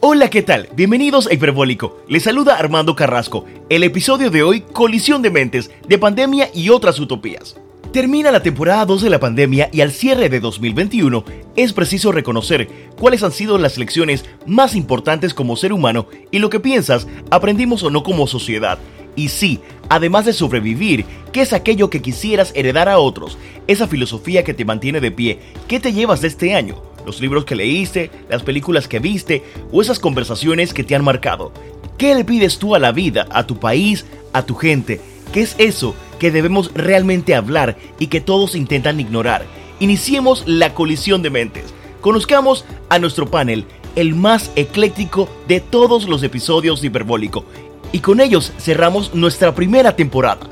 Hola, 0.00 0.30
¿qué 0.30 0.42
tal? 0.42 0.68
Bienvenidos 0.76 1.26
a 1.26 1.34
Hiperbólico. 1.34 2.00
Les 2.06 2.22
saluda 2.22 2.56
Armando 2.56 2.94
Carrasco. 2.94 3.44
El 3.68 3.82
episodio 3.82 4.30
de 4.30 4.44
hoy, 4.44 4.60
Colisión 4.60 5.22
de 5.22 5.30
Mentes, 5.30 5.72
de 5.88 5.98
Pandemia 5.98 6.50
y 6.54 6.68
otras 6.68 7.00
utopías. 7.00 7.56
Termina 7.92 8.30
la 8.30 8.40
temporada 8.40 8.86
2 8.86 9.02
de 9.02 9.10
la 9.10 9.18
pandemia 9.18 9.70
y 9.72 9.80
al 9.80 9.90
cierre 9.90 10.28
de 10.28 10.38
2021 10.38 11.24
es 11.56 11.72
preciso 11.72 12.12
reconocer 12.12 12.68
cuáles 12.96 13.24
han 13.24 13.32
sido 13.32 13.58
las 13.58 13.76
lecciones 13.76 14.24
más 14.46 14.76
importantes 14.76 15.34
como 15.34 15.56
ser 15.56 15.72
humano 15.72 16.06
y 16.30 16.38
lo 16.38 16.48
que 16.48 16.60
piensas 16.60 17.08
aprendimos 17.30 17.82
o 17.82 17.90
no 17.90 18.04
como 18.04 18.28
sociedad. 18.28 18.78
Y 19.16 19.30
sí, 19.30 19.58
además 19.88 20.26
de 20.26 20.32
sobrevivir, 20.32 21.06
¿qué 21.32 21.40
es 21.40 21.52
aquello 21.52 21.90
que 21.90 22.02
quisieras 22.02 22.52
heredar 22.54 22.88
a 22.88 23.00
otros? 23.00 23.36
Esa 23.66 23.88
filosofía 23.88 24.44
que 24.44 24.54
te 24.54 24.64
mantiene 24.64 25.00
de 25.00 25.10
pie, 25.10 25.40
¿qué 25.66 25.80
te 25.80 25.92
llevas 25.92 26.20
de 26.20 26.28
este 26.28 26.54
año? 26.54 26.87
Los 27.08 27.22
libros 27.22 27.46
que 27.46 27.56
leíste, 27.56 28.10
las 28.28 28.42
películas 28.42 28.86
que 28.86 28.98
viste 28.98 29.42
o 29.72 29.80
esas 29.80 29.98
conversaciones 29.98 30.74
que 30.74 30.84
te 30.84 30.94
han 30.94 31.02
marcado. 31.02 31.52
¿Qué 31.96 32.14
le 32.14 32.22
pides 32.22 32.58
tú 32.58 32.74
a 32.74 32.78
la 32.78 32.92
vida, 32.92 33.26
a 33.30 33.46
tu 33.46 33.58
país, 33.58 34.04
a 34.34 34.42
tu 34.42 34.54
gente? 34.54 35.00
¿Qué 35.32 35.40
es 35.40 35.54
eso 35.56 35.94
que 36.18 36.30
debemos 36.30 36.70
realmente 36.74 37.34
hablar 37.34 37.78
y 37.98 38.08
que 38.08 38.20
todos 38.20 38.54
intentan 38.54 39.00
ignorar? 39.00 39.46
Iniciemos 39.80 40.44
la 40.46 40.74
colisión 40.74 41.22
de 41.22 41.30
mentes. 41.30 41.72
Conozcamos 42.02 42.66
a 42.90 42.98
nuestro 42.98 43.30
panel, 43.30 43.64
el 43.96 44.14
más 44.14 44.50
ecléctico 44.54 45.30
de 45.48 45.60
todos 45.60 46.06
los 46.06 46.22
episodios 46.22 46.82
de 46.82 46.88
Hiperbólico. 46.88 47.46
Y 47.90 48.00
con 48.00 48.20
ellos 48.20 48.52
cerramos 48.58 49.14
nuestra 49.14 49.54
primera 49.54 49.96
temporada. 49.96 50.46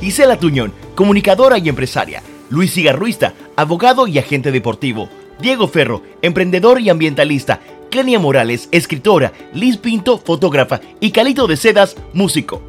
Gisela 0.00 0.40
Tuñón, 0.40 0.72
comunicadora 0.96 1.56
y 1.58 1.68
empresaria. 1.68 2.20
Luis 2.50 2.74
Cigarruista, 2.74 3.34
abogado 3.54 4.08
y 4.08 4.18
agente 4.18 4.50
deportivo. 4.50 5.08
Diego 5.40 5.68
Ferro, 5.68 6.02
emprendedor 6.22 6.80
y 6.80 6.88
ambientalista, 6.88 7.60
Kenia 7.90 8.18
Morales, 8.18 8.68
escritora, 8.72 9.32
Liz 9.52 9.76
Pinto, 9.76 10.18
fotógrafa 10.18 10.80
y 11.00 11.10
Calito 11.10 11.46
de 11.46 11.56
Sedas, 11.56 11.96
músico. 12.12 12.60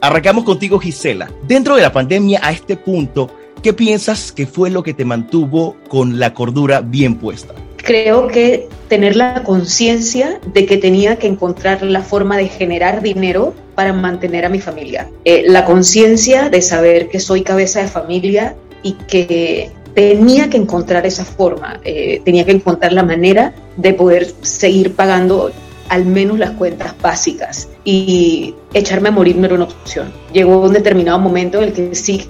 Arrancamos 0.00 0.44
contigo, 0.44 0.78
Gisela. 0.78 1.30
Dentro 1.46 1.76
de 1.76 1.82
la 1.82 1.92
pandemia 1.92 2.40
a 2.42 2.52
este 2.52 2.76
punto, 2.76 3.30
¿qué 3.62 3.72
piensas 3.72 4.32
que 4.32 4.46
fue 4.46 4.70
lo 4.70 4.82
que 4.82 4.94
te 4.94 5.04
mantuvo 5.04 5.76
con 5.88 6.18
la 6.18 6.34
cordura 6.34 6.80
bien 6.80 7.16
puesta? 7.16 7.54
Creo 7.76 8.28
que 8.28 8.68
tener 8.88 9.14
la 9.14 9.42
conciencia 9.44 10.40
de 10.52 10.66
que 10.66 10.78
tenía 10.78 11.16
que 11.16 11.26
encontrar 11.26 11.82
la 11.82 12.02
forma 12.02 12.36
de 12.36 12.48
generar 12.48 13.02
dinero 13.02 13.54
para 13.74 13.92
mantener 13.92 14.44
a 14.46 14.48
mi 14.48 14.60
familia. 14.60 15.10
Eh, 15.24 15.44
la 15.46 15.64
conciencia 15.64 16.48
de 16.48 16.62
saber 16.62 17.08
que 17.08 17.20
soy 17.20 17.42
cabeza 17.42 17.80
de 17.80 17.88
familia 17.88 18.56
y 18.82 18.92
que 19.08 19.70
tenía 19.94 20.50
que 20.50 20.56
encontrar 20.56 21.06
esa 21.06 21.24
forma, 21.24 21.80
eh, 21.84 22.20
tenía 22.24 22.44
que 22.44 22.52
encontrar 22.52 22.92
la 22.92 23.02
manera 23.02 23.54
de 23.76 23.94
poder 23.94 24.26
seguir 24.42 24.94
pagando 24.94 25.52
al 25.88 26.04
menos 26.06 26.38
las 26.38 26.50
cuentas 26.52 26.94
básicas 27.00 27.68
y 27.84 28.54
echarme 28.72 29.10
a 29.10 29.12
morir 29.12 29.36
no 29.36 29.46
era 29.46 29.54
una 29.54 29.64
opción. 29.64 30.12
Llegó 30.32 30.60
un 30.60 30.72
determinado 30.72 31.18
momento 31.18 31.58
en 31.58 31.64
el 31.64 31.72
que 31.72 31.94
sí, 31.94 32.28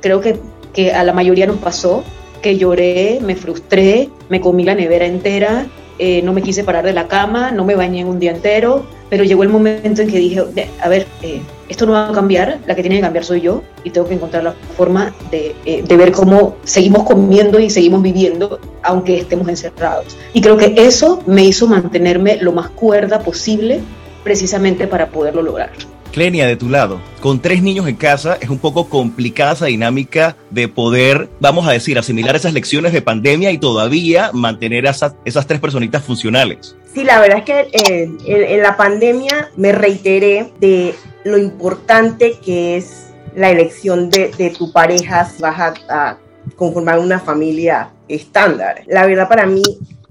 creo 0.00 0.20
que, 0.20 0.36
que 0.72 0.92
a 0.92 1.04
la 1.04 1.12
mayoría 1.12 1.46
nos 1.46 1.58
pasó, 1.58 2.04
que 2.42 2.56
lloré, 2.56 3.20
me 3.22 3.36
frustré, 3.36 4.08
me 4.28 4.40
comí 4.40 4.64
la 4.64 4.74
nevera 4.74 5.06
entera, 5.06 5.66
eh, 5.98 6.22
no 6.22 6.32
me 6.32 6.42
quise 6.42 6.64
parar 6.64 6.84
de 6.84 6.92
la 6.92 7.08
cama, 7.08 7.50
no 7.50 7.64
me 7.64 7.74
bañé 7.74 8.04
un 8.04 8.18
día 8.18 8.30
entero, 8.30 8.86
pero 9.08 9.24
llegó 9.24 9.42
el 9.42 9.50
momento 9.50 10.02
en 10.02 10.08
que 10.08 10.18
dije, 10.18 10.42
a 10.80 10.88
ver, 10.88 11.06
eh, 11.22 11.42
esto 11.70 11.86
no 11.86 11.92
va 11.92 12.08
a 12.08 12.12
cambiar, 12.12 12.58
la 12.66 12.74
que 12.74 12.82
tiene 12.82 12.96
que 12.96 13.02
cambiar 13.02 13.24
soy 13.24 13.40
yo 13.40 13.62
y 13.84 13.90
tengo 13.90 14.08
que 14.08 14.14
encontrar 14.14 14.44
la 14.44 14.54
forma 14.76 15.14
de, 15.30 15.54
eh, 15.64 15.82
de, 15.86 15.96
ver 15.96 16.12
cómo 16.12 16.56
seguimos 16.64 17.04
comiendo 17.04 17.58
y 17.58 17.70
seguimos 17.70 18.02
viviendo 18.02 18.60
aunque 18.82 19.18
estemos 19.18 19.48
encerrados. 19.48 20.16
Y 20.34 20.40
creo 20.40 20.56
que 20.56 20.74
eso 20.76 21.22
me 21.26 21.44
hizo 21.44 21.66
mantenerme 21.66 22.36
lo 22.36 22.52
más 22.52 22.70
cuerda 22.70 23.20
posible 23.20 23.80
precisamente 24.24 24.86
para 24.86 25.08
poderlo 25.08 25.42
lograr. 25.42 25.70
Clenia, 26.10 26.46
de 26.46 26.56
tu 26.56 26.68
lado, 26.68 27.00
con 27.20 27.40
tres 27.40 27.62
niños 27.62 27.86
en 27.86 27.94
casa 27.94 28.36
es 28.40 28.48
un 28.48 28.58
poco 28.58 28.88
complicada 28.88 29.52
esa 29.52 29.66
dinámica 29.66 30.36
de 30.50 30.66
poder, 30.66 31.28
vamos 31.38 31.68
a 31.68 31.72
decir, 31.72 31.98
asimilar 31.98 32.34
esas 32.34 32.52
lecciones 32.52 32.92
de 32.92 33.00
pandemia 33.00 33.52
y 33.52 33.58
todavía 33.58 34.30
mantener 34.32 34.88
a 34.88 34.90
esas, 34.90 35.14
esas 35.24 35.46
tres 35.46 35.60
personitas 35.60 36.02
funcionales. 36.02 36.76
Sí, 36.92 37.04
la 37.04 37.20
verdad 37.20 37.38
es 37.38 37.44
que 37.44 37.60
eh, 37.72 38.10
en, 38.26 38.62
la 38.62 38.76
pandemia 38.76 39.50
me 39.56 39.70
reiteré 39.70 40.50
de 40.58 40.94
lo 41.24 41.38
importante 41.38 42.38
que 42.44 42.76
es 42.76 43.08
la 43.34 43.50
elección 43.50 44.10
de, 44.10 44.30
de 44.36 44.50
tu 44.50 44.72
pareja 44.72 45.24
si 45.24 45.40
vas 45.42 45.74
a, 45.88 46.18
conformar 46.56 46.98
una 46.98 47.20
familia 47.20 47.90
estándar. 48.08 48.82
La 48.86 49.06
verdad 49.06 49.28
para 49.28 49.46
mí 49.46 49.62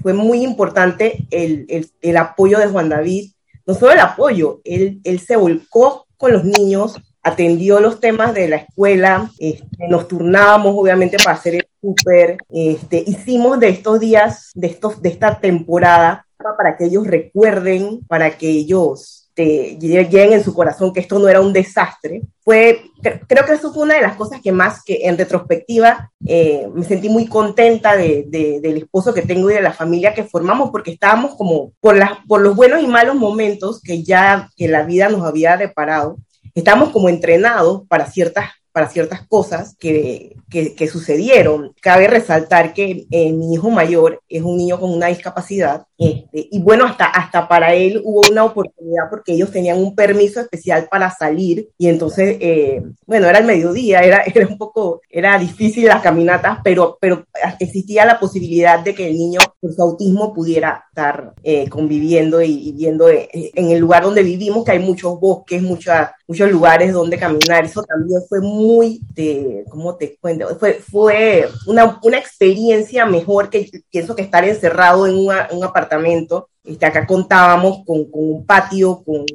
fue 0.01 0.13
muy 0.13 0.43
importante 0.43 1.25
el, 1.31 1.65
el, 1.67 1.89
el 2.01 2.17
apoyo 2.17 2.59
de 2.59 2.67
Juan 2.67 2.87
David 2.87 3.31
no 3.69 3.75
solo 3.75 3.91
el 3.91 3.99
apoyo, 3.99 4.61
él, 4.63 4.99
él 5.03 5.19
se 5.19 5.35
volcó 5.35 6.07
con 6.17 6.33
los 6.33 6.43
niños, 6.43 6.99
atendió 7.21 7.79
los 7.79 7.99
temas 7.99 8.33
de 8.33 8.47
la 8.47 8.55
escuela, 8.55 9.29
este, 9.37 9.87
nos 9.87 10.07
turnábamos 10.07 10.73
obviamente 10.75 11.17
para 11.17 11.37
hacer 11.37 11.53
el 11.53 11.67
súper, 11.79 12.37
este, 12.49 13.03
hicimos 13.05 13.59
de 13.59 13.69
estos 13.69 13.99
días, 13.99 14.49
de, 14.55 14.65
estos, 14.65 14.99
de 15.03 15.09
esta 15.09 15.39
temporada, 15.39 16.25
para 16.57 16.77
que 16.77 16.85
ellos 16.85 17.05
recuerden, 17.05 17.99
para 18.07 18.39
que 18.39 18.49
ellos 18.49 19.18
este, 19.39 19.77
lleguen 19.79 20.33
en 20.33 20.43
su 20.43 20.53
corazón 20.53 20.91
que 20.91 20.99
esto 20.99 21.17
no 21.17 21.29
era 21.29 21.39
un 21.39 21.53
desastre, 21.53 22.23
fue, 22.43 22.81
creo 23.27 23.45
que 23.45 23.53
eso 23.53 23.73
fue 23.73 23.83
una 23.83 23.95
de 23.95 24.01
las 24.01 24.15
cosas 24.15 24.41
que 24.41 24.51
más, 24.51 24.83
que 24.83 24.99
en 25.03 25.17
retrospectiva, 25.17 26.11
eh, 26.25 26.67
me 26.73 26.83
sentí 26.83 27.07
muy 27.09 27.25
contenta 27.27 27.95
de, 27.95 28.25
del 28.29 28.77
esposo 28.77 29.13
que 29.13 29.21
tengo 29.21 29.49
y 29.49 29.53
de 29.53 29.61
la 29.61 29.71
familia 29.71 30.13
que 30.13 30.25
formamos, 30.25 30.71
porque 30.71 30.91
estábamos 30.91 31.35
como 31.35 31.71
por, 31.79 31.95
las, 31.95 32.11
por 32.27 32.41
los 32.41 32.55
buenos 32.55 32.81
y 32.81 32.87
malos 32.87 33.15
momentos 33.15 33.81
que 33.81 34.03
ya 34.03 34.49
que 34.57 34.67
la 34.67 34.83
vida 34.83 35.07
nos 35.09 35.23
había 35.23 35.55
deparado, 35.55 36.17
estábamos 36.53 36.89
como 36.89 37.07
entrenados 37.07 37.83
para 37.87 38.07
ciertas 38.07 38.49
para 38.71 38.89
ciertas 38.89 39.27
cosas 39.27 39.75
que, 39.79 40.35
que, 40.49 40.87
sucedieron. 40.87 41.73
Cabe 41.81 42.07
resaltar 42.07 42.73
que 42.73 43.07
eh, 43.11 43.31
mi 43.31 43.53
hijo 43.53 43.69
mayor 43.69 44.21
es 44.29 44.41
un 44.41 44.57
niño 44.57 44.79
con 44.79 44.91
una 44.91 45.07
discapacidad 45.07 45.85
este, 45.99 46.47
y 46.49 46.61
bueno, 46.61 46.85
hasta, 46.85 47.07
hasta 47.07 47.45
para 47.49 47.73
él 47.73 48.01
hubo 48.05 48.21
una 48.31 48.45
oportunidad 48.45 49.09
porque 49.09 49.33
ellos 49.33 49.51
tenían 49.51 49.79
un 49.79 49.95
permiso 49.95 50.39
especial 50.39 50.87
para 50.89 51.09
salir 51.11 51.69
y 51.77 51.89
entonces, 51.89 52.37
eh, 52.39 52.81
bueno, 53.05 53.27
era 53.27 53.39
el 53.39 53.45
mediodía, 53.45 53.99
era, 53.99 54.23
era 54.33 54.47
un 54.47 54.57
poco, 54.57 55.01
era 55.09 55.37
difícil 55.37 55.85
las 55.87 56.01
caminatas, 56.01 56.59
pero, 56.63 56.97
pero 57.01 57.25
existía 57.59 58.05
la 58.05 58.19
posibilidad 58.19 58.79
de 58.79 58.95
que 58.95 59.07
el 59.07 59.17
niño 59.17 59.39
con 59.59 59.73
su 59.73 59.81
autismo 59.81 60.33
pudiera 60.33 60.85
estar 60.89 61.33
eh, 61.43 61.69
conviviendo 61.69 62.41
y, 62.41 62.71
viendo 62.73 63.09
en 63.09 63.69
el 63.71 63.79
lugar 63.79 64.03
donde 64.03 64.23
vivimos, 64.23 64.63
que 64.63 64.71
hay 64.71 64.79
muchos 64.79 65.19
bosques, 65.19 65.61
muchas 65.61 66.11
muchos 66.29 66.51
lugares 66.51 66.93
donde 66.93 67.17
caminar. 67.17 67.65
Eso 67.65 67.83
también 67.83 68.21
fue 68.29 68.39
muy, 68.39 69.01
de, 69.15 69.65
¿cómo 69.67 69.95
te 69.95 70.15
cuento? 70.21 70.47
Fue, 70.59 70.75
fue 70.75 71.49
una, 71.65 71.99
una 72.03 72.19
experiencia 72.19 73.05
mejor 73.07 73.49
que 73.49 73.67
pienso 73.89 74.15
que 74.15 74.21
estar 74.21 74.45
encerrado 74.45 75.07
en 75.07 75.15
un 75.17 75.63
apartamento. 75.63 76.49
Este, 76.63 76.85
acá 76.85 77.07
contábamos 77.07 77.83
con, 77.83 78.05
con 78.11 78.29
un 78.29 78.45
patio, 78.45 79.01
con, 79.03 79.25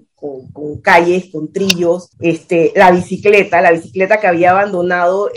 con, 0.52 0.80
calles, 0.80 1.26
con 1.30 1.52
trillos, 1.52 2.10
este, 2.20 2.72
la 2.74 2.90
bicicleta, 2.90 3.60
la 3.60 3.72
bicicleta 3.72 4.18
que 4.18 4.26
había 4.26 4.50
abandonado 4.50 5.30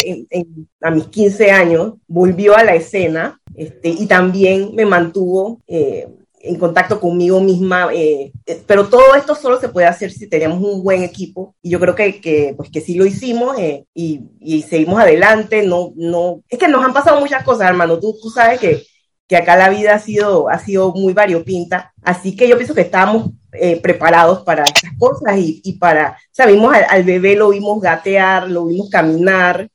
a 0.82 0.92
mis 0.92 1.08
15 1.08 1.52
años, 1.52 1.94
volvió 2.08 2.56
a 2.56 2.64
la 2.64 2.76
escena 2.76 3.40
este, 3.56 3.90
y 3.90 4.06
también 4.08 4.72
me 4.74 4.86
mantuvo 4.86 5.62
eh, 5.68 6.08
en 6.48 6.56
contacto 6.58 7.00
conmigo 7.00 7.42
misma, 7.42 7.90
eh, 7.94 8.32
eh, 8.46 8.62
pero 8.66 8.88
todo 8.88 9.16
esto 9.16 9.36
solo 9.36 9.60
se 9.60 9.70
puede 9.70 9.88
hacer 9.88 10.12
si 10.12 10.28
tenemos 10.28 10.62
un 10.62 10.84
buen 10.84 11.04
equipo 11.04 11.56
y 11.62 11.72
yo 11.72 11.80
creo 11.80 11.96
que, 11.96 12.22
que 12.22 12.54
pues 12.56 12.70
que 12.70 12.82
sí 12.82 12.96
lo 12.96 13.06
hicimos 13.06 13.58
eh, 13.58 13.86
y, 13.94 14.22
y, 14.40 14.62
seguimos 14.62 15.00
adelante, 15.00 15.64
no, 15.64 15.94
no, 15.96 16.42
es 16.48 16.60
que 16.60 16.68
nos 16.68 16.84
han 16.86 16.94
pasado 16.94 17.20
muchas 17.20 17.44
cosas, 17.44 17.70
hermano, 17.70 18.00
tú, 18.00 18.16
tú 18.22 18.30
sabes 18.30 18.60
que, 18.60 18.84
que 19.28 19.36
acá 19.36 19.56
la 19.56 19.70
vida 19.70 19.96
ha 19.96 20.00
sido, 20.00 20.50
ha 20.50 20.60
sido 20.60 20.94
muy 20.94 21.14
variopinta, 21.14 21.94
así 22.04 22.36
que 22.36 22.48
yo 22.48 22.56
pienso 22.56 22.74
que 22.74 22.82
estábamos 22.82 23.32
preparados 23.82 24.44
para 24.44 24.64
estas 24.64 24.92
cosas 24.98 25.38
y, 25.38 25.62
y 25.64 25.74
para, 25.74 26.18
o 26.40 26.70
al, 26.70 27.04
bebé, 27.04 27.36
lo 27.36 27.50
vimos 27.50 27.82
gatear, 27.82 28.50
lo 28.50 28.68
vimos 28.68 28.90
caminar, 28.90 29.68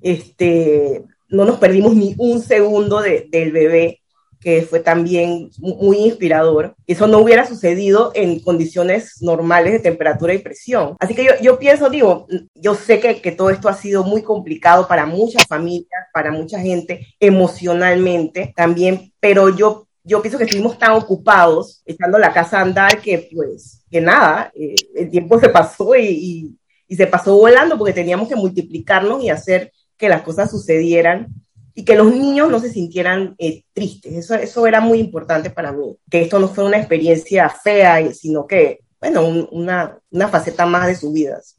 este, 0.00 1.02
no 1.28 1.44
nos 1.44 1.58
perdimos 1.58 1.96
ni 1.96 2.14
un 2.18 2.40
segundo 2.40 3.00
de, 3.00 3.26
del 3.30 3.50
bebé 3.50 4.03
que 4.44 4.60
fue 4.62 4.80
también 4.80 5.50
muy 5.58 5.96
inspirador. 5.96 6.76
Eso 6.86 7.06
no 7.06 7.18
hubiera 7.18 7.46
sucedido 7.46 8.12
en 8.14 8.40
condiciones 8.40 9.22
normales 9.22 9.72
de 9.72 9.80
temperatura 9.80 10.34
y 10.34 10.38
presión. 10.38 10.96
Así 11.00 11.14
que 11.14 11.24
yo, 11.24 11.30
yo 11.40 11.58
pienso, 11.58 11.88
digo, 11.88 12.26
yo 12.54 12.74
sé 12.74 13.00
que, 13.00 13.22
que, 13.22 13.32
todo 13.32 13.48
esto 13.48 13.70
ha 13.70 13.74
sido 13.74 14.04
muy 14.04 14.22
complicado 14.22 14.86
para 14.86 15.06
muchas 15.06 15.46
familias, 15.48 15.88
para 16.12 16.30
mucha 16.30 16.60
gente, 16.60 17.06
emocionalmente 17.18 18.52
también, 18.54 19.12
pero 19.18 19.48
yo, 19.48 19.88
yo 20.04 20.20
pienso 20.20 20.36
que 20.36 20.44
estuvimos 20.44 20.78
tan 20.78 20.92
ocupados 20.92 21.82
echando 21.86 22.18
la 22.18 22.34
casa 22.34 22.58
a 22.58 22.62
andar 22.62 23.00
que 23.00 23.30
pues, 23.34 23.82
que 23.90 24.02
nada, 24.02 24.52
eh, 24.54 24.74
el 24.94 25.10
tiempo 25.10 25.40
se 25.40 25.48
pasó 25.48 25.96
y, 25.96 26.06
y, 26.06 26.58
y 26.86 26.96
se 26.96 27.06
pasó 27.06 27.34
volando 27.34 27.78
porque 27.78 27.94
teníamos 27.94 28.28
que 28.28 28.36
multiplicarnos 28.36 29.24
y 29.24 29.30
hacer 29.30 29.72
que 29.96 30.10
las 30.10 30.20
cosas 30.20 30.50
sucedieran 30.50 31.28
y 31.74 31.84
que 31.84 31.96
los 31.96 32.14
niños 32.14 32.50
no 32.50 32.60
se 32.60 32.70
sintieran 32.70 33.34
eh, 33.38 33.62
tristes. 33.72 34.12
Eso, 34.14 34.34
eso 34.34 34.66
era 34.66 34.80
muy 34.80 34.98
importante 35.00 35.50
para 35.50 35.72
mí, 35.72 35.96
que 36.10 36.22
esto 36.22 36.38
no 36.38 36.48
fue 36.48 36.64
una 36.64 36.78
experiencia 36.78 37.48
fea, 37.48 38.12
sino 38.12 38.46
que, 38.46 38.80
bueno, 39.00 39.26
una, 39.50 39.98
una 40.10 40.28
faceta 40.28 40.66
más 40.66 40.86
de 40.86 40.94
sus 40.94 41.12
vidas. 41.12 41.56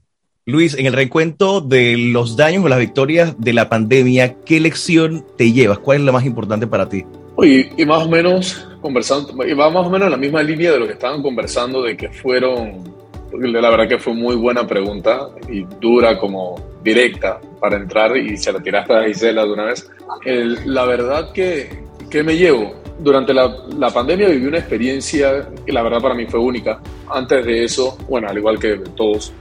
Luis, 0.48 0.76
en 0.78 0.86
el 0.86 0.94
recuento 0.94 1.60
de 1.60 1.98
los 1.98 2.38
daños 2.38 2.64
o 2.64 2.70
las 2.70 2.80
victorias 2.80 3.36
de 3.40 3.54
la 3.54 3.68
pandemia, 3.68 4.36
¿qué 4.46 4.60
lección 4.60 5.26
te 5.38 5.52
llevas? 5.52 5.80
¿Cuál 5.80 5.98
es 5.98 6.04
la 6.04 6.12
más 6.12 6.24
importante 6.24 6.68
para 6.68 6.88
ti? 6.88 7.04
Oye, 7.36 7.72
y 7.76 7.86
más 7.86 8.04
o 8.04 8.10
menos 8.10 8.68
conversando, 8.80 9.46
y 9.46 9.54
va 9.54 9.70
más 9.70 9.88
o 9.88 9.90
menos 9.90 10.06
en 10.06 10.12
la 10.12 10.18
misma 10.18 10.44
línea 10.44 10.72
de 10.72 10.80
lo 10.80 10.86
que 10.86 10.94
estaban 10.94 11.22
conversando, 11.22 11.82
de 11.82 11.98
que 11.98 12.10
fueron, 12.10 12.84
la 13.34 13.70
verdad 13.72 13.90
que 13.90 13.98
fue 13.98 14.14
muy 14.14 14.36
buena 14.36 14.66
pregunta 14.68 15.30
y 15.50 15.66
dura 15.82 16.20
como 16.20 16.75
directa 16.86 17.42
para 17.60 17.76
entrar 17.76 18.16
y 18.16 18.38
se 18.38 18.54
la 18.54 18.62
tiraste 18.62 18.94
a 18.94 19.04
Gisela 19.04 19.44
de 19.44 19.52
una 19.52 19.66
vez. 19.66 19.90
la 20.66 20.86
verdad 20.86 21.34
que, 21.34 21.84
que 22.10 22.24
me 22.24 22.38
llevo, 22.38 22.76
durante 23.00 23.34
la, 23.34 23.54
la, 23.78 23.90
pandemia 23.90 24.30
viví 24.30 24.46
una 24.46 24.60
experiencia 24.60 25.50
que 25.66 25.74
la 25.74 25.82
verdad 25.82 26.02
para 26.02 26.16
mí 26.16 26.28
fue 26.28 26.40
única. 26.40 26.80
Antes 27.10 27.46
de 27.46 27.64
eso, 27.64 27.98
bueno, 28.08 28.30
al 28.30 28.38
igual 28.38 28.58
que 28.58 28.78
todos, 28.96 29.34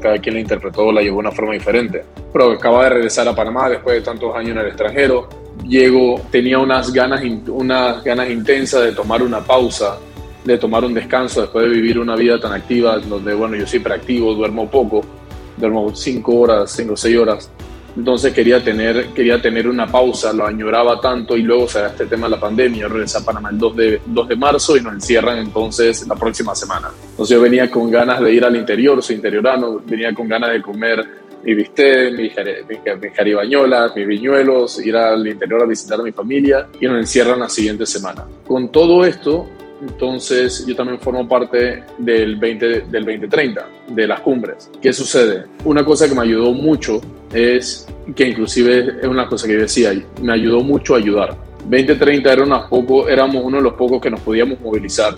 cada 0.00 0.18
quien 0.18 0.36
la 0.36 0.40
interpretó, 0.40 0.90
la 0.90 1.02
llevó 1.02 1.16
de 1.16 1.28
una 1.28 1.32
forma 1.32 1.52
diferente. 1.52 2.04
Pero 2.32 2.52
acaba 2.52 2.84
de 2.84 2.90
regresar 2.90 3.28
a 3.28 3.34
Panamá 3.34 3.68
después 3.68 3.96
de 3.96 4.02
tantos 4.02 4.34
años 4.34 4.52
en 4.52 4.58
el 4.58 4.66
extranjero 4.68 5.28
llego, 5.66 6.20
tenía 6.30 6.58
unas 6.58 6.92
ganas, 6.92 7.22
unas 7.48 8.02
ganas 8.04 8.30
intensas 8.30 8.82
de 8.82 8.92
tomar 8.92 9.22
una 9.22 9.40
pausa, 9.40 9.98
de 10.44 10.58
tomar 10.58 10.84
un 10.84 10.94
descanso 10.94 11.42
después 11.42 11.68
de 11.68 11.74
vivir 11.74 11.98
una 11.98 12.16
vida 12.16 12.38
tan 12.40 12.52
activa, 12.52 12.98
donde, 12.98 13.34
bueno, 13.34 13.56
yo 13.56 13.66
siempre 13.66 13.94
activo, 13.94 14.34
duermo 14.34 14.68
poco, 14.68 15.04
duermo 15.56 15.94
cinco 15.94 16.40
horas, 16.40 16.70
cinco 16.70 16.94
o 16.94 16.96
seis 16.96 17.16
horas. 17.16 17.50
Entonces 17.96 18.32
quería 18.32 18.62
tener, 18.62 19.08
quería 19.08 19.40
tener 19.40 19.68
una 19.68 19.86
pausa, 19.86 20.32
lo 20.32 20.46
añoraba 20.46 20.98
tanto 21.00 21.36
y 21.36 21.42
luego 21.42 21.68
se 21.68 21.80
da 21.80 21.88
este 21.88 22.06
tema 22.06 22.26
de 22.26 22.36
la 22.36 22.40
pandemia. 22.40 22.88
Regresé 22.88 23.18
a 23.18 23.20
Panamá 23.20 23.50
el 23.50 23.58
2 23.58 23.76
de, 23.76 24.00
2 24.06 24.28
de 24.28 24.36
marzo 24.36 24.76
y 24.76 24.80
nos 24.80 24.94
encierran 24.94 25.38
entonces 25.38 26.06
la 26.08 26.14
próxima 26.14 26.54
semana. 26.54 26.88
Entonces 27.10 27.36
yo 27.36 27.42
venía 27.42 27.70
con 27.70 27.90
ganas 27.90 28.20
de 28.20 28.32
ir 28.32 28.44
al 28.44 28.56
interior, 28.56 29.02
soy 29.02 29.16
interiorano, 29.16 29.82
venía 29.84 30.14
con 30.14 30.26
ganas 30.26 30.52
de 30.52 30.62
comer 30.62 31.22
mi 31.44 31.54
bistec, 31.54 32.12
mi, 32.12 32.30
mi, 32.30 33.10
jaribañolas, 33.10 33.96
mis 33.96 34.06
viñuelos, 34.06 34.84
ir 34.84 34.96
al 34.96 35.26
interior 35.26 35.62
a 35.62 35.66
visitar 35.66 36.00
a 36.00 36.02
mi 36.02 36.12
familia 36.12 36.68
y 36.80 36.86
nos 36.86 36.98
encierran 36.98 37.40
la 37.40 37.48
siguiente 37.48 37.84
semana. 37.84 38.24
Con 38.46 38.70
todo 38.70 39.04
esto, 39.04 39.48
entonces 39.82 40.64
yo 40.64 40.76
también 40.76 41.00
formo 41.00 41.28
parte 41.28 41.82
del, 41.98 42.36
20, 42.36 42.66
del 42.82 43.04
2030, 43.04 43.66
de 43.88 44.06
las 44.06 44.20
cumbres. 44.20 44.70
¿Qué 44.80 44.92
sucede? 44.92 45.44
Una 45.64 45.84
cosa 45.84 46.08
que 46.08 46.14
me 46.14 46.22
ayudó 46.22 46.52
mucho 46.52 47.00
es, 47.32 47.88
que 48.14 48.28
inclusive 48.28 48.98
es 49.00 49.08
una 49.08 49.26
cosa 49.26 49.46
que 49.46 49.56
decía, 49.56 49.92
me 50.22 50.32
ayudó 50.32 50.60
mucho 50.60 50.94
a 50.94 50.98
ayudar. 50.98 51.36
2030 51.68 52.32
era 52.32 52.44
unos 52.44 52.68
poco, 52.68 53.08
éramos 53.08 53.42
uno 53.44 53.56
de 53.56 53.62
los 53.64 53.74
pocos 53.74 54.00
que 54.00 54.10
nos 54.10 54.20
podíamos 54.20 54.60
movilizar 54.60 55.14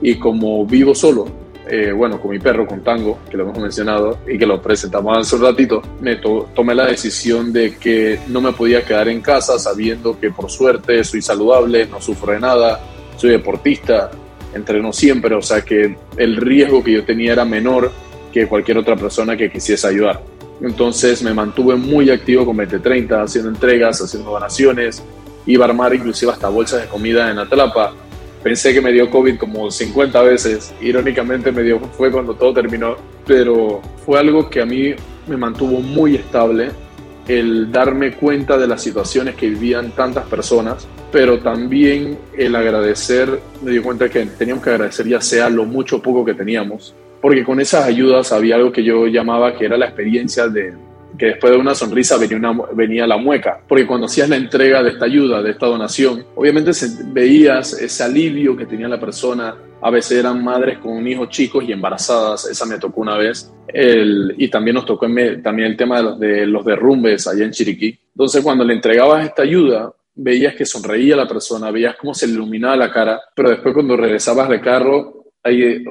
y 0.00 0.16
como 0.16 0.64
vivo 0.66 0.94
solo, 0.94 1.26
eh, 1.68 1.90
bueno, 1.90 2.20
con 2.20 2.30
mi 2.30 2.38
perro, 2.38 2.66
con 2.66 2.82
Tango, 2.82 3.18
que 3.28 3.36
lo 3.36 3.44
hemos 3.44 3.58
mencionado 3.58 4.18
y 4.28 4.38
que 4.38 4.46
lo 4.46 4.62
presentamos 4.62 5.18
hace 5.18 5.34
un 5.34 5.42
ratito, 5.42 5.82
me 6.00 6.16
tomé 6.16 6.74
la 6.76 6.86
decisión 6.86 7.52
de 7.52 7.76
que 7.76 8.20
no 8.28 8.40
me 8.40 8.52
podía 8.52 8.84
quedar 8.84 9.08
en 9.08 9.20
casa 9.20 9.58
sabiendo 9.58 10.18
que 10.20 10.30
por 10.30 10.48
suerte 10.48 11.02
soy 11.02 11.22
saludable, 11.22 11.86
no 11.86 12.00
sufro 12.00 12.32
de 12.32 12.40
nada, 12.40 12.80
soy 13.16 13.30
deportista, 13.30 14.10
entreno 14.54 14.92
siempre, 14.92 15.34
o 15.34 15.42
sea 15.42 15.62
que 15.62 15.96
el 16.16 16.36
riesgo 16.36 16.82
que 16.82 16.92
yo 16.92 17.04
tenía 17.04 17.32
era 17.32 17.44
menor 17.44 17.92
que 18.32 18.46
cualquier 18.46 18.78
otra 18.78 18.96
persona 18.96 19.36
que 19.36 19.50
quisiese 19.50 19.86
ayudar. 19.86 20.22
Entonces 20.60 21.22
me 21.22 21.34
mantuve 21.34 21.76
muy 21.76 22.10
activo 22.10 22.46
con 22.46 22.56
2030, 22.56 23.22
haciendo 23.22 23.50
entregas, 23.50 24.00
haciendo 24.00 24.30
donaciones, 24.30 25.02
iba 25.46 25.64
a 25.66 25.68
armar 25.68 25.94
inclusive 25.94 26.32
hasta 26.32 26.48
bolsas 26.48 26.82
de 26.82 26.88
comida 26.88 27.30
en 27.30 27.38
Atlapa 27.38 27.94
Pensé 28.46 28.72
que 28.72 28.80
me 28.80 28.92
dio 28.92 29.10
COVID 29.10 29.38
como 29.38 29.72
50 29.72 30.22
veces. 30.22 30.72
Irónicamente 30.80 31.50
me 31.50 31.64
dio, 31.64 31.80
fue 31.80 32.12
cuando 32.12 32.32
todo 32.34 32.54
terminó. 32.54 32.94
Pero 33.26 33.82
fue 34.04 34.20
algo 34.20 34.48
que 34.48 34.60
a 34.60 34.64
mí 34.64 34.94
me 35.26 35.36
mantuvo 35.36 35.80
muy 35.80 36.14
estable. 36.14 36.70
El 37.28 37.72
darme 37.72 38.12
cuenta 38.12 38.56
de 38.56 38.66
las 38.66 38.82
situaciones 38.82 39.34
que 39.34 39.48
vivían 39.48 39.90
tantas 39.92 40.26
personas. 40.26 40.86
Pero 41.10 41.40
también 41.40 42.18
el 42.36 42.54
agradecer, 42.54 43.40
me 43.62 43.72
di 43.72 43.78
cuenta 43.80 44.08
que 44.08 44.24
teníamos 44.26 44.62
que 44.62 44.70
agradecer 44.70 45.06
ya 45.06 45.20
sea 45.20 45.48
lo 45.48 45.64
mucho 45.64 45.96
o 45.96 46.02
poco 46.02 46.24
que 46.24 46.34
teníamos. 46.34 46.94
Porque 47.20 47.44
con 47.44 47.60
esas 47.60 47.84
ayudas 47.84 48.32
había 48.32 48.56
algo 48.56 48.70
que 48.70 48.84
yo 48.84 49.06
llamaba 49.06 49.56
que 49.56 49.64
era 49.64 49.76
la 49.76 49.86
experiencia 49.86 50.48
de, 50.48 50.74
que 51.18 51.26
después 51.26 51.52
de 51.52 51.58
una 51.58 51.74
sonrisa 51.74 52.16
venía, 52.18 53.04
una, 53.04 53.06
la 53.06 53.16
mueca, 53.16 53.60
porque 53.66 53.86
cuando 53.86 54.06
hacías 54.06 54.28
la 54.28 54.36
entrega 54.36 54.82
de 54.82 54.90
esta 54.90 55.04
ayuda, 55.06 55.42
de 55.42 55.50
esta 55.50 55.66
donación, 55.66 56.24
obviamente 56.34 56.72
veías 57.12 57.72
ese 57.80 58.02
alivio 58.02 58.56
que 58.56 58.66
tenía 58.66 58.88
la 58.88 59.00
persona, 59.00 59.54
a 59.80 59.90
veces 59.90 60.18
eran 60.18 60.42
madres 60.42 60.78
con 60.78 61.06
hijos 61.06 61.28
chicos 61.28 61.64
y 61.64 61.72
embarazadas, 61.72 62.46
esa 62.46 62.66
me 62.66 62.78
tocó 62.78 63.00
una 63.00 63.16
vez, 63.16 63.52
y 63.72 64.48
también 64.48 64.74
nos 64.74 64.86
tocó 64.86 65.06
también 65.06 65.68
el 65.68 65.76
tema 65.76 65.98
de 65.98 66.02
los, 66.02 66.18
de 66.18 66.46
los 66.46 66.64
derrumbes 66.64 67.26
allá 67.26 67.44
en 67.44 67.50
Chiriquí. 67.50 67.98
Entonces 68.14 68.42
cuando 68.42 68.64
le 68.64 68.74
entregabas 68.74 69.24
esta 69.24 69.42
ayuda, 69.42 69.92
veías 70.14 70.54
que 70.54 70.64
sonreía 70.64 71.14
la 71.14 71.28
persona, 71.28 71.70
veías 71.70 71.96
cómo 71.96 72.14
se 72.14 72.26
iluminaba 72.26 72.76
la 72.76 72.90
cara, 72.90 73.20
pero 73.34 73.50
después 73.50 73.74
cuando 73.74 73.96
regresabas 73.96 74.48
de 74.48 74.60
carro 74.60 75.24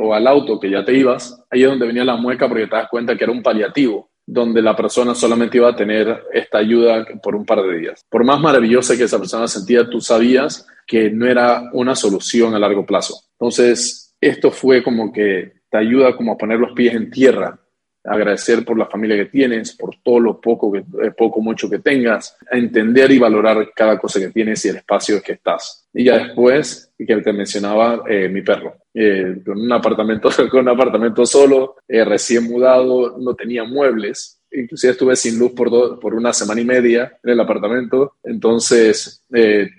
o 0.01 0.13
al 0.13 0.27
auto 0.27 0.59
que 0.59 0.69
ya 0.69 0.83
te 0.83 0.93
ibas, 0.93 1.41
ahí 1.49 1.63
es 1.63 1.69
donde 1.69 1.87
venía 1.87 2.03
la 2.03 2.17
mueca 2.17 2.49
porque 2.49 2.67
te 2.67 2.75
das 2.75 2.89
cuenta 2.89 3.15
que 3.15 3.23
era 3.23 3.31
un 3.31 3.41
paliativo 3.41 4.09
donde 4.25 4.61
la 4.61 4.75
persona 4.75 5.13
solamente 5.13 5.57
iba 5.57 5.69
a 5.69 5.75
tener 5.75 6.23
esta 6.33 6.57
ayuda 6.57 7.05
por 7.21 7.35
un 7.35 7.45
par 7.45 7.61
de 7.61 7.77
días. 7.77 8.05
Por 8.09 8.23
más 8.23 8.39
maravillosa 8.39 8.97
que 8.97 9.03
esa 9.03 9.19
persona 9.19 9.47
sentía, 9.47 9.89
tú 9.89 10.01
sabías 10.01 10.67
que 10.87 11.11
no 11.11 11.27
era 11.27 11.69
una 11.73 11.95
solución 11.95 12.55
a 12.55 12.59
largo 12.59 12.85
plazo. 12.85 13.15
Entonces, 13.33 14.15
esto 14.19 14.51
fue 14.51 14.83
como 14.83 15.11
que 15.11 15.53
te 15.69 15.77
ayuda 15.77 16.15
como 16.15 16.33
a 16.33 16.37
poner 16.37 16.59
los 16.59 16.73
pies 16.73 16.95
en 16.95 17.11
tierra 17.11 17.59
agradecer 18.05 18.63
por 18.63 18.77
la 18.77 18.85
familia 18.85 19.17
que 19.17 19.25
tienes, 19.25 19.75
por 19.75 19.95
todo 20.03 20.19
lo 20.19 20.39
poco, 20.39 20.71
que, 20.71 20.79
eh, 20.79 21.11
poco 21.17 21.41
mucho 21.41 21.69
que 21.69 21.79
tengas, 21.79 22.37
a 22.51 22.57
entender 22.57 23.11
y 23.11 23.19
valorar 23.19 23.71
cada 23.75 23.97
cosa 23.97 24.19
que 24.19 24.29
tienes 24.29 24.63
y 24.65 24.69
el 24.69 24.77
espacio 24.77 25.21
que 25.21 25.33
estás. 25.33 25.84
Y 25.97 26.03
ya 26.03 26.17
después, 26.17 26.91
que 26.97 27.15
te 27.21 27.31
mencionaba, 27.31 28.03
eh, 28.09 28.27
mi 28.27 28.41
perro, 28.41 28.75
eh, 28.93 29.37
con 29.45 29.59
un 29.59 29.71
apartamento, 29.71 30.29
con 30.51 30.59
un 30.59 30.69
apartamento 30.69 31.25
solo, 31.25 31.77
recién 31.87 32.43
mudado, 32.43 33.17
no 33.17 33.33
tenía 33.33 33.63
muebles, 33.63 34.41
inclusive 34.51 34.91
estuve 34.91 35.15
sin 35.15 35.39
luz 35.39 35.53
por, 35.53 35.99
por 35.99 36.13
una 36.13 36.33
semana 36.33 36.59
y 36.59 36.65
media 36.65 37.17
en 37.23 37.31
el 37.31 37.39
apartamento, 37.39 38.15
entonces 38.23 39.23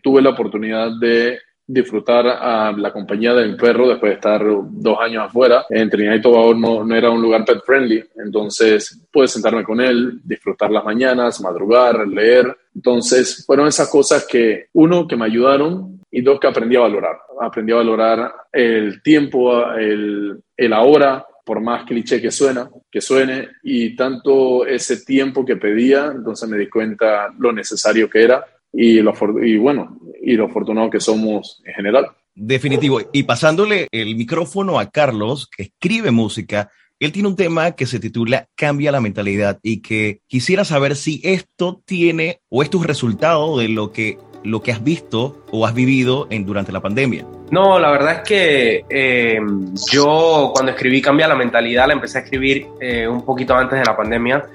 tuve 0.03 0.23
la 0.23 0.31
oportunidad 0.31 0.91
de 0.99 1.39
disfrutar 1.67 2.27
a 2.29 2.73
la 2.73 2.93
compañía 2.93 3.35
del 3.35 3.57
perro 3.57 3.89
después 3.89 4.11
de 4.11 4.15
estar 4.15 4.43
dos 4.45 4.99
años 5.01 5.25
afuera. 5.25 5.67
En 5.69 5.91
Trinidad 5.91 6.15
y 6.15 6.21
Tobago 6.21 6.55
no, 6.55 6.85
no, 6.85 6.95
era 6.95 7.11
un 7.11 7.21
lugar 7.21 7.45
pet 7.45 7.61
friendly, 7.65 8.05
entonces 8.17 9.03
pude 9.11 9.27
sentarme 9.27 9.65
con 9.65 9.81
él, 9.81 10.21
disfrutar 10.23 10.71
las 10.71 10.85
mañanas, 10.85 11.41
madrugar, 11.41 12.07
leer. 12.07 12.57
Entonces 12.75 13.45
fueron 13.45 13.67
esas 13.67 13.91
cosas 13.91 14.27
que, 14.27 14.67
uno, 14.75 15.09
que 15.09 15.17
me 15.17 15.25
ayudaron 15.25 15.96
y 16.17 16.23
dos, 16.23 16.41
que 16.41 16.47
aprendí 16.47 16.77
a 16.77 16.81
valorar. 16.81 17.19
Aprendí 17.43 17.73
a 17.73 17.77
valorar 17.77 18.33
el 18.51 19.03
tiempo, 19.03 19.71
el, 19.73 20.41
el 20.57 20.73
ahora, 20.73 21.27
por 21.45 21.61
más 21.61 21.85
cliché 21.85 22.23
que 22.23 22.31
suena, 22.31 22.71
que 22.91 23.03
suene, 23.03 23.49
y 23.63 23.95
tanto 23.95 24.65
ese 24.67 25.05
tiempo 25.05 25.45
que 25.45 25.57
pedía, 25.57 26.07
entonces 26.07 26.49
me 26.49 26.57
di 26.57 26.71
cuenta 26.71 27.29
lo 27.39 27.53
necesario 27.53 28.09
que 28.09 28.23
era 28.23 28.47
y, 28.73 29.03
lo, 29.03 29.13
y 29.45 29.59
bueno, 29.59 30.01
y 30.23 30.37
lo 30.37 30.47
afortunado 30.47 30.89
que 30.89 31.01
somos 31.01 31.61
en 31.67 31.75
general. 31.75 32.07
Definitivo. 32.35 32.99
Y 33.13 33.25
pasándole 33.25 33.87
el 33.93 34.17
micrófono 34.17 34.79
a 34.79 34.89
Carlos, 34.89 35.51
que 35.55 35.65
escribe 35.65 36.13
música, 36.13 36.71
él 36.99 37.13
tiene 37.13 37.29
un 37.29 37.37
tema 37.37 37.73
que 37.73 37.85
se 37.85 38.01
titula 38.01 38.49
Cambia 38.55 38.91
la 38.91 39.03
mentalidad 39.03 39.59
y 39.63 39.83
que 39.83 40.23
quisiera 40.29 40.65
saber 40.65 40.97
si 40.97 41.21
esto 41.25 41.83
tiene 41.85 42.41
o 42.49 42.63
es 42.63 42.71
tu 42.71 42.83
resultado 42.83 43.59
de 43.59 43.69
lo 43.69 43.93
que, 43.93 44.17
lo 44.47 44.63
que 44.63 44.73
has 44.73 44.83
visto 44.83 45.45
o 45.51 45.67
has 45.67 45.75
vivido 45.75 46.27
en, 46.31 46.47
durante 46.47 46.73
la 46.73 46.81
pandemia. 46.81 47.27
No, 47.51 47.79
la 47.79 47.91
verdad 47.91 48.13
es 48.15 48.21
que 48.23 48.85
eh, 48.89 49.39
yo 49.93 50.51
cuando 50.53 50.73
escribí 50.73 51.01
Cambia 51.01 51.29
la 51.29 51.37
mentalidad 51.37 51.87
la 51.87 51.93
empecé 51.93 52.19
a 52.19 52.21
escribir 52.23 52.67
eh, 52.81 53.07
un 53.07 53.25
poquito 53.25 53.55
antes 53.55 53.79
de 53.79 53.85
la 53.85 53.97
pandemia 53.97 54.49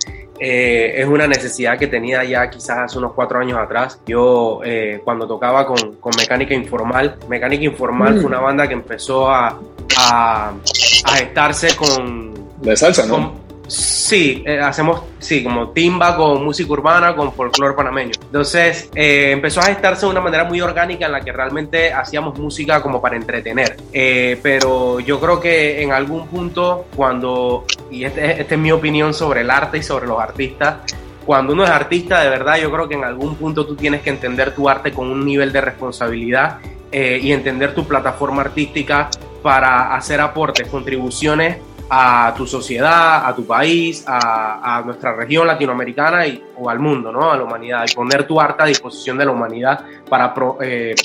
eh, 0.43 0.99
es 0.99 1.07
una 1.07 1.27
necesidad 1.27 1.77
que 1.77 1.85
tenía 1.85 2.23
ya 2.23 2.49
quizás 2.49 2.79
hace 2.79 2.97
unos 2.97 3.13
cuatro 3.13 3.37
años 3.37 3.59
atrás. 3.59 3.99
Yo 4.07 4.61
eh, 4.65 4.99
cuando 5.03 5.27
tocaba 5.27 5.67
con, 5.67 5.97
con, 5.97 6.11
Mecánica 6.17 6.55
Informal, 6.55 7.17
Mecánica 7.29 7.63
Informal 7.63 8.15
fue 8.15 8.25
una 8.25 8.41
mm. 8.41 8.43
banda 8.43 8.67
que 8.67 8.73
empezó 8.73 9.29
a, 9.29 9.59
a, 9.99 10.49
a 10.49 11.11
gestarse 11.15 11.75
con... 11.75 12.33
De 12.59 12.75
salsa, 12.75 13.05
¿no? 13.05 13.40
Sí, 13.71 14.43
eh, 14.45 14.59
hacemos, 14.59 15.01
sí, 15.19 15.41
como 15.41 15.69
timba 15.69 16.17
con 16.17 16.43
música 16.43 16.73
urbana, 16.73 17.15
con 17.15 17.31
folclore 17.31 17.73
panameño. 17.73 18.11
Entonces, 18.21 18.89
eh, 18.93 19.31
empezó 19.31 19.61
a 19.61 19.63
gestarse 19.63 20.05
de 20.05 20.11
una 20.11 20.19
manera 20.19 20.43
muy 20.43 20.59
orgánica 20.59 21.05
en 21.05 21.13
la 21.13 21.21
que 21.21 21.31
realmente 21.31 21.93
hacíamos 21.93 22.37
música 22.37 22.81
como 22.81 23.01
para 23.01 23.15
entretener. 23.15 23.77
Eh, 23.93 24.37
pero 24.43 24.99
yo 24.99 25.21
creo 25.21 25.39
que 25.39 25.81
en 25.81 25.93
algún 25.93 26.27
punto, 26.27 26.87
cuando, 26.97 27.63
y 27.89 28.03
esta 28.03 28.25
este 28.25 28.55
es 28.55 28.59
mi 28.59 28.73
opinión 28.73 29.13
sobre 29.13 29.39
el 29.39 29.49
arte 29.49 29.77
y 29.77 29.83
sobre 29.83 30.05
los 30.05 30.19
artistas, 30.19 30.79
cuando 31.25 31.53
uno 31.53 31.63
es 31.63 31.69
artista, 31.69 32.21
de 32.21 32.29
verdad, 32.29 32.57
yo 32.57 32.69
creo 32.73 32.89
que 32.89 32.95
en 32.95 33.05
algún 33.05 33.35
punto 33.35 33.65
tú 33.65 33.77
tienes 33.77 34.01
que 34.01 34.09
entender 34.09 34.53
tu 34.53 34.67
arte 34.67 34.91
con 34.91 35.07
un 35.07 35.23
nivel 35.23 35.53
de 35.53 35.61
responsabilidad 35.61 36.57
y 36.91 37.31
entender 37.31 37.73
tu 37.73 37.87
plataforma 37.87 38.41
artística 38.41 39.09
para 39.41 39.95
hacer 39.95 40.19
aportes, 40.19 40.67
contribuciones 40.67 41.59
a 41.93 42.33
tu 42.37 42.47
sociedad, 42.47 43.27
a 43.27 43.35
tu 43.35 43.45
país, 43.45 44.05
a, 44.07 44.81
nuestra 44.85 45.13
región 45.13 45.45
latinoamericana 45.45 46.25
y, 46.25 46.41
o 46.57 46.69
al 46.69 46.79
mundo, 46.79 47.11
¿no? 47.11 47.29
a 47.29 47.35
la 47.35 47.43
humanidad, 47.43 47.83
y 47.85 47.93
poner 47.93 48.25
tu 48.25 48.39
arte 48.39 48.63
a 48.63 48.65
disposición 48.65 49.17
de 49.17 49.25
la 49.25 49.31
humanidad 49.31 49.83
para 50.09 50.33
eh, 50.61 50.95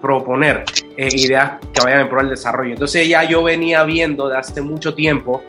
proponer 0.00 0.64
eh, 0.96 1.08
ideas 1.12 1.58
que 1.72 1.84
vayan 1.84 2.00
en 2.00 2.08
pro 2.08 2.20
del 2.20 2.30
desarrollo. 2.30 2.72
Entonces 2.72 3.06
ya 3.06 3.24
yo 3.24 3.42
venía 3.42 3.84
viendo 3.84 4.26
de 4.28 4.38
hace 4.38 4.62
mucho 4.62 4.94
tiempo 4.94 5.42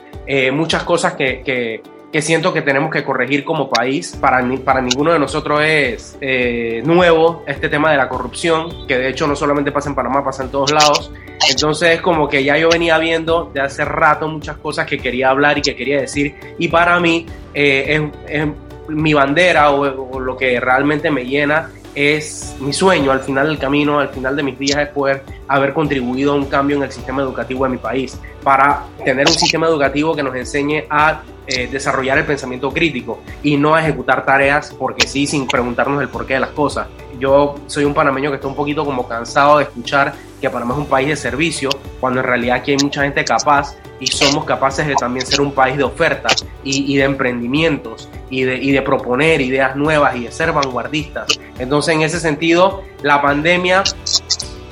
muchas 0.54 0.84
cosas 0.84 1.14
que, 1.16 1.82
que 2.14 2.22
siento 2.22 2.54
que 2.54 2.62
tenemos 2.62 2.92
que 2.92 3.04
corregir 3.04 3.44
como 3.44 3.68
país. 3.68 4.16
Para, 4.22 4.48
para 4.64 4.82
ninguno 4.82 5.12
de 5.12 5.18
nosotros 5.18 5.62
es 5.64 6.16
eh, 6.22 6.84
nuevo 6.86 7.44
este 7.48 7.70
tema 7.70 7.92
de 7.92 7.98
la 7.98 8.08
corrupción, 8.08 8.86
que 8.88 9.00
de 9.00 9.10
hecho 9.10 9.26
no 9.26 9.36
solamente 9.36 9.72
pasa 9.72 9.90
en 9.90 9.96
Panamá, 9.96 10.24
pasa 10.24 10.44
en 10.44 10.52
todos 10.52 10.72
lados. 10.72 11.12
Entonces, 11.50 12.02
como 12.02 12.28
que 12.28 12.44
ya 12.44 12.58
yo 12.58 12.70
venía 12.70 12.98
viendo 12.98 13.52
de 13.54 13.62
hace 13.62 13.84
rato 13.86 14.28
muchas 14.28 14.58
cosas 14.58 14.86
que 14.86 14.98
quería 14.98 15.30
hablar 15.30 15.58
y 15.58 15.62
que 15.62 15.76
quería 15.76 16.00
decir. 16.00 16.36
Y 16.58 16.68
para 16.70 17.00
mí, 17.00 17.26
eh, 17.54 18.10
es, 18.28 18.48
mi 18.88 19.14
bandera 19.14 19.72
o, 19.72 20.20
lo 20.20 20.38
que 20.38 20.60
realmente 20.60 21.10
me 21.10 21.26
llena 21.26 21.70
es 21.96 22.56
mi 22.60 22.74
sueño 22.74 23.12
al 23.12 23.20
final 23.20 23.48
del 23.48 23.60
camino, 23.60 24.00
al 24.00 24.10
final 24.10 24.36
de 24.36 24.44
mis 24.44 24.58
días, 24.58 24.80
es 24.80 24.90
poder 24.90 25.24
haber 25.48 25.74
contribuido 25.74 26.32
a 26.32 26.36
un 26.36 26.46
cambio 26.46 26.78
en 26.78 26.84
el 26.84 26.92
sistema 26.92 27.22
educativo 27.22 27.66
de 27.66 27.72
mi 27.72 27.78
país, 27.78 28.20
para 28.42 28.84
tener 29.06 29.28
un 29.28 29.34
sistema 29.34 29.68
educativo 29.68 30.16
que 30.16 30.24
nos 30.24 30.36
enseñe 30.36 30.86
a 30.90 31.22
eh, 31.46 31.68
desarrollar 31.68 32.18
el 32.18 32.26
pensamiento 32.26 32.72
crítico 32.72 33.20
y 33.44 33.58
no 33.58 33.76
a 33.76 33.82
ejecutar 33.82 34.26
tareas 34.26 34.74
porque 34.78 35.08
sí, 35.08 35.28
sin 35.28 35.48
preguntarnos 35.48 36.02
el 36.02 36.10
porqué 36.10 36.36
de 36.36 36.40
las 36.40 36.52
cosas. 36.52 36.88
Yo 37.20 37.56
soy 37.68 37.84
un 37.84 37.94
panameño 37.94 38.32
que 38.32 38.38
está 38.38 38.48
un 38.48 38.56
poquito 38.56 38.84
como 38.84 39.08
cansado 39.08 39.60
de 39.60 39.66
escuchar 39.66 40.14
que 40.44 40.50
Panamá 40.50 40.74
es 40.74 40.80
un 40.82 40.88
país 40.88 41.08
de 41.08 41.16
servicio, 41.16 41.70
cuando 42.02 42.20
en 42.20 42.26
realidad 42.26 42.58
aquí 42.58 42.72
hay 42.72 42.78
mucha 42.84 43.04
gente 43.04 43.24
capaz 43.24 43.78
y 44.02 44.08
somos 44.08 44.44
capaces 44.44 44.86
de 44.86 44.94
también 44.96 45.26
ser 45.26 45.40
un 45.40 45.54
país 45.54 45.78
de 45.78 45.86
ofertas 45.86 46.46
y, 46.66 46.98
de 46.98 47.04
emprendimientos 47.06 48.10
y 48.30 48.44
de, 48.44 48.58
y 48.58 48.72
de 48.72 48.82
proponer 48.82 49.40
ideas 49.40 49.78
nuevas 49.78 50.18
y 50.18 50.26
de 50.26 50.34
ser 50.34 50.52
vanguardistas. 50.52 51.40
Entonces, 51.60 51.96
en 51.96 52.02
ese 52.02 52.20
sentido, 52.20 52.84
la 53.04 53.22
pandemia 53.22 53.84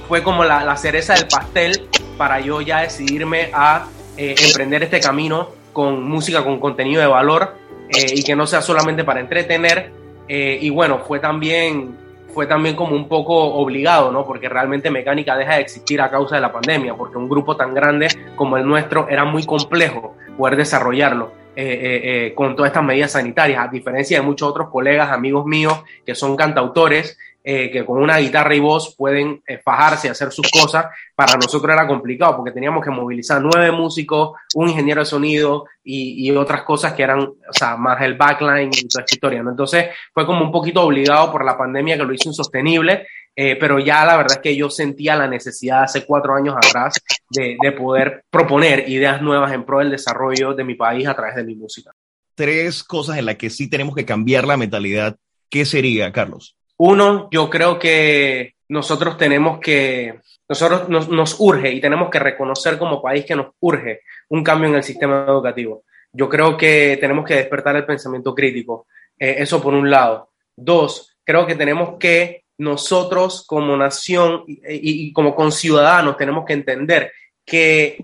fue 0.10 0.24
como 0.24 0.44
la, 0.44 0.75
cereza 0.75 1.13
del 1.13 1.30
pastel 1.30 1.88
para 2.18 2.42
yo 2.42 2.60
ya 2.60 2.82
decidirme 2.82 3.50
a 3.54 3.88
eh, 4.18 4.36
emprender 4.46 4.84
este 4.84 5.00
camino 5.00 5.51
con 5.72 6.04
música 6.04 6.44
con 6.44 6.60
contenido 6.60 7.00
de 7.00 7.08
valor 7.08 7.56
eh, 7.88 8.08
y 8.13 8.24
que 8.24 8.36
no 8.36 8.46
sea 8.46 8.62
solamente 8.62 9.06
para 9.06 9.22
entretener. 9.22 9.94
Eh, 10.28 10.60
y 10.62 10.70
bueno, 10.70 11.00
fue 11.08 11.20
también, 11.20 11.96
fue 12.33 12.47
también 12.47 12.75
como 12.75 12.95
un 12.95 13.07
poco 13.07 13.35
obligado, 13.35 14.11
¿no? 14.11 14.25
Porque 14.25 14.50
realmente 14.50 14.89
Mecánica 14.91 15.35
deja 15.35 15.55
de 15.55 15.61
existir 15.61 16.01
a 16.01 16.09
causa 16.09 16.35
de 16.35 16.41
la 16.41 16.51
pandemia, 16.51 16.95
porque 16.95 17.17
un 17.17 17.29
grupo 17.29 17.55
tan 17.55 17.73
grande 17.73 18.07
como 18.35 18.57
el 18.57 18.65
nuestro 18.65 19.07
era 19.09 19.25
muy 19.25 19.45
complejo 19.45 20.15
poder 20.38 20.57
desarrollarlo. 20.57 21.39
Eh, 21.53 22.31
con 22.33 22.55
todas 22.55 22.69
estas 22.69 22.83
medidas 22.83 23.11
sanitarias, 23.11 23.65
a 23.65 23.67
diferencia 23.67 24.19
de 24.19 24.25
muchos 24.25 24.47
otros 24.47 24.69
colegas, 24.69 25.11
amigos 25.11 25.45
míos 25.45 25.83
que 26.05 26.15
son 26.15 26.38
cantautores 26.38 27.17
eh, 27.43 27.71
que 27.71 27.83
con 27.83 28.00
una 28.01 28.17
guitarra 28.17 28.53
y 28.53 28.60
voz 28.60 28.95
pueden 28.95 29.41
eh, 29.48 29.57
fajarse 29.57 30.07
y 30.07 30.12
hacer 30.12 30.31
sus 30.31 30.48
cosas, 30.51 30.86
para 31.15 31.33
nosotros 31.33 31.74
era 31.74 31.88
complicado 31.88 32.38
porque 32.38 32.51
teníamos 32.51 32.83
que 32.83 32.91
movilizar 32.91 33.41
nueve 33.41 33.71
músicos, 33.71 34.38
un 34.53 34.69
ingeniero 34.69 35.01
de 35.01 35.05
sonido 35.05 35.65
y, 35.83 36.29
otras 36.31 36.62
cosas 36.62 36.93
que 36.93 37.01
eran, 37.01 37.19
o 37.21 37.53
sea, 37.53 37.75
más 37.77 38.00
el 38.01 38.15
backline 38.15 38.69
y 38.71 38.88
toda 38.88 39.03
esta 39.03 39.15
historia, 39.15 39.41
¿no? 39.41 39.50
Entonces 39.50 39.88
fue 40.13 40.25
como 40.25 40.45
un 40.45 40.51
poquito 40.51 40.83
obligado 40.83 41.31
por 41.31 41.43
la 41.43 41.57
pandemia 41.57 41.98
que 41.98 42.03
lo 42.03 42.13
hizo 42.13 42.29
insostenible, 42.29 43.07
eh, 43.36 43.55
pero 43.55 43.79
ya 43.79 44.05
la 44.05 44.17
verdad 44.17 44.38
es 44.38 44.43
que 44.43 44.55
yo 44.55 44.69
sentía 44.69 45.15
la 45.15 45.27
necesidad 45.27 45.83
hace 45.83 46.05
cuatro 46.05 46.36
años 46.36 46.55
atrás 46.55 46.93
de, 47.29 47.57
de 47.60 47.71
poder 47.71 48.24
proponer 48.29 48.88
ideas 48.88 49.21
nuevas 49.21 49.51
en 49.51 49.65
pro 49.65 49.79
del 49.79 49.89
desarrollo 49.89 50.53
de 50.53 50.63
mi 50.63 50.75
país 50.75 51.07
a 51.07 51.15
través 51.15 51.36
de 51.36 51.43
mi 51.43 51.55
música. 51.55 51.91
Tres 52.36 52.83
cosas 52.83 53.17
en 53.17 53.25
las 53.25 53.36
que 53.38 53.50
sí 53.50 53.67
tenemos 53.67 53.95
que 53.95 54.05
cambiar 54.05 54.45
la 54.45 54.57
mentalidad. 54.57 55.17
¿Qué 55.50 55.65
sería, 55.65 56.12
Carlos? 56.12 56.55
Uno, 56.83 57.29
yo 57.29 57.47
creo 57.47 57.77
que 57.77 58.55
nosotros 58.69 59.15
tenemos 59.15 59.59
que, 59.59 60.15
nosotros 60.50 60.89
nos, 60.89 61.35
urge 61.39 61.71
y 61.71 61.79
tenemos 61.79 62.09
que 62.09 62.17
reconocer 62.17 62.79
como 62.79 63.00
país 63.00 63.23
que 63.23 63.35
nos 63.35 63.53
urge 63.59 64.01
un 64.29 64.43
cambio 64.43 64.67
en 64.69 64.77
el 64.77 64.83
sistema 64.83 65.23
educativo. 65.27 65.83
Yo 66.11 66.27
creo 66.27 66.57
que 66.57 66.97
tenemos 67.00 67.23
que 67.23 67.35
despertar 67.35 67.75
el 67.75 67.85
pensamiento 67.85 68.33
crítico. 68.33 68.88
Eh, 69.19 69.35
eso 69.38 69.61
por 69.61 69.75
un 69.75 69.91
lado. 69.91 70.31
Dos, 70.55 71.15
creo 71.23 71.45
que 71.45 71.53
tenemos 71.53 72.00
que 72.00 72.45
nosotros 72.57 73.45
como 73.45 73.77
nación 73.77 74.43
y, 74.47 74.59
y 74.67 75.13
como 75.13 75.35
conciudadanos 75.35 76.17
tenemos 76.17 76.45
que 76.45 76.53
entender 76.53 77.11
que 77.45 78.00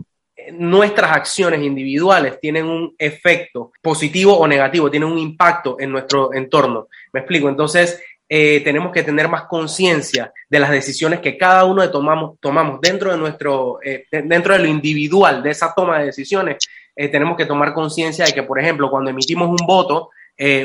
nuestras 0.51 1.13
acciones 1.13 1.63
individuales 1.63 2.39
tienen 2.39 2.67
un 2.67 2.93
efecto 3.00 3.72
positivo 3.81 4.38
o 4.38 4.48
negativo, 4.48 4.91
tienen 4.91 5.10
un 5.10 5.17
impacto 5.17 5.77
en 5.79 5.91
nuestro 5.91 6.31
entorno. 6.31 6.89
Me 7.12 7.22
explico. 7.22 7.50
Entonces, 7.50 8.00
eh, 8.29 8.62
tenemos 8.62 8.91
que 8.91 9.03
tener 9.03 9.29
más 9.29 9.43
conciencia 9.43 10.34
de 10.50 10.60
las 10.60 10.69
decisiones 10.69 11.22
que 11.22 11.38
cada 11.38 11.63
uno 11.63 11.81
de 11.81 11.88
tomamos, 11.88 12.38
tomamos 12.41 12.81
dentro 12.81 13.12
de 13.12 13.17
nuestro, 13.17 13.79
eh, 13.81 14.05
dentro 14.12 14.53
de 14.53 14.60
lo 14.60 14.65
individual, 14.65 15.41
de 15.41 15.51
esa 15.51 15.74
toma 15.74 16.00
de 16.00 16.07
decisiones. 16.07 16.57
Eh, 16.93 17.07
tenemos 17.07 17.38
que 17.38 17.46
tomar 17.46 17.74
conciencia 17.74 18.25
de 18.25 18.34
que, 18.34 18.43
por 18.43 18.60
ejemplo, 18.60 18.89
cuando 18.89 19.12
emitimos 19.12 19.48
un 19.48 19.65
voto, 19.65 20.10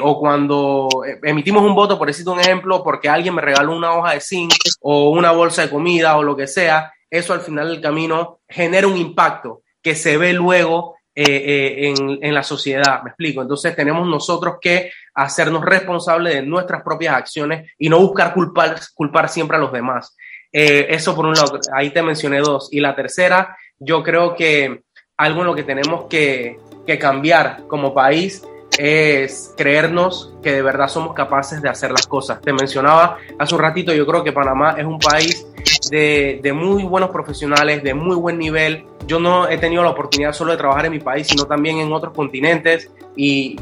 o 0.03 0.21
cuando 0.21 0.87
emitimos 1.23 1.63
un 1.63 1.75
voto, 1.75 1.97
por 1.97 2.07
decirte 2.07 2.31
un 2.31 2.41
ejemplo, 2.41 2.85
porque 2.85 3.09
alguien 3.09 3.35
me 3.35 3.41
regaló 3.41 3.75
una 3.75 3.95
hoja 3.95 4.13
de 4.13 4.21
zinc 4.21 4.53
o 4.83 5.09
una 5.09 5.33
bolsa 5.33 5.63
de 5.63 5.71
comida 5.71 6.19
o 6.19 6.23
lo 6.23 6.37
que 6.37 6.47
sea, 6.47 6.93
eso 7.09 7.33
al 7.33 7.41
final 7.41 7.69
del 7.69 7.81
camino 7.81 8.41
genera 8.47 8.87
un 8.87 8.99
impacto 8.99 9.63
que 9.81 9.95
se 9.95 10.19
ve 10.19 10.35
luego 10.35 10.97
en, 11.15 12.19
en, 12.23 12.35
la 12.35 12.43
sociedad, 12.43 13.03
me 13.03 13.11
explico. 13.11 13.41
Entonces 13.41 13.75
tenemos 13.75 14.07
nosotros 14.07 14.57
que 14.61 14.91
hacernos 15.15 15.65
responsables 15.65 16.35
de 16.35 16.43
nuestras 16.43 16.83
propias 16.83 17.17
acciones 17.17 17.71
y 17.79 17.89
no 17.89 18.01
buscar 18.01 18.33
culpar, 18.35 18.77
culpar 18.95 19.29
siempre 19.29 19.57
a 19.57 19.61
los 19.61 19.73
demás. 19.73 20.17
Eh, 20.53 20.87
eso 20.91 21.15
por 21.15 21.27
un 21.27 21.35
lado, 21.35 21.59
ahí 21.75 21.91
te 21.91 22.03
mencioné 22.03 22.41
dos. 22.41 22.69
Y 22.73 22.81
la 22.81 22.95
tercera, 22.95 23.57
yo 23.79 24.03
creo 24.03 24.35
que 24.35 24.83
algo 25.17 25.41
en 25.41 25.47
lo 25.47 25.55
que 25.55 25.63
tenemos 25.63 26.05
que, 26.09 26.59
que 26.87 26.99
cambiar 26.99 27.67
como 27.69 27.95
país 27.95 28.43
es 28.79 29.53
creernos 29.57 30.35
que 30.43 30.53
de 30.53 30.63
verdad 30.63 30.89
somos 30.89 31.15
capaces 31.15 31.61
de 31.61 31.69
hacer 31.69 31.91
las 31.93 32.07
cosas. 32.07 32.41
Te 32.41 32.53
mencionaba 32.53 33.19
hace 33.39 33.55
un 33.55 33.61
ratito, 33.61 33.93
yo 33.93 34.07
creo 34.07 34.25
que 34.25 34.33
Panamá 34.33 34.75
es 34.79 34.85
un 34.85 34.99
país 34.99 35.47
de, 35.91 36.41
de, 36.43 36.53
muy 36.53 36.85
buenos 36.85 37.11
profesionales, 37.11 37.83
de 37.83 37.95
muy 37.95 38.17
buen 38.17 38.39
nivel. 38.39 38.85
Yo 39.07 39.19
no 39.19 39.49
he 39.49 39.59
tenido 39.59 39.83
la 39.83 39.91
oportunidad 39.91 40.33
solo 40.33 40.53
de 40.53 40.59
trabajar 40.59 40.87
en 40.87 40.93
mi 40.93 41.01
país, 41.01 41.27
sino 41.27 41.45
también 41.45 41.79
en 41.79 41.93
otros 41.93 42.15
continentes 42.15 42.91
y 43.17 43.57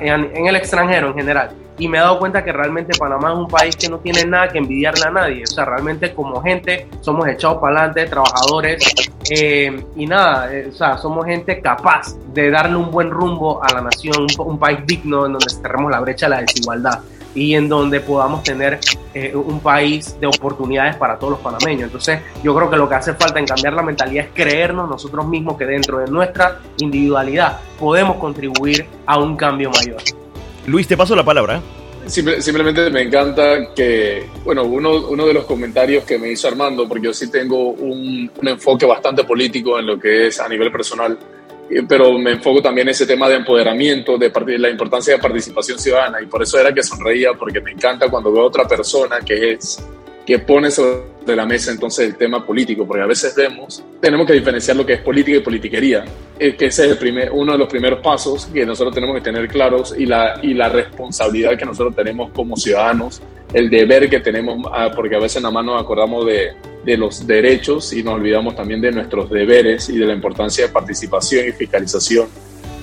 en, 0.00 0.46
el 0.46 0.56
extranjero 0.56 1.08
en 1.08 1.14
general. 1.14 1.50
Y 1.76 1.88
me 1.88 1.98
he 1.98 2.00
dado 2.00 2.20
cuenta 2.20 2.44
que 2.44 2.52
realmente 2.52 2.96
Panamá 2.96 3.32
es 3.32 3.38
un 3.38 3.48
país 3.48 3.74
que 3.74 3.88
no 3.88 3.98
tiene 3.98 4.24
nada 4.24 4.48
que 4.48 4.58
envidiarle 4.58 5.04
a 5.06 5.10
nadie. 5.10 5.42
O 5.42 5.46
sea, 5.46 5.64
realmente 5.64 6.14
como 6.14 6.40
gente 6.40 6.86
somos 7.00 7.26
echados 7.26 7.58
para 7.60 7.80
adelante, 7.80 8.06
trabajadores 8.06 8.94
eh, 9.30 9.84
y 9.96 10.06
nada, 10.06 10.54
eh, 10.54 10.68
o 10.68 10.72
sea, 10.72 10.96
somos 10.96 11.26
gente 11.26 11.60
capaz 11.60 12.16
de 12.32 12.50
darle 12.50 12.76
un 12.76 12.92
buen 12.92 13.10
rumbo 13.10 13.62
a 13.62 13.72
la 13.72 13.80
nación, 13.80 14.14
un, 14.20 14.46
un 14.46 14.58
país 14.58 14.78
digno 14.86 15.26
en 15.26 15.32
donde 15.32 15.50
cerremos 15.50 15.90
la 15.90 16.00
brecha 16.00 16.26
de 16.26 16.30
la 16.30 16.40
desigualdad 16.42 17.00
y 17.34 17.54
en 17.54 17.68
donde 17.68 18.00
podamos 18.00 18.42
tener 18.42 18.78
eh, 19.12 19.34
un 19.34 19.60
país 19.60 20.16
de 20.20 20.26
oportunidades 20.26 20.96
para 20.96 21.18
todos 21.18 21.32
los 21.32 21.40
panameños. 21.40 21.84
Entonces, 21.84 22.20
yo 22.42 22.54
creo 22.54 22.70
que 22.70 22.76
lo 22.76 22.88
que 22.88 22.94
hace 22.94 23.14
falta 23.14 23.38
en 23.38 23.46
cambiar 23.46 23.74
la 23.74 23.82
mentalidad 23.82 24.26
es 24.26 24.30
creernos 24.32 24.88
nosotros 24.88 25.26
mismos 25.26 25.56
que 25.56 25.66
dentro 25.66 25.98
de 25.98 26.10
nuestra 26.10 26.60
individualidad 26.78 27.60
podemos 27.78 28.16
contribuir 28.16 28.86
a 29.06 29.18
un 29.18 29.36
cambio 29.36 29.70
mayor. 29.70 30.00
Luis, 30.66 30.86
te 30.86 30.96
paso 30.96 31.14
la 31.14 31.24
palabra. 31.24 31.60
simplemente 32.06 32.88
me 32.90 33.02
encanta 33.02 33.74
que, 33.74 34.26
bueno, 34.44 34.64
uno, 34.64 35.08
uno 35.08 35.26
de 35.26 35.34
los 35.34 35.44
comentarios 35.44 36.04
que 36.04 36.18
me 36.18 36.30
hizo 36.30 36.48
Armando, 36.48 36.88
porque 36.88 37.06
yo 37.06 37.14
sí 37.14 37.30
tengo 37.30 37.70
un, 37.70 38.30
un 38.40 38.48
enfoque 38.48 38.86
bastante 38.86 39.24
político 39.24 39.78
en 39.78 39.86
lo 39.86 39.98
que 39.98 40.28
es 40.28 40.40
a 40.40 40.48
nivel 40.48 40.70
personal, 40.70 41.18
eh, 41.18 41.33
pero 41.88 42.18
me 42.18 42.32
enfoco 42.32 42.60
también 42.62 42.88
en 42.88 42.92
ese 42.92 43.06
tema 43.06 43.28
de 43.28 43.36
empoderamiento, 43.36 44.18
de 44.18 44.30
la 44.58 44.70
importancia 44.70 45.14
de 45.14 45.20
participación 45.20 45.78
ciudadana. 45.78 46.20
Y 46.20 46.26
por 46.26 46.42
eso 46.42 46.58
era 46.58 46.72
que 46.72 46.82
sonreía 46.82 47.34
porque 47.34 47.60
me 47.60 47.72
encanta 47.72 48.08
cuando 48.08 48.32
veo 48.32 48.42
a 48.42 48.46
otra 48.46 48.66
persona 48.66 49.20
que 49.20 49.52
es 49.52 49.84
que 50.26 50.38
pone 50.38 50.70
sobre 50.70 51.36
la 51.36 51.46
mesa 51.46 51.70
entonces 51.70 52.06
el 52.06 52.16
tema 52.16 52.44
político, 52.44 52.86
porque 52.86 53.02
a 53.02 53.06
veces 53.06 53.34
vemos, 53.34 53.82
tenemos 54.00 54.26
que 54.26 54.32
diferenciar 54.32 54.76
lo 54.76 54.86
que 54.86 54.94
es 54.94 55.00
política 55.00 55.38
y 55.38 55.40
politiquería, 55.40 56.04
es 56.38 56.56
que 56.56 56.66
ese 56.66 56.84
es 56.84 56.92
el 56.92 56.98
primer, 56.98 57.30
uno 57.32 57.52
de 57.52 57.58
los 57.58 57.68
primeros 57.68 58.00
pasos 58.00 58.46
que 58.46 58.64
nosotros 58.64 58.94
tenemos 58.94 59.16
que 59.16 59.22
tener 59.22 59.48
claros 59.48 59.94
y 59.96 60.06
la, 60.06 60.38
y 60.42 60.54
la 60.54 60.68
responsabilidad 60.68 61.58
que 61.58 61.66
nosotros 61.66 61.94
tenemos 61.94 62.30
como 62.32 62.56
ciudadanos, 62.56 63.20
el 63.52 63.70
deber 63.70 64.08
que 64.08 64.20
tenemos, 64.20 64.66
ah, 64.72 64.90
porque 64.94 65.16
a 65.16 65.20
veces 65.20 65.42
nada 65.42 65.52
más 65.52 65.64
nos 65.64 65.80
acordamos 65.80 66.26
de, 66.26 66.52
de 66.84 66.96
los 66.96 67.26
derechos 67.26 67.92
y 67.92 68.02
nos 68.02 68.14
olvidamos 68.14 68.56
también 68.56 68.80
de 68.80 68.92
nuestros 68.92 69.30
deberes 69.30 69.88
y 69.88 69.98
de 69.98 70.06
la 70.06 70.14
importancia 70.14 70.66
de 70.66 70.72
participación 70.72 71.48
y 71.48 71.52
fiscalización 71.52 72.28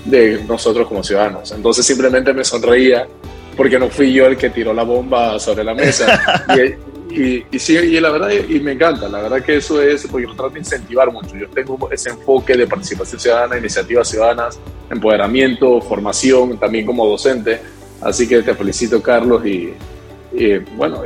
de 0.06 0.44
nosotros 0.48 0.88
como 0.88 1.04
ciudadanos. 1.04 1.52
Entonces 1.52 1.86
simplemente 1.86 2.34
me 2.34 2.44
sonreía 2.44 3.08
porque 3.56 3.78
no 3.78 3.90
fui 3.90 4.14
yo 4.14 4.26
el 4.28 4.38
que 4.38 4.50
tiró 4.50 4.74
la 4.74 4.84
bomba 4.84 5.40
sobre 5.40 5.64
la 5.64 5.74
mesa. 5.74 6.46
y, 7.14 7.46
y, 7.52 7.60
sí, 7.60 7.78
y 7.78 8.00
la 8.00 8.10
verdad, 8.10 8.30
y 8.32 8.60
me 8.60 8.72
encanta, 8.74 9.10
la 9.10 9.22
verdad 9.22 9.44
que 9.44 9.58
eso 9.58 9.82
es, 9.82 10.08
porque 10.08 10.28
lo 10.28 10.34
trato 10.34 10.52
de 10.52 10.60
incentivar 10.60 11.12
mucho. 11.12 11.36
Yo 11.36 11.48
tengo 11.50 11.90
ese 11.92 12.10
enfoque 12.10 12.56
de 12.56 12.68
participación 12.68 13.20
ciudadana, 13.20 13.58
iniciativas 13.58 14.08
ciudadanas, 14.08 14.60
empoderamiento, 14.90 15.82
formación, 15.82 16.58
también 16.58 16.86
como 16.86 17.06
docente. 17.06 17.62
Así 18.02 18.28
que 18.28 18.42
te 18.42 18.56
felicito, 18.56 19.02
Carlos, 19.02 19.46
y, 19.46 19.74
bueno, 20.76 21.04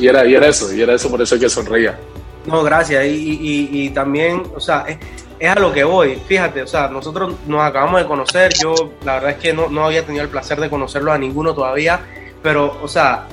y, 0.00 0.06
era, 0.06 0.26
y 0.26 0.34
era 0.34 0.48
eso, 0.48 0.72
y 0.74 0.82
era 0.82 0.94
eso 0.94 1.10
por 1.10 1.22
eso 1.22 1.38
que 1.38 1.48
sonreía. 1.48 1.98
No, 2.46 2.62
gracias. 2.62 3.04
Y, 3.06 3.68
y, 3.72 3.90
también, 3.90 4.42
o 4.54 4.60
sea, 4.60 4.84
es, 4.86 4.98
es, 5.38 5.48
a 5.48 5.58
lo 5.58 5.72
que 5.72 5.84
voy. 5.84 6.16
Fíjate, 6.26 6.62
o 6.62 6.66
sea, 6.66 6.88
nosotros 6.88 7.34
nos 7.46 7.62
acabamos 7.62 8.00
de 8.00 8.06
conocer. 8.06 8.52
Yo, 8.60 8.74
la 9.04 9.14
verdad 9.14 9.30
es 9.30 9.36
que 9.38 9.52
no, 9.52 9.68
no 9.68 9.86
había 9.86 10.04
tenido 10.04 10.22
el 10.22 10.30
placer 10.30 10.60
de 10.60 10.68
conocerlo 10.68 11.12
a 11.12 11.18
ninguno 11.18 11.54
todavía. 11.54 12.00
Pero, 12.42 12.78
o 12.82 12.86
sea, 12.86 13.26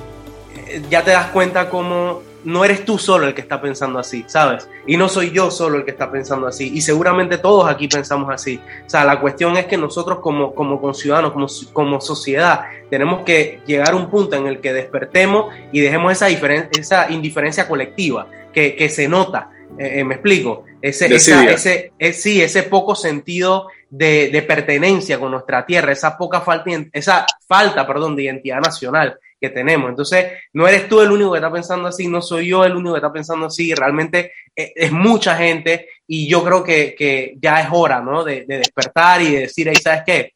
ya 0.90 1.04
te 1.04 1.10
das 1.10 1.26
cuenta 1.28 1.68
cómo 1.68 2.22
no 2.44 2.64
eres 2.64 2.84
tú 2.84 2.98
solo 2.98 3.26
el 3.26 3.34
que 3.34 3.40
está 3.40 3.60
pensando 3.60 3.98
así, 3.98 4.24
¿sabes? 4.26 4.68
Y 4.86 4.96
no 4.96 5.08
soy 5.08 5.30
yo 5.30 5.50
solo 5.50 5.78
el 5.78 5.84
que 5.84 5.90
está 5.90 6.10
pensando 6.10 6.46
así. 6.46 6.70
Y 6.74 6.82
seguramente 6.82 7.38
todos 7.38 7.68
aquí 7.68 7.88
pensamos 7.88 8.30
así. 8.32 8.60
O 8.86 8.90
sea, 8.90 9.04
la 9.04 9.18
cuestión 9.18 9.56
es 9.56 9.66
que 9.66 9.76
nosotros 9.76 10.18
como, 10.20 10.54
como 10.54 10.80
conciudadanos, 10.80 11.32
como, 11.32 11.46
como 11.72 12.00
sociedad, 12.00 12.66
tenemos 12.90 13.24
que 13.24 13.60
llegar 13.66 13.92
a 13.92 13.96
un 13.96 14.10
punto 14.10 14.36
en 14.36 14.46
el 14.46 14.60
que 14.60 14.72
despertemos 14.72 15.52
y 15.72 15.80
dejemos 15.80 16.12
esa, 16.12 16.28
esa 16.28 17.10
indiferencia 17.10 17.66
colectiva 17.66 18.28
que, 18.52 18.76
que 18.76 18.88
se 18.90 19.08
nota. 19.08 19.50
Eh, 19.78 20.00
eh, 20.00 20.04
me 20.04 20.14
explico. 20.14 20.64
Ese, 20.82 21.14
ese, 21.14 21.92
sí, 22.12 22.42
ese 22.42 22.62
poco 22.64 22.94
sentido 22.94 23.68
de, 23.88 24.28
de, 24.28 24.42
pertenencia 24.42 25.18
con 25.18 25.30
nuestra 25.30 25.64
tierra, 25.64 25.92
esa 25.92 26.18
poca 26.18 26.42
falta, 26.42 26.70
esa 26.92 27.24
falta, 27.48 27.86
perdón, 27.86 28.14
de 28.14 28.24
identidad 28.24 28.60
nacional 28.60 29.18
que 29.48 29.54
tenemos. 29.54 29.90
Entonces, 29.90 30.26
no 30.52 30.66
eres 30.66 30.88
tú 30.88 31.00
el 31.00 31.10
único 31.10 31.32
que 31.32 31.38
está 31.38 31.52
pensando 31.52 31.88
así, 31.88 32.08
no 32.08 32.22
soy 32.22 32.48
yo 32.48 32.64
el 32.64 32.76
único 32.76 32.94
que 32.94 32.98
está 32.98 33.12
pensando 33.12 33.46
así, 33.46 33.74
realmente 33.74 34.32
es, 34.54 34.72
es 34.74 34.92
mucha 34.92 35.36
gente 35.36 35.88
y 36.06 36.28
yo 36.28 36.44
creo 36.44 36.62
que, 36.62 36.94
que 36.96 37.34
ya 37.40 37.60
es 37.60 37.68
hora, 37.72 38.00
¿no? 38.00 38.24
De, 38.24 38.44
de, 38.46 38.58
despertar 38.58 39.22
y 39.22 39.32
de 39.32 39.40
decir, 39.40 39.68
ahí, 39.68 39.76
¿sabes 39.76 40.02
qué? 40.04 40.32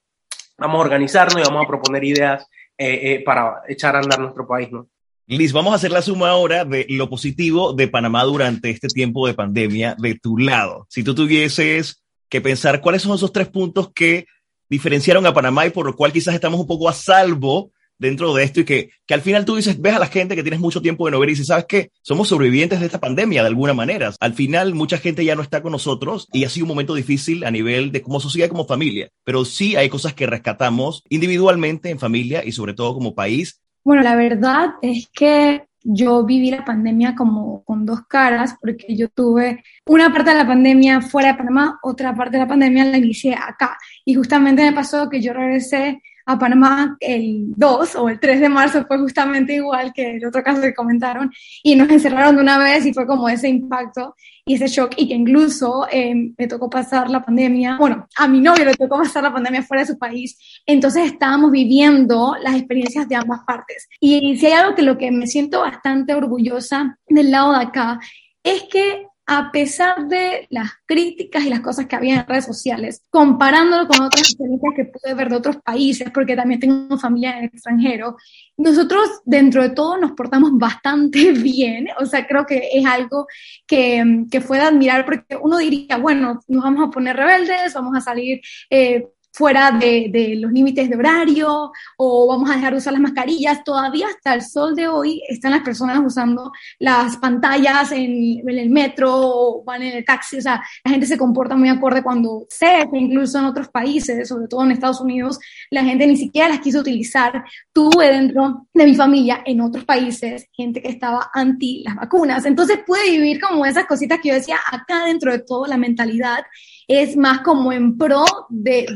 Vamos 0.58 0.78
a 0.78 0.84
organizarnos 0.84 1.40
y 1.40 1.48
vamos 1.48 1.64
a 1.64 1.68
proponer 1.68 2.04
ideas 2.04 2.46
eh, 2.76 3.00
eh, 3.02 3.22
para 3.24 3.62
echar 3.68 3.96
a 3.96 4.00
andar 4.00 4.20
nuestro 4.20 4.46
país, 4.46 4.70
¿no? 4.70 4.88
Liz, 5.26 5.52
vamos 5.52 5.72
a 5.72 5.76
hacer 5.76 5.90
la 5.90 6.00
suma 6.00 6.30
ahora 6.30 6.64
de 6.64 6.86
lo 6.88 7.10
positivo 7.10 7.74
de 7.74 7.86
Panamá 7.88 8.24
durante 8.24 8.70
este 8.70 8.88
tiempo 8.88 9.26
de 9.26 9.34
pandemia 9.34 9.94
de 9.98 10.14
tu 10.14 10.38
lado. 10.38 10.86
Si 10.88 11.02
tú 11.02 11.14
tuvieses 11.14 12.02
que 12.30 12.40
pensar 12.40 12.80
cuáles 12.80 13.02
son 13.02 13.14
esos 13.14 13.32
tres 13.32 13.48
puntos 13.48 13.92
que 13.92 14.26
diferenciaron 14.70 15.26
a 15.26 15.34
Panamá 15.34 15.66
y 15.66 15.70
por 15.70 15.84
lo 15.84 15.94
cual 15.94 16.12
quizás 16.12 16.34
estamos 16.34 16.60
un 16.60 16.66
poco 16.66 16.88
a 16.88 16.92
salvo 16.94 17.72
dentro 17.98 18.34
de 18.34 18.44
esto 18.44 18.60
y 18.60 18.64
que, 18.64 18.90
que 19.06 19.14
al 19.14 19.20
final 19.20 19.44
tú 19.44 19.56
dices, 19.56 19.80
ves 19.80 19.94
a 19.94 19.98
la 19.98 20.06
gente 20.06 20.36
que 20.36 20.42
tienes 20.42 20.60
mucho 20.60 20.82
tiempo 20.82 21.06
de 21.06 21.12
no 21.12 21.20
ver 21.20 21.30
y 21.30 21.32
dices, 21.32 21.48
¿sabes 21.48 21.66
qué? 21.68 21.90
Somos 22.02 22.28
sobrevivientes 22.28 22.80
de 22.80 22.86
esta 22.86 23.00
pandemia 23.00 23.42
de 23.42 23.48
alguna 23.48 23.74
manera. 23.74 24.12
Al 24.20 24.34
final 24.34 24.74
mucha 24.74 24.98
gente 24.98 25.24
ya 25.24 25.34
no 25.34 25.42
está 25.42 25.62
con 25.62 25.72
nosotros 25.72 26.28
y 26.32 26.44
ha 26.44 26.48
sido 26.48 26.64
un 26.64 26.70
momento 26.70 26.94
difícil 26.94 27.44
a 27.44 27.50
nivel 27.50 27.92
de 27.92 28.02
como 28.02 28.20
sociedad 28.20 28.48
como 28.48 28.66
familia, 28.66 29.08
pero 29.24 29.44
sí 29.44 29.76
hay 29.76 29.88
cosas 29.88 30.14
que 30.14 30.26
rescatamos 30.26 31.02
individualmente 31.08 31.90
en 31.90 31.98
familia 31.98 32.44
y 32.44 32.52
sobre 32.52 32.74
todo 32.74 32.94
como 32.94 33.14
país. 33.14 33.60
Bueno, 33.84 34.02
la 34.02 34.16
verdad 34.16 34.74
es 34.82 35.08
que 35.12 35.68
yo 35.82 36.24
viví 36.24 36.50
la 36.50 36.64
pandemia 36.64 37.14
como 37.14 37.62
con 37.64 37.86
dos 37.86 38.00
caras, 38.06 38.56
porque 38.60 38.94
yo 38.94 39.08
tuve 39.08 39.62
una 39.86 40.12
parte 40.12 40.30
de 40.30 40.36
la 40.36 40.46
pandemia 40.46 41.00
fuera 41.00 41.32
de 41.32 41.38
Panamá, 41.38 41.78
otra 41.82 42.14
parte 42.14 42.32
de 42.32 42.42
la 42.42 42.48
pandemia 42.48 42.84
la 42.84 42.98
inicié 42.98 43.34
acá. 43.34 43.78
Y 44.04 44.14
justamente 44.14 44.62
me 44.62 44.72
pasó 44.72 45.08
que 45.08 45.22
yo 45.22 45.32
regresé 45.32 46.02
a 46.28 46.38
Panamá 46.38 46.98
el 47.00 47.54
2 47.56 47.96
o 47.96 48.10
el 48.10 48.20
3 48.20 48.40
de 48.40 48.48
marzo 48.50 48.84
fue 48.86 48.98
justamente 48.98 49.54
igual 49.54 49.94
que 49.94 50.16
el 50.16 50.26
otro 50.26 50.42
caso 50.42 50.60
que 50.60 50.74
comentaron 50.74 51.32
y 51.62 51.74
nos 51.74 51.88
encerraron 51.88 52.36
de 52.36 52.42
una 52.42 52.58
vez 52.58 52.84
y 52.84 52.92
fue 52.92 53.06
como 53.06 53.30
ese 53.30 53.48
impacto 53.48 54.14
y 54.44 54.54
ese 54.54 54.66
shock 54.66 54.92
y 54.98 55.08
que 55.08 55.14
incluso 55.14 55.86
eh, 55.90 56.14
me 56.36 56.46
tocó 56.46 56.68
pasar 56.68 57.08
la 57.08 57.24
pandemia, 57.24 57.78
bueno, 57.78 58.06
a 58.14 58.28
mi 58.28 58.42
novio 58.42 58.66
le 58.66 58.74
tocó 58.74 58.98
pasar 58.98 59.22
la 59.22 59.32
pandemia 59.32 59.62
fuera 59.62 59.84
de 59.84 59.92
su 59.92 59.98
país, 59.98 60.38
entonces 60.66 61.06
estábamos 61.06 61.50
viviendo 61.50 62.36
las 62.42 62.56
experiencias 62.56 63.08
de 63.08 63.16
ambas 63.16 63.40
partes. 63.46 63.88
Y 63.98 64.36
si 64.36 64.46
hay 64.46 64.52
algo 64.52 64.74
que 64.74 64.82
lo 64.82 64.98
que 64.98 65.10
me 65.10 65.26
siento 65.26 65.60
bastante 65.60 66.14
orgullosa 66.14 66.98
del 67.08 67.30
lado 67.30 67.52
de 67.52 67.64
acá 67.64 68.00
es 68.42 68.64
que 68.64 69.07
a 69.30 69.52
pesar 69.52 70.08
de 70.08 70.46
las 70.48 70.70
críticas 70.86 71.44
y 71.44 71.50
las 71.50 71.60
cosas 71.60 71.84
que 71.86 71.94
había 71.94 72.20
en 72.20 72.26
redes 72.26 72.46
sociales, 72.46 73.02
comparándolo 73.10 73.86
con 73.86 74.00
otras 74.00 74.22
experiencias 74.22 74.72
que 74.74 74.86
pude 74.86 75.12
ver 75.12 75.28
de 75.28 75.36
otros 75.36 75.56
países, 75.58 76.10
porque 76.14 76.34
también 76.34 76.58
tengo 76.58 76.98
familia 76.98 77.32
en 77.32 77.44
el 77.44 77.50
extranjero, 77.52 78.16
nosotros 78.56 79.20
dentro 79.26 79.62
de 79.62 79.68
todo 79.70 79.98
nos 79.98 80.12
portamos 80.12 80.52
bastante 80.54 81.32
bien, 81.32 81.88
o 82.00 82.06
sea, 82.06 82.26
creo 82.26 82.46
que 82.46 82.70
es 82.72 82.86
algo 82.86 83.26
que, 83.66 84.24
que 84.30 84.40
fue 84.40 84.56
de 84.56 84.64
admirar, 84.64 85.04
porque 85.04 85.36
uno 85.36 85.58
diría, 85.58 85.98
bueno, 85.98 86.40
nos 86.48 86.64
vamos 86.64 86.88
a 86.88 86.90
poner 86.90 87.14
rebeldes, 87.14 87.74
vamos 87.74 87.94
a 87.96 88.00
salir... 88.00 88.40
Eh, 88.70 89.08
fuera 89.38 89.70
de, 89.70 90.08
de, 90.10 90.34
los 90.34 90.50
límites 90.50 90.90
de 90.90 90.96
horario 90.96 91.70
o 91.96 92.26
vamos 92.26 92.50
a 92.50 92.56
dejar 92.56 92.72
de 92.72 92.78
usar 92.78 92.92
las 92.92 93.00
mascarillas. 93.00 93.62
Todavía 93.62 94.08
hasta 94.08 94.34
el 94.34 94.42
sol 94.42 94.74
de 94.74 94.88
hoy 94.88 95.22
están 95.28 95.52
las 95.52 95.62
personas 95.62 96.00
usando 96.04 96.50
las 96.80 97.16
pantallas 97.18 97.92
en, 97.92 98.40
en, 98.40 98.58
el 98.58 98.68
metro 98.68 99.12
o 99.14 99.64
van 99.64 99.82
en 99.82 99.96
el 99.98 100.04
taxi. 100.04 100.38
O 100.38 100.42
sea, 100.42 100.60
la 100.84 100.90
gente 100.90 101.06
se 101.06 101.16
comporta 101.16 101.54
muy 101.54 101.68
acorde 101.68 102.02
cuando 102.02 102.48
que 102.58 102.98
incluso 102.98 103.38
en 103.38 103.44
otros 103.44 103.68
países, 103.68 104.28
sobre 104.28 104.48
todo 104.48 104.64
en 104.64 104.72
Estados 104.72 105.00
Unidos, 105.00 105.38
la 105.70 105.84
gente 105.84 106.04
ni 106.08 106.16
siquiera 106.16 106.48
las 106.48 106.58
quiso 106.58 106.80
utilizar. 106.80 107.44
Tuve 107.72 108.10
dentro 108.10 108.66
de 108.74 108.84
mi 108.86 108.96
familia 108.96 109.42
en 109.46 109.60
otros 109.60 109.84
países 109.84 110.48
gente 110.52 110.82
que 110.82 110.88
estaba 110.88 111.30
anti 111.32 111.84
las 111.84 111.94
vacunas. 111.94 112.44
Entonces 112.44 112.80
pude 112.84 113.08
vivir 113.08 113.40
como 113.40 113.64
esas 113.64 113.86
cositas 113.86 114.18
que 114.20 114.30
yo 114.30 114.34
decía 114.34 114.58
acá 114.72 115.04
dentro 115.04 115.30
de 115.30 115.38
todo, 115.38 115.66
la 115.66 115.76
mentalidad 115.76 116.44
es 116.88 117.16
más 117.16 117.40
como 117.40 117.70
en 117.72 117.96
pro 117.96 118.24
de, 118.48 118.86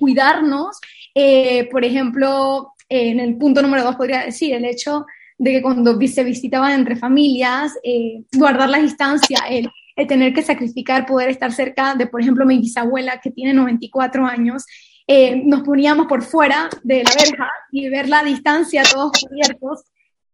cuidarnos. 0.00 0.80
Eh, 1.14 1.68
por 1.70 1.84
ejemplo, 1.84 2.72
en 2.88 3.20
el 3.20 3.36
punto 3.36 3.62
número 3.62 3.84
dos 3.84 3.96
podría 3.96 4.24
decir 4.24 4.54
el 4.54 4.64
hecho 4.64 5.06
de 5.36 5.52
que 5.52 5.62
cuando 5.62 5.98
se 6.06 6.24
visitaban 6.24 6.72
entre 6.72 6.96
familias, 6.96 7.72
eh, 7.84 8.24
guardar 8.32 8.70
la 8.70 8.78
distancia, 8.78 9.40
el, 9.48 9.70
el, 9.94 10.06
tener 10.06 10.32
que 10.32 10.42
sacrificar 10.42 11.06
poder 11.06 11.28
estar 11.28 11.52
cerca 11.52 11.94
de, 11.94 12.06
por 12.06 12.20
ejemplo, 12.20 12.46
mi 12.46 12.58
bisabuela 12.58 13.20
que 13.20 13.30
tiene 13.30 13.52
94 13.52 14.26
años, 14.26 14.64
eh, 15.06 15.42
nos 15.44 15.62
poníamos 15.62 16.06
por 16.06 16.22
fuera 16.22 16.70
de 16.82 17.04
la 17.04 17.10
verja 17.10 17.50
y 17.70 17.88
ver 17.90 18.08
la 18.08 18.24
distancia 18.24 18.82
todos 18.90 19.12
cubiertos 19.28 19.84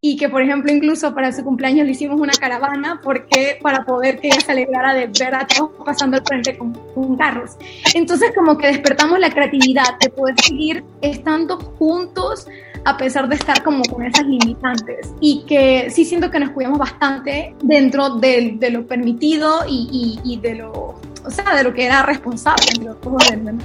y 0.03 0.17
que, 0.17 0.27
por 0.29 0.41
ejemplo, 0.41 0.71
incluso 0.71 1.13
para 1.13 1.31
su 1.31 1.43
cumpleaños 1.43 1.85
le 1.85 1.91
hicimos 1.91 2.19
una 2.19 2.33
caravana 2.33 2.99
porque 3.03 3.59
para 3.61 3.85
poder 3.85 4.19
que 4.19 4.29
ella 4.29 4.41
se 4.41 4.51
alegrara 4.51 4.95
de 4.95 5.05
ver 5.07 5.35
a 5.35 5.45
todos 5.45 5.71
pasando 5.85 6.17
al 6.17 6.23
frente 6.25 6.57
con, 6.57 6.73
con, 6.73 7.15
carros. 7.15 7.51
Entonces, 7.93 8.31
como 8.35 8.57
que 8.57 8.67
despertamos 8.67 9.19
la 9.19 9.29
creatividad 9.29 9.99
de 9.99 10.09
poder 10.09 10.35
seguir 10.41 10.83
estando 11.01 11.57
juntos 11.59 12.47
a 12.83 12.97
pesar 12.97 13.29
de 13.29 13.35
estar 13.35 13.61
como 13.61 13.83
con 13.83 14.03
esas 14.03 14.25
limitantes 14.25 15.13
y 15.19 15.45
que 15.45 15.91
sí 15.91 16.03
siento 16.03 16.31
que 16.31 16.39
nos 16.39 16.49
cuidamos 16.49 16.79
bastante 16.79 17.53
dentro 17.61 18.15
de, 18.15 18.55
de 18.57 18.71
lo 18.71 18.87
permitido 18.87 19.59
y, 19.67 20.19
y, 20.25 20.33
y 20.33 20.39
de 20.39 20.55
lo 20.55 20.95
o 21.25 21.29
sea, 21.29 21.55
de 21.55 21.63
lo 21.63 21.73
que 21.73 21.85
era 21.85 22.03
responsable. 22.03 22.65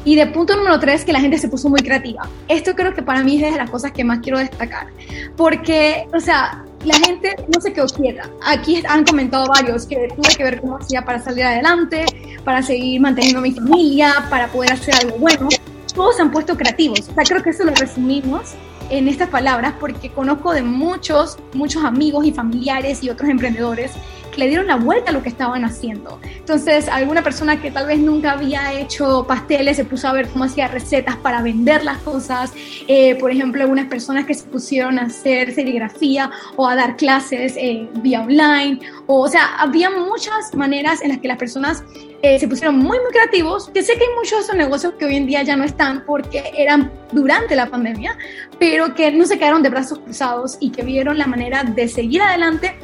Y 0.04 0.16
de 0.16 0.26
punto 0.26 0.56
número 0.56 0.78
tres, 0.78 1.04
que 1.04 1.12
la 1.12 1.20
gente 1.20 1.38
se 1.38 1.48
puso 1.48 1.68
muy 1.68 1.80
creativa. 1.80 2.28
Esto 2.48 2.74
creo 2.74 2.94
que 2.94 3.02
para 3.02 3.22
mí 3.22 3.42
es 3.42 3.52
de 3.52 3.58
las 3.58 3.70
cosas 3.70 3.92
que 3.92 4.04
más 4.04 4.20
quiero 4.20 4.38
destacar, 4.38 4.88
porque, 5.36 6.06
o 6.14 6.20
sea, 6.20 6.64
la 6.84 6.94
gente 6.94 7.34
no 7.52 7.60
se 7.60 7.72
quedó 7.72 7.86
quieta. 7.86 8.30
Aquí 8.44 8.82
han 8.88 9.04
comentado 9.04 9.46
varios 9.48 9.86
que 9.86 10.08
tuve 10.14 10.34
que 10.36 10.44
ver 10.44 10.60
cómo 10.60 10.78
hacía 10.78 11.04
para 11.04 11.18
salir 11.18 11.44
adelante, 11.44 12.04
para 12.44 12.62
seguir 12.62 13.00
manteniendo 13.00 13.40
a 13.40 13.42
mi 13.42 13.52
familia, 13.52 14.26
para 14.30 14.48
poder 14.48 14.72
hacer 14.72 14.94
algo 14.94 15.18
bueno. 15.18 15.48
Todos 15.94 16.16
se 16.16 16.22
han 16.22 16.30
puesto 16.30 16.56
creativos. 16.56 17.00
O 17.08 17.14
sea, 17.14 17.24
creo 17.24 17.42
que 17.42 17.50
eso 17.50 17.64
lo 17.64 17.74
resumimos 17.74 18.54
en 18.90 19.08
estas 19.08 19.28
palabras 19.28 19.74
porque 19.80 20.10
conozco 20.10 20.52
de 20.52 20.62
muchos, 20.62 21.38
muchos 21.54 21.84
amigos 21.84 22.24
y 22.24 22.32
familiares 22.32 23.02
y 23.02 23.10
otros 23.10 23.28
emprendedores 23.30 23.92
le 24.36 24.48
dieron 24.48 24.66
la 24.66 24.76
vuelta 24.76 25.10
a 25.10 25.12
lo 25.12 25.22
que 25.22 25.28
estaban 25.28 25.64
haciendo. 25.64 26.20
Entonces, 26.36 26.88
alguna 26.88 27.22
persona 27.22 27.60
que 27.60 27.70
tal 27.70 27.86
vez 27.86 27.98
nunca 27.98 28.32
había 28.32 28.72
hecho 28.78 29.24
pasteles 29.26 29.76
se 29.76 29.84
puso 29.84 30.08
a 30.08 30.12
ver 30.12 30.28
cómo 30.28 30.44
hacía 30.44 30.68
recetas 30.68 31.16
para 31.16 31.42
vender 31.42 31.84
las 31.84 31.98
cosas. 31.98 32.52
Eh, 32.88 33.14
por 33.16 33.30
ejemplo, 33.30 33.62
algunas 33.62 33.86
personas 33.86 34.26
que 34.26 34.34
se 34.34 34.44
pusieron 34.44 34.98
a 34.98 35.02
hacer 35.02 35.54
serigrafía 35.54 36.30
o 36.56 36.66
a 36.66 36.74
dar 36.76 36.96
clases 36.96 37.54
eh, 37.56 37.88
vía 38.02 38.22
online. 38.22 38.80
O, 39.06 39.28
sea, 39.28 39.56
había 39.58 39.90
muchas 39.90 40.54
maneras 40.54 41.02
en 41.02 41.08
las 41.08 41.18
que 41.18 41.28
las 41.28 41.38
personas 41.38 41.84
eh, 42.22 42.38
se 42.38 42.48
pusieron 42.48 42.78
muy, 42.78 42.98
muy 42.98 43.10
creativos. 43.10 43.68
Que 43.70 43.82
sé 43.82 43.94
que 43.94 44.04
hay 44.04 44.14
muchos 44.16 44.38
de 44.38 44.44
esos 44.44 44.56
negocios 44.56 44.94
que 44.98 45.04
hoy 45.04 45.16
en 45.16 45.26
día 45.26 45.42
ya 45.42 45.56
no 45.56 45.64
están 45.64 46.04
porque 46.06 46.42
eran 46.56 46.92
durante 47.12 47.56
la 47.56 47.66
pandemia, 47.66 48.16
pero 48.58 48.94
que 48.94 49.10
no 49.12 49.26
se 49.26 49.38
quedaron 49.38 49.62
de 49.62 49.68
brazos 49.68 49.98
cruzados 49.98 50.56
y 50.60 50.70
que 50.70 50.82
vieron 50.82 51.18
la 51.18 51.26
manera 51.26 51.62
de 51.64 51.88
seguir 51.88 52.22
adelante 52.22 52.74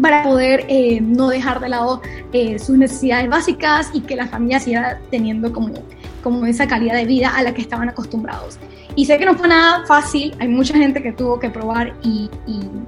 para 0.00 0.22
poder 0.22 0.64
eh, 0.68 1.00
no 1.00 1.28
dejar 1.28 1.60
de 1.60 1.68
lado 1.68 2.00
eh, 2.32 2.58
sus 2.58 2.78
necesidades 2.78 3.28
básicas 3.28 3.90
y 3.92 4.00
que 4.00 4.16
la 4.16 4.26
familia 4.26 4.60
siga 4.60 4.98
teniendo 5.10 5.52
como 5.52 5.74
como 6.22 6.46
esa 6.46 6.66
calidad 6.66 6.94
de 6.94 7.04
vida 7.04 7.30
a 7.34 7.42
la 7.42 7.52
que 7.52 7.60
estaban 7.60 7.88
acostumbrados. 7.88 8.58
Y 8.94 9.06
sé 9.06 9.18
que 9.18 9.26
no 9.26 9.34
fue 9.34 9.48
nada 9.48 9.84
fácil, 9.86 10.34
hay 10.38 10.48
mucha 10.48 10.74
gente 10.76 11.02
que 11.02 11.12
tuvo 11.12 11.38
que 11.38 11.50
probar 11.50 11.94
y, 12.02 12.30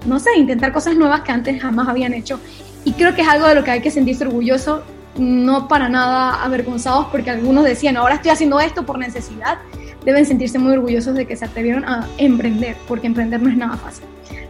no 0.06 0.18
sé, 0.18 0.30
intentar 0.36 0.72
cosas 0.72 0.96
nuevas 0.96 1.22
que 1.22 1.32
antes 1.32 1.60
jamás 1.60 1.88
habían 1.88 2.14
hecho. 2.14 2.40
Y 2.84 2.92
creo 2.92 3.14
que 3.14 3.22
es 3.22 3.28
algo 3.28 3.46
de 3.46 3.54
lo 3.54 3.64
que 3.64 3.70
hay 3.70 3.80
que 3.80 3.90
sentirse 3.90 4.24
orgulloso, 4.26 4.82
no 5.16 5.68
para 5.68 5.88
nada 5.88 6.42
avergonzados, 6.42 7.06
porque 7.06 7.30
algunos 7.30 7.64
decían, 7.64 7.96
ahora 7.96 8.16
estoy 8.16 8.30
haciendo 8.30 8.60
esto 8.60 8.84
por 8.84 8.98
necesidad. 8.98 9.58
Deben 10.04 10.26
sentirse 10.26 10.58
muy 10.58 10.72
orgullosos 10.74 11.14
de 11.14 11.26
que 11.26 11.34
se 11.34 11.46
atrevieron 11.46 11.84
a 11.84 12.06
emprender, 12.18 12.76
porque 12.86 13.06
emprender 13.06 13.42
no 13.42 13.48
es 13.48 13.56
nada 13.56 13.76
fácil. 13.76 14.04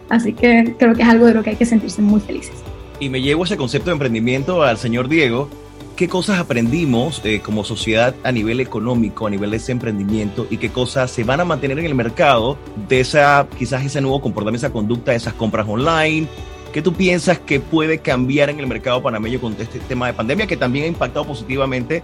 Así 0.09 0.33
que 0.33 0.75
creo 0.79 0.95
que 0.95 1.03
es 1.03 1.09
algo 1.09 1.27
de 1.27 1.35
lo 1.35 1.43
que 1.43 1.51
hay 1.51 1.57
que 1.57 1.67
sentirse 1.67 2.03
muy 2.03 2.21
felices. 2.21 2.55
Y 3.01 3.09
me 3.09 3.23
llevo 3.23 3.45
ese 3.45 3.57
concepto 3.57 3.91
de 3.91 3.95
emprendimiento 3.95 4.63
al 4.63 4.79
señor 4.79 5.09
Diego, 5.09 5.49
qué 5.97 6.09
cosas 6.09 6.39
aprendimos 6.39 7.21
eh, 7.25 7.41
como 7.41 7.65
sociedad 7.65 8.15
a 8.23 8.33
nivel 8.33 8.61
económico, 8.61 9.27
a 9.27 9.31
nivel 9.31 9.51
de 9.51 9.59
ese 9.59 9.73
emprendimiento 9.73 10.47
y 10.51 10.57
qué 10.57 10.71
cosas 10.71 11.11
se 11.11 11.25
van 11.25 11.41
a 11.41 11.45
mantener 11.45 11.79
en 11.79 11.87
el 11.87 11.95
mercado 11.95 12.59
de 12.89 13.01
esa, 13.01 13.47
quizás 13.59 13.85
ese 13.85 14.01
nuevo 14.01 14.21
comportamiento, 14.21 14.67
esa 14.67 14.73
conducta, 14.73 15.15
esas 15.15 15.35
compras 15.35 15.67
online. 15.69 16.27
¿Qué 16.73 16.83
tú 16.83 16.93
piensas 16.93 17.39
que 17.39 17.61
puede 17.61 17.99
cambiar 17.99 18.51
en 18.51 18.59
el 18.59 18.67
mercado 18.67 19.01
panameño 19.01 19.41
con 19.41 19.53
este 19.53 19.79
tema 19.81 20.09
de 20.09 20.15
pandemia 20.15 20.47
que 20.47 20.57
también 20.57 20.87
ha 20.87 20.89
impactado 20.89 21.25
positivamente 21.25 22.03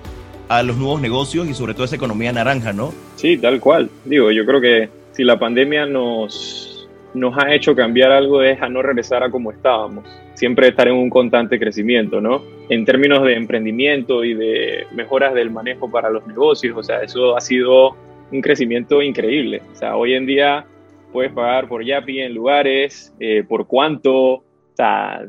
a 0.48 0.62
los 0.62 0.76
nuevos 0.76 1.00
negocios 1.00 1.48
y 1.48 1.54
sobre 1.54 1.74
todo 1.74 1.84
esa 1.84 1.96
economía 1.96 2.32
naranja, 2.32 2.72
¿no? 2.72 2.92
Sí, 3.16 3.36
tal 3.36 3.58
cual. 3.58 3.90
Digo, 4.04 4.30
yo 4.30 4.46
creo 4.46 4.60
que 4.60 4.88
si 5.12 5.24
la 5.24 5.38
pandemia 5.38 5.86
nos 5.86 6.69
nos 7.14 7.36
ha 7.38 7.52
hecho 7.54 7.74
cambiar 7.74 8.12
algo 8.12 8.42
es 8.42 8.60
a 8.62 8.68
no 8.68 8.82
regresar 8.82 9.22
a 9.22 9.30
como 9.30 9.50
estábamos, 9.50 10.04
siempre 10.34 10.68
estar 10.68 10.88
en 10.88 10.94
un 10.94 11.10
constante 11.10 11.58
crecimiento, 11.58 12.20
¿no? 12.20 12.42
En 12.68 12.84
términos 12.84 13.22
de 13.24 13.34
emprendimiento 13.34 14.24
y 14.24 14.34
de 14.34 14.86
mejoras 14.92 15.34
del 15.34 15.50
manejo 15.50 15.90
para 15.90 16.10
los 16.10 16.26
negocios, 16.26 16.76
o 16.76 16.82
sea, 16.82 17.02
eso 17.02 17.36
ha 17.36 17.40
sido 17.40 17.96
un 18.30 18.40
crecimiento 18.40 19.02
increíble. 19.02 19.62
O 19.72 19.74
sea, 19.74 19.96
hoy 19.96 20.14
en 20.14 20.26
día 20.26 20.64
puedes 21.12 21.32
pagar 21.32 21.68
por 21.68 21.84
Yapi 21.84 22.20
en 22.20 22.34
lugares, 22.34 23.12
eh, 23.18 23.44
por 23.46 23.66
cuánto, 23.66 24.14
o 24.14 24.44
sea, 24.74 25.26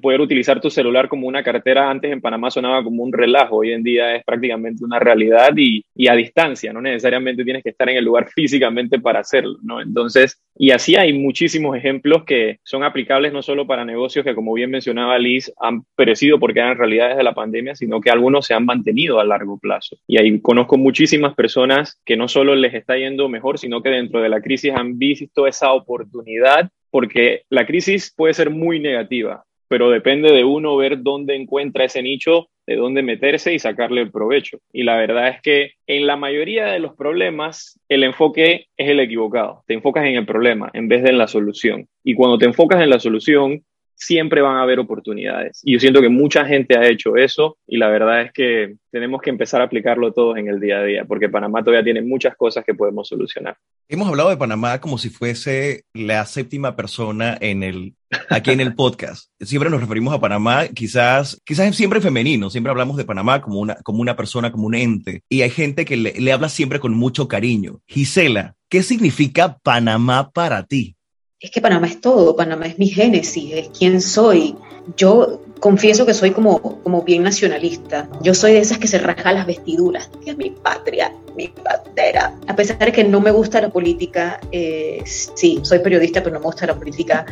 poder 0.00 0.20
utilizar 0.20 0.60
tu 0.60 0.70
celular 0.70 1.08
como 1.08 1.26
una 1.26 1.42
cartera 1.42 1.90
antes 1.90 2.12
en 2.12 2.20
Panamá 2.20 2.50
sonaba 2.50 2.82
como 2.82 3.02
un 3.02 3.12
relajo, 3.12 3.56
hoy 3.56 3.72
en 3.72 3.82
día 3.82 4.16
es 4.16 4.24
prácticamente 4.24 4.84
una 4.84 4.98
realidad 4.98 5.50
y, 5.56 5.84
y, 5.94 6.08
a 6.08 6.14
distancia, 6.14 6.72
no 6.72 6.80
necesariamente 6.80 7.44
tienes 7.44 7.62
que 7.62 7.70
estar 7.70 7.88
en 7.88 7.96
el 7.96 8.04
lugar 8.04 8.28
físicamente 8.28 8.98
para 8.98 9.20
hacerlo, 9.20 9.58
¿no? 9.62 9.80
Entonces, 9.80 10.40
y 10.56 10.70
así 10.70 10.96
hay 10.96 11.12
muchísimos 11.12 11.76
ejemplos 11.76 12.24
que 12.24 12.58
son 12.62 12.84
aplicables 12.84 13.32
no 13.32 13.42
solo 13.42 13.66
para 13.66 13.84
negocios 13.84 14.24
que, 14.24 14.34
como 14.34 14.52
bien 14.54 14.70
mencionaba 14.70 15.18
Liz, 15.18 15.52
han 15.60 15.84
perecido 15.96 16.38
porque 16.38 16.60
eran 16.60 16.78
realidades 16.78 17.16
de 17.16 17.22
la 17.22 17.34
pandemia, 17.34 17.74
sino 17.74 18.00
que 18.00 18.10
algunos 18.10 18.46
se 18.46 18.54
han 18.54 18.64
mantenido 18.64 19.20
a 19.20 19.24
largo 19.24 19.58
plazo. 19.58 19.96
Y 20.06 20.18
ahí 20.18 20.40
conozco 20.40 20.76
muchísimas 20.76 21.34
personas 21.34 22.00
que 22.04 22.16
no 22.16 22.28
solo 22.28 22.54
les 22.54 22.74
está 22.74 22.96
yendo 22.96 23.28
mejor, 23.28 23.58
sino 23.58 23.82
que 23.82 23.90
dentro 23.90 24.20
de 24.20 24.28
la 24.28 24.40
crisis 24.40 24.72
han 24.74 24.98
visto 24.98 25.46
esa 25.46 25.72
oportunidad 25.72 26.70
porque 26.90 27.42
la 27.48 27.66
crisis 27.66 28.12
puede 28.14 28.34
ser 28.34 28.50
muy 28.50 28.78
negativa, 28.78 29.44
pero 29.72 29.88
depende 29.88 30.30
de 30.30 30.44
uno 30.44 30.76
ver 30.76 31.02
dónde 31.02 31.34
encuentra 31.34 31.86
ese 31.86 32.02
nicho, 32.02 32.50
de 32.66 32.76
dónde 32.76 33.02
meterse 33.02 33.54
y 33.54 33.58
sacarle 33.58 34.02
el 34.02 34.10
provecho. 34.10 34.58
Y 34.70 34.82
la 34.82 34.98
verdad 34.98 35.28
es 35.28 35.40
que 35.40 35.70
en 35.86 36.06
la 36.06 36.14
mayoría 36.14 36.66
de 36.66 36.78
los 36.78 36.94
problemas 36.94 37.80
el 37.88 38.04
enfoque 38.04 38.66
es 38.76 38.90
el 38.90 39.00
equivocado. 39.00 39.64
Te 39.66 39.72
enfocas 39.72 40.04
en 40.04 40.16
el 40.16 40.26
problema 40.26 40.68
en 40.74 40.88
vez 40.88 41.02
de 41.02 41.08
en 41.08 41.16
la 41.16 41.26
solución. 41.26 41.88
Y 42.04 42.14
cuando 42.14 42.36
te 42.36 42.44
enfocas 42.44 42.82
en 42.82 42.90
la 42.90 43.00
solución, 43.00 43.64
siempre 43.94 44.42
van 44.42 44.56
a 44.56 44.62
haber 44.62 44.78
oportunidades. 44.78 45.62
Y 45.64 45.72
yo 45.72 45.80
siento 45.80 46.02
que 46.02 46.10
mucha 46.10 46.44
gente 46.44 46.76
ha 46.76 46.86
hecho 46.86 47.16
eso 47.16 47.56
y 47.66 47.78
la 47.78 47.88
verdad 47.88 48.20
es 48.20 48.32
que 48.32 48.74
tenemos 48.90 49.22
que 49.22 49.30
empezar 49.30 49.62
a 49.62 49.64
aplicarlo 49.64 50.12
todos 50.12 50.36
en 50.36 50.48
el 50.48 50.60
día 50.60 50.80
a 50.80 50.84
día, 50.84 51.04
porque 51.06 51.30
Panamá 51.30 51.64
todavía 51.64 51.82
tiene 51.82 52.02
muchas 52.02 52.36
cosas 52.36 52.62
que 52.62 52.74
podemos 52.74 53.08
solucionar. 53.08 53.56
Hemos 53.88 54.08
hablado 54.08 54.30
de 54.30 54.36
Panamá 54.36 54.80
como 54.80 54.96
si 54.96 55.10
fuese 55.10 55.84
la 55.92 56.24
séptima 56.24 56.76
persona 56.76 57.36
en 57.40 57.62
el, 57.62 57.94
aquí 58.30 58.50
en 58.50 58.60
el 58.60 58.74
podcast. 58.76 59.26
Siempre 59.40 59.70
nos 59.70 59.80
referimos 59.80 60.14
a 60.14 60.20
Panamá, 60.20 60.68
quizás, 60.68 61.40
quizás 61.44 61.76
siempre 61.76 62.00
femenino, 62.00 62.48
siempre 62.48 62.70
hablamos 62.70 62.96
de 62.96 63.04
Panamá 63.04 63.42
como 63.42 63.60
una, 63.60 63.74
como 63.76 64.00
una 64.00 64.16
persona, 64.16 64.50
como 64.50 64.66
un 64.66 64.74
ente. 64.74 65.22
Y 65.28 65.42
hay 65.42 65.50
gente 65.50 65.84
que 65.84 65.96
le, 65.96 66.12
le 66.12 66.32
habla 66.32 66.48
siempre 66.48 66.80
con 66.80 66.94
mucho 66.94 67.28
cariño. 67.28 67.80
Gisela, 67.86 68.54
¿qué 68.68 68.82
significa 68.82 69.58
Panamá 69.62 70.30
para 70.30 70.64
ti? 70.64 70.96
Es 71.42 71.50
que 71.50 71.60
Panamá 71.60 71.88
es 71.88 72.00
todo, 72.00 72.36
Panamá 72.36 72.66
es 72.66 72.78
mi 72.78 72.86
génesis, 72.86 73.52
es 73.52 73.68
quién 73.76 74.00
soy. 74.00 74.54
Yo 74.96 75.40
confieso 75.58 76.06
que 76.06 76.14
soy 76.14 76.30
como, 76.30 76.80
como 76.82 77.02
bien 77.02 77.24
nacionalista. 77.24 78.08
Yo 78.22 78.32
soy 78.32 78.52
de 78.52 78.60
esas 78.60 78.78
que 78.78 78.86
se 78.86 78.98
raja 78.98 79.32
las 79.32 79.44
vestiduras. 79.44 80.08
Es 80.24 80.36
mi 80.36 80.50
patria, 80.50 81.12
mi 81.36 81.52
bandera. 81.64 82.38
A 82.46 82.54
pesar 82.54 82.78
de 82.78 82.92
que 82.92 83.02
no 83.02 83.20
me 83.20 83.32
gusta 83.32 83.60
la 83.60 83.70
política, 83.70 84.40
eh, 84.52 85.02
sí, 85.04 85.58
soy 85.62 85.80
periodista, 85.80 86.22
pero 86.22 86.34
no 86.34 86.40
me 86.40 86.46
gusta 86.46 86.64
la 86.66 86.76
política. 86.76 87.26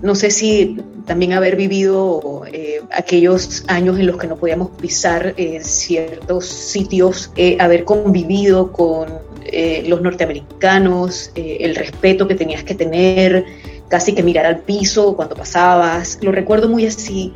No 0.00 0.14
sé 0.14 0.30
si 0.30 0.76
también 1.04 1.32
haber 1.32 1.56
vivido 1.56 2.42
eh, 2.52 2.82
aquellos 2.92 3.64
años 3.66 3.98
en 3.98 4.06
los 4.06 4.16
que 4.16 4.28
no 4.28 4.36
podíamos 4.36 4.70
pisar 4.70 5.34
eh, 5.36 5.58
ciertos 5.62 6.46
sitios, 6.46 7.32
haber 7.58 7.84
convivido 7.84 8.70
con 8.70 9.29
eh, 9.52 9.84
los 9.86 10.00
norteamericanos, 10.02 11.30
eh, 11.34 11.58
el 11.60 11.74
respeto 11.74 12.26
que 12.28 12.34
tenías 12.34 12.64
que 12.64 12.74
tener, 12.74 13.44
casi 13.88 14.14
que 14.14 14.22
mirar 14.22 14.46
al 14.46 14.60
piso 14.60 15.16
cuando 15.16 15.34
pasabas. 15.34 16.18
Lo 16.22 16.32
recuerdo 16.32 16.68
muy 16.68 16.86
así. 16.86 17.32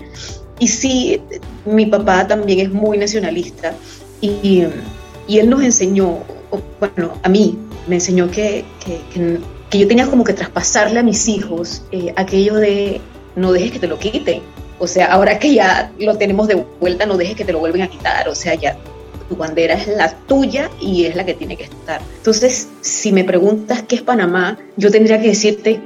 Y 0.58 0.68
sí, 0.68 1.20
mi 1.64 1.86
papá 1.86 2.26
también 2.26 2.60
es 2.60 2.70
muy 2.70 2.96
nacionalista 2.96 3.74
y, 4.20 4.64
y 5.26 5.38
él 5.38 5.50
nos 5.50 5.62
enseñó, 5.62 6.18
bueno, 6.78 7.18
a 7.22 7.28
mí 7.28 7.58
me 7.86 7.96
enseñó 7.96 8.30
que, 8.30 8.64
que, 8.84 9.00
que, 9.70 9.78
yo 9.78 9.88
tenía 9.88 10.06
como 10.06 10.22
que 10.24 10.32
traspasarle 10.32 11.00
a 11.00 11.02
mis 11.02 11.26
hijos 11.26 11.82
eh, 11.90 12.12
aquello 12.16 12.54
de 12.54 13.00
no 13.34 13.52
dejes 13.52 13.72
que 13.72 13.78
te 13.80 13.88
lo 13.88 13.98
quiten. 13.98 14.42
O 14.78 14.86
sea, 14.86 15.12
ahora 15.12 15.38
que 15.38 15.54
ya 15.54 15.92
lo 15.98 16.16
tenemos 16.16 16.48
de 16.48 16.64
vuelta, 16.80 17.06
no 17.06 17.16
dejes 17.16 17.36
que 17.36 17.44
te 17.44 17.52
lo 17.52 17.58
vuelvan 17.58 17.82
a 17.82 17.88
quitar. 17.88 18.28
O 18.28 18.34
sea, 18.34 18.54
ya 18.54 18.76
tu 19.28 19.36
bandera 19.36 19.74
es 19.74 19.88
la 19.88 20.14
tuya 20.26 20.70
y 20.80 21.04
es 21.04 21.16
la 21.16 21.24
que 21.24 21.34
tiene 21.34 21.56
que 21.56 21.64
estar. 21.64 22.00
Entonces, 22.16 22.68
si 22.80 23.12
me 23.12 23.24
preguntas 23.24 23.82
qué 23.82 23.96
es 23.96 24.02
Panamá, 24.02 24.58
yo 24.76 24.90
tendría 24.90 25.20
que 25.20 25.28
decirte 25.28 25.80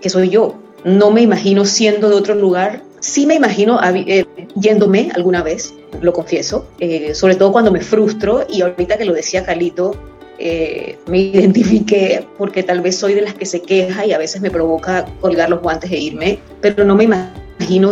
que, 0.00 0.10
soy 0.10 0.30
yo. 0.30 0.56
No 0.84 1.10
me 1.10 1.22
imagino 1.22 1.64
siendo 1.64 2.08
de 2.08 2.16
otro 2.16 2.34
lugar. 2.34 2.82
Sí 3.00 3.26
me 3.26 3.34
imagino 3.34 3.80
eh, 3.82 4.26
yéndome 4.54 5.10
alguna 5.14 5.42
vez, 5.42 5.74
lo 6.00 6.12
confieso, 6.12 6.66
eh, 6.80 7.14
sobre 7.14 7.36
todo 7.36 7.52
cuando 7.52 7.70
me 7.70 7.80
frustro 7.80 8.44
y 8.48 8.62
ahorita 8.62 8.98
que 8.98 9.04
lo 9.04 9.12
decía 9.12 9.44
Calito, 9.44 9.94
eh, 10.40 10.98
me 11.06 11.18
identifiqué 11.18 12.26
porque 12.36 12.62
tal 12.62 12.80
vez 12.80 12.96
soy 12.96 13.14
de 13.14 13.22
las 13.22 13.34
que 13.34 13.46
se 13.46 13.62
queja 13.62 14.04
y 14.06 14.12
a 14.12 14.18
veces 14.18 14.40
me 14.40 14.50
provoca 14.50 15.06
colgar 15.20 15.50
los 15.50 15.60
guantes 15.60 15.90
e 15.92 15.98
irme, 15.98 16.38
pero 16.60 16.84
no 16.84 16.94
me 16.96 17.04
imagino 17.04 17.47
imagino, 17.58 17.90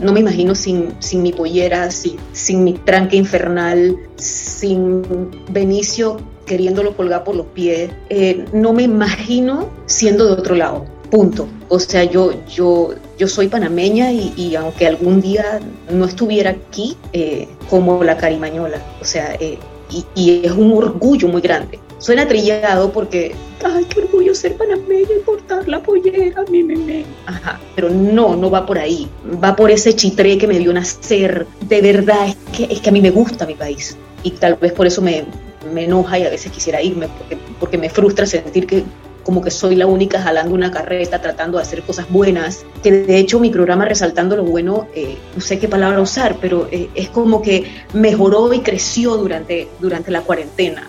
no 0.00 0.12
me 0.12 0.20
imagino 0.20 0.54
sin, 0.54 0.94
sin 0.98 1.22
mi 1.22 1.32
pollera, 1.32 1.90
sin, 1.90 2.16
sin 2.32 2.64
mi 2.64 2.74
tranque 2.74 3.16
infernal, 3.16 3.96
sin 4.16 5.04
Benicio 5.50 6.18
queriéndolo 6.48 6.96
colgar 6.96 7.22
por 7.24 7.36
los 7.36 7.46
pies. 7.46 7.90
Eh, 8.08 8.44
no 8.52 8.72
me 8.72 8.82
imagino 8.82 9.68
siendo 9.86 10.26
de 10.26 10.32
otro 10.32 10.56
lado. 10.56 10.84
Punto. 11.10 11.46
O 11.68 11.78
sea, 11.78 12.04
yo, 12.04 12.32
yo, 12.48 12.94
yo 13.18 13.28
soy 13.28 13.48
panameña 13.48 14.12
y, 14.12 14.54
aunque 14.56 14.86
algún 14.86 15.20
día 15.20 15.60
no 15.90 16.06
estuviera 16.06 16.50
aquí, 16.50 16.96
eh, 17.12 17.48
como 17.70 18.02
la 18.02 18.16
carimañola. 18.16 18.82
O 19.00 19.04
sea, 19.04 19.34
eh, 19.38 19.58
y, 19.90 20.04
y, 20.14 20.46
es 20.46 20.52
un 20.52 20.72
orgullo 20.72 21.28
muy 21.28 21.40
grande. 21.40 21.78
Suena 21.98 22.26
trillado 22.28 22.92
porque, 22.92 23.34
ay, 23.64 23.84
qué 23.86 24.00
orgullo 24.00 24.34
ser 24.34 24.56
panameña 24.56 25.08
y 25.18 25.22
portar 25.24 25.66
la 25.66 25.82
pollera, 25.82 26.44
mi 26.50 26.62
meme. 26.62 27.04
Ajá, 27.26 27.60
pero 27.74 27.90
no, 27.90 28.36
no 28.36 28.50
va 28.50 28.64
por 28.66 28.78
ahí. 28.78 29.08
Va 29.42 29.56
por 29.56 29.70
ese 29.70 29.94
chitré 29.94 30.38
que 30.38 30.46
me 30.46 30.58
vio 30.58 30.72
nacer. 30.72 31.46
De 31.62 31.80
verdad, 31.80 32.28
es 32.28 32.36
que, 32.56 32.72
es 32.72 32.80
que 32.80 32.88
a 32.88 32.92
mí 32.92 33.00
me 33.00 33.10
gusta 33.10 33.46
mi 33.46 33.54
país. 33.54 33.96
Y 34.22 34.30
tal 34.32 34.54
vez 34.54 34.72
por 34.72 34.86
eso 34.86 35.02
me, 35.02 35.24
me 35.72 35.84
enoja 35.84 36.18
y 36.18 36.26
a 36.26 36.30
veces 36.30 36.52
quisiera 36.52 36.80
irme, 36.80 37.08
porque, 37.08 37.38
porque 37.58 37.78
me 37.78 37.90
frustra 37.90 38.26
sentir 38.26 38.66
que 38.66 38.84
como 39.28 39.42
que 39.42 39.50
soy 39.50 39.76
la 39.76 39.86
única 39.86 40.22
jalando 40.22 40.54
una 40.54 40.70
carreta, 40.70 41.20
tratando 41.20 41.58
de 41.58 41.62
hacer 41.62 41.82
cosas 41.82 42.08
buenas, 42.08 42.64
que 42.82 42.90
de 42.90 43.18
hecho 43.18 43.38
mi 43.38 43.50
programa 43.50 43.84
Resaltando 43.84 44.36
lo 44.36 44.44
Bueno, 44.44 44.88
eh, 44.94 45.18
no 45.34 45.42
sé 45.42 45.58
qué 45.58 45.68
palabra 45.68 46.00
usar, 46.00 46.36
pero 46.40 46.66
eh, 46.72 46.88
es 46.94 47.10
como 47.10 47.42
que 47.42 47.70
mejoró 47.92 48.50
y 48.54 48.60
creció 48.60 49.18
durante, 49.18 49.68
durante 49.80 50.10
la 50.10 50.22
cuarentena. 50.22 50.88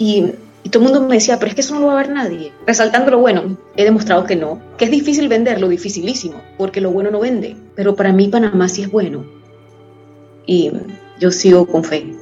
Y, 0.00 0.32
todo 0.70 0.82
el 0.82 0.90
mundo 0.90 1.06
me 1.06 1.14
decía, 1.16 1.38
pero 1.38 1.50
es 1.50 1.54
que 1.54 1.60
eso 1.60 1.74
no 1.74 1.80
lo 1.80 1.86
va 1.88 1.92
a 1.92 2.02
ver 2.02 2.10
nadie. 2.10 2.52
Resaltando 2.66 3.10
lo 3.10 3.18
bueno, 3.18 3.56
he 3.76 3.84
demostrado 3.84 4.24
que 4.24 4.36
no, 4.36 4.60
que 4.78 4.86
es 4.86 4.90
difícil 4.90 5.28
venderlo, 5.28 5.68
dificilísimo, 5.68 6.40
porque 6.58 6.80
lo 6.80 6.90
bueno 6.90 7.10
no 7.10 7.20
vende. 7.20 7.56
Pero 7.74 7.94
para 7.94 8.12
mí 8.12 8.28
Panamá 8.28 8.68
sí 8.68 8.82
es 8.82 8.90
bueno. 8.90 9.24
Y 10.46 10.72
yo 11.18 11.30
sigo 11.30 11.66
con 11.66 11.84
fe. 11.84 12.14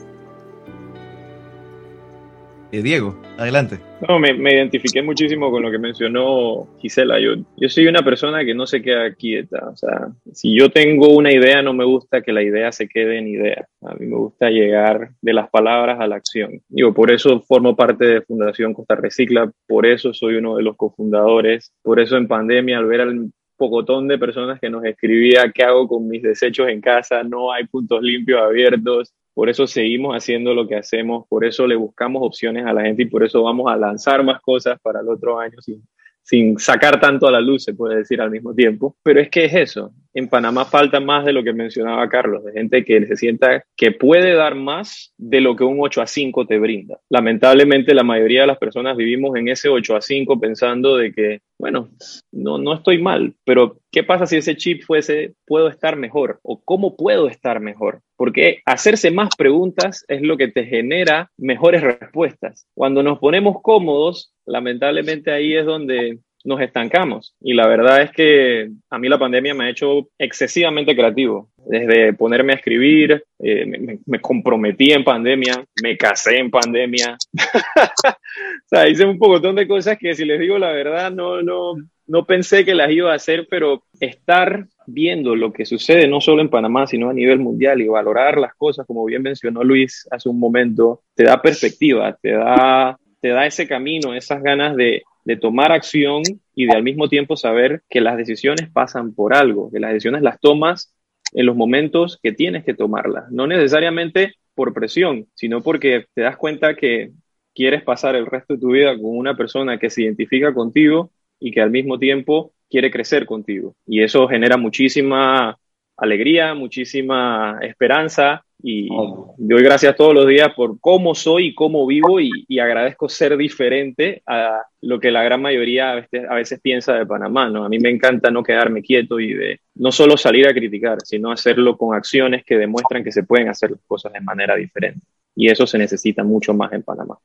Eh, 2.71 2.83
Diego, 2.83 3.19
adelante. 3.39 3.79
No, 4.07 4.19
me, 4.19 4.31
identifiqué 4.31 5.03
muchísimo 5.03 5.51
con 5.51 5.63
lo 5.63 5.71
que 5.71 5.79
mencionó 5.79 6.69
Gisela. 6.79 7.19
Yo, 7.19 7.33
yo 7.57 7.69
soy 7.69 7.87
una 7.87 8.03
persona 8.03 8.45
que 8.45 8.55
no 8.55 8.67
se 8.67 8.83
queda 8.83 9.15
quieta. 9.15 9.71
O 9.71 9.77
sea, 9.77 10.09
si 10.33 10.57
yo 10.57 10.69
tengo 10.71 11.09
una 11.09 11.33
idea, 11.33 11.63
no 11.63 11.73
me 11.73 11.87
gusta 11.87 12.21
que 12.21 12.33
la 12.33 12.43
idea 12.43 12.71
se 12.71 12.87
quede 12.87 13.19
en 13.19 13.29
idea. 13.29 13.67
A 13.83 13.95
mí 13.95 14.07
me 14.07 14.17
gusta 14.17 14.51
llegar 14.51 15.11
de 15.23 15.33
las 15.33 15.49
palabras 15.49 15.99
a 15.99 16.07
la 16.07 16.17
acción. 16.17 16.61
Digo, 16.69 16.93
por 16.93 17.11
eso 17.11 17.41
formo 17.41 17.75
parte 17.75 18.05
de 18.05 18.21
Fundación 18.21 18.75
Costa 18.75 18.97
Recicla, 18.97 19.51
por 19.67 19.87
eso 19.87 20.13
soy 20.13 20.37
uno 20.37 20.57
de 20.57 20.63
los 20.63 20.77
cofundadores, 20.77 21.73
por 21.83 22.01
eso 22.01 22.19
en 22.19 22.29
pandemia 22.29 22.79
al 22.79 22.87
ver 22.87 23.01
al 23.01 23.31
pocotón 23.59 24.09
de 24.09 24.19
personas 24.19 24.61
que 24.61 24.71
nos 24.71 24.85
escribía 24.85 25.51
qué 25.53 25.65
hago 25.65 25.89
con 25.89 26.09
mis 26.09 26.23
desechos 26.23 26.69
en 26.69 26.81
casa, 26.81 27.25
no 27.25 27.53
hay 27.53 27.67
puntos 27.67 28.01
limpios 28.03 28.41
abiertos, 28.41 29.13
por 29.39 29.49
eso 29.49 29.69
seguimos 29.69 30.17
haciendo 30.17 30.53
lo 30.53 30.67
que 30.67 30.75
hacemos, 30.75 31.25
por 31.29 31.45
eso 31.45 31.65
le 31.65 31.77
buscamos 31.77 32.25
opciones 32.25 32.67
a 32.67 32.73
la 32.73 32.83
gente 32.83 33.05
y 33.05 33.07
por 33.07 33.23
eso 33.23 33.41
vamos 33.45 33.71
a 33.73 33.77
lanzar 33.77 34.25
más 34.25 34.41
cosas 34.41 34.81
para 34.81 34.99
el 34.99 35.09
otro 35.09 35.39
año 35.39 35.61
sin, 35.61 35.81
sin 36.25 36.59
sacar 36.59 36.99
tanto 36.99 37.29
a 37.29 37.31
la 37.31 37.41
luz, 37.41 37.63
se 37.63 37.73
puede 37.73 37.99
decir 37.99 38.21
al 38.21 38.33
mismo 38.33 38.53
tiempo. 38.53 38.97
Pero 39.01 39.21
es 39.21 39.31
que 39.31 39.45
es 39.45 39.55
eso. 39.55 39.93
En 40.13 40.27
Panamá 40.27 40.65
falta 40.65 40.99
más 40.99 41.25
de 41.25 41.33
lo 41.33 41.45
que 41.45 41.53
mencionaba 41.53 42.09
Carlos, 42.09 42.45
de 42.47 42.51
gente 42.51 42.85
que 42.85 43.07
se 43.07 43.15
sienta 43.15 43.63
que 43.77 43.93
puede 43.93 44.35
dar 44.35 44.57
más 44.57 45.15
de 45.17 45.41
lo 45.41 45.55
que 45.55 45.63
un 45.63 45.77
8 45.79 46.03
a 46.03 46.09
5 46.09 46.45
te 46.45 46.59
brinda. 46.59 46.99
Lamentablemente 47.09 47.95
la 47.95 48.03
mayoría 48.03 48.41
de 48.41 48.49
las 48.49 48.59
personas 48.59 48.97
vivimos 48.97 49.37
en 49.37 49.47
ese 49.47 49.69
8 49.69 49.95
a 49.95 50.01
5 50.01 50.41
pensando 50.41 50.97
de 50.97 51.13
que, 51.13 51.43
bueno, 51.61 51.91
no, 52.33 52.59
no 52.59 52.75
estoy 52.75 53.01
mal, 53.01 53.35
pero 53.45 53.79
¿qué 53.93 54.03
pasa 54.03 54.27
si 54.27 54.39
ese 54.39 54.57
chip 54.57 54.83
fuese, 54.83 55.35
puedo 55.47 55.69
estar 55.69 55.95
mejor? 55.95 56.41
¿O 56.43 56.61
cómo 56.61 56.97
puedo 56.97 57.29
estar 57.29 57.61
mejor? 57.61 58.01
Porque 58.19 58.63
hacerse 58.67 59.13
más 59.13 59.29
preguntas 59.37 60.05
es 60.09 60.23
lo 60.23 60.37
que 60.37 60.49
te 60.49 60.65
genera 60.65 61.31
mejores 61.39 61.83
respuestas. 61.83 62.67
Cuando 62.75 63.05
nos 63.05 63.21
ponemos 63.21 63.63
cómodos, 63.63 64.35
lamentablemente 64.45 65.31
ahí 65.31 65.55
es 65.55 65.65
donde 65.65 66.19
nos 66.45 66.61
estancamos. 66.61 67.37
Y 67.41 67.55
la 67.55 67.69
verdad 67.69 68.03
es 68.03 68.11
que 68.11 68.71
a 68.91 68.99
mí 68.99 69.09
la 69.09 69.21
pandemia 69.21 69.55
me 69.55 69.67
ha 69.67 69.71
hecho 69.71 70.09
excesivamente 70.19 70.97
creativo. 70.97 71.51
Desde 71.65 72.13
ponerme 72.13 72.55
a 72.55 72.57
escribir, 72.57 73.23
eh, 73.39 74.01
me, 74.05 74.21
comprometí 74.21 74.91
en 74.91 75.05
pandemia, 75.05 75.65
me 75.81 75.97
casé 75.97 76.39
en 76.39 76.51
pandemia. 76.51 77.17
o 77.35 78.67
sea, 78.67 78.89
hice 78.89 79.05
un 79.05 79.19
poco 79.19 79.39
de 79.39 79.69
cosas 79.69 79.97
que 79.97 80.15
si 80.15 80.25
les 80.25 80.41
digo 80.41 80.59
la 80.59 80.73
verdad, 80.73 81.13
no, 81.13 81.41
no, 81.41 81.75
no 82.09 82.25
pensé 82.25 82.65
que 82.65 82.75
las 82.75 82.91
iba 82.91 83.13
a 83.13 83.17
hacer, 83.17 83.47
pero 83.49 83.85
estar 84.01 84.67
viendo 84.87 85.37
lo 85.37 85.53
que 85.53 85.67
sucede 85.67 86.09
no 86.09 86.21
solo 86.21 86.41
en 86.41 86.49
Panamá, 86.49 86.87
sino 86.87 87.11
a 87.11 87.15
nivel 87.15 87.39
mundial 87.39 87.81
y 87.81 87.89
valorar 87.89 88.39
las 88.39 88.55
cosas, 88.55 88.87
como 88.87 89.05
bien 89.05 89.23
mencionó 89.23 89.63
Luis 89.63 90.09
hace 90.11 90.29
un 90.29 90.41
momento, 90.41 91.03
te 91.15 91.25
da 91.25 91.41
perspectiva, 91.41 92.17
te 92.21 92.33
da, 92.33 92.99
te 93.21 93.29
da 93.29 93.47
ese 93.47 93.69
camino, 93.69 94.15
esas 94.15 94.43
ganas 94.43 94.75
de, 94.75 95.03
de 95.25 95.37
tomar 95.37 95.71
acción 95.71 96.23
y 96.55 96.67
de 96.67 96.73
al 96.73 96.83
mismo 96.83 97.09
tiempo 97.09 97.37
saber 97.37 97.83
que 97.91 98.01
las 98.01 98.17
decisiones 98.17 98.71
pasan 98.73 99.15
por 99.15 99.35
algo, 99.35 99.71
que 99.71 99.79
las 99.79 99.93
decisiones 99.93 100.23
las 100.23 100.41
tomas 100.41 100.95
en 101.35 101.45
los 101.45 101.55
momentos 101.55 102.19
que 102.23 102.33
tienes 102.33 102.65
que 102.65 102.73
tomarlas, 102.73 103.31
no 103.31 103.47
necesariamente 103.47 104.35
por 104.55 104.73
presión, 104.73 105.27
sino 105.35 105.63
porque 105.63 106.07
te 106.15 106.23
das 106.23 106.39
cuenta 106.39 106.75
que 106.75 107.11
quieres 107.55 107.83
pasar 107.83 108.17
el 108.17 108.25
resto 108.25 108.55
de 108.55 108.61
tu 108.61 108.71
vida 108.71 108.95
con 108.95 109.17
una 109.17 109.37
persona 109.37 109.79
que 109.79 109.91
se 109.91 110.03
identifica 110.03 110.55
contigo 110.55 111.11
y 111.41 111.51
que 111.53 111.61
al 111.61 111.71
mismo 111.71 111.99
tiempo 111.99 112.53
quiere 112.69 112.91
crecer 112.91 113.27
contigo. 113.27 113.75
Y 113.87 114.03
eso 114.03 114.29
genera 114.29 114.57
muchísima 114.57 115.59
alegría, 115.97 116.55
muchísima 116.55 117.59
esperanza 117.63 118.45
y 118.61 118.89
doy 119.37 119.63
gracias 119.63 119.95
todos 119.95 120.15
los 120.15 120.27
días 120.27 120.53
por 120.55 120.81
cómo 120.81 121.15
soy 121.15 121.49
y 121.49 121.55
cómo 121.55 121.87
vivo 121.87 122.21
y, 122.21 122.59
agradezco 122.59 123.09
ser 123.09 123.37
diferente 123.37 124.23
a 124.27 124.63
lo 124.81 124.99
que 124.99 125.13
la 125.13 125.23
gran 125.23 125.41
mayoría 125.41 125.93
a 125.93 125.95
veces, 125.97 126.25
a 126.29 126.35
veces, 126.35 126.61
piensa 126.61 126.95
de 126.95 127.07
Panamá. 127.07 127.49
¿no? 127.49 127.65
A 127.65 127.69
mí 127.69 127.79
me 127.79 127.91
encanta 127.91 128.31
no 128.31 128.43
quedarme 128.43 128.83
quieto 128.83 129.21
y 129.21 129.33
de 129.33 129.61
no 129.77 129.93
solo 129.93 130.17
salir 130.17 130.49
a 130.49 130.53
criticar, 130.55 130.99
sino 131.05 131.31
hacerlo 131.31 131.77
con 131.77 131.97
acciones 131.97 132.45
que 132.45 132.57
demuestran 132.57 133.05
que 133.05 133.13
se 133.13 133.23
pueden 133.23 133.49
hacer 133.49 133.71
las 133.71 133.81
cosas 133.87 134.13
de 134.13 134.21
manera 134.21 134.57
diferente. 134.57 135.07
Y 135.37 135.49
eso 135.49 135.67
se 135.67 135.79
necesita 135.79 136.25
mucho 136.25 136.53
más 136.53 136.73
en 136.73 136.83
Panamá. 136.83 137.17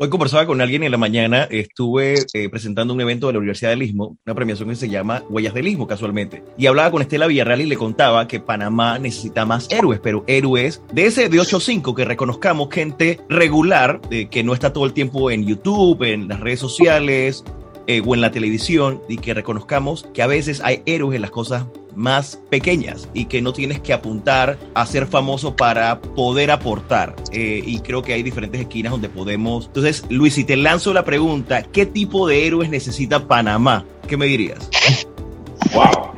Hoy 0.00 0.10
conversaba 0.10 0.46
con 0.46 0.60
alguien 0.60 0.84
en 0.84 0.92
la 0.92 0.96
mañana, 0.96 1.48
estuve 1.50 2.24
eh, 2.32 2.48
presentando 2.48 2.94
un 2.94 3.00
evento 3.00 3.26
de 3.26 3.32
la 3.32 3.40
Universidad 3.40 3.70
del 3.70 3.82
Istmo, 3.82 4.16
una 4.24 4.34
premiación 4.36 4.68
que 4.68 4.76
se 4.76 4.88
llama 4.88 5.24
Huellas 5.28 5.54
del 5.54 5.66
Istmo, 5.66 5.88
casualmente. 5.88 6.44
Y 6.56 6.66
hablaba 6.66 6.92
con 6.92 7.02
Estela 7.02 7.26
Villarreal 7.26 7.62
y 7.62 7.66
le 7.66 7.76
contaba 7.76 8.28
que 8.28 8.38
Panamá 8.38 9.00
necesita 9.00 9.44
más 9.44 9.66
héroes, 9.72 9.98
pero 10.00 10.22
héroes 10.28 10.82
de 10.92 11.06
ese 11.06 11.28
de 11.28 11.40
8-5 11.40 11.96
que 11.96 12.04
reconozcamos 12.04 12.68
gente 12.70 13.18
regular, 13.28 14.00
eh, 14.12 14.28
que 14.28 14.44
no 14.44 14.54
está 14.54 14.72
todo 14.72 14.86
el 14.86 14.92
tiempo 14.92 15.32
en 15.32 15.44
YouTube, 15.44 16.04
en 16.04 16.28
las 16.28 16.38
redes 16.38 16.60
sociales 16.60 17.42
eh, 17.88 18.02
o 18.06 18.14
en 18.14 18.20
la 18.20 18.30
televisión, 18.30 19.02
y 19.08 19.16
que 19.16 19.34
reconozcamos 19.34 20.06
que 20.14 20.22
a 20.22 20.26
veces 20.26 20.60
hay 20.62 20.82
héroes 20.86 21.16
en 21.16 21.22
las 21.22 21.30
cosas 21.32 21.64
más 21.96 22.38
pequeñas 22.48 23.08
y 23.12 23.24
que 23.24 23.42
no 23.42 23.52
tienes 23.52 23.80
que 23.80 23.92
apuntar 23.92 24.56
a 24.74 24.86
ser 24.86 25.06
famoso 25.06 25.56
para 25.56 26.00
poder 26.00 26.50
aportar. 26.52 27.16
Eh, 27.32 27.60
y 27.64 27.80
creo 27.80 28.02
que 28.02 28.12
hay 28.12 28.22
diferentes 28.22 28.60
esquinas 28.60 28.92
donde 28.92 29.08
podemos. 29.08 29.66
Entonces, 29.66 30.04
Luis, 30.08 30.34
si 30.34 30.44
te 30.44 30.56
lanzo 30.56 30.92
la 30.92 31.04
pregunta, 31.04 31.64
¿qué 31.64 31.86
tipo 31.86 32.28
de 32.28 32.46
héroes 32.46 32.70
necesita 32.70 33.26
Panamá? 33.26 33.84
¿Qué 34.06 34.16
me 34.16 34.26
dirías? 34.26 34.70
Wow. 35.74 36.12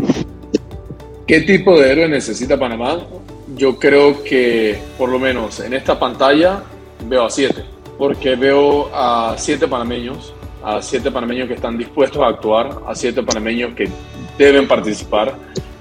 ¿Qué 1.27 1.41
tipo 1.43 1.81
de 1.81 1.93
héroe 1.93 2.09
necesita 2.09 2.59
Panamá? 2.59 2.99
Yo 3.57 3.79
creo 3.79 4.23
que 4.23 4.79
por 4.99 5.09
lo 5.09 5.19
menos 5.19 5.61
en 5.61 5.73
esta 5.75 5.99
pantalla 5.99 6.63
veo 7.09 7.25
a 7.25 7.31
siete, 7.31 7.65
porque 7.97 8.35
veo 8.35 8.91
a 8.93 9.37
siete 9.39 9.67
panameños, 9.67 10.35
a 10.63 10.83
siete 10.83 11.11
panameños 11.11 11.49
que 11.49 11.55
están 11.55 11.77
dispuestos 11.79 12.23
a 12.23 12.29
actuar, 12.29 12.71
a 12.87 12.95
siete 12.95 13.23
panameños 13.23 13.75
que 13.75 13.89
deben 14.39 14.67
participar 14.69 15.35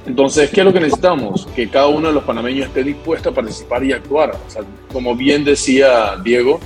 entonces, 0.09 0.49
¿qué 0.49 0.61
es 0.61 0.65
lo 0.65 0.73
que 0.73 0.79
necesitamos? 0.79 1.47
Que 1.55 1.69
cada 1.69 1.87
uno 1.87 2.07
de 2.07 2.13
los 2.15 2.23
panameños 2.23 2.67
esté 2.67 2.83
dispuesto 2.83 3.29
a 3.29 3.33
participar 3.33 3.83
y 3.83 3.91
actuar. 3.91 4.35
Como 4.91 5.15
bien 5.15 5.43
decía 5.43 6.15
Diego, 6.23 6.59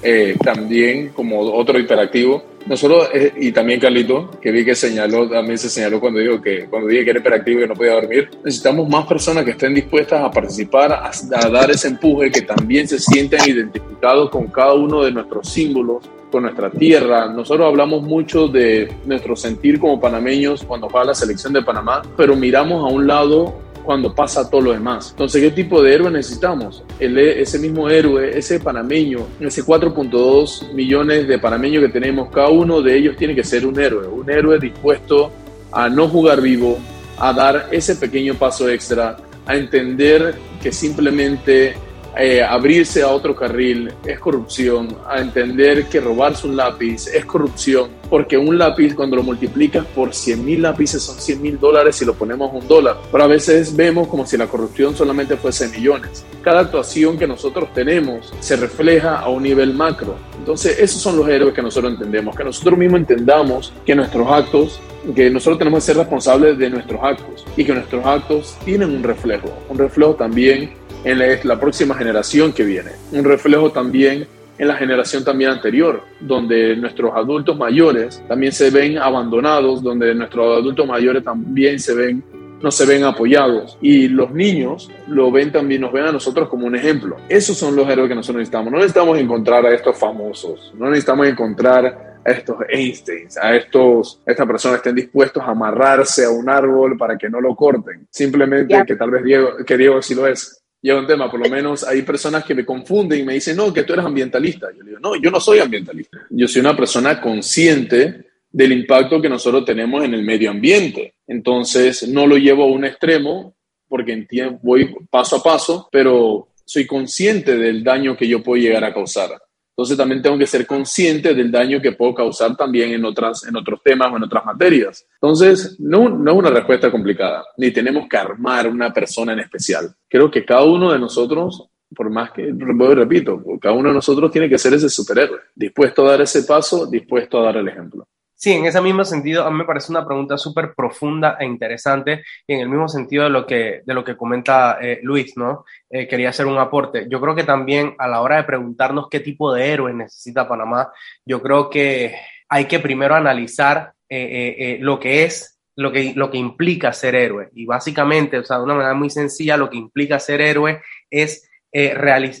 eh, 0.00 0.36
también 0.42 1.08
como 1.08 1.40
otro 1.40 1.76
hiperactivo, 1.76 2.44
nosotros, 2.66 3.08
eh, 3.12 3.32
y 3.36 3.50
también 3.50 3.80
Carlito, 3.80 4.30
que 4.40 4.52
vi 4.52 4.64
que 4.64 4.76
señaló, 4.76 5.28
también 5.28 5.58
se 5.58 5.68
señaló 5.68 6.00
cuando 6.00 6.20
dijo 6.20 6.40
que, 6.40 6.66
cuando 6.66 6.88
dije 6.88 7.04
que 7.04 7.10
era 7.10 7.18
hiperactivo 7.18 7.58
y 7.58 7.62
que 7.62 7.68
no 7.68 7.74
podía 7.74 7.94
dormir, 7.94 8.30
necesitamos 8.44 8.88
más 8.88 9.06
personas 9.06 9.44
que 9.44 9.50
estén 9.50 9.74
dispuestas 9.74 10.22
a 10.22 10.30
participar, 10.30 10.92
a, 10.92 11.10
a 11.10 11.48
dar 11.50 11.70
ese 11.72 11.88
empuje, 11.88 12.30
que 12.30 12.42
también 12.42 12.86
se 12.86 13.00
sientan 13.00 13.40
identificados 13.46 14.30
con 14.30 14.46
cada 14.46 14.74
uno 14.74 15.02
de 15.02 15.10
nuestros 15.10 15.48
símbolos, 15.48 16.08
nuestra 16.42 16.70
tierra. 16.70 17.28
Nosotros 17.28 17.66
hablamos 17.66 18.02
mucho 18.02 18.48
de 18.48 18.92
nuestro 19.06 19.36
sentir 19.36 19.78
como 19.78 20.00
panameños 20.00 20.64
cuando 20.64 20.88
juega 20.88 21.06
la 21.06 21.14
selección 21.14 21.52
de 21.52 21.62
Panamá, 21.62 22.02
pero 22.16 22.36
miramos 22.36 22.84
a 22.84 22.92
un 22.92 23.06
lado 23.06 23.54
cuando 23.84 24.14
pasa 24.14 24.48
todo 24.48 24.62
lo 24.62 24.72
demás. 24.72 25.10
Entonces, 25.10 25.42
¿qué 25.42 25.50
tipo 25.50 25.82
de 25.82 25.94
héroe 25.94 26.10
necesitamos? 26.10 26.82
Ese 26.98 27.58
mismo 27.58 27.90
héroe, 27.90 28.38
ese 28.38 28.58
panameño, 28.58 29.20
ese 29.40 29.62
4.2 29.62 30.72
millones 30.72 31.28
de 31.28 31.38
panameños 31.38 31.82
que 31.82 31.90
tenemos, 31.90 32.30
cada 32.30 32.48
uno 32.48 32.80
de 32.80 32.96
ellos 32.96 33.16
tiene 33.16 33.34
que 33.34 33.44
ser 33.44 33.66
un 33.66 33.78
héroe, 33.78 34.06
un 34.08 34.30
héroe 34.30 34.58
dispuesto 34.58 35.30
a 35.70 35.90
no 35.90 36.08
jugar 36.08 36.40
vivo, 36.40 36.78
a 37.18 37.32
dar 37.34 37.68
ese 37.72 37.96
pequeño 37.96 38.34
paso 38.34 38.68
extra, 38.70 39.18
a 39.44 39.54
entender 39.54 40.34
que 40.62 40.72
simplemente 40.72 41.74
eh, 42.16 42.42
abrirse 42.42 43.02
a 43.02 43.08
otro 43.08 43.34
carril 43.34 43.92
es 44.06 44.18
corrupción, 44.20 44.96
a 45.08 45.20
entender 45.20 45.86
que 45.86 46.00
robarse 46.00 46.46
un 46.46 46.56
lápiz 46.56 47.08
es 47.08 47.24
corrupción, 47.24 47.90
porque 48.08 48.38
un 48.38 48.56
lápiz 48.56 48.94
cuando 48.94 49.16
lo 49.16 49.22
multiplicas 49.22 49.84
por 49.86 50.14
100 50.14 50.44
mil 50.44 50.62
lápices 50.62 51.02
son 51.02 51.16
100 51.16 51.42
mil 51.42 51.58
dólares 51.58 52.00
y 52.02 52.04
lo 52.04 52.14
ponemos 52.14 52.52
un 52.52 52.66
dólar, 52.68 52.98
pero 53.10 53.24
a 53.24 53.26
veces 53.26 53.74
vemos 53.74 54.08
como 54.08 54.26
si 54.26 54.36
la 54.36 54.46
corrupción 54.46 54.94
solamente 54.94 55.36
fuese 55.36 55.68
millones. 55.68 56.24
Cada 56.42 56.60
actuación 56.60 57.18
que 57.18 57.26
nosotros 57.26 57.72
tenemos 57.74 58.32
se 58.40 58.56
refleja 58.56 59.18
a 59.18 59.28
un 59.28 59.42
nivel 59.42 59.74
macro. 59.74 60.16
Entonces 60.38 60.78
esos 60.78 61.00
son 61.00 61.16
los 61.16 61.28
héroes 61.28 61.54
que 61.54 61.62
nosotros 61.62 61.92
entendemos, 61.92 62.36
que 62.36 62.44
nosotros 62.44 62.78
mismos 62.78 63.00
entendamos 63.00 63.72
que 63.84 63.94
nuestros 63.94 64.30
actos 64.30 64.80
que 65.14 65.28
nosotros 65.28 65.58
tenemos 65.58 65.82
que 65.82 65.92
ser 65.92 65.96
responsables 65.98 66.56
de 66.56 66.70
nuestros 66.70 66.98
actos 67.02 67.44
y 67.56 67.64
que 67.64 67.74
nuestros 67.74 68.06
actos 68.06 68.56
tienen 68.64 68.94
un 68.94 69.02
reflejo, 69.02 69.50
un 69.68 69.76
reflejo 69.76 70.14
también 70.14 70.72
en 71.04 71.48
la, 71.48 71.60
próxima 71.60 71.94
generación 71.94 72.52
que 72.52 72.64
viene. 72.64 72.90
Un 73.12 73.24
reflejo 73.24 73.70
también 73.70 74.26
en 74.56 74.68
la 74.68 74.76
generación 74.76 75.24
también 75.24 75.50
anterior, 75.50 76.02
donde 76.20 76.76
nuestros 76.76 77.12
adultos 77.14 77.56
mayores 77.56 78.22
también 78.28 78.52
se 78.52 78.70
ven 78.70 78.98
abandonados, 78.98 79.82
donde 79.82 80.14
nuestros 80.14 80.58
adultos 80.58 80.86
mayores 80.86 81.24
también 81.24 81.78
se 81.78 81.94
ven 81.94 82.22
no 82.62 82.70
se 82.70 82.86
ven 82.86 83.04
apoyados 83.04 83.76
y 83.82 84.08
los 84.08 84.30
niños 84.30 84.90
lo 85.06 85.30
ven 85.30 85.52
también 85.52 85.82
nos 85.82 85.92
ven 85.92 86.04
a 86.04 86.12
nosotros 86.12 86.48
como 86.48 86.66
un 86.66 86.74
ejemplo. 86.74 87.18
Esos 87.28 87.58
son 87.58 87.76
los 87.76 87.86
héroes 87.86 88.08
que 88.08 88.14
nosotros 88.14 88.38
necesitamos. 88.38 88.72
No 88.72 88.78
necesitamos 88.78 89.18
encontrar 89.18 89.66
a 89.66 89.74
estos 89.74 89.98
famosos, 89.98 90.72
no 90.74 90.88
necesitamos 90.88 91.26
encontrar 91.26 92.14
a 92.24 92.30
estos 92.30 92.56
Einsteins, 92.66 93.36
a 93.36 93.54
estos 93.54 94.22
estas 94.24 94.46
personas 94.46 94.78
estén 94.78 94.94
dispuestos 94.94 95.42
a 95.42 95.50
amarrarse 95.50 96.24
a 96.24 96.30
un 96.30 96.48
árbol 96.48 96.96
para 96.96 97.18
que 97.18 97.28
no 97.28 97.38
lo 97.38 97.54
corten. 97.54 98.06
Simplemente 98.08 98.82
que 98.86 98.96
tal 98.96 99.10
vez 99.10 99.24
Diego 99.24 99.56
que 99.66 99.76
Diego 99.76 100.00
sí 100.00 100.14
lo 100.14 100.26
es 100.26 100.63
Y 100.84 100.90
es 100.90 100.96
un 100.96 101.06
tema, 101.06 101.30
por 101.30 101.40
lo 101.40 101.48
menos 101.48 101.82
hay 101.82 102.02
personas 102.02 102.44
que 102.44 102.54
me 102.54 102.62
confunden 102.62 103.18
y 103.18 103.22
me 103.22 103.32
dicen, 103.32 103.56
no, 103.56 103.72
que 103.72 103.84
tú 103.84 103.94
eres 103.94 104.04
ambientalista. 104.04 104.68
Yo 104.76 104.84
digo, 104.84 104.98
no, 105.00 105.16
yo 105.16 105.30
no 105.30 105.40
soy 105.40 105.58
ambientalista. 105.58 106.18
Yo 106.28 106.46
soy 106.46 106.60
una 106.60 106.76
persona 106.76 107.22
consciente 107.22 108.26
del 108.50 108.72
impacto 108.72 109.18
que 109.18 109.30
nosotros 109.30 109.64
tenemos 109.64 110.04
en 110.04 110.12
el 110.12 110.22
medio 110.22 110.50
ambiente. 110.50 111.14
Entonces, 111.26 112.06
no 112.06 112.26
lo 112.26 112.36
llevo 112.36 112.64
a 112.64 112.66
un 112.66 112.84
extremo 112.84 113.56
porque 113.88 114.26
voy 114.62 114.94
paso 115.08 115.36
a 115.36 115.42
paso, 115.42 115.88
pero 115.90 116.48
soy 116.66 116.86
consciente 116.86 117.56
del 117.56 117.82
daño 117.82 118.14
que 118.14 118.28
yo 118.28 118.42
puedo 118.42 118.62
llegar 118.62 118.84
a 118.84 118.92
causar. 118.92 119.30
Entonces 119.76 119.96
también 119.96 120.22
tengo 120.22 120.38
que 120.38 120.46
ser 120.46 120.66
consciente 120.68 121.34
del 121.34 121.50
daño 121.50 121.80
que 121.80 121.92
puedo 121.92 122.14
causar 122.14 122.56
también 122.56 122.92
en, 122.92 123.04
otras, 123.04 123.44
en 123.44 123.56
otros 123.56 123.82
temas 123.82 124.12
o 124.12 124.16
en 124.16 124.22
otras 124.22 124.44
materias. 124.44 125.04
Entonces, 125.14 125.76
no, 125.80 126.08
no 126.08 126.30
es 126.30 126.38
una 126.38 126.50
respuesta 126.50 126.92
complicada, 126.92 127.44
ni 127.56 127.72
tenemos 127.72 128.06
que 128.08 128.16
armar 128.16 128.68
una 128.68 128.92
persona 128.92 129.32
en 129.32 129.40
especial. 129.40 129.92
Creo 130.08 130.30
que 130.30 130.44
cada 130.44 130.62
uno 130.62 130.92
de 130.92 131.00
nosotros, 131.00 131.68
por 131.92 132.08
más 132.08 132.30
que, 132.30 132.54
repito, 132.94 133.42
cada 133.60 133.74
uno 133.74 133.88
de 133.88 133.96
nosotros 133.96 134.30
tiene 134.30 134.48
que 134.48 134.58
ser 134.58 134.74
ese 134.74 134.88
superhéroe, 134.88 135.40
dispuesto 135.56 136.06
a 136.06 136.10
dar 136.12 136.20
ese 136.20 136.44
paso, 136.44 136.86
dispuesto 136.86 137.40
a 137.40 137.46
dar 137.46 137.56
el 137.56 137.66
ejemplo. 137.66 138.06
Sí, 138.44 138.52
en 138.52 138.66
ese 138.66 138.82
mismo 138.82 139.06
sentido, 139.06 139.46
a 139.46 139.50
mí 139.50 139.56
me 139.56 139.64
parece 139.64 139.90
una 139.90 140.04
pregunta 140.04 140.36
súper 140.36 140.74
profunda 140.74 141.38
e 141.40 141.46
interesante 141.46 142.24
y 142.46 142.52
en 142.52 142.60
el 142.60 142.68
mismo 142.68 142.90
sentido 142.90 143.24
de 143.24 143.30
lo 143.30 143.46
que, 143.46 143.80
de 143.86 143.94
lo 143.94 144.04
que 144.04 144.18
comenta 144.18 144.76
eh, 144.82 145.00
Luis, 145.02 145.34
¿no? 145.38 145.64
Eh, 145.88 146.06
quería 146.06 146.28
hacer 146.28 146.44
un 146.44 146.58
aporte. 146.58 147.06
Yo 147.08 147.22
creo 147.22 147.34
que 147.34 147.44
también 147.44 147.94
a 147.98 148.06
la 148.06 148.20
hora 148.20 148.36
de 148.36 148.44
preguntarnos 148.44 149.08
qué 149.10 149.20
tipo 149.20 149.50
de 149.50 149.72
héroes 149.72 149.94
necesita 149.94 150.46
Panamá, 150.46 150.92
yo 151.24 151.40
creo 151.40 151.70
que 151.70 152.16
hay 152.50 152.66
que 152.66 152.80
primero 152.80 153.14
analizar 153.14 153.94
eh, 154.10 154.76
lo 154.78 155.00
que 155.00 155.24
es, 155.24 155.58
lo 155.74 155.90
que, 155.90 156.12
lo 156.14 156.30
que 156.30 156.36
implica 156.36 156.92
ser 156.92 157.14
héroe. 157.14 157.48
Y 157.54 157.64
básicamente, 157.64 158.36
o 158.36 158.44
sea, 158.44 158.58
de 158.58 158.64
una 158.64 158.74
manera 158.74 158.92
muy 158.92 159.08
sencilla, 159.08 159.56
lo 159.56 159.70
que 159.70 159.78
implica 159.78 160.18
ser 160.18 160.42
héroe 160.42 160.82
es, 161.08 161.48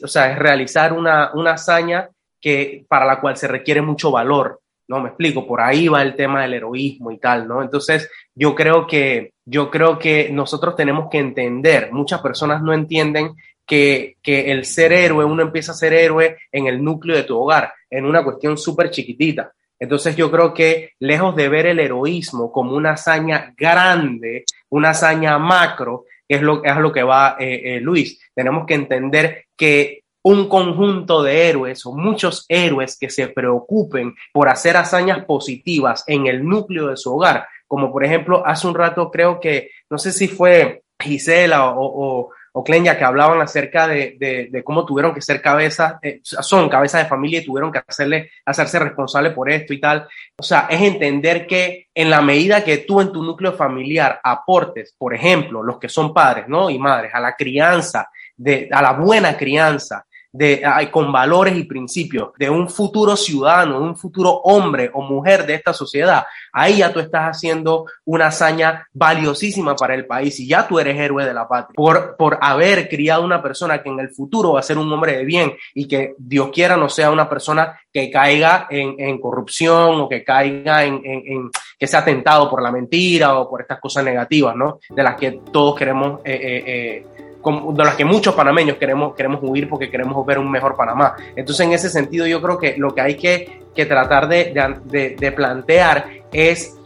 o 0.02 0.08
sea, 0.08 0.32
es 0.32 0.38
realizar 0.38 0.92
una, 0.92 1.30
una 1.32 1.52
hazaña 1.52 2.10
que, 2.42 2.84
para 2.90 3.06
la 3.06 3.22
cual 3.22 3.38
se 3.38 3.48
requiere 3.48 3.80
mucho 3.80 4.10
valor 4.10 4.60
no 4.88 5.00
me 5.00 5.08
explico, 5.08 5.46
por 5.46 5.60
ahí 5.60 5.88
va 5.88 6.02
el 6.02 6.14
tema 6.14 6.42
del 6.42 6.54
heroísmo 6.54 7.10
y 7.10 7.18
tal, 7.18 7.48
¿no? 7.48 7.62
Entonces, 7.62 8.10
yo 8.34 8.54
creo 8.54 8.86
que, 8.86 9.32
yo 9.44 9.70
creo 9.70 9.98
que 9.98 10.28
nosotros 10.30 10.76
tenemos 10.76 11.08
que 11.10 11.18
entender, 11.18 11.92
muchas 11.92 12.20
personas 12.20 12.62
no 12.62 12.72
entienden 12.72 13.32
que, 13.66 14.16
que 14.22 14.52
el 14.52 14.64
ser 14.64 14.92
héroe, 14.92 15.24
uno 15.24 15.42
empieza 15.42 15.72
a 15.72 15.76
ser 15.76 15.94
héroe 15.94 16.36
en 16.52 16.66
el 16.66 16.82
núcleo 16.82 17.16
de 17.16 17.24
tu 17.24 17.38
hogar, 17.38 17.72
en 17.90 18.04
una 18.04 18.22
cuestión 18.22 18.58
súper 18.58 18.90
chiquitita. 18.90 19.52
Entonces 19.78 20.16
yo 20.16 20.30
creo 20.30 20.54
que 20.54 20.92
lejos 21.00 21.34
de 21.34 21.48
ver 21.48 21.66
el 21.66 21.80
heroísmo 21.80 22.52
como 22.52 22.76
una 22.76 22.92
hazaña 22.92 23.52
grande, 23.56 24.44
una 24.70 24.90
hazaña 24.90 25.38
macro, 25.38 26.04
es 26.28 26.40
lo, 26.40 26.64
es 26.64 26.76
lo 26.76 26.92
que 26.92 27.02
va 27.02 27.36
eh, 27.38 27.76
eh, 27.76 27.80
Luis, 27.80 28.18
tenemos 28.34 28.66
que 28.66 28.74
entender 28.74 29.46
que 29.56 30.03
un 30.24 30.48
conjunto 30.48 31.22
de 31.22 31.48
héroes 31.48 31.84
o 31.84 31.92
muchos 31.92 32.46
héroes 32.48 32.98
que 32.98 33.10
se 33.10 33.28
preocupen 33.28 34.14
por 34.32 34.48
hacer 34.48 34.76
hazañas 34.76 35.24
positivas 35.26 36.02
en 36.06 36.26
el 36.26 36.44
núcleo 36.44 36.88
de 36.88 36.96
su 36.96 37.14
hogar, 37.14 37.46
como 37.68 37.92
por 37.92 38.04
ejemplo 38.04 38.42
hace 38.44 38.66
un 38.66 38.74
rato 38.74 39.10
creo 39.10 39.38
que, 39.38 39.70
no 39.90 39.98
sé 39.98 40.12
si 40.12 40.26
fue 40.26 40.82
Gisela 40.98 41.70
o, 41.70 42.30
o, 42.54 42.64
Clenya 42.64 42.96
que 42.96 43.04
hablaban 43.04 43.40
acerca 43.42 43.88
de, 43.88 44.62
cómo 44.64 44.86
tuvieron 44.86 45.12
que 45.12 45.20
ser 45.20 45.42
cabezas, 45.42 45.96
eh, 46.02 46.20
son 46.22 46.68
cabezas 46.68 47.02
de 47.02 47.08
familia 47.08 47.40
y 47.40 47.44
tuvieron 47.44 47.72
que 47.72 47.82
hacerle, 47.86 48.30
hacerse 48.46 48.78
responsable 48.78 49.32
por 49.32 49.50
esto 49.50 49.74
y 49.74 49.80
tal. 49.80 50.06
O 50.38 50.42
sea, 50.44 50.68
es 50.70 50.80
entender 50.80 51.48
que 51.48 51.88
en 51.92 52.10
la 52.10 52.22
medida 52.22 52.62
que 52.62 52.78
tú 52.78 53.00
en 53.00 53.10
tu 53.10 53.24
núcleo 53.24 53.54
familiar 53.54 54.20
aportes, 54.22 54.94
por 54.96 55.12
ejemplo, 55.12 55.64
los 55.64 55.80
que 55.80 55.88
son 55.88 56.14
padres 56.14 56.46
¿no? 56.46 56.70
y 56.70 56.78
madres, 56.78 57.12
a 57.12 57.18
la 57.18 57.34
crianza, 57.34 58.08
de, 58.36 58.68
a 58.70 58.80
la 58.80 58.92
buena 58.92 59.36
crianza, 59.36 60.06
de, 60.34 60.62
con 60.90 61.12
valores 61.12 61.56
y 61.56 61.62
principios 61.62 62.30
de 62.36 62.50
un 62.50 62.68
futuro 62.68 63.16
ciudadano, 63.16 63.78
un 63.78 63.96
futuro 63.96 64.40
hombre 64.42 64.90
o 64.92 65.00
mujer 65.00 65.46
de 65.46 65.54
esta 65.54 65.72
sociedad, 65.72 66.24
ahí 66.52 66.78
ya 66.78 66.92
tú 66.92 66.98
estás 66.98 67.36
haciendo 67.36 67.86
una 68.04 68.26
hazaña 68.26 68.88
valiosísima 68.92 69.76
para 69.76 69.94
el 69.94 70.06
país 70.06 70.38
y 70.40 70.48
ya 70.48 70.66
tú 70.66 70.80
eres 70.80 70.98
héroe 70.98 71.24
de 71.24 71.32
la 71.32 71.46
patria 71.46 71.74
por, 71.76 72.16
por 72.16 72.38
haber 72.40 72.88
criado 72.88 73.24
una 73.24 73.40
persona 73.40 73.80
que 73.80 73.88
en 73.88 74.00
el 74.00 74.10
futuro 74.10 74.54
va 74.54 74.60
a 74.60 74.64
ser 74.64 74.76
un 74.76 74.92
hombre 74.92 75.16
de 75.16 75.24
bien 75.24 75.52
y 75.72 75.86
que 75.86 76.16
Dios 76.18 76.50
quiera 76.52 76.76
no 76.76 76.88
sea 76.88 77.12
una 77.12 77.28
persona 77.28 77.78
que 77.92 78.10
caiga 78.10 78.66
en, 78.70 78.96
en 78.98 79.20
corrupción 79.20 80.00
o 80.00 80.08
que 80.08 80.24
caiga 80.24 80.82
en, 80.84 81.00
en, 81.04 81.50
que 81.78 81.86
sea 81.86 82.04
tentado 82.04 82.50
por 82.50 82.60
la 82.60 82.72
mentira 82.72 83.38
o 83.38 83.48
por 83.48 83.60
estas 83.60 83.78
cosas 83.78 84.04
negativas, 84.04 84.56
¿no? 84.56 84.80
De 84.90 85.02
las 85.04 85.14
que 85.14 85.40
todos 85.52 85.76
queremos 85.76 86.20
eh, 86.24 86.40
eh, 86.42 86.64
eh 86.66 87.23
de 87.44 87.84
las 87.84 87.94
que 87.94 88.04
muchos 88.04 88.34
panameños 88.34 88.76
queremos, 88.76 89.14
queremos 89.14 89.40
huir 89.42 89.68
porque 89.68 89.90
queremos 89.90 90.24
ver 90.24 90.38
un 90.38 90.50
mejor 90.50 90.76
Panamá. 90.76 91.14
Entonces, 91.36 91.66
en 91.66 91.72
ese 91.72 91.90
sentido, 91.90 92.26
yo 92.26 92.40
creo 92.40 92.58
que 92.58 92.76
lo 92.76 92.94
que 92.94 93.00
hay 93.00 93.16
que, 93.16 93.62
que 93.74 93.86
tratar 93.86 94.28
de, 94.28 94.52
de, 94.84 95.16
de 95.16 95.32
plantear 95.32 96.06
es 96.32 96.76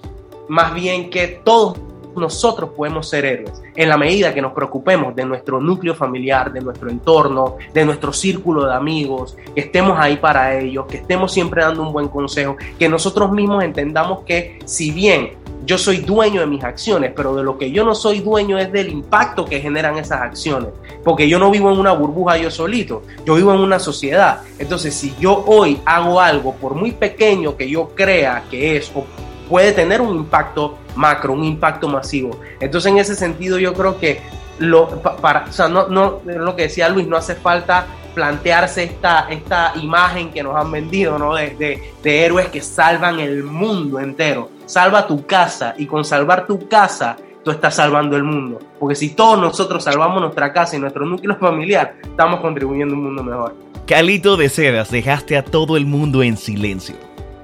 más 0.48 0.74
bien 0.74 1.10
que 1.10 1.40
todos 1.44 1.78
nosotros 2.16 2.70
podemos 2.76 3.08
ser 3.08 3.24
héroes 3.24 3.62
en 3.74 3.88
la 3.88 3.96
medida 3.96 4.34
que 4.34 4.42
nos 4.42 4.52
preocupemos 4.52 5.14
de 5.14 5.24
nuestro 5.24 5.60
núcleo 5.60 5.94
familiar, 5.94 6.52
de 6.52 6.60
nuestro 6.60 6.90
entorno, 6.90 7.56
de 7.72 7.84
nuestro 7.84 8.12
círculo 8.12 8.66
de 8.66 8.74
amigos, 8.74 9.36
que 9.54 9.60
estemos 9.60 9.98
ahí 9.98 10.16
para 10.16 10.58
ellos, 10.58 10.86
que 10.86 10.98
estemos 10.98 11.32
siempre 11.32 11.62
dando 11.62 11.82
un 11.82 11.92
buen 11.92 12.08
consejo, 12.08 12.56
que 12.78 12.88
nosotros 12.88 13.30
mismos 13.30 13.64
entendamos 13.64 14.20
que 14.24 14.58
si 14.64 14.90
bien 14.90 15.30
yo 15.68 15.76
soy 15.76 15.98
dueño 15.98 16.40
de 16.40 16.46
mis 16.46 16.64
acciones, 16.64 17.12
pero 17.14 17.34
de 17.34 17.42
lo 17.42 17.58
que 17.58 17.70
yo 17.70 17.84
no 17.84 17.94
soy 17.94 18.20
dueño 18.20 18.58
es 18.58 18.72
del 18.72 18.88
impacto 18.88 19.44
que 19.44 19.60
generan 19.60 19.98
esas 19.98 20.22
acciones. 20.22 20.70
Porque 21.04 21.28
yo 21.28 21.38
no 21.38 21.50
vivo 21.50 21.70
en 21.70 21.78
una 21.78 21.92
burbuja 21.92 22.38
yo 22.38 22.50
solito, 22.50 23.02
yo 23.26 23.34
vivo 23.34 23.52
en 23.52 23.60
una 23.60 23.78
sociedad. 23.78 24.40
Entonces, 24.58 24.94
si 24.94 25.14
yo 25.20 25.44
hoy 25.46 25.78
hago 25.84 26.20
algo, 26.20 26.54
por 26.54 26.74
muy 26.74 26.92
pequeño 26.92 27.54
que 27.54 27.68
yo 27.68 27.90
crea 27.94 28.44
que 28.50 28.76
es, 28.78 28.90
o 28.94 29.04
puede 29.48 29.72
tener 29.72 30.00
un 30.00 30.16
impacto 30.16 30.78
macro, 30.94 31.32
un 31.32 31.44
impacto 31.44 31.88
masivo. 31.88 32.38
Entonces, 32.60 32.92
en 32.92 32.98
ese 32.98 33.14
sentido, 33.14 33.58
yo 33.58 33.74
creo 33.74 33.98
que 33.98 34.20
lo, 34.58 34.88
para, 35.20 35.44
o 35.48 35.52
sea, 35.52 35.68
no, 35.68 35.88
no, 35.88 36.20
lo 36.24 36.56
que 36.56 36.62
decía 36.62 36.88
Luis, 36.88 37.06
no 37.06 37.16
hace 37.16 37.34
falta 37.34 37.86
plantearse 38.14 38.82
esta, 38.82 39.28
esta 39.30 39.72
imagen 39.76 40.30
que 40.30 40.42
nos 40.42 40.56
han 40.56 40.70
vendido, 40.72 41.18
¿no? 41.18 41.34
De, 41.34 41.80
de, 42.02 42.24
héroes 42.24 42.48
que 42.48 42.60
salvan 42.60 43.20
el 43.20 43.44
mundo 43.44 44.00
entero. 44.00 44.50
Salva 44.66 45.06
tu 45.06 45.24
casa 45.24 45.74
y 45.78 45.86
con 45.86 46.04
salvar 46.04 46.46
tu 46.46 46.68
casa 46.68 47.16
tú 47.44 47.52
estás 47.52 47.76
salvando 47.76 48.16
el 48.16 48.24
mundo. 48.24 48.58
Porque 48.80 48.96
si 48.96 49.10
todos 49.10 49.38
nosotros 49.38 49.84
salvamos 49.84 50.20
nuestra 50.20 50.52
casa 50.52 50.76
y 50.76 50.80
nuestro 50.80 51.06
núcleo 51.06 51.36
familiar, 51.40 51.94
estamos 52.02 52.40
contribuyendo 52.40 52.94
a 52.94 52.98
un 52.98 53.04
mundo 53.04 53.22
mejor. 53.22 53.54
Calito 53.86 54.36
de 54.36 54.48
Sedas, 54.48 54.90
dejaste 54.90 55.36
a 55.36 55.44
todo 55.44 55.76
el 55.76 55.86
mundo 55.86 56.22
en 56.22 56.36
silencio. 56.36 56.96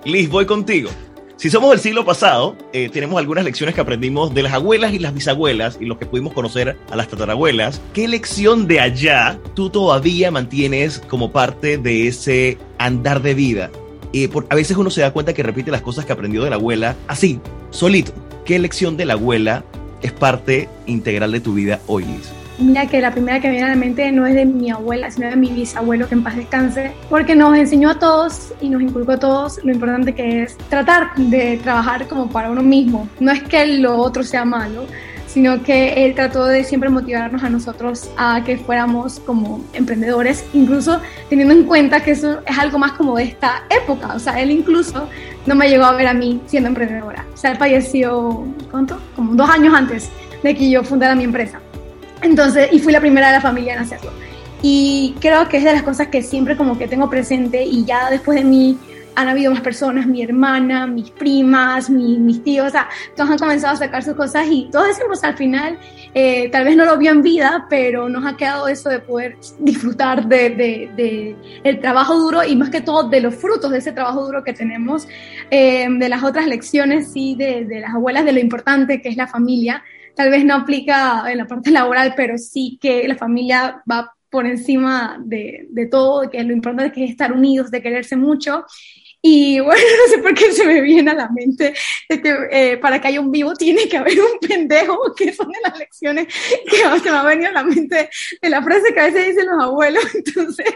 Liz, 0.04 0.28
voy 0.28 0.44
contigo. 0.44 0.90
Si 1.36 1.50
somos 1.50 1.70
del 1.70 1.80
siglo 1.80 2.04
pasado, 2.04 2.56
eh, 2.72 2.88
tenemos 2.88 3.18
algunas 3.18 3.44
lecciones 3.44 3.74
que 3.74 3.80
aprendimos 3.80 4.32
de 4.32 4.42
las 4.44 4.52
abuelas 4.52 4.92
y 4.92 5.00
las 5.00 5.12
bisabuelas 5.12 5.78
y 5.80 5.84
los 5.84 5.98
que 5.98 6.06
pudimos 6.06 6.32
conocer 6.32 6.78
a 6.90 6.96
las 6.96 7.08
tatarabuelas. 7.08 7.80
¿Qué 7.92 8.06
lección 8.06 8.68
de 8.68 8.80
allá 8.80 9.38
tú 9.54 9.68
todavía 9.68 10.30
mantienes 10.30 11.00
como 11.08 11.32
parte 11.32 11.76
de 11.76 12.06
ese 12.06 12.56
andar 12.78 13.20
de 13.20 13.34
vida? 13.34 13.70
Eh, 14.12 14.28
por, 14.28 14.46
a 14.48 14.54
veces 14.54 14.76
uno 14.76 14.90
se 14.90 15.00
da 15.00 15.12
cuenta 15.12 15.34
que 15.34 15.42
repite 15.42 15.72
las 15.72 15.82
cosas 15.82 16.04
que 16.04 16.12
aprendió 16.12 16.44
de 16.44 16.50
la 16.50 16.56
abuela 16.56 16.94
así, 17.08 17.40
solito. 17.70 18.12
¿Qué 18.44 18.58
lección 18.60 18.96
de 18.96 19.06
la 19.06 19.14
abuela 19.14 19.64
es 20.02 20.12
parte 20.12 20.68
integral 20.86 21.32
de 21.32 21.40
tu 21.40 21.54
vida 21.54 21.80
hoy, 21.88 22.04
Liz? 22.04 22.43
Mira 22.58 22.86
que 22.86 23.00
la 23.00 23.10
primera 23.10 23.40
que 23.40 23.50
viene 23.50 23.64
a 23.64 23.70
la 23.70 23.74
mente 23.76 24.12
no 24.12 24.26
es 24.26 24.34
de 24.34 24.46
mi 24.46 24.70
abuela, 24.70 25.10
sino 25.10 25.28
de 25.28 25.34
mi 25.34 25.48
bisabuelo, 25.48 26.08
que 26.08 26.14
en 26.14 26.22
paz 26.22 26.36
descanse, 26.36 26.92
porque 27.10 27.34
nos 27.34 27.56
enseñó 27.56 27.90
a 27.90 27.98
todos 27.98 28.52
y 28.60 28.68
nos 28.68 28.80
inculcó 28.80 29.12
a 29.12 29.18
todos 29.18 29.58
lo 29.64 29.72
importante 29.72 30.14
que 30.14 30.42
es 30.42 30.56
tratar 30.68 31.14
de 31.16 31.58
trabajar 31.62 32.06
como 32.06 32.28
para 32.28 32.50
uno 32.50 32.62
mismo. 32.62 33.08
No 33.18 33.32
es 33.32 33.42
que 33.42 33.66
lo 33.78 33.96
otro 33.96 34.22
sea 34.22 34.44
malo, 34.44 34.86
sino 35.26 35.64
que 35.64 36.04
él 36.04 36.14
trató 36.14 36.46
de 36.46 36.62
siempre 36.62 36.88
motivarnos 36.90 37.42
a 37.42 37.50
nosotros 37.50 38.08
a 38.16 38.44
que 38.44 38.56
fuéramos 38.56 39.18
como 39.18 39.64
emprendedores, 39.72 40.44
incluso 40.52 41.00
teniendo 41.28 41.54
en 41.54 41.64
cuenta 41.64 42.04
que 42.04 42.12
eso 42.12 42.38
es 42.46 42.56
algo 42.56 42.78
más 42.78 42.92
como 42.92 43.16
de 43.16 43.24
esta 43.24 43.64
época. 43.68 44.14
O 44.14 44.20
sea, 44.20 44.40
él 44.40 44.52
incluso 44.52 45.08
no 45.44 45.56
me 45.56 45.68
llegó 45.68 45.86
a 45.86 45.92
ver 45.92 46.06
a 46.06 46.14
mí 46.14 46.40
siendo 46.46 46.68
emprendedora. 46.68 47.24
O 47.34 47.36
sea, 47.36 47.50
él 47.50 47.58
falleció, 47.58 48.46
¿cuánto? 48.70 49.00
Como 49.16 49.34
dos 49.34 49.50
años 49.50 49.74
antes 49.74 50.08
de 50.44 50.54
que 50.54 50.70
yo 50.70 50.84
fundara 50.84 51.16
mi 51.16 51.24
empresa. 51.24 51.58
Entonces, 52.24 52.70
y 52.72 52.78
fui 52.78 52.92
la 52.92 53.00
primera 53.00 53.28
de 53.28 53.34
la 53.34 53.40
familia 53.40 53.74
en 53.74 53.80
hacerlo. 53.80 54.10
Y 54.62 55.14
creo 55.20 55.46
que 55.46 55.58
es 55.58 55.64
de 55.64 55.72
las 55.72 55.82
cosas 55.82 56.08
que 56.08 56.22
siempre 56.22 56.56
como 56.56 56.78
que 56.78 56.88
tengo 56.88 57.10
presente 57.10 57.62
y 57.62 57.84
ya 57.84 58.10
después 58.10 58.38
de 58.38 58.44
mí 58.44 58.78
han 59.14 59.28
habido 59.28 59.52
más 59.52 59.60
personas, 59.60 60.06
mi 60.06 60.22
hermana, 60.22 60.86
mis 60.86 61.10
primas, 61.10 61.88
mis 61.90 62.42
tíos, 62.42 62.68
o 62.68 62.70
sea, 62.70 62.88
todos 63.14 63.30
han 63.30 63.38
comenzado 63.38 63.74
a 63.74 63.76
sacar 63.76 64.02
sus 64.02 64.14
cosas 64.14 64.46
y 64.50 64.68
todos 64.72 64.88
decimos 64.88 65.22
al 65.22 65.36
final, 65.36 65.78
eh, 66.14 66.48
tal 66.50 66.64
vez 66.64 66.76
no 66.76 66.84
lo 66.84 66.96
vio 66.96 67.12
en 67.12 67.22
vida, 67.22 67.66
pero 67.68 68.08
nos 68.08 68.24
ha 68.24 68.36
quedado 68.36 68.66
eso 68.66 68.88
de 68.88 68.98
poder 68.98 69.36
disfrutar 69.60 70.26
de, 70.26 70.50
de, 70.50 71.36
el 71.62 71.78
trabajo 71.78 72.16
duro 72.18 72.42
y 72.42 72.56
más 72.56 72.70
que 72.70 72.80
todo 72.80 73.08
de 73.08 73.20
los 73.20 73.34
frutos 73.34 73.70
de 73.70 73.78
ese 73.78 73.92
trabajo 73.92 74.24
duro 74.24 74.42
que 74.42 74.54
tenemos, 74.54 75.06
eh, 75.50 75.86
de 75.88 76.08
las 76.08 76.24
otras 76.24 76.46
lecciones, 76.46 77.12
sí, 77.12 77.36
de, 77.36 77.66
de 77.66 77.80
las 77.80 77.94
abuelas, 77.94 78.24
de 78.24 78.32
lo 78.32 78.40
importante 78.40 79.00
que 79.00 79.10
es 79.10 79.16
la 79.16 79.28
familia, 79.28 79.84
tal 80.14 80.30
vez 80.30 80.44
no 80.44 80.54
aplica 80.54 81.30
en 81.30 81.38
la 81.38 81.46
parte 81.46 81.70
laboral, 81.70 82.14
pero 82.16 82.38
sí 82.38 82.78
que 82.80 83.06
la 83.08 83.16
familia 83.16 83.82
va 83.90 84.14
por 84.30 84.46
encima 84.46 85.18
de, 85.24 85.66
de 85.70 85.86
todo, 85.86 86.28
que 86.28 86.42
lo 86.42 86.52
importante 86.52 87.04
es 87.04 87.10
estar 87.10 87.32
unidos, 87.32 87.70
de 87.70 87.82
quererse 87.82 88.16
mucho 88.16 88.64
y 89.26 89.58
bueno, 89.58 89.80
no 90.06 90.12
sé 90.12 90.18
por 90.18 90.34
qué 90.34 90.52
se 90.52 90.66
me 90.66 90.82
viene 90.82 91.10
a 91.12 91.14
la 91.14 91.30
mente 91.30 91.72
de 92.10 92.20
que 92.20 92.36
eh, 92.50 92.76
para 92.76 93.00
que 93.00 93.08
haya 93.08 93.22
un 93.22 93.30
vivo 93.30 93.54
tiene 93.54 93.88
que 93.88 93.96
haber 93.96 94.20
un 94.20 94.38
pendejo, 94.38 94.98
que 95.16 95.32
son 95.32 95.48
de 95.48 95.58
las 95.62 95.78
lecciones 95.78 96.26
que 96.26 96.76
se 96.76 97.10
me 97.10 97.16
ha 97.16 97.22
venido 97.22 97.48
a 97.48 97.52
la 97.52 97.64
mente 97.64 98.10
de 98.42 98.50
la 98.50 98.62
frase 98.62 98.92
que 98.92 99.00
a 99.00 99.06
veces 99.06 99.28
dicen 99.28 99.46
los 99.46 99.64
abuelos. 99.64 100.04
Entonces, 100.14 100.66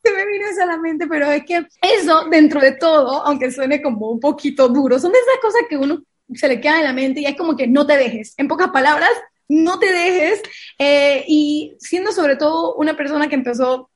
se 0.00 0.12
me 0.12 0.26
viene 0.26 0.48
eso 0.48 0.62
a 0.62 0.66
la 0.66 0.78
mente, 0.78 1.08
pero 1.08 1.28
es 1.32 1.44
que 1.44 1.66
eso, 1.82 2.26
dentro 2.30 2.60
de 2.60 2.72
todo, 2.72 3.26
aunque 3.26 3.50
suene 3.50 3.82
como 3.82 4.12
un 4.12 4.20
poquito 4.20 4.68
duro, 4.68 5.00
son 5.00 5.10
de 5.10 5.18
esas 5.18 5.40
cosas 5.42 5.62
que 5.68 5.76
uno 5.76 6.00
se 6.34 6.48
le 6.48 6.60
queda 6.60 6.78
en 6.78 6.84
la 6.84 6.92
mente 6.92 7.20
y 7.20 7.26
es 7.26 7.36
como 7.36 7.56
que 7.56 7.66
no 7.66 7.86
te 7.86 7.96
dejes. 7.96 8.34
En 8.36 8.48
pocas 8.48 8.68
palabras, 8.68 9.10
no 9.48 9.78
te 9.78 9.92
dejes. 9.92 10.42
Eh, 10.78 11.24
y 11.26 11.76
siendo 11.78 12.12
sobre 12.12 12.36
todo 12.36 12.74
una 12.74 12.96
persona 12.96 13.28
que 13.28 13.34
empezó 13.34 13.90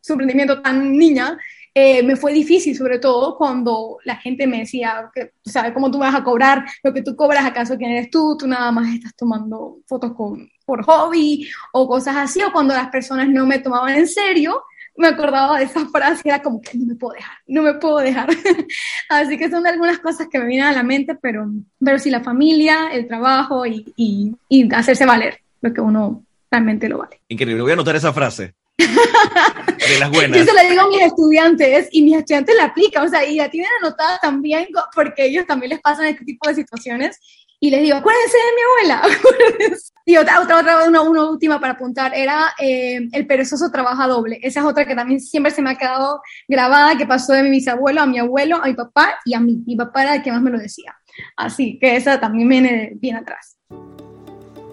su 0.00 0.12
emprendimiento 0.12 0.60
tan 0.62 0.96
niña, 0.96 1.38
eh, 1.76 2.04
me 2.04 2.14
fue 2.14 2.32
difícil, 2.32 2.76
sobre 2.76 3.00
todo 3.00 3.36
cuando 3.36 3.98
la 4.04 4.16
gente 4.16 4.46
me 4.46 4.58
decía, 4.58 5.10
que, 5.12 5.32
¿sabes 5.44 5.72
cómo 5.72 5.90
tú 5.90 5.98
vas 5.98 6.14
a 6.14 6.22
cobrar 6.22 6.64
lo 6.84 6.94
que 6.94 7.02
tú 7.02 7.16
cobras? 7.16 7.44
¿Acaso 7.44 7.76
quién 7.76 7.90
eres 7.90 8.10
tú? 8.10 8.36
Tú 8.38 8.46
nada 8.46 8.70
más 8.70 8.94
estás 8.94 9.14
tomando 9.16 9.78
fotos 9.86 10.12
con, 10.14 10.48
por 10.64 10.84
hobby 10.84 11.48
o 11.72 11.88
cosas 11.88 12.16
así, 12.16 12.40
o 12.42 12.52
cuando 12.52 12.74
las 12.74 12.90
personas 12.90 13.28
no 13.28 13.44
me 13.44 13.58
tomaban 13.58 13.96
en 13.96 14.06
serio, 14.06 14.62
me 14.96 15.08
acordaba 15.08 15.58
de 15.58 15.64
esa 15.64 15.86
frase, 15.88 16.22
era 16.24 16.42
como 16.42 16.60
que 16.60 16.78
no 16.78 16.86
me 16.86 16.94
puedo 16.94 17.14
dejar, 17.14 17.36
no 17.46 17.62
me 17.62 17.74
puedo 17.74 17.98
dejar. 17.98 18.28
así 19.08 19.36
que 19.36 19.50
son 19.50 19.66
algunas 19.66 19.98
cosas 19.98 20.28
que 20.30 20.38
me 20.38 20.46
vienen 20.46 20.66
a 20.66 20.72
la 20.72 20.82
mente, 20.82 21.14
pero, 21.14 21.50
pero 21.80 21.98
sí 21.98 22.10
la 22.10 22.22
familia, 22.22 22.92
el 22.92 23.06
trabajo 23.06 23.66
y, 23.66 23.92
y, 23.96 24.34
y 24.48 24.72
hacerse 24.74 25.06
valer 25.06 25.40
lo 25.60 25.72
que 25.72 25.80
uno 25.80 26.24
realmente 26.50 26.88
lo 26.88 26.98
vale. 26.98 27.20
Increíble, 27.28 27.62
voy 27.62 27.70
a 27.72 27.74
anotar 27.74 27.96
esa 27.96 28.12
frase 28.12 28.54
de 28.78 29.98
las 29.98 30.10
buenas. 30.10 30.38
Yo 30.38 30.44
se 30.44 30.52
lo 30.52 30.68
digo 30.68 30.82
a 30.82 30.88
mis 30.88 31.02
estudiantes 31.02 31.88
y 31.92 32.02
mis 32.02 32.16
estudiantes 32.16 32.56
la 32.56 32.64
aplican, 32.64 33.06
o 33.06 33.08
sea, 33.08 33.24
y 33.24 33.36
la 33.36 33.48
tienen 33.50 33.70
anotada 33.80 34.18
también 34.18 34.68
porque 34.94 35.26
ellos 35.26 35.46
también 35.46 35.70
les 35.70 35.80
pasan 35.80 36.06
este 36.06 36.24
tipo 36.24 36.48
de 36.48 36.54
situaciones 36.56 37.18
y 37.60 37.70
les 37.70 37.80
digo, 37.80 37.96
acuérdense 37.96 38.36
de 38.36 38.52
mi 38.54 38.98
abuela. 38.98 39.78
y 40.04 40.16
otra, 40.18 40.40
otra, 40.40 40.58
otra 40.58 40.84
una, 40.86 41.00
una, 41.00 41.24
última 41.24 41.60
para 41.60 41.72
apuntar 41.72 42.12
era 42.14 42.52
eh, 42.58 43.08
el 43.10 43.26
perezoso 43.26 43.70
trabaja 43.70 44.06
doble. 44.06 44.38
Esa 44.42 44.60
es 44.60 44.66
otra 44.66 44.86
que 44.86 44.94
también 44.94 45.18
siempre 45.18 45.50
se 45.50 45.62
me 45.62 45.70
ha 45.70 45.76
quedado 45.76 46.20
grabada, 46.46 46.98
que 46.98 47.06
pasó 47.06 47.32
de 47.32 47.42
mi 47.42 47.48
bisabuelo 47.48 48.02
a 48.02 48.06
mi 48.06 48.18
abuelo, 48.18 48.56
a 48.56 48.66
mi 48.66 48.74
papá 48.74 49.14
y 49.24 49.32
a 49.32 49.40
mí. 49.40 49.62
Mi 49.66 49.76
papá 49.76 50.02
era 50.02 50.14
el 50.16 50.22
que 50.22 50.30
más 50.30 50.42
me 50.42 50.50
lo 50.50 50.58
decía. 50.58 50.94
Así 51.36 51.78
que 51.78 51.96
esa 51.96 52.20
también 52.20 52.48
viene 52.48 52.92
bien 52.96 53.16
atrás. 53.16 53.56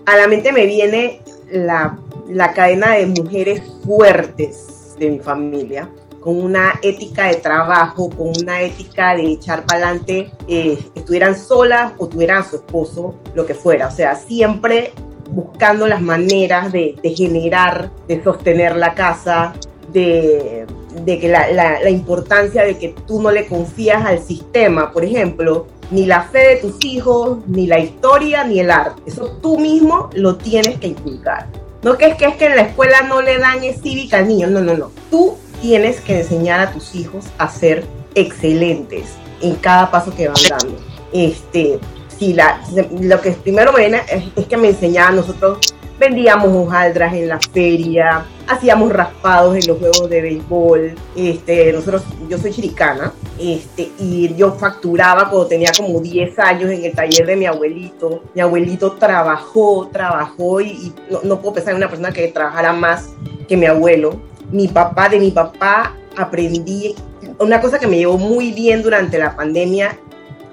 A 0.06 0.18
la 0.18 0.28
mente 0.28 0.52
me 0.52 0.66
viene 0.66 1.22
la 1.50 1.98
la 2.28 2.54
cadena 2.54 2.96
de 2.96 3.08
mujeres 3.08 3.62
fuertes 3.86 4.96
de 4.98 5.12
mi 5.12 5.20
familia, 5.20 5.90
con 6.20 6.38
una 6.40 6.80
ética 6.84 7.28
de 7.28 7.36
trabajo, 7.36 8.10
con 8.10 8.32
una 8.42 8.62
ética 8.62 9.16
de 9.16 9.32
echar 9.32 9.66
para 9.66 9.88
adelante, 9.88 10.32
eh, 10.48 10.78
estuvieran 10.96 11.38
solas 11.38 11.94
o 11.98 12.08
tuvieran 12.08 12.44
a 12.44 12.44
su 12.44 12.58
esposo, 12.58 13.16
lo 13.34 13.46
que 13.46 13.56
fuera. 13.56 13.88
O 13.88 13.92
sea, 13.92 14.16
siempre 14.16 14.94
buscando 15.32 15.88
las 15.88 16.02
maneras 16.02 16.72
de, 16.72 16.96
generar, 17.16 17.90
de 18.08 18.24
sostener 18.24 18.76
la 18.76 18.94
casa, 18.94 19.54
de, 19.92 20.66
que 21.06 21.28
la, 21.28 21.52
la, 21.52 21.90
importancia 21.90 22.64
de 22.64 22.78
que 22.78 22.90
tú 23.08 23.22
no 23.22 23.32
le 23.32 23.48
confías 23.48 24.06
al 24.06 24.20
sistema, 24.20 24.92
por 24.92 25.04
ejemplo, 25.04 25.68
ni 25.90 26.06
la 26.06 26.24
fe 26.24 26.50
de 26.50 26.56
tus 26.58 26.86
hijos, 26.86 27.40
ni 27.48 27.68
la 27.68 27.80
historia, 27.80 28.44
ni 28.44 28.60
el 28.60 28.72
arte. 28.72 29.02
Eso 29.06 29.38
tú 29.42 29.58
mismo 29.58 30.10
lo 30.14 30.38
tienes 30.38 30.78
que 30.80 30.88
inculcar. 30.88 31.48
No 31.84 31.98
que 31.98 32.06
es 32.06 32.16
que 32.16 32.26
es 32.26 32.36
que 32.36 32.46
en 32.46 32.56
la 32.56 32.64
escuela 32.64 33.02
no 33.04 33.22
le 33.22 33.38
dan 33.38 33.62
cívica 33.82 34.18
al 34.18 34.28
niño, 34.28 34.48
no, 34.48 34.62
no, 34.62 34.76
no. 34.76 34.92
Tú 35.10 35.38
tienes 35.62 36.00
que 36.02 36.20
enseñar 36.20 36.60
a 36.60 36.72
tus 36.72 36.96
hijos 36.96 37.26
a 37.38 37.50
ser 37.50 37.86
excelentes 38.16 39.14
en 39.42 39.56
cada 39.56 39.90
paso 39.90 40.14
que 40.16 40.28
van 40.28 40.38
dando. 40.50 40.80
Este, 41.12 41.80
si 42.18 42.34
la, 42.34 42.62
lo 43.00 43.22
que 43.22 43.32
primero 43.32 43.74
me 43.74 43.80
viene 43.80 44.02
es, 44.36 44.46
que 44.46 44.58
me 44.58 44.70
enseñaban 44.70 45.16
nosotros 45.16 45.58
vendíamos 46.02 46.48
hojaldras 46.48 47.14
en 47.14 47.28
la 47.28 47.40
feria, 47.40 48.26
hacíamos 48.48 48.92
raspados 48.92 49.56
en 49.56 49.68
los 49.68 49.78
juegos 49.78 50.10
de 50.10 50.22
béisbol. 50.22 50.96
Este, 51.16 51.72
nosotros, 51.72 52.04
yo 52.28 52.40
soy 52.40 52.52
chiricana, 52.52 53.14
este, 53.40 53.92
y 54.00 54.34
yo 54.36 54.52
facturaba 54.54 55.30
cuando 55.30 55.46
tenía 55.46 55.72
como 55.78 56.00
10 56.00 56.40
años 56.40 56.72
en 56.72 56.86
el 56.86 56.94
taller 56.94 57.28
de 57.28 57.36
mi 57.36 57.46
abuelito. 57.46 58.24
Mi 58.34 58.42
abuelito 58.42 58.94
trabajó, 58.94 59.90
trabajó 59.94 60.60
y, 60.62 60.92
no, 61.24 61.40
puedo 61.40 61.54
pensar 61.54 61.74
en 61.74 61.78
una 61.78 61.88
persona 61.88 62.12
que 62.12 62.28
trabajara 62.30 62.74
más 62.74 63.10
que 63.48 63.56
mi 63.56 63.68
abuelo. 63.68 64.20
Mi 64.52 64.68
papá, 64.68 65.08
de 65.08 65.20
mi 65.20 65.30
papá 65.30 65.96
aprendí 66.18 66.96
una 67.38 67.62
cosa 67.62 67.78
que 67.78 67.86
me 67.86 67.98
llevó 67.98 68.18
muy 68.18 68.52
bien 68.54 68.82
durante 68.82 69.20
la 69.20 69.36
pandemia, 69.36 69.96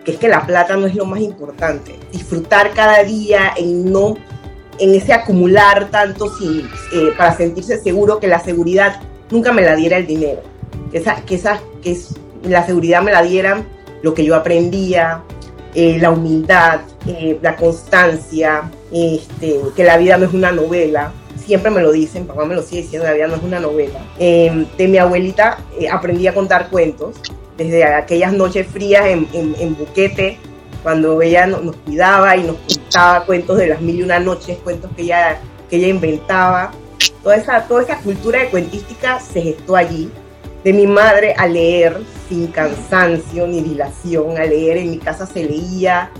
que 0.04 0.12
es 0.12 0.18
que 0.18 0.28
la 0.28 0.44
plata 0.44 0.76
no 0.76 0.86
es 0.86 0.94
lo 0.94 1.06
más 1.06 1.20
importante. 1.20 1.98
Disfrutar 2.12 2.72
cada 2.74 3.02
día 3.02 3.54
en 3.56 3.90
no 3.90 4.14
en 4.78 4.94
ese 4.94 5.12
acumular 5.12 5.90
tanto 5.90 6.34
sin, 6.36 6.68
eh, 6.92 7.12
para 7.16 7.36
sentirse 7.36 7.78
seguro 7.78 8.18
que 8.20 8.28
la 8.28 8.40
seguridad 8.40 9.00
nunca 9.30 9.52
me 9.52 9.62
la 9.62 9.76
diera 9.76 9.96
el 9.96 10.06
dinero, 10.06 10.40
que, 10.90 10.98
esa, 10.98 11.16
que, 11.22 11.34
esa, 11.34 11.60
que 11.82 11.92
es, 11.92 12.14
la 12.42 12.64
seguridad 12.64 13.02
me 13.02 13.12
la 13.12 13.22
dieran 13.22 13.66
lo 14.02 14.14
que 14.14 14.24
yo 14.24 14.34
aprendía, 14.36 15.22
eh, 15.74 15.98
la 16.00 16.10
humildad, 16.10 16.80
eh, 17.06 17.38
la 17.42 17.56
constancia, 17.56 18.70
este, 18.92 19.60
que 19.74 19.84
la 19.84 19.96
vida 19.96 20.16
no 20.16 20.26
es 20.26 20.32
una 20.32 20.52
novela. 20.52 21.12
Siempre 21.36 21.70
me 21.70 21.82
lo 21.82 21.92
dicen, 21.92 22.26
papá 22.26 22.44
me 22.44 22.54
lo 22.54 22.62
sigue 22.62 22.82
diciendo, 22.82 23.06
la 23.06 23.14
vida 23.14 23.26
no 23.26 23.36
es 23.36 23.42
una 23.42 23.58
novela. 23.58 24.00
Em, 24.18 24.66
de 24.76 24.88
mi 24.88 24.98
abuelita 24.98 25.58
aprendí 25.90 26.26
a 26.26 26.34
contar 26.34 26.68
cuentos, 26.68 27.16
desde 27.56 27.84
aquellas 27.84 28.32
noches 28.32 28.66
frías 28.66 29.06
en, 29.06 29.26
en, 29.32 29.56
en 29.58 29.76
Buquete, 29.76 30.38
cuando 30.82 31.20
ella 31.22 31.46
nos, 31.46 31.76
cuidaba 31.76 32.36
y 32.36 32.44
nos 32.44 32.56
contaba 32.98 33.26
cuentos 33.26 33.58
de 33.58 33.68
las 33.68 33.80
mil 33.80 33.96
y 33.96 34.02
una 34.02 34.18
noches, 34.18 34.58
cuentos 34.58 34.90
que 34.96 35.02
ella, 35.02 35.40
que 35.70 35.76
ella 35.76 35.88
inventaba. 35.88 36.72
Toda 37.22 37.36
esa, 37.36 37.62
toda 37.62 37.82
esa 37.82 37.98
cultura 37.98 38.40
de 38.40 38.50
cuentística 38.50 39.20
se 39.20 39.40
gestó 39.40 39.76
allí. 39.76 40.10
De 40.64 40.72
mi 40.72 40.86
madre 40.86 41.34
a 41.38 41.46
leer 41.46 42.00
sin 42.28 42.48
cansancio 42.48 43.46
ni 43.46 43.60
dilación, 43.60 44.36
a 44.36 44.44
leer 44.44 44.78
en 44.78 44.90
mi 44.90 44.98
casa 44.98 45.26
se 45.26 45.44
leía, 45.44 46.10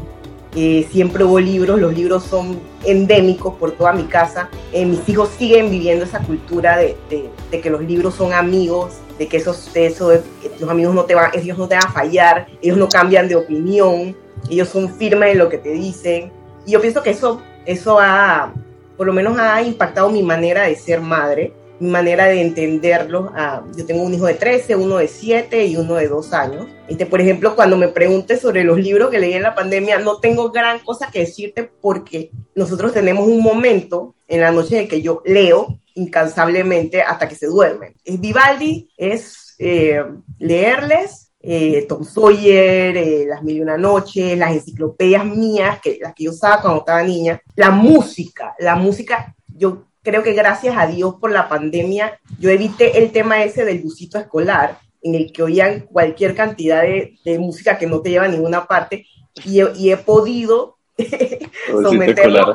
eh, 0.55 0.87
siempre 0.91 1.24
hubo 1.24 1.41
libros, 1.41 1.81
los 1.81 1.93
libros 1.93 2.22
son 2.24 2.61
endémicos 2.85 3.55
por 3.55 3.72
toda 3.72 3.93
mi 3.93 4.05
casa. 4.05 4.49
Eh, 4.72 4.87
mis 4.87 5.07
hijos 5.09 5.31
siguen 5.37 5.70
viviendo 5.70 6.05
esa 6.05 6.20
cultura 6.20 6.76
de, 6.76 6.97
de, 7.11 7.61
que 7.61 7.70
los 7.70 7.83
libros 7.83 8.14
son 8.14 8.33
amigos, 8.33 8.95
de 9.18 9.26
que 9.26 9.39
esos, 9.39 9.74
eso, 9.74 10.12
los 10.61 10.70
amigos 10.70 10.95
no 10.95 11.05
te 11.05 11.16
van, 11.16 11.33
ellos 11.35 11.59
no 11.59 11.66
te 11.66 11.74
van 11.74 11.87
a 11.87 11.93
fallar, 11.93 12.47
ellos 12.62 12.79
no 12.79 12.89
cambian 12.89 13.29
de 13.29 13.35
opinión 13.35 14.14
ellos 14.49 14.68
son 14.68 14.95
firmes 14.95 15.33
en 15.33 15.39
lo 15.39 15.49
que 15.49 15.59
te 15.59 15.70
dicen. 15.70 16.33
Y 16.67 16.73
yo 16.73 16.81
pienso 16.81 17.03
que 17.03 17.11
eso, 17.11 17.43
eso 17.65 17.99
ha, 18.01 18.53
por 18.97 19.07
lo 19.07 19.13
menos 19.13 19.39
ha 19.39 19.63
impactado 19.63 20.11
mi 20.11 20.23
manera 20.23 20.65
de 20.65 20.77
ser 20.77 21.01
madre, 21.01 21.53
mi 21.81 21.91
manera 21.91 22.27
de 22.27 22.41
entenderlo. 22.41 23.31
Ah, 23.35 23.63
yo 23.77 23.87
tengo 23.87 24.03
un 24.03 24.15
hijo 24.15 24.27
de 24.27 24.35
13, 24.35 24.77
uno 24.77 24.97
de 24.97 25.09
7 25.09 25.67
y 25.67 25.77
uno 25.77 25.95
de 25.95 26.09
2 26.09 26.33
años. 26.33 26.67
Este, 26.89 27.07
por 27.07 27.21
ejemplo, 27.21 27.55
cuando 27.55 27.77
me 27.77 27.89
preguntes 27.89 28.41
sobre 28.41 28.65
los 28.65 28.79
libros 28.79 29.11
que 29.11 29.19
leí 29.19 29.35
en 29.35 29.43
la 29.43 29.55
pandemia, 29.55 29.99
no 29.99 30.19
tengo 30.19 30.51
gran 30.51 30.81
cosa 30.81 31.11
que 31.11 31.21
decirte 31.21 31.71
porque 31.81 32.31
nosotros 32.55 32.93
tenemos 32.93 33.27
un 33.27 33.43
momento 33.43 34.15
en 34.27 34.41
la 34.41 34.51
noche 34.51 34.81
en 34.81 34.89
que 34.89 35.03
yo 35.03 35.23
leo 35.25 35.79
incansablemente 35.95 37.03
hasta 37.03 37.29
que 37.29 37.35
se 37.35 37.47
duermen. 37.47 37.95
Vivaldi 38.05 38.89
es 38.97 39.55
eh, 39.59 40.05
leerles 40.39 41.28
eh, 41.41 41.86
Tom 41.89 42.05
Sawyer, 42.05 42.97
eh, 42.97 43.26
Las 43.28 43.43
Mil 43.43 43.59
y 43.59 43.61
Una 43.61 43.76
Noches, 43.76 44.36
las 44.36 44.53
enciclopedias 44.53 45.24
mías, 45.24 45.80
que, 45.80 45.99
las 46.01 46.14
que 46.14 46.24
yo 46.24 46.30
usaba 46.30 46.61
cuando 46.61 46.80
estaba 46.80 47.03
niña, 47.03 47.41
la 47.55 47.70
música, 47.70 48.55
la 48.59 48.74
música, 48.74 49.34
yo 49.47 49.86
creo 50.03 50.22
que 50.22 50.32
gracias 50.32 50.76
a 50.76 50.86
Dios 50.86 51.14
por 51.20 51.30
la 51.30 51.49
pandemia, 51.49 52.18
yo 52.39 52.51
evité 52.51 52.99
el 52.99 53.12
tema 53.12 53.45
ese 53.45 53.64
del 53.64 53.80
busito 53.80 54.18
escolar, 54.18 54.78
en 55.03 55.14
el 55.14 55.32
que 55.32 55.43
oían 55.43 55.80
cualquier 55.80 56.34
cantidad 56.34 56.82
de, 56.82 57.39
música 57.39 57.78
que 57.78 57.86
no 57.86 58.01
te 58.01 58.11
lleva 58.11 58.24
a 58.24 58.28
ninguna 58.28 58.66
parte, 58.66 59.07
y 59.45 59.91
he, 59.91 59.97
podido 59.97 60.78
someterlo 61.68 62.53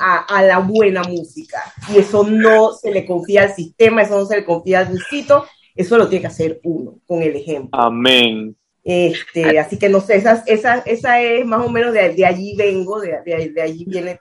a, 0.00 0.42
la 0.42 0.58
buena 0.58 1.02
música. 1.04 1.62
Y 1.92 1.98
eso 1.98 2.24
no 2.24 2.72
se 2.72 2.90
le 2.90 3.06
confía 3.06 3.42
al 3.42 3.54
sistema, 3.54 4.02
eso 4.02 4.18
no 4.18 4.26
se 4.26 4.36
le 4.36 4.44
confía 4.44 4.80
al 4.80 4.86
busito, 4.86 5.46
eso 5.74 5.98
lo 5.98 6.08
tiene 6.08 6.22
que 6.22 6.28
hacer 6.28 6.60
uno, 6.62 7.00
con 7.06 7.22
el 7.22 7.36
ejemplo. 7.36 7.70
Amén. 7.72 8.56
Este, 8.82 9.58
así 9.58 9.78
que 9.78 9.88
no 9.88 10.00
sé, 10.00 10.16
esa, 10.16 10.42
esa, 10.46 10.78
esa 10.80 11.22
es 11.22 11.46
más 11.46 11.64
o 11.64 11.70
menos 11.70 11.94
de, 11.94 12.10
de 12.10 12.26
allí 12.26 12.54
vengo, 12.54 13.00
de, 13.00 13.16
de, 13.24 13.62
allí 13.62 13.86
viene, 13.86 14.20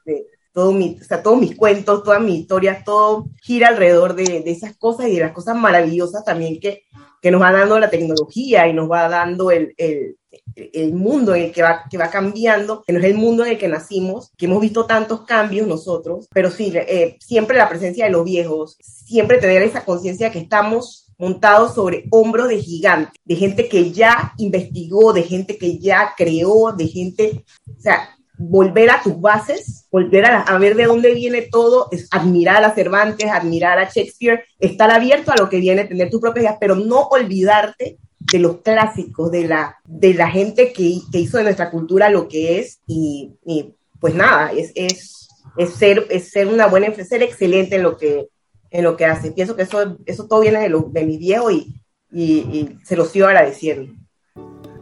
todo 0.53 0.71
mi, 0.71 0.97
o 1.01 1.03
sea, 1.03 1.21
todos 1.21 1.37
mis 1.37 1.55
cuentos, 1.55 2.03
todas 2.03 2.21
mis 2.21 2.39
historias, 2.39 2.85
todo 2.85 3.27
gira 3.41 3.67
alrededor 3.67 4.15
de, 4.15 4.41
de, 4.41 4.51
esas 4.51 4.77
cosas 4.77 5.07
y 5.07 5.15
de 5.15 5.19
las 5.19 5.33
cosas 5.33 5.57
maravillosas 5.57 6.23
también 6.23 6.61
que, 6.61 6.83
que 7.21 7.29
nos 7.29 7.41
va 7.41 7.51
dando 7.51 7.77
la 7.77 7.89
tecnología 7.89 8.67
y 8.67 8.73
nos 8.73 8.89
va 8.89 9.09
dando 9.09 9.51
el, 9.51 9.73
el, 9.77 10.15
el 10.55 10.93
mundo 10.93 11.35
en 11.35 11.43
el 11.43 11.51
que 11.51 11.63
va, 11.63 11.83
que 11.89 11.97
va 11.97 12.09
cambiando, 12.09 12.83
que 12.85 12.93
no 12.93 12.99
es 12.99 13.05
el 13.05 13.15
mundo 13.15 13.45
en 13.45 13.51
el 13.51 13.57
que 13.57 13.67
nacimos, 13.67 14.31
que 14.37 14.45
hemos 14.45 14.61
visto 14.61 14.85
tantos 14.85 15.21
cambios 15.21 15.67
nosotros, 15.67 16.27
pero 16.33 16.51
sí, 16.51 16.71
eh, 16.75 17.17
siempre 17.19 17.57
la 17.57 17.69
presencia 17.69 18.05
de 18.05 18.11
los 18.11 18.23
viejos, 18.23 18.77
siempre 18.79 19.39
tener 19.39 19.61
esa 19.61 19.85
conciencia 19.85 20.31
que 20.31 20.39
estamos 20.39 21.03
montados 21.17 21.75
sobre 21.75 22.05
hombros 22.11 22.49
de 22.49 22.59
gigantes, 22.59 23.13
de 23.23 23.35
gente 23.35 23.69
que 23.69 23.91
ya 23.91 24.33
investigó, 24.37 25.13
de 25.13 25.23
gente 25.23 25.57
que 25.57 25.77
ya 25.77 26.13
creó, 26.17 26.73
de 26.73 26.87
gente, 26.87 27.45
o 27.67 27.81
sea, 27.81 28.09
volver 28.37 28.89
a 28.89 29.01
tus 29.01 29.19
bases, 29.19 29.87
volver 29.91 30.25
a, 30.25 30.57
ver 30.57 30.75
de 30.75 30.85
dónde 30.85 31.13
viene 31.13 31.43
todo, 31.43 31.87
es 31.91 32.07
admirar 32.11 32.63
a 32.63 32.73
Cervantes, 32.73 33.29
admirar 33.29 33.77
a 33.79 33.89
Shakespeare, 33.89 34.43
estar 34.59 34.91
abierto 34.91 35.31
a 35.31 35.37
lo 35.37 35.49
que 35.49 35.57
viene, 35.57 35.85
tener 35.85 36.09
tus 36.09 36.19
propias 36.19 36.43
ideas, 36.43 36.57
pero 36.59 36.75
no 36.75 37.03
olvidarte 37.03 37.99
de 38.31 38.39
los 38.39 38.61
clásicos, 38.61 39.31
de 39.31 39.47
la, 39.47 39.77
de 39.85 40.13
la 40.13 40.29
gente 40.29 40.73
que, 40.73 40.99
que 41.11 41.19
hizo 41.19 41.37
de 41.37 41.43
nuestra 41.43 41.69
cultura 41.69 42.09
lo 42.09 42.27
que 42.27 42.59
es, 42.59 42.79
y, 42.87 43.33
pues 43.99 44.15
nada, 44.15 44.51
es, 44.51 44.71
es, 44.75 45.27
es, 45.57 45.73
ser, 45.73 46.05
es 46.09 46.31
ser 46.31 46.47
una 46.47 46.67
buena, 46.67 46.93
ser 46.93 47.23
excelente 47.23 47.75
en 47.75 47.83
lo 47.83 47.97
que, 47.97 48.27
en 48.71 48.83
lo 48.83 48.97
que 48.97 49.05
hace. 49.05 49.31
Pienso 49.31 49.55
que 49.55 49.63
eso, 49.63 49.97
eso 50.05 50.27
todo 50.27 50.41
viene 50.41 50.59
de, 50.59 50.69
lo, 50.69 50.89
de 50.91 51.05
mi 51.05 51.17
viejo 51.17 51.51
y, 51.51 51.73
y, 52.11 52.77
se 52.83 52.95
lo 52.95 53.05
sigo 53.05 53.27
agradeciendo. 53.27 53.93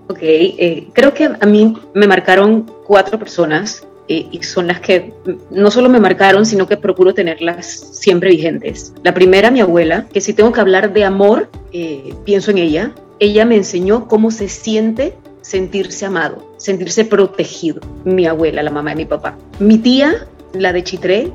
Ok, 0.08 0.20
eh, 0.22 0.88
creo 0.94 1.14
que 1.14 1.26
a 1.26 1.46
mí 1.46 1.74
me 1.94 2.08
marcaron 2.08 2.70
cuatro 2.86 3.18
personas 3.18 3.88
eh, 4.08 4.28
y 4.30 4.44
son 4.44 4.68
las 4.68 4.82
que 4.82 5.14
no 5.52 5.72
solo 5.72 5.88
me 5.88 6.00
marcaron, 6.00 6.46
sino 6.46 6.68
que 6.68 6.76
procuro 6.76 7.14
tenerlas 7.14 7.66
siempre 7.66 8.30
vigentes. 8.30 8.94
La 9.04 9.14
primera, 9.14 9.52
mi 9.52 9.62
abuela, 9.62 10.08
que 10.12 10.20
si 10.20 10.34
tengo 10.34 10.52
que 10.52 10.60
hablar 10.60 10.92
de 10.92 11.06
amor, 11.06 11.50
eh, 11.72 12.14
pienso 12.26 12.52
en 12.52 12.58
ella. 12.58 12.94
Ella 13.22 13.46
me 13.46 13.56
enseñó 13.56 14.08
cómo 14.08 14.32
se 14.32 14.50
siente 14.50 15.14
sentirse 15.42 16.08
amado, 16.08 16.56
sentirse 16.58 17.06
protegido. 17.06 17.80
Mi 18.04 18.26
abuela, 18.26 18.64
la 18.64 18.72
mamá 18.72 18.90
de 18.90 18.96
mi 18.96 19.06
papá. 19.06 19.38
Mi 19.60 19.78
tía, 19.78 20.28
la 20.54 20.74
de 20.74 20.84
Chitré, 20.84 21.32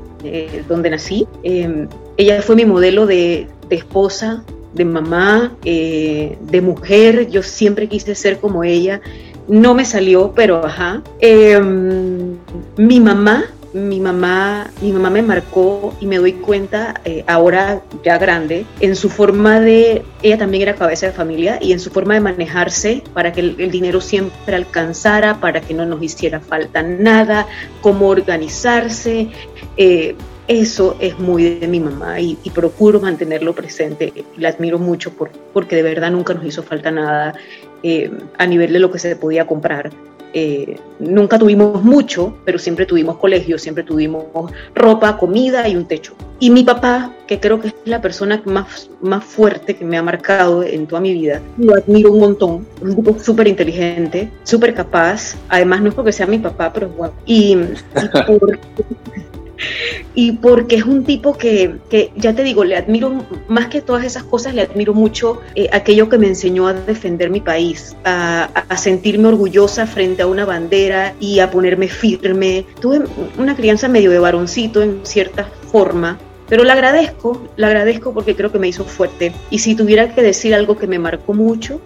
donde 0.67 0.89
nací, 0.89 1.25
em, 1.43 1.87
ella 2.17 2.41
fue 2.41 2.57
mi 2.57 2.65
modelo 2.65 3.05
de, 3.05 3.47
de 3.69 3.75
esposa, 3.77 4.43
de 4.73 4.83
mamá, 4.83 5.55
eh, 5.63 6.37
de 6.41 6.61
mujer, 6.61 7.29
yo 7.29 7.41
siempre 7.41 7.87
quise 7.87 8.15
ser 8.15 8.39
como 8.39 8.65
ella, 8.65 8.99
no 9.47 9.73
me 9.73 9.85
salió, 9.85 10.33
pero 10.35 10.65
ajá. 10.65 11.01
Em, 11.21 12.35
mi 12.75 12.99
mamá, 12.99 13.45
mi 13.77 13.99
mamá, 13.99 14.71
mi 14.81 14.91
mamá 14.91 15.09
me 15.09 15.21
marcó 15.21 15.93
y 16.01 16.05
me 16.05 16.17
doy 16.17 16.33
cuenta 16.33 16.99
eh, 17.05 17.23
ahora 17.27 17.81
ya 18.03 18.17
grande 18.17 18.65
en 18.79 18.95
su 18.95 19.09
forma 19.09 19.59
de, 19.59 20.03
ella 20.23 20.37
también 20.37 20.63
era 20.63 20.75
cabeza 20.75 21.07
de 21.07 21.11
familia 21.11 21.59
y 21.61 21.71
en 21.71 21.79
su 21.79 21.89
forma 21.89 22.15
de 22.15 22.21
manejarse 22.21 23.03
para 23.13 23.31
que 23.31 23.41
el, 23.41 23.71
dinero 23.71 24.01
siempre 24.01 24.55
alcanzara, 24.55 25.39
para 25.39 25.61
que 25.61 25.73
no 25.73 25.85
nos 25.85 26.01
hiciera 26.01 26.39
falta 26.39 26.81
nada, 26.81 27.47
cómo 27.81 28.07
organizarse. 28.07 29.29
Eh, 29.77 30.15
eso 30.47 30.95
es 30.99 31.19
muy 31.19 31.59
de 31.59 31.67
mi 31.67 31.79
mamá 31.79 32.19
y, 32.19 32.35
procuro 32.53 32.99
mantenerlo 32.99 33.53
presente. 33.53 34.13
La 34.37 34.49
admiro 34.49 34.79
mucho 34.79 35.11
por, 35.11 35.29
porque 35.53 35.75
de 35.75 35.83
verdad 35.83 36.11
nunca 36.11 36.33
nos 36.33 36.45
hizo 36.45 36.63
falta 36.63 36.89
nada 36.89 37.35
eh, 37.83 38.11
a 38.37 38.47
nivel 38.47 38.73
de 38.73 38.79
lo 38.79 38.91
que 38.91 38.99
se 38.99 39.15
podía 39.15 39.45
comprar. 39.45 39.91
Eh, 40.33 40.77
nunca 40.99 41.39
tuvimos 41.39 41.83
mucho, 41.83 42.37
pero 42.45 42.59
siempre 42.59 42.85
tuvimos 42.85 43.17
colegio, 43.17 43.57
siempre 43.57 43.83
tuvimos 43.83 44.25
ropa, 44.75 45.17
comida 45.17 45.67
y 45.67 45.75
un 45.75 45.85
techo. 45.85 46.13
Y 46.39 46.49
mi 46.49 46.63
papá, 46.63 47.13
que 47.27 47.39
creo 47.39 47.59
que 47.59 47.69
es 47.69 47.75
la 47.85 48.01
persona 48.01 48.41
más, 48.45 48.89
más 49.01 49.23
fuerte 49.23 49.75
que 49.75 49.85
me 49.85 49.97
ha 49.97 50.03
marcado 50.03 50.63
en 50.63 50.85
toda 50.85 51.01
mi 51.01 51.13
vida, 51.13 51.41
lo 51.57 51.75
admiro 51.75 52.11
un 52.11 52.19
montón. 52.19 52.67
Un 52.81 52.95
tipo 52.95 53.17
súper 53.19 53.47
inteligente, 53.47 54.31
súper 54.43 54.73
capaz. 54.73 55.35
Además, 55.49 55.81
no 55.81 55.89
es 55.89 55.95
porque 55.95 56.11
sea 56.11 56.27
mi 56.27 56.39
papá, 56.39 56.71
pero 56.73 56.89
bueno. 56.89 57.13
Y, 57.25 57.53
y 57.53 58.07
por, 58.27 58.59
y 60.15 60.33
porque 60.33 60.75
es 60.75 60.83
un 60.83 61.03
tipo 61.03 61.37
que, 61.37 61.75
que, 61.89 62.11
ya 62.15 62.33
te 62.33 62.43
digo, 62.43 62.63
le 62.63 62.75
admiro 62.75 63.25
más 63.47 63.67
que 63.67 63.81
todas 63.81 64.05
esas 64.05 64.23
cosas, 64.23 64.53
le 64.53 64.61
admiro 64.61 64.93
mucho 64.93 65.41
eh, 65.55 65.69
aquello 65.71 66.09
que 66.09 66.17
me 66.17 66.27
enseñó 66.27 66.67
a 66.67 66.73
defender 66.73 67.29
mi 67.29 67.41
país, 67.41 67.95
a, 68.03 68.49
sentirme 68.77 69.27
orgullosa 69.27 69.87
frente 69.87 70.21
a 70.21 70.27
una 70.27 70.45
bandera 70.45 71.13
y 71.19 71.39
a 71.39 71.49
ponerme 71.49 71.87
firme. 71.87 72.65
Tuve 72.79 73.01
una 73.37 73.55
crianza 73.55 73.87
medio 73.87 74.11
de 74.11 74.19
varoncito 74.19 74.81
en 74.81 75.05
cierta 75.05 75.49
forma, 75.71 76.19
pero 76.47 76.63
le 76.63 76.71
agradezco, 76.71 77.47
le 77.55 77.65
agradezco 77.65 78.13
porque 78.13 78.35
creo 78.35 78.51
que 78.51 78.59
me 78.59 78.67
hizo 78.67 78.85
fuerte. 78.85 79.33
Y 79.49 79.59
si 79.59 79.75
tuviera 79.75 80.13
que 80.13 80.21
decir 80.21 80.53
algo 80.53 80.77
que 80.77 80.87
me 80.87 80.99
marcó 80.99 81.33
mucho, 81.33 81.81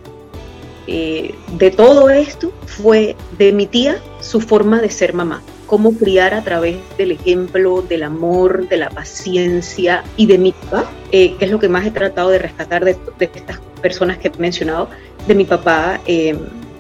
eh, 0.88 1.34
de 1.58 1.72
todo 1.72 2.10
esto 2.10 2.52
fue 2.66 3.16
de 3.38 3.52
mi 3.54 3.68
tía 3.68 3.98
su 4.20 4.42
forma 4.42 4.82
de 4.82 4.90
ser 4.90 5.14
mamá 5.14 5.42
cómo 5.72 5.94
criar 5.94 6.34
a 6.34 6.44
través 6.44 6.76
del 6.98 7.12
ejemplo, 7.12 7.82
del 7.82 8.04
amor, 8.04 8.68
de 8.68 8.76
la 8.76 8.90
paciencia 8.90 10.04
y 10.18 10.26
de 10.26 10.38
mi 10.38 10.52
papá, 10.52 10.92
eh, 11.14 11.38
que 11.38 11.46
es 11.46 11.52
lo 11.52 11.60
que 11.60 11.70
más 11.70 11.86
he 11.86 11.92
tratado 11.92 12.30
de 12.30 12.40
rescatar 12.40 12.84
de, 12.84 12.98
estas 13.22 13.62
personas 13.82 14.18
que 14.18 14.28
he 14.28 14.32
mencionado, 14.38 14.90
de 15.26 15.34
mi 15.34 15.46
papá, 15.46 16.02
eh, 16.06 16.36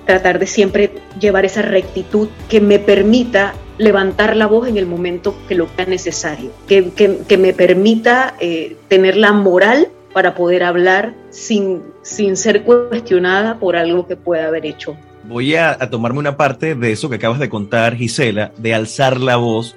tratar 0.05 0.39
de 0.39 0.45
siempre 0.45 0.91
llevar 1.21 1.45
esa 1.45 1.61
rectitud 1.61 2.27
que 2.49 2.59
me 2.59 2.79
permita 2.79 3.53
levantar 3.77 4.35
la 4.35 4.45
voz 4.45 4.67
en 4.67 4.75
el 4.75 4.87
momento 4.87 5.35
que 5.47 5.55
lo 5.55 5.69
sea 5.73 5.85
necesario, 5.85 6.51
que, 6.67 7.37
me 7.37 7.53
permita 7.53 8.35
eh, 8.41 8.75
tener 8.89 9.15
la 9.15 9.31
moral 9.31 9.87
para 10.11 10.35
poder 10.35 10.63
hablar 10.63 11.13
sin, 11.29 11.81
sin 12.01 12.35
ser 12.35 12.63
cuestionada 12.63 13.57
por 13.57 13.77
algo 13.77 14.05
que 14.05 14.17
pueda 14.17 14.47
haber 14.47 14.65
hecho 14.65 14.97
voy 15.24 15.55
a, 15.55 15.78
tomarme 15.89 16.19
una 16.19 16.38
parte 16.38 16.76
de 16.76 16.91
eso 16.91 17.09
que 17.09 17.15
acabas 17.15 17.39
de 17.39 17.49
contar, 17.49 17.95
Gisela, 17.95 18.51
de 18.57 18.74
alzar 18.74 19.19
la 19.19 19.36
voz, 19.38 19.76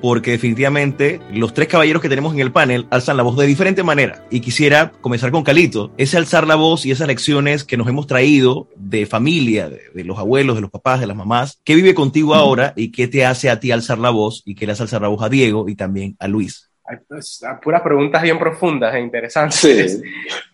porque 0.00 0.32
definitivamente 0.32 1.20
los 1.32 1.52
tres 1.54 1.68
caballeros 1.68 2.00
que 2.00 2.08
tenemos 2.08 2.32
en 2.32 2.40
el 2.40 2.52
panel 2.52 2.86
alzan 2.90 3.16
la 3.16 3.22
voz 3.22 3.36
de 3.36 3.46
diferente 3.46 3.82
manera. 3.82 4.24
Y 4.30 4.40
quisiera 4.40 4.92
comenzar 5.00 5.30
con 5.30 5.42
Calito, 5.42 5.92
ese 5.96 6.16
alzar 6.16 6.46
la 6.46 6.54
voz 6.54 6.86
y 6.86 6.90
esas 6.90 7.08
lecciones 7.08 7.64
que 7.64 7.76
nos 7.76 7.88
hemos 7.88 8.06
traído 8.06 8.68
de 8.76 9.06
familia, 9.06 9.68
de, 9.68 10.04
los 10.04 10.18
abuelos, 10.18 10.56
de 10.56 10.62
los 10.62 10.70
papás, 10.70 11.00
de 11.00 11.06
las 11.06 11.16
mamás, 11.16 11.60
¿qué 11.64 11.74
vive 11.74 11.94
contigo 11.94 12.34
ahora 12.34 12.72
y 12.76 12.92
qué 12.92 13.08
te 13.08 13.24
hace 13.24 13.50
a 13.50 13.60
ti 13.60 13.70
alzar 13.72 13.98
la 13.98 14.10
voz 14.10 14.42
y 14.44 14.54
qué 14.54 14.66
le 14.66 14.72
hace 14.72 14.84
alzar 14.84 15.02
la 15.02 15.08
voz 15.08 15.22
a 15.22 15.28
Diego 15.28 15.68
y 15.68 15.74
también 15.74 16.16
a 16.18 16.28
Luis? 16.28 16.70
Pues, 17.06 17.42
puras 17.62 17.82
preguntas 17.82 18.22
bien 18.22 18.38
profundas 18.38 18.94
e 18.94 19.00
interesantes. 19.00 20.00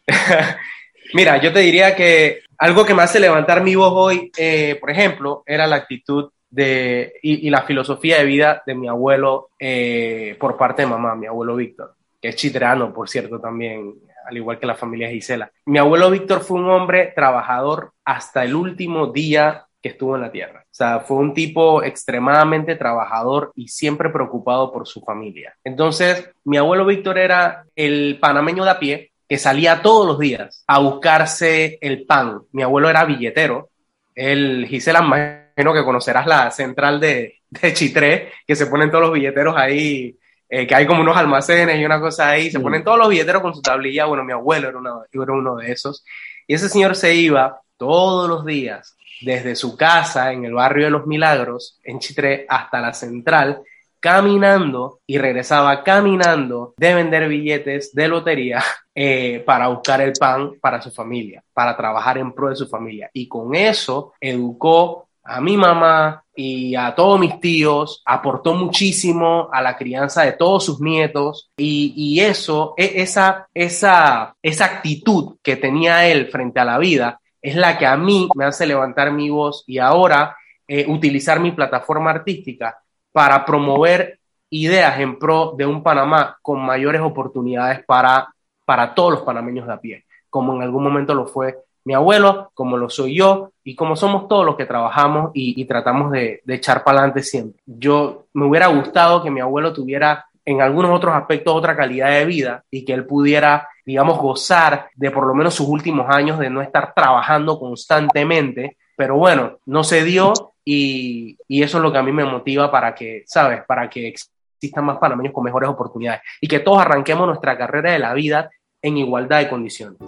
Mira, 1.14 1.40
yo 1.40 1.52
te 1.52 1.60
diría 1.60 1.94
que 1.94 2.40
algo 2.58 2.84
que 2.84 2.94
me 2.94 3.02
hace 3.02 3.20
levantar 3.20 3.62
mi 3.62 3.74
voz 3.74 3.92
hoy, 3.94 4.30
eh, 4.36 4.76
por 4.80 4.90
ejemplo, 4.90 5.42
era 5.46 5.66
la 5.66 5.76
actitud 5.76 6.30
de, 6.50 7.14
y, 7.22 7.50
la 7.50 7.62
filosofía 7.62 8.18
de 8.18 8.24
vida 8.24 8.62
de 8.64 8.74
mi 8.74 8.86
abuelo 8.86 9.50
eh, 9.58 10.36
por 10.38 10.56
parte 10.56 10.82
de 10.82 10.88
mamá, 10.88 11.16
mi 11.16 11.26
abuelo 11.26 11.56
Víctor, 11.56 11.94
que 12.20 12.28
es 12.28 12.36
chitreano, 12.36 12.92
por 12.92 13.08
cierto, 13.08 13.40
también, 13.40 13.94
al 14.26 14.36
igual 14.36 14.58
que 14.58 14.66
la 14.66 14.76
familia 14.76 15.10
Gisela. 15.10 15.50
Mi 15.66 15.78
abuelo 15.78 16.10
Víctor 16.10 16.40
fue 16.40 16.60
un 16.60 16.70
hombre 16.70 17.12
trabajador 17.14 17.92
hasta 18.04 18.44
el 18.44 18.54
último 18.54 19.08
día 19.08 19.66
que 19.82 19.90
estuvo 19.90 20.14
en 20.14 20.22
la 20.22 20.32
tierra. 20.32 20.60
O 20.62 20.74
sea, 20.74 21.00
fue 21.00 21.18
un 21.18 21.34
tipo 21.34 21.82
extremadamente 21.82 22.76
trabajador 22.76 23.52
y 23.54 23.68
siempre 23.68 24.08
preocupado 24.08 24.72
por 24.72 24.86
su 24.86 25.02
familia. 25.02 25.54
Entonces, 25.62 26.30
mi 26.44 26.56
abuelo 26.56 26.86
Víctor 26.86 27.18
era 27.18 27.66
el 27.76 28.18
panameño 28.18 28.64
de 28.64 28.70
a 28.70 28.78
pie 28.78 29.10
que 29.28 29.38
salía 29.38 29.82
todos 29.82 30.06
los 30.06 30.18
días 30.18 30.64
a 30.66 30.78
buscarse 30.78 31.78
el 31.80 32.04
pan. 32.04 32.42
Mi 32.52 32.62
abuelo 32.62 32.90
era 32.90 33.04
billetero. 33.04 33.70
El 34.14 34.66
Gisela, 34.66 35.00
imagino 35.00 35.72
que 35.72 35.84
conocerás 35.84 36.26
la 36.26 36.50
central 36.50 37.00
de, 37.00 37.40
de 37.50 37.72
Chitré, 37.72 38.32
que 38.46 38.56
se 38.56 38.66
ponen 38.66 38.90
todos 38.90 39.04
los 39.04 39.12
billeteros 39.12 39.56
ahí, 39.56 40.16
eh, 40.48 40.66
que 40.66 40.74
hay 40.74 40.86
como 40.86 41.00
unos 41.00 41.16
almacenes 41.16 41.78
y 41.78 41.84
una 41.84 42.00
cosa 42.00 42.30
ahí, 42.30 42.50
se 42.50 42.60
ponen 42.60 42.84
todos 42.84 42.98
los 42.98 43.08
billeteros 43.08 43.42
con 43.42 43.54
su 43.54 43.62
tablilla. 43.62 44.04
Bueno, 44.04 44.24
mi 44.24 44.32
abuelo 44.32 44.68
era, 44.68 44.80
era 45.12 45.32
uno 45.32 45.56
de 45.56 45.72
esos. 45.72 46.04
Y 46.46 46.54
ese 46.54 46.68
señor 46.68 46.94
se 46.94 47.14
iba 47.14 47.60
todos 47.76 48.28
los 48.28 48.44
días 48.44 48.96
desde 49.22 49.56
su 49.56 49.76
casa 49.76 50.32
en 50.32 50.44
el 50.44 50.54
barrio 50.54 50.84
de 50.84 50.90
los 50.90 51.06
Milagros, 51.06 51.80
en 51.82 51.98
Chitré, 51.98 52.46
hasta 52.48 52.80
la 52.80 52.92
central, 52.92 53.62
caminando 54.04 55.00
y 55.06 55.16
regresaba 55.16 55.82
caminando 55.82 56.74
de 56.76 56.92
vender 56.92 57.26
billetes 57.26 57.94
de 57.94 58.06
lotería 58.06 58.62
eh, 58.94 59.42
para 59.46 59.68
buscar 59.68 60.02
el 60.02 60.12
pan 60.12 60.52
para 60.60 60.82
su 60.82 60.90
familia, 60.90 61.42
para 61.54 61.74
trabajar 61.74 62.18
en 62.18 62.34
pro 62.34 62.50
de 62.50 62.56
su 62.56 62.68
familia. 62.68 63.08
Y 63.14 63.26
con 63.26 63.54
eso 63.54 64.12
educó 64.20 65.08
a 65.22 65.40
mi 65.40 65.56
mamá 65.56 66.22
y 66.36 66.74
a 66.76 66.94
todos 66.94 67.18
mis 67.18 67.40
tíos, 67.40 68.02
aportó 68.04 68.52
muchísimo 68.52 69.48
a 69.50 69.62
la 69.62 69.74
crianza 69.74 70.24
de 70.24 70.32
todos 70.32 70.66
sus 70.66 70.82
nietos 70.82 71.50
y, 71.56 72.20
eso, 72.20 72.74
e, 72.76 73.00
esa, 73.00 73.48
esa, 73.54 74.36
esa 74.42 74.64
actitud 74.66 75.38
que 75.42 75.56
tenía 75.56 76.06
él 76.06 76.26
frente 76.26 76.60
a 76.60 76.66
la 76.66 76.76
vida 76.76 77.22
es 77.40 77.56
la 77.56 77.78
que 77.78 77.86
a 77.86 77.96
mí 77.96 78.28
me 78.34 78.44
hace 78.44 78.66
levantar 78.66 79.12
mi 79.12 79.30
voz 79.30 79.64
y 79.66 79.78
ahora 79.78 80.36
eh, 80.68 80.84
utilizar 80.88 81.40
mi 81.40 81.52
plataforma 81.52 82.10
artística 82.10 82.83
para 83.14 83.46
promover 83.46 84.18
ideas 84.50 84.98
en 84.98 85.20
pro 85.20 85.54
de 85.56 85.64
un 85.64 85.84
Panamá 85.84 86.36
con 86.42 86.60
mayores 86.60 87.00
oportunidades 87.00 87.84
para, 87.84 88.34
para 88.64 88.92
todos 88.92 89.12
los 89.12 89.22
panameños 89.22 89.68
de 89.68 89.72
a 89.72 89.78
pie, 89.78 90.04
como 90.28 90.52
en 90.56 90.62
algún 90.62 90.82
momento 90.82 91.14
lo 91.14 91.24
fue 91.24 91.60
mi 91.84 91.94
abuelo, 91.94 92.50
como 92.54 92.76
lo 92.76 92.90
soy 92.90 93.16
yo 93.16 93.52
y 93.62 93.76
como 93.76 93.94
somos 93.94 94.26
todos 94.26 94.44
los 94.44 94.56
que 94.56 94.66
trabajamos 94.66 95.30
y, 95.32 95.64
tratamos 95.66 96.10
de, 96.10 96.40
de 96.44 96.54
echar 96.54 96.82
para 96.82 96.98
adelante 96.98 97.22
siempre. 97.22 97.62
Yo 97.64 98.26
me 98.32 98.46
hubiera 98.46 98.66
gustado 98.66 99.22
que 99.22 99.30
mi 99.30 99.40
abuelo 99.40 99.72
tuviera 99.72 100.26
en 100.44 100.60
algunos 100.60 100.90
otros 100.90 101.14
aspectos 101.14 101.54
otra 101.54 101.76
calidad 101.76 102.10
de 102.10 102.24
vida 102.24 102.64
y 102.68 102.84
que 102.84 102.94
él 102.94 103.06
pudiera, 103.06 103.68
digamos, 103.86 104.18
gozar 104.18 104.88
de 104.96 105.12
por 105.12 105.24
lo 105.24 105.34
menos 105.34 105.54
sus 105.54 105.68
últimos 105.68 106.06
años 106.08 106.40
de 106.40 106.50
no 106.50 106.62
estar 106.62 106.94
trabajando 106.94 107.60
constantemente. 107.60 108.76
Pero 108.96 109.16
bueno, 109.18 109.58
no 109.66 109.84
se 109.84 110.02
dio 110.02 110.32
y, 110.64 111.36
y 111.48 111.62
eso 111.62 111.78
es 111.78 111.82
lo 111.82 111.92
que 111.92 111.98
a 111.98 112.02
mí 112.02 112.12
me 112.12 112.24
motiva 112.24 112.70
para 112.70 112.94
que, 112.94 113.22
¿sabes? 113.26 113.62
Para 113.66 113.88
que 113.88 114.08
existan 114.08 114.84
más 114.84 114.98
panameños 114.98 115.32
con 115.32 115.44
mejores 115.44 115.68
oportunidades 115.68 116.22
y 116.40 116.48
que 116.48 116.60
todos 116.60 116.78
arranquemos 116.78 117.26
nuestra 117.26 117.56
carrera 117.58 117.92
de 117.92 117.98
la 117.98 118.14
vida 118.14 118.50
en 118.82 118.98
igualdad 118.98 119.40
de 119.40 119.48
condiciones. 119.48 119.98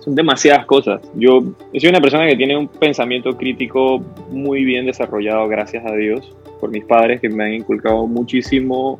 Son 0.00 0.14
demasiadas 0.14 0.64
cosas. 0.66 1.00
Yo 1.14 1.42
soy 1.76 1.88
una 1.88 2.00
persona 2.00 2.26
que 2.26 2.36
tiene 2.36 2.56
un 2.56 2.68
pensamiento 2.68 3.36
crítico 3.36 3.98
muy 4.30 4.64
bien 4.64 4.86
desarrollado, 4.86 5.48
gracias 5.48 5.84
a 5.84 5.94
Dios 5.94 6.34
por 6.60 6.70
mis 6.70 6.84
padres 6.84 7.20
que 7.20 7.28
me 7.28 7.44
han 7.44 7.54
inculcado 7.54 8.06
muchísimo 8.06 8.98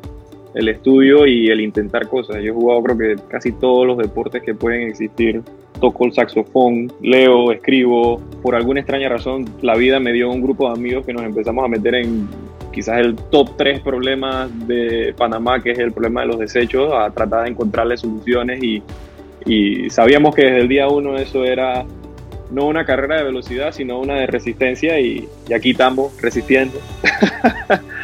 el 0.53 0.69
estudio 0.69 1.27
y 1.27 1.49
el 1.49 1.61
intentar 1.61 2.07
cosas. 2.07 2.37
Yo 2.37 2.51
he 2.51 2.53
jugado 2.53 2.83
creo 2.83 2.97
que 2.97 3.21
casi 3.27 3.51
todos 3.51 3.85
los 3.85 3.97
deportes 3.97 4.41
que 4.43 4.53
pueden 4.53 4.87
existir. 4.87 5.41
Toco 5.79 6.05
el 6.05 6.13
saxofón, 6.13 6.91
leo, 7.01 7.51
escribo. 7.51 8.21
Por 8.41 8.55
alguna 8.55 8.81
extraña 8.81 9.09
razón, 9.09 9.45
la 9.61 9.75
vida 9.75 9.99
me 9.99 10.13
dio 10.13 10.29
un 10.29 10.41
grupo 10.41 10.67
de 10.67 10.73
amigos 10.73 11.05
que 11.05 11.13
nos 11.13 11.23
empezamos 11.23 11.63
a 11.63 11.67
meter 11.67 11.95
en 11.95 12.27
quizás 12.71 12.99
el 12.99 13.15
top 13.15 13.57
3 13.57 13.81
problemas 13.81 14.49
de 14.67 15.13
Panamá, 15.17 15.61
que 15.61 15.71
es 15.71 15.79
el 15.79 15.91
problema 15.91 16.21
de 16.21 16.27
los 16.27 16.39
desechos, 16.39 16.91
a 16.93 17.09
tratar 17.11 17.43
de 17.43 17.49
encontrarle 17.49 17.97
soluciones 17.97 18.63
y, 18.63 18.81
sabíamos 19.89 20.35
que 20.35 20.43
desde 20.43 20.59
el 20.59 20.67
día 20.67 20.87
uno 20.87 21.17
eso 21.17 21.43
era 21.43 21.83
no 22.51 22.65
una 22.65 22.85
carrera 22.85 23.17
de 23.17 23.23
velocidad, 23.23 23.71
sino 23.71 23.99
una 23.99 24.15
de 24.15 24.27
resistencia 24.27 24.99
y, 24.99 25.27
y 25.47 25.53
aquí 25.53 25.71
estamos 25.71 26.21
resistiendo. 26.21 26.77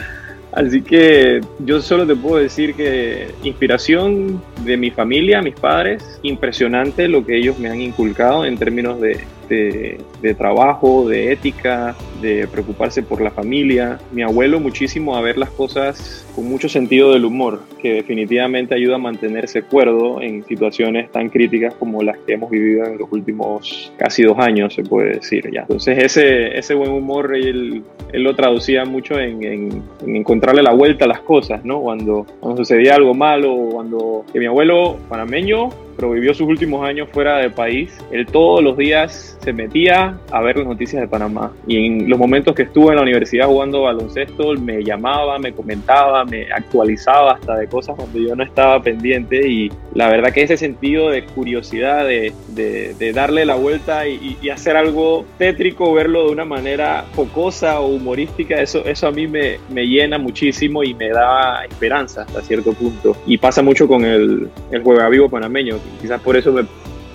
Así 0.56 0.82
que 0.82 1.42
yo 1.60 1.82
solo 1.82 2.08
te 2.08 2.16
puedo 2.16 2.38
decir 2.38 2.76
que 2.76 3.28
inspiración 3.44 4.42
de 4.64 4.78
mi 4.78 4.90
familia, 4.90 5.42
mis 5.42 5.56
padres, 5.56 6.18
impresionante 6.24 7.10
lo 7.10 7.26
que 7.26 7.38
ellos 7.38 7.60
me 7.60 7.70
han 7.70 7.82
inculcado 7.82 8.46
en 8.46 8.58
términos 8.58 9.02
de, 9.02 9.20
de, 9.48 10.36
trabajo, 10.38 11.08
de 11.08 11.32
ética, 11.32 11.96
de 12.22 12.48
preocuparse 12.48 13.04
por 13.04 13.22
la 13.22 13.32
familia. 13.32 14.00
Mi 14.12 14.24
abuelo 14.24 14.60
muchísimo 14.60 15.16
a 15.16 15.22
ver 15.22 15.38
las 15.38 15.50
cosas 15.50 16.26
con 16.36 16.50
mucho 16.50 16.68
sentido 16.68 17.14
del 17.14 17.26
humor, 17.26 17.62
que 17.82 17.94
definitivamente 17.94 18.76
ayuda 18.76 18.96
a 18.96 19.00
mantenerse 19.00 19.62
cuerdo 19.64 20.22
en 20.22 20.44
situaciones 20.44 21.12
tan 21.12 21.30
críticas 21.30 21.74
como 21.76 22.04
las 22.04 22.18
que 22.20 22.34
hemos 22.34 22.50
vivido 22.50 22.86
en 22.86 22.98
los 22.98 23.12
últimos 23.12 23.92
casi 23.98 24.24
dos 24.24 24.38
años, 24.40 24.74
se 24.74 24.84
puede 24.84 25.16
decir 25.16 25.50
ya. 25.52 25.62
Entonces 25.62 25.98
ese, 26.04 26.58
ese 26.58 26.74
buen 26.74 26.92
humor 26.92 27.36
él, 27.36 27.84
él 28.12 28.24
lo 28.24 28.36
traducía 28.36 28.86
mucho 28.86 29.20
en, 29.20 29.44
en, 29.44 29.84
encontrarle 30.06 30.64
la 30.64 30.74
vuelta 30.74 31.06
a 31.06 31.08
las 31.08 31.22
cosas, 31.22 31.64
¿no? 31.64 31.82
Cuando, 31.82 32.26
sucedía 32.56 32.96
algo 32.96 33.14
malo, 33.14 33.54
cuando 33.72 34.26
mi 34.34 34.46
abuelo 34.46 34.98
panameño 35.10 35.70
pero 35.96 36.12
vivió 36.12 36.34
sus 36.34 36.48
últimos 36.48 36.88
años 36.88 37.10
fuera 37.12 37.38
del 37.38 37.52
país. 37.52 37.92
Él 38.12 38.26
todos 38.26 38.64
los 38.64 38.78
días 38.78 39.38
se 39.42 39.54
metía 39.54 40.18
a 40.32 40.42
ver 40.42 40.58
las 40.58 40.68
noticias 40.68 41.02
de 41.02 41.08
Panamá. 41.08 41.52
Y 41.68 41.86
en 41.86 42.10
los 42.10 42.18
momentos 42.18 42.56
que 42.56 42.64
estuvo 42.64 42.90
en 42.90 42.98
la 42.98 43.04
universidad 43.04 43.48
jugando 43.48 43.84
baloncesto, 43.84 44.54
me 44.54 44.84
llamaba, 44.84 45.38
me 45.40 45.54
comentaba, 45.54 46.26
me 46.26 46.52
actualizaba 46.52 47.34
hasta 47.34 47.56
de 47.56 47.68
cosas 47.68 47.98
donde 47.98 48.24
yo 48.24 48.36
no 48.36 48.44
estaba 48.44 48.82
pendiente. 48.82 49.48
Y 49.48 49.72
la 49.94 50.10
verdad 50.10 50.32
que 50.32 50.42
ese 50.42 50.58
sentido 50.58 51.10
de 51.10 51.26
curiosidad, 51.26 52.06
de, 52.06 52.34
de, 52.50 53.14
darle 53.14 53.46
la 53.46 53.56
vuelta 53.56 54.08
y, 54.08 54.38
y, 54.42 54.50
hacer 54.50 54.76
algo 54.76 55.26
tétrico, 55.38 55.94
verlo 55.94 56.26
de 56.26 56.32
una 56.32 56.44
manera 56.44 57.06
jocosa 57.16 57.80
o 57.80 57.88
humorística, 57.88 58.60
eso, 58.60 58.84
eso 58.86 59.08
a 59.08 59.12
mí 59.12 59.28
me, 59.28 59.58
me 59.70 59.88
llena 59.88 60.18
muchísimo 60.18 60.84
y 60.84 60.94
me 60.94 61.10
da 61.10 61.64
esperanza 61.66 62.24
hasta 62.24 62.42
cierto 62.42 62.74
punto. 62.74 63.16
Y 63.26 63.38
pasa 63.38 63.62
mucho 63.62 63.88
con 63.88 64.04
el, 64.04 64.50
el 64.72 64.84
juega 64.84 65.08
vivo 65.08 65.30
panameño 65.30 65.78
quizás 66.02 66.22
por 66.22 66.36
eso 66.36 66.52
me 66.52 66.66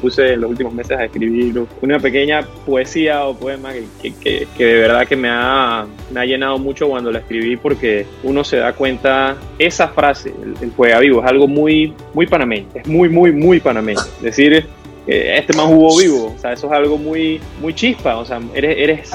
puse 0.00 0.32
en 0.32 0.40
los 0.40 0.50
últimos 0.50 0.72
meses 0.72 0.98
a 0.98 1.04
escribir 1.04 1.62
una 1.82 1.98
pequeña 1.98 2.42
poesía 2.64 3.24
o 3.26 3.36
poema 3.36 3.72
que, 4.00 4.12
que, 4.14 4.64
de 4.64 4.74
verdad 4.74 5.06
que 5.06 5.16
me 5.16 5.28
ha, 5.30 5.86
me 6.10 6.20
ha 6.20 6.24
llenado 6.24 6.58
mucho 6.58 6.88
cuando 6.88 7.12
la 7.12 7.18
escribí 7.18 7.56
porque 7.56 8.06
uno 8.22 8.42
se 8.42 8.56
da 8.56 8.72
cuenta, 8.72 9.36
esa 9.58 9.88
frase, 9.88 10.32
el, 10.42 10.72
juega 10.72 10.98
vivo, 11.00 11.20
es 11.20 11.28
algo 11.28 11.46
muy, 11.46 11.92
muy 12.14 12.26
panameño, 12.26 12.66
es 12.74 12.86
muy, 12.86 13.08
muy, 13.08 13.32
muy 13.32 13.60
panameño. 13.60 14.00
Es 14.00 14.22
decir, 14.22 14.66
este 15.06 15.56
más 15.56 15.66
jugó 15.66 15.98
vivo, 15.98 16.34
o 16.36 16.38
sea, 16.38 16.52
eso 16.52 16.66
es 16.66 16.72
algo 16.72 16.96
muy, 16.96 17.40
muy 17.60 17.74
chispa, 17.74 18.16
o 18.16 18.24
sea, 18.24 18.40
eres, 18.54 18.76
eres, 18.78 19.10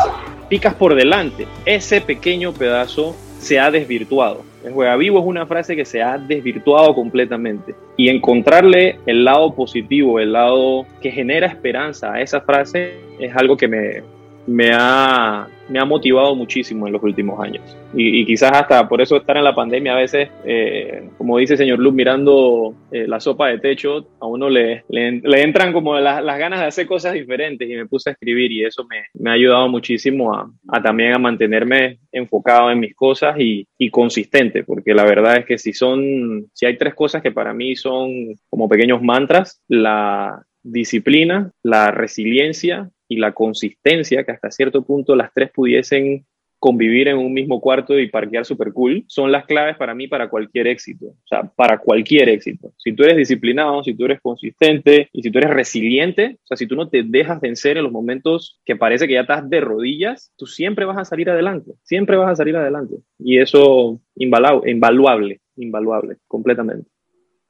picas 0.49 0.73
por 0.75 0.95
delante. 0.95 1.47
Ese 1.65 2.01
pequeño 2.01 2.53
pedazo 2.53 3.15
se 3.39 3.59
ha 3.59 3.71
desvirtuado. 3.71 4.43
El 4.65 4.73
juega 4.73 4.95
vivo 4.95 5.19
es 5.19 5.25
una 5.25 5.45
frase 5.45 5.75
que 5.75 5.85
se 5.85 6.01
ha 6.01 6.17
desvirtuado 6.17 6.95
completamente. 6.95 7.75
Y 7.97 8.09
encontrarle 8.09 8.97
el 9.05 9.23
lado 9.23 9.53
positivo, 9.53 10.19
el 10.19 10.33
lado 10.33 10.87
que 11.01 11.11
genera 11.11 11.45
esperanza 11.45 12.13
a 12.13 12.21
esa 12.21 12.41
frase 12.41 12.95
es 13.19 13.35
algo 13.35 13.55
que 13.57 13.67
me, 13.67 14.01
me 14.47 14.71
ha, 14.73 15.47
me 15.69 15.79
ha 15.79 15.85
motivado 15.85 16.35
muchísimo 16.35 16.85
en 16.87 16.93
los 16.93 17.03
últimos 17.03 17.39
años. 17.39 17.63
Y, 17.93 18.25
quizás 18.25 18.51
hasta 18.51 18.87
por 18.87 19.01
eso 19.01 19.17
estar 19.17 19.37
en 19.37 19.43
la 19.43 19.55
pandemia 19.55 19.93
a 19.93 19.99
veces, 19.99 20.29
eh, 20.45 21.09
como 21.17 21.37
dice 21.37 21.57
señor 21.57 21.79
Luz, 21.79 21.93
mirando 21.93 22.75
eh, 22.91 23.07
la 23.07 23.19
sopa 23.19 23.47
de 23.47 23.59
techo, 23.59 24.07
a 24.19 24.27
uno 24.27 24.49
le, 24.49 24.83
le, 24.89 25.41
entran 25.41 25.73
como 25.73 25.97
las 25.99 26.39
ganas 26.39 26.59
de 26.59 26.65
hacer 26.67 26.85
cosas 26.85 27.13
diferentes 27.13 27.69
y 27.69 27.75
me 27.75 27.87
puse 27.87 28.09
a 28.09 28.13
escribir 28.13 28.51
y 28.51 28.63
eso 28.63 28.85
me, 28.85 29.05
me 29.13 29.29
ha 29.29 29.33
ayudado 29.33 29.67
muchísimo 29.67 30.33
a, 30.33 30.49
a, 30.67 30.81
también 30.81 31.13
a 31.13 31.19
mantenerme 31.19 31.99
enfocado 32.11 32.71
en 32.71 32.79
mis 32.79 32.95
cosas 32.95 33.39
y, 33.39 33.67
y 33.77 33.89
consistente, 33.89 34.63
porque 34.63 34.93
la 34.93 35.05
verdad 35.05 35.37
es 35.37 35.45
que 35.45 35.57
si 35.57 35.73
son, 35.73 36.47
si 36.53 36.65
hay 36.65 36.77
tres 36.77 36.93
cosas 36.93 37.21
que 37.21 37.31
para 37.31 37.53
mí 37.53 37.75
son 37.75 38.35
como 38.49 38.69
pequeños 38.69 39.01
mantras, 39.01 39.61
la 39.67 40.43
disciplina, 40.63 41.51
la 41.61 41.91
resiliencia 41.91 42.89
y 43.07 43.17
la 43.17 43.33
consistencia, 43.33 44.23
que 44.23 44.31
hasta 44.31 44.51
cierto 44.51 44.83
punto 44.83 45.15
las 45.15 45.33
tres 45.33 45.51
pudiesen 45.51 46.25
convivir 46.59 47.07
en 47.07 47.17
un 47.17 47.31
mismo 47.31 47.61
cuarto 47.61 47.99
y 47.99 48.09
parquear 48.09 48.43
super 48.43 48.73
cool, 48.73 49.03
son 49.07 49.31
las 49.31 49.45
claves 49.45 49.77
para 49.77 49.93
mí 49.93 50.07
para 50.07 50.29
cualquier 50.29 50.65
éxito. 50.65 51.05
O 51.07 51.27
sea, 51.27 51.43
para 51.43 51.77
cualquier 51.77 52.27
éxito. 52.29 52.73
Si 52.77 52.93
tú 52.93 53.03
eres 53.03 53.17
disciplinado, 53.17 53.83
si 53.83 53.93
tú 53.93 54.05
eres 54.05 54.19
consistente 54.19 55.09
y 55.13 55.21
si 55.21 55.29
tú 55.29 55.37
eres 55.37 55.51
resiliente, 55.51 56.37
o 56.43 56.47
sea, 56.47 56.57
si 56.57 56.65
tú 56.65 56.75
no 56.75 56.89
te 56.89 57.03
dejas 57.03 57.39
vencer 57.39 57.77
en 57.77 57.83
los 57.83 57.91
momentos 57.91 58.59
que 58.65 58.75
parece 58.75 59.07
que 59.07 59.13
ya 59.13 59.21
estás 59.21 59.47
de 59.47 59.61
rodillas, 59.61 60.33
tú 60.37 60.47
siempre 60.47 60.85
vas 60.85 60.97
a 60.97 61.05
salir 61.05 61.29
adelante. 61.29 61.73
Siempre 61.83 62.17
vas 62.17 62.31
a 62.31 62.35
salir 62.35 62.55
adelante. 62.55 62.95
Y 63.19 63.37
eso, 63.37 64.01
invaluable, 64.15 65.41
invaluable, 65.57 66.17
completamente. 66.27 66.89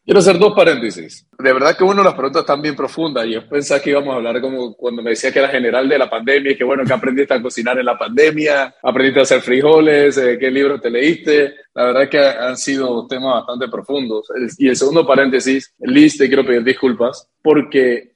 Quiero 0.05 0.19
hacer 0.19 0.37
dos 0.37 0.53
paréntesis. 0.53 1.27
De 1.39 1.51
verdad 1.51 1.75
que 1.75 1.83
uno 1.83 2.03
las 2.03 2.13
preguntas 2.13 2.41
están 2.41 2.61
bien 2.61 2.75
profundas. 2.75 3.25
Yo 3.25 3.49
pensaba 3.49 3.81
que 3.81 3.89
íbamos 3.89 4.13
a 4.13 4.17
hablar 4.17 4.39
como 4.39 4.75
cuando 4.75 5.01
me 5.01 5.09
decía 5.09 5.31
que 5.31 5.39
era 5.39 5.47
general 5.47 5.89
de 5.89 5.97
la 5.97 6.07
pandemia 6.07 6.51
y 6.51 6.55
que 6.55 6.63
bueno, 6.63 6.83
que 6.85 6.93
aprendiste 6.93 7.33
a 7.33 7.41
cocinar 7.41 7.79
en 7.79 7.85
la 7.85 7.97
pandemia, 7.97 8.75
aprendiste 8.83 9.19
a 9.19 9.23
hacer 9.23 9.41
frijoles, 9.41 10.15
eh, 10.19 10.37
qué 10.39 10.51
libro 10.51 10.79
te 10.79 10.91
leíste. 10.91 11.55
La 11.73 11.85
verdad 11.85 12.07
que 12.07 12.19
han 12.19 12.55
sido 12.55 13.07
temas 13.07 13.45
bastante 13.45 13.67
profundos. 13.67 14.27
Y 14.59 14.67
el 14.67 14.75
segundo 14.75 15.07
paréntesis, 15.07 15.73
Liz, 15.79 16.19
te 16.19 16.27
quiero 16.27 16.45
pedir 16.45 16.63
disculpas 16.63 17.27
porque 17.41 18.14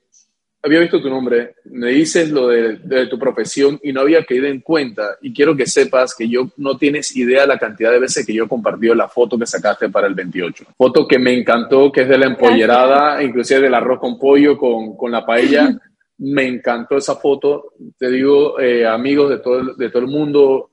había 0.61 0.79
visto 0.79 1.01
tu 1.01 1.09
nombre, 1.09 1.55
me 1.65 1.89
dices 1.91 2.29
lo 2.31 2.47
de, 2.47 3.07
tu 3.07 3.17
profesión 3.17 3.79
y 3.81 3.93
no 3.93 4.01
había 4.01 4.25
caído 4.25 4.47
en 4.47 4.59
cuenta. 4.59 5.17
Y 5.21 5.33
quiero 5.33 5.55
que 5.55 5.65
sepas 5.65 6.13
que 6.13 6.27
yo 6.27 6.49
no 6.57 6.77
tienes 6.77 7.15
idea 7.15 7.41
de 7.41 7.47
la 7.47 7.59
cantidad 7.59 7.91
de 7.91 7.99
veces 7.99 8.25
que 8.25 8.33
yo 8.33 8.45
he 8.45 8.47
compartido 8.47 8.93
la 8.93 9.07
foto 9.07 9.37
que 9.37 9.45
sacaste 9.45 9.89
para 9.89 10.07
el 10.07 10.15
28. 10.15 10.65
Foto 10.77 11.07
que 11.07 11.17
me 11.17 11.33
encantó, 11.33 11.91
que 11.91 12.01
es 12.01 12.09
de 12.09 12.17
la 12.17 12.27
empollerada, 12.27 13.23
inclusive 13.23 13.61
del 13.61 13.73
arroz 13.73 13.99
con 13.99 14.19
pollo, 14.19 14.57
con, 14.57 14.97
con 14.97 15.11
la 15.11 15.25
paella. 15.25 15.69
me 16.17 16.45
encantó 16.45 16.97
esa 16.97 17.15
foto. 17.15 17.73
Te 17.97 18.09
digo, 18.09 18.59
eh, 18.59 18.85
amigos 18.85 19.29
de 19.29 19.39
todo, 19.39 19.75
de 19.75 19.89
todo 19.89 20.01
el 20.01 20.09
mundo, 20.09 20.71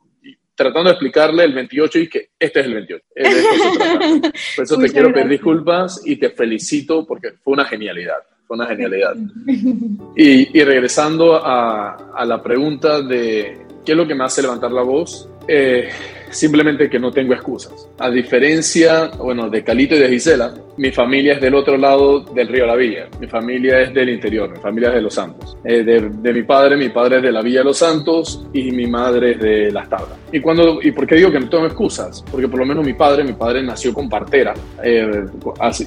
tratando 0.56 0.90
de 0.90 0.94
explicarle 0.94 1.44
el 1.44 1.54
28 1.54 1.98
y 2.00 2.08
que 2.08 2.30
este 2.36 2.60
es 2.60 2.66
el 2.66 2.74
28. 2.74 3.04
Por 4.56 4.64
eso 4.64 4.78
te 4.78 4.90
quiero 4.90 5.12
pedir 5.12 5.28
disculpas 5.28 6.02
y 6.04 6.16
te 6.16 6.30
felicito 6.30 7.06
porque 7.06 7.34
fue 7.42 7.52
una 7.52 7.64
genialidad 7.64 8.18
fue 8.46 8.56
una 8.56 8.66
genialidad. 8.66 9.14
Y, 10.18 10.62
regresando 10.62 11.36
a, 11.36 12.24
la 12.24 12.42
pregunta 12.42 13.02
de 13.02 13.66
qué 13.84 13.92
es 13.92 13.98
lo 13.98 14.06
que 14.06 14.14
me 14.14 14.24
hace 14.24 14.40
levantar 14.40 14.72
la 14.72 14.82
voz, 14.82 15.28
eh, 15.46 15.90
simplemente 16.30 16.88
que 16.88 16.98
no 16.98 17.10
tengo 17.10 17.34
excusas. 17.34 17.88
A 17.98 18.10
diferencia, 18.10 19.10
bueno, 19.18 19.48
de 19.48 19.62
Calito 19.62 19.94
y 19.94 19.98
de 19.98 20.08
Gisela, 20.08 20.54
mi 20.76 20.90
familia 20.90 21.34
es 21.34 21.40
del 21.40 21.54
otro 21.54 21.76
lado 21.76 22.20
del 22.20 22.48
río 22.48 22.66
La 22.66 22.76
Villa. 22.76 23.08
Mi 23.18 23.26
familia 23.26 23.80
es 23.80 23.94
del 23.94 24.10
interior, 24.10 24.50
mi 24.50 24.58
familia 24.58 24.88
es 24.88 24.94
de 24.96 25.02
Los 25.02 25.14
Santos. 25.14 25.56
Eh, 25.64 25.82
de, 25.82 26.32
mi 26.32 26.42
padre, 26.42 26.76
mi 26.76 26.90
padre 26.90 27.16
es 27.16 27.22
de 27.22 27.32
la 27.32 27.42
Villa 27.42 27.60
de 27.60 27.64
Los 27.64 27.78
Santos 27.78 28.46
y 28.52 28.70
mi 28.72 28.86
madre 28.86 29.32
es 29.32 29.40
de 29.40 29.72
Las 29.72 29.88
Tablas. 29.88 30.18
¿Y, 30.32 30.40
cuando, 30.40 30.80
¿Y 30.82 30.90
por 30.92 31.06
qué 31.06 31.14
digo 31.14 31.30
que 31.30 31.40
no 31.40 31.48
tengo 31.48 31.66
excusas? 31.66 32.22
Porque 32.30 32.48
por 32.48 32.60
lo 32.60 32.66
menos 32.66 32.84
mi 32.84 32.92
padre, 32.92 33.24
mi 33.24 33.32
padre 33.32 33.62
nació 33.62 33.94
con 33.94 34.08
partera. 34.08 34.52
Eh, 34.82 35.24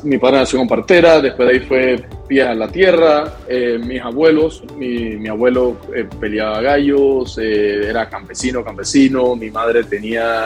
mi 0.04 0.18
padre 0.18 0.38
nació 0.38 0.60
con 0.60 0.68
partera, 0.68 1.22
después 1.22 1.48
de 1.50 1.56
ahí 1.56 1.60
fue 1.62 2.04
pies 2.28 2.48
a 2.48 2.56
la 2.56 2.68
tierra. 2.68 3.34
Eh, 3.48 3.80
mis 3.86 4.02
abuelos, 4.02 4.64
mi, 4.76 5.18
mi 5.18 5.30
abuelo 5.30 5.78
peleaba 6.20 6.62
gallos, 6.62 7.38
era 7.38 8.10
campesino, 8.10 8.64
campesino. 8.64 9.36
Mi 9.36 9.52
madre 9.52 9.84
tenía, 9.84 10.39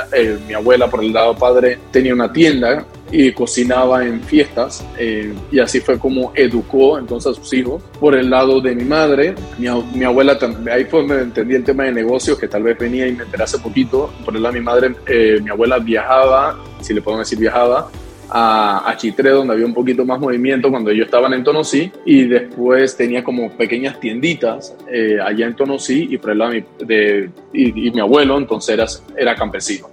mi 0.48 0.54
abuela 0.54 0.90
por 0.90 1.04
el 1.04 1.14
lado 1.14 1.36
padre 1.36 1.80
tenía 1.92 2.14
una 2.14 2.32
tienda 2.32 2.86
y 3.14 3.32
cocinaba 3.32 4.04
en 4.04 4.22
fiestas 4.22 4.84
eh, 4.98 5.34
y 5.52 5.60
así 5.60 5.80
fue 5.80 6.00
como 6.00 6.32
educó 6.36 6.98
entonces 6.98 7.32
a 7.32 7.36
sus 7.36 7.54
hijos. 7.54 7.84
Por 8.00 8.16
el 8.16 8.30
lado 8.30 8.60
de 8.60 8.74
mi 8.74 8.84
madre, 8.84 9.36
mi, 9.60 9.68
mi 9.94 10.04
abuela, 10.04 10.38
ahí 10.72 10.86
fue 10.86 11.02
donde 11.02 11.22
entendí 11.22 11.54
el 11.54 11.64
tema 11.64 11.84
de 11.84 11.92
negocios 11.92 12.40
que 12.40 12.48
tal 12.48 12.64
vez 12.64 12.78
venía 12.78 13.08
y 13.08 13.14
me 13.14 13.24
enteré 13.24 13.44
hace 13.44 13.60
poquito. 13.60 14.12
Por 14.26 14.36
el 14.36 14.42
lado 14.42 14.54
de 14.54 14.60
mi 14.60 14.66
madre, 14.66 14.96
eh, 15.06 15.40
mi 15.44 15.52
abuela 15.52 15.78
viajaba, 15.78 16.58
si 16.82 16.94
le 16.94 17.02
podemos 17.04 17.28
decir 17.28 17.38
viajaba, 17.38 17.88
a, 18.30 18.90
a, 18.90 18.98
Chitré, 18.98 19.30
donde 19.32 19.54
había 19.54 19.66
un 19.66 19.74
poquito 19.74 20.06
más 20.06 20.20
movimiento 20.20 20.70
cuando 20.70 20.92
ellos 20.92 21.06
estaban 21.06 21.34
en 21.34 21.44
Tonosí, 21.44 21.92
y 22.06 22.24
después 22.24 22.96
tenía 22.96 23.24
como 23.24 23.52
pequeñas 23.52 24.00
tienditas 24.00 24.76
eh, 24.92 25.18
allá 25.24 25.48
en 25.48 25.56
Tonosí, 25.56 26.08
y 26.10 26.18
por 26.18 26.32
el 26.32 26.38
lado 26.38 26.54
de, 26.80 27.30
y, 27.54 27.92
mi 27.92 28.00
abuelo 28.00 28.38
entonces 28.38 28.74
era, 28.74 28.86
era 29.18 29.36
campesino, 29.36 29.88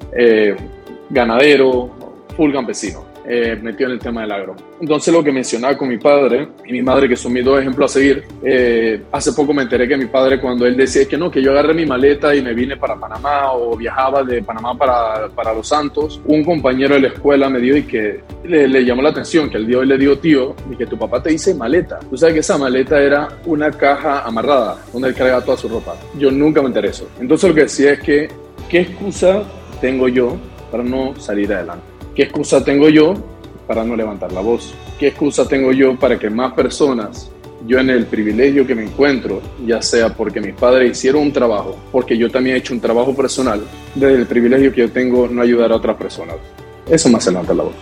ganadero, 1.11 1.91
full 2.37 2.53
campesino 2.53 3.11
eh, 3.33 3.57
metido 3.63 3.89
en 3.89 3.95
el 3.95 4.01
tema 4.01 4.23
del 4.23 4.33
agro. 4.33 4.57
Entonces 4.81 5.15
lo 5.15 5.23
que 5.23 5.31
mencionaba 5.31 5.77
con 5.79 5.89
mi 5.89 5.99
padre 5.99 6.49
y 6.67 6.73
mi 6.73 6.83
madre, 6.83 7.09
que 7.09 7.15
son 7.15 7.33
mis 7.33 7.45
dos 7.45 7.61
ejemplos 7.61 7.89
a 7.89 7.95
seguir, 7.95 8.25
eh, 8.43 9.03
hace 9.13 9.33
poco 9.33 9.55
me 9.55 9.63
enteré 9.63 9.87
que 9.87 9.97
mi 9.97 10.07
padre 10.07 10.41
cuando 10.41 10.67
él 10.67 10.77
decía 10.77 11.07
que 11.07 11.17
no, 11.17 11.31
que 11.31 11.41
yo 11.41 11.53
agarré 11.53 11.73
mi 11.73 11.87
maleta 11.87 12.35
y 12.35 12.43
me 12.43 12.53
vine 12.55 12.77
para 12.77 12.97
Panamá 12.97 13.53
o 13.53 13.77
viajaba 13.77 14.25
de 14.25 14.43
Panamá 14.43 14.77
para, 14.77 15.29
para 15.29 15.55
Los 15.55 15.69
Santos, 15.69 16.21
un 16.25 16.43
compañero 16.43 16.97
de 16.97 17.03
la 17.03 17.09
escuela 17.09 17.49
me 17.49 17.61
dio 17.61 17.77
y 17.77 17.85
que 17.85 18.21
le, 18.43 18.67
le 18.67 18.85
llamó 18.85 19.01
la 19.03 19.11
atención, 19.11 19.49
que 19.49 19.59
el 19.59 19.67
día 19.69 19.79
hoy 19.79 19.87
le 19.87 19.97
dio 19.97 20.19
tío, 20.19 20.57
y 20.69 20.75
que 20.75 20.87
tu 20.87 20.99
papá 20.99 21.23
te 21.23 21.31
dice 21.31 21.55
maleta. 21.55 22.01
Tú 22.11 22.17
sabes 22.17 22.35
que 22.35 22.41
esa 22.41 22.59
maleta 22.59 23.01
era 23.01 23.29
una 23.47 23.71
caja 23.71 24.23
amarrada 24.23 24.77
donde 24.93 25.09
él 25.09 25.15
cargaba 25.15 25.45
toda 25.45 25.57
su 25.57 25.69
ropa. 25.69 25.95
Yo 26.19 26.33
nunca 26.33 26.61
me 26.63 26.67
enteré 26.67 26.89
eso. 26.89 27.09
Entonces 27.21 27.49
lo 27.49 27.55
que 27.55 27.63
decía 27.63 27.93
es 27.93 28.01
que, 28.01 28.29
¿qué 28.69 28.81
excusa 28.81 29.45
tengo 29.81 30.09
yo 30.09 30.37
para 30.73 30.83
no 30.83 31.15
salir 31.21 31.53
adelante? 31.53 31.90
¿Qué 32.15 32.25
excusa 32.25 32.65
tengo 32.65 32.89
yo 32.89 33.15
para 33.67 33.85
no 33.85 33.95
levantar 33.95 34.33
la 34.33 34.41
voz? 34.41 34.75
¿Qué 34.99 35.09
excusa 35.09 35.47
tengo 35.47 35.73
yo 35.73 35.97
para 35.97 36.19
que 36.19 36.29
más 36.29 36.53
personas, 36.55 37.31
yo 37.67 37.79
en 37.79 37.91
el 37.91 38.07
privilegio 38.07 38.67
que 38.67 38.75
me 38.75 38.85
encuentro, 38.85 39.41
ya 39.65 39.81
sea 39.81 40.09
porque 40.09 40.41
mis 40.41 40.55
padres 40.55 40.91
hicieron 40.91 41.23
un 41.23 41.33
trabajo, 41.33 41.77
porque 41.93 42.19
yo 42.19 42.31
también 42.31 42.57
he 42.57 42.59
hecho 42.59 42.75
un 42.75 42.81
trabajo 42.81 43.15
personal, 43.15 43.63
desde 43.95 44.17
el 44.17 44.27
privilegio 44.27 44.73
que 44.73 44.81
yo 44.81 44.91
tengo 44.91 45.29
no 45.29 45.41
ayudar 45.41 45.71
a 45.71 45.77
otras 45.77 45.97
personas? 45.97 46.37
Eso 46.89 47.09
me 47.09 47.19
hace 47.19 47.31
levantar 47.31 47.57
la 47.57 47.65
voz. 47.65 47.75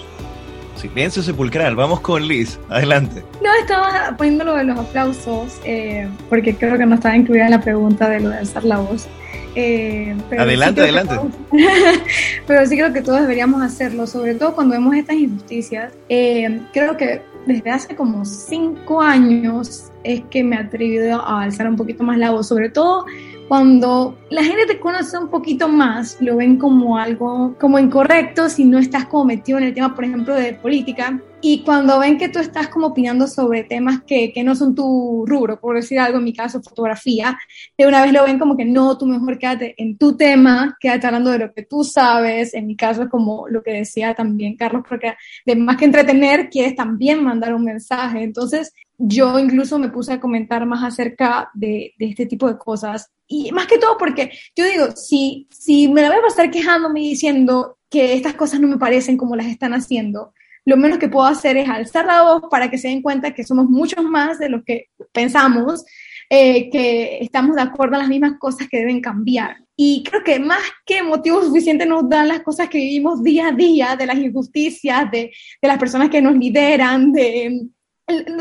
Silencio 0.77 1.23
sepulcral, 1.23 1.75
vamos 1.75 2.01
con 2.01 2.29
Liz, 2.29 2.61
adelante. 2.69 3.25
No, 3.43 3.53
estaba 3.61 4.15
poniendo 4.17 4.45
lo 4.45 4.55
de 4.55 4.65
los 4.65 4.79
aplausos, 4.79 5.59
eh, 5.65 6.07
porque 6.29 6.55
creo 6.55 6.77
que 6.77 6.87
no 6.87 6.95
estaba 6.95 7.17
incluida 7.17 7.47
en 7.47 7.53
la 7.53 7.61
pregunta 7.61 8.09
de 8.09 8.21
lo 8.21 8.29
de 8.29 8.37
alzar 8.37 8.65
la 8.65 8.79
voz. 8.79 9.09
Eh, 9.61 10.15
adelante, 10.39 10.83
adelante. 10.83 11.17
pero 12.47 12.65
sí 12.65 12.77
creo 12.77 12.93
que 12.93 13.03
todos 13.03 13.23
deberíamos 13.23 13.61
hacerlo, 13.61 14.07
sobre 14.07 14.37
todo 14.37 14.55
cuando 14.55 14.75
vemos 14.75 14.95
estas 14.95 15.17
injusticias. 15.17 15.93
Eh, 16.09 16.61
creo 16.73 16.97
que 16.97 17.23
desde 17.45 17.69
hace 17.69 17.97
como 17.97 18.25
cinco 18.25 19.03
años 19.03 19.91
es 20.05 20.23
que 20.31 20.45
me 20.45 20.55
he 20.55 20.61
atrevido 20.61 21.21
a 21.21 21.43
alzar 21.43 21.67
un 21.67 21.75
poquito 21.75 22.05
más 22.05 22.19
la 22.19 22.31
voz, 22.31 22.47
sobre 22.47 22.69
todo 22.69 23.05
cuando 23.49 24.17
la 24.31 24.45
gente 24.45 24.67
te 24.67 24.79
conoce 24.79 25.19
un 25.19 25.29
poquito 25.29 25.69
más, 25.69 26.19
lo 26.21 26.37
ven 26.37 26.57
como 26.57 26.97
algo 26.97 27.57
como 27.59 27.81
incorrecto 27.81 28.49
si 28.49 28.65
no 28.65 28.79
estás 28.79 29.07
como 29.07 29.25
metido 29.25 29.59
en 29.59 29.65
el 29.65 29.75
tema, 29.75 29.93
por 29.93 30.05
ejemplo, 30.05 30.37
de 30.37 30.53
política. 30.53 31.19
Y 31.41 31.63
cuando 31.63 32.01
ven 32.01 32.19
que 32.19 32.29
tú 32.29 32.41
estás 32.41 32.67
como 32.67 32.89
opinando 32.89 33.29
sobre 33.29 33.63
temas 33.63 34.03
que, 34.03 34.33
que 34.33 34.43
no 34.43 34.57
son 34.57 34.75
tu 34.75 35.25
rubro, 35.25 35.61
por 35.61 35.77
decir 35.77 36.01
algo, 36.01 36.19
en 36.19 36.25
mi 36.25 36.33
caso, 36.33 36.61
fotografía, 36.61 37.39
de 37.77 37.87
una 37.87 38.03
vez 38.03 38.13
lo 38.13 38.25
ven 38.25 38.41
como 38.41 38.57
que 38.57 38.65
no, 38.65 38.99
tú 38.99 39.07
mejor 39.07 39.39
quédate 39.39 39.75
en 39.79 39.97
tu 39.97 40.17
tema, 40.17 40.77
quédate 40.81 41.07
hablando 41.07 41.31
de 41.31 41.39
lo 41.39 41.53
que 41.53 41.63
tú 41.63 41.85
sabes. 41.85 42.55
En 42.55 42.67
mi 42.67 42.77
caso 42.77 43.05
es 43.05 43.09
como 43.09 43.47
lo 43.49 43.63
que 43.63 43.73
decía 43.73 44.15
también 44.15 44.57
Carlos, 44.57 44.83
porque 44.89 45.15
de 45.47 45.55
más 45.55 45.77
que 45.77 45.85
entretener, 45.85 46.51
quieres 46.51 46.75
también 46.75 47.23
mandar 47.23 47.55
un 47.55 47.65
mensaje. 47.65 48.25
Entonces, 48.25 48.73
yo 48.99 49.39
incluso 49.39 49.79
me 49.79 49.91
puse 49.91 50.13
a 50.13 50.21
comentar 50.21 50.67
más 50.67 50.83
acerca 50.83 51.51
de, 51.55 51.95
de, 51.99 52.07
este 52.07 52.27
tipo 52.27 52.49
de 52.49 52.59
cosas. 52.59 53.13
Y 53.29 53.53
más 53.53 53.69
que 53.69 53.79
todo 53.79 53.97
porque 53.97 54.33
yo 54.57 54.65
digo, 54.65 54.91
si, 54.97 55.47
si 55.51 55.87
me 55.87 56.03
la 56.03 56.09
voy 56.09 56.19
a 56.19 56.23
pasar 56.23 56.51
quejándome 56.51 57.03
y 57.03 57.11
diciendo 57.11 57.79
que 57.89 58.15
estas 58.15 58.35
cosas 58.35 58.59
no 58.59 58.67
me 58.67 58.77
parecen 58.77 59.17
como 59.17 59.37
las 59.37 59.47
están 59.47 59.73
haciendo, 59.73 60.33
lo 60.69 60.77
menos 60.77 60.99
que 60.99 61.09
puedo 61.09 61.27
hacer 61.27 61.57
es 61.57 61.67
alzar 61.67 62.05
la 62.05 62.23
voz 62.25 62.43
para 62.51 62.71
que 62.71 62.77
se 62.77 62.89
den 62.89 63.01
cuenta 63.01 63.33
que 63.33 63.43
somos 63.43 63.71
muchos 63.71 64.05
más 64.05 64.39
de 64.39 64.51
los 64.51 64.63
que 64.65 64.91
pensamos, 65.13 65.83
eh, 66.29 66.69
que 66.69 67.21
estamos 67.23 67.57
de 67.57 67.63
acuerdo 67.63 67.95
en 67.95 68.01
las 68.01 68.09
mismas 68.11 68.39
cosas 68.39 68.69
que 68.69 68.81
deben 68.81 69.01
cambiar. 69.01 69.57
Y 69.75 70.03
creo 70.05 70.23
que 70.23 70.39
más 70.39 70.61
que 70.85 71.03
motivo 71.03 71.41
suficiente 71.41 71.87
nos 71.87 72.07
dan 72.07 72.29
las 72.29 72.41
cosas 72.41 72.69
que 72.69 72.77
vivimos 72.77 73.23
día 73.23 73.49
a 73.49 73.53
día, 73.53 73.97
de 73.97 74.05
las 74.05 74.19
injusticias, 74.19 75.11
de, 75.11 75.33
de 75.63 75.69
las 75.69 75.79
personas 75.79 76.11
que 76.11 76.21
nos 76.21 76.37
lideran, 76.37 77.13
de 77.13 77.63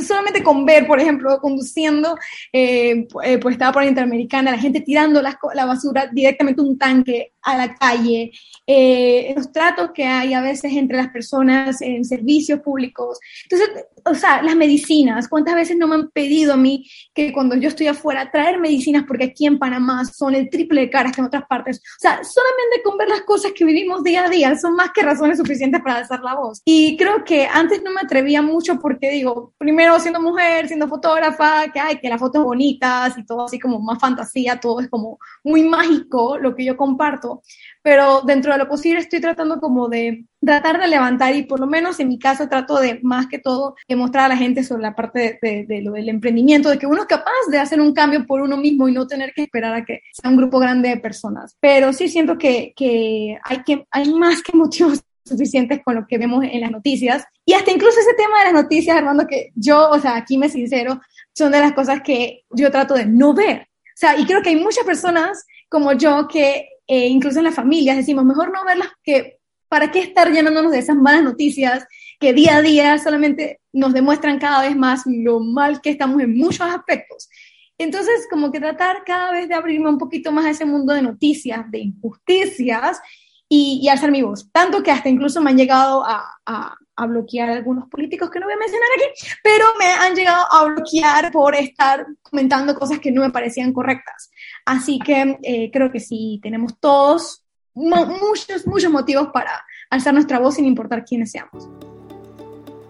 solamente 0.02 0.44
con 0.44 0.66
ver, 0.66 0.88
por 0.88 1.00
ejemplo, 1.00 1.40
conduciendo, 1.40 2.18
eh, 2.54 3.08
eh, 3.24 3.38
pues 3.38 3.54
estaba 3.54 3.74
por 3.74 3.84
la 3.84 3.90
Interamericana, 3.90 4.52
la 4.52 4.58
gente 4.58 4.82
tirando 4.82 5.22
la, 5.22 5.38
la 5.54 5.66
basura 5.66 6.08
directamente 6.12 6.62
a 6.62 6.66
un 6.66 6.78
tanque 6.78 7.34
a 7.42 7.58
la 7.58 7.76
calle, 7.76 8.32
eh, 8.66 9.34
los 9.36 9.52
tratos 9.52 9.92
que 9.94 10.06
hay 10.06 10.34
a 10.34 10.42
veces 10.42 10.74
entre 10.74 10.98
las 10.98 11.10
personas 11.10 11.82
en 11.82 12.04
servicios 12.04 12.60
públicos. 12.60 13.20
Entonces, 13.44 13.86
o 14.10 14.16
sea, 14.16 14.42
las 14.42 14.56
medicinas, 14.56 15.28
¿cuántas 15.28 15.56
veces 15.56 15.78
no 15.78 15.88
me 15.88 15.96
han 15.96 16.10
pedido 16.10 16.54
a 16.54 16.58
mí 16.58 16.90
que 17.14 17.34
cuando 17.34 17.56
yo 17.56 17.70
estoy 17.70 17.88
afuera 17.88 18.32
traer 18.32 18.60
medicinas 18.60 19.04
porque 19.08 19.26
aquí 19.26 19.46
en 19.46 19.60
Panamá 19.60 20.06
son 20.06 20.36
el 20.36 20.50
triple 20.50 20.82
de 20.82 20.90
caras 20.90 21.14
que 21.14 21.22
en 21.22 21.28
otras 21.28 21.44
partes? 21.48 21.78
O 21.78 22.00
sea, 22.00 22.22
solamente 22.24 22.82
con 22.84 22.98
ver 22.98 23.10
las 23.10 23.22
cosas 23.22 23.52
que 23.54 23.66
vivimos 23.66 24.04
día 24.04 24.26
a 24.26 24.30
día 24.30 24.58
son 24.58 24.76
más 24.76 24.92
que 24.94 25.02
razones 25.02 25.38
suficientes 25.38 25.82
para 25.82 25.98
alzar 25.98 26.22
la 26.22 26.36
voz. 26.36 26.62
Y 26.66 26.98
creo 26.98 27.24
que 27.24 27.48
antes 27.48 27.84
no 27.84 27.92
me 27.92 28.02
atrevía 28.02 28.42
mucho 28.42 28.80
porque 28.80 29.10
digo, 29.10 29.54
primero 29.58 30.00
siendo 30.00 30.22
mujer, 30.22 30.68
siendo 30.68 30.88
fotógrafa, 30.88 31.72
que 31.72 31.80
hay 31.80 31.98
que 32.00 32.10
las 32.10 32.20
fotos 32.20 32.44
bonitas 32.44 33.18
y 33.18 33.26
todo 33.26 33.46
así 33.46 33.60
como 33.60 33.80
más 33.80 34.00
fantasía, 34.00 34.60
todo 34.60 34.80
es 34.80 34.90
como 34.90 35.20
muy 35.44 35.64
mágico 35.64 36.38
lo 36.38 36.56
que 36.56 36.66
yo 36.66 36.78
comparto 36.78 37.42
pero 37.88 38.22
dentro 38.22 38.52
de 38.52 38.58
lo 38.60 38.68
posible 38.68 39.00
estoy 39.00 39.22
tratando 39.22 39.62
como 39.62 39.88
de 39.88 40.26
tratar 40.40 40.80
de 40.80 40.88
levantar 40.88 41.36
y 41.36 41.44
por 41.44 41.60
lo 41.60 41.68
menos 41.68 42.00
en 42.00 42.10
mi 42.10 42.20
caso 42.20 42.48
trato 42.48 42.80
de 42.80 43.00
más 43.04 43.28
que 43.28 43.40
todo 43.40 43.76
demostrar 43.88 44.26
a 44.26 44.30
la 44.30 44.38
gente 44.38 44.64
sobre 44.64 44.84
la 44.84 44.96
parte 44.96 45.40
de, 45.42 45.82
lo 45.82 45.94
del 45.94 46.10
emprendimiento, 46.10 46.70
de 46.70 46.78
que 46.78 46.86
uno 46.86 47.02
es 47.02 47.08
capaz 47.08 47.32
de 47.50 47.60
hacer 47.60 47.82
un 47.82 47.94
cambio 47.94 48.26
por 48.26 48.42
uno 48.42 48.58
mismo 48.58 48.88
y 48.88 48.92
no 48.92 49.08
tener 49.08 49.34
que 49.34 49.44
esperar 49.44 49.74
a 49.74 49.86
que 49.86 50.02
sea 50.12 50.30
un 50.30 50.38
grupo 50.38 50.60
grande 50.60 50.90
de 50.90 50.98
personas. 50.98 51.56
Pero 51.60 51.92
sí 51.94 52.08
siento 52.08 52.38
que, 52.38 52.74
que 52.76 53.38
hay, 53.44 53.64
que 53.64 53.86
hay 53.92 54.14
más 54.14 54.42
que 54.42 54.56
motivos 54.56 55.02
suficientes 55.26 55.82
con 55.84 55.96
lo 55.96 56.06
que 56.08 56.18
vemos 56.18 56.44
en 56.44 56.62
las 56.62 56.72
noticias. 56.72 57.26
Y 57.46 57.54
hasta 57.54 57.72
incluso 57.72 58.00
ese 58.00 58.14
tema 58.14 58.40
de 58.40 58.46
las 58.46 58.64
noticias, 58.64 58.96
Armando, 58.96 59.28
que 59.28 59.52
yo, 59.56 59.90
o 59.90 60.00
sea, 60.00 60.16
aquí 60.16 60.38
me 60.38 60.50
sincero, 60.50 61.02
son 61.34 61.52
de 61.52 61.60
las 61.60 61.74
cosas 61.74 62.02
que 62.02 62.44
yo 62.52 62.72
trato 62.72 62.94
de 62.94 63.06
no 63.06 63.34
ver. 63.34 63.62
O 63.62 64.00
sea, 64.00 64.18
y 64.18 64.26
creo 64.26 64.42
que 64.42 64.50
hay 64.50 64.56
muchas 64.56 64.86
personas 64.86 65.46
como 65.70 65.94
yo 65.94 66.28
que 66.28 66.70
eh, 66.88 67.08
incluso 67.08 67.40
en 67.40 67.46
las 67.46 67.56
familias 67.56 67.98
decimos, 67.98 68.24
mejor 68.24 68.52
no 68.52 68.64
verlas 68.64 68.90
que, 69.04 69.37
¿para 69.70 69.92
qué 69.92 70.00
estar 70.00 70.32
llenándonos 70.32 70.72
de 70.72 70.80
esas 70.80 70.96
malas 70.96 71.24
noticias 71.24 71.86
que 72.20 72.34
día 72.34 72.58
a 72.58 72.62
día 72.62 72.98
solamente 72.98 73.60
nos 73.74 73.94
demuestran 73.94 74.40
cada 74.40 74.62
vez 74.62 74.76
más 74.76 75.04
lo 75.06 75.40
mal 75.40 75.82
que 75.82 75.90
estamos 75.90 76.22
en 76.22 76.38
muchos 76.38 76.62
aspectos? 76.62 77.30
Entonces, 77.78 78.28
como 78.30 78.52
que 78.52 78.60
tratar 78.60 79.04
cada 79.06 79.32
vez 79.32 79.48
de 79.48 79.54
abrirme 79.54 79.90
un 79.90 80.00
poquito 80.00 80.32
más 80.32 80.46
a 80.46 80.50
ese 80.50 80.66
mundo 80.66 80.94
de 80.94 81.04
noticias, 81.04 81.70
de 81.70 81.80
injusticias 81.80 83.00
y, 83.48 83.80
y 83.84 83.90
alzar 83.90 84.12
mi 84.12 84.24
voz. 84.24 84.52
Tanto 84.52 84.82
que 84.82 84.92
hasta 84.92 85.10
incluso 85.10 85.42
me 85.42 85.52
han 85.52 85.58
llegado 85.58 86.04
a, 86.04 86.26
a, 86.46 86.76
a, 86.96 87.06
bloquear 87.06 87.50
algunos 87.50 87.88
políticos 87.88 88.32
que 88.32 88.40
no 88.40 88.48
voy 88.48 88.56
a 88.56 88.58
mencionar 88.58 88.88
aquí, 88.96 89.28
pero 89.44 89.66
me 89.78 89.86
han 89.86 90.16
llegado 90.16 90.44
a 90.52 90.66
bloquear 90.66 91.32
por 91.32 91.56
estar 91.56 92.06
comentando 92.24 92.74
cosas 92.74 93.00
que 93.00 93.12
no 93.12 93.22
me 93.22 93.30
parecían 93.30 93.74
correctas. 93.74 94.32
Así 94.66 94.98
que 95.00 95.38
eh, 95.44 95.70
creo 95.72 95.92
que 95.92 96.00
sí, 96.00 96.40
tenemos 96.42 96.80
todos 96.80 97.47
muchos, 97.78 98.66
muchos 98.66 98.92
motivos 98.92 99.30
para 99.34 99.52
alzar 99.90 100.14
nuestra 100.14 100.40
voz 100.40 100.56
sin 100.56 100.66
importar 100.66 101.06
quiénes 101.06 101.32
seamos. 101.32 101.70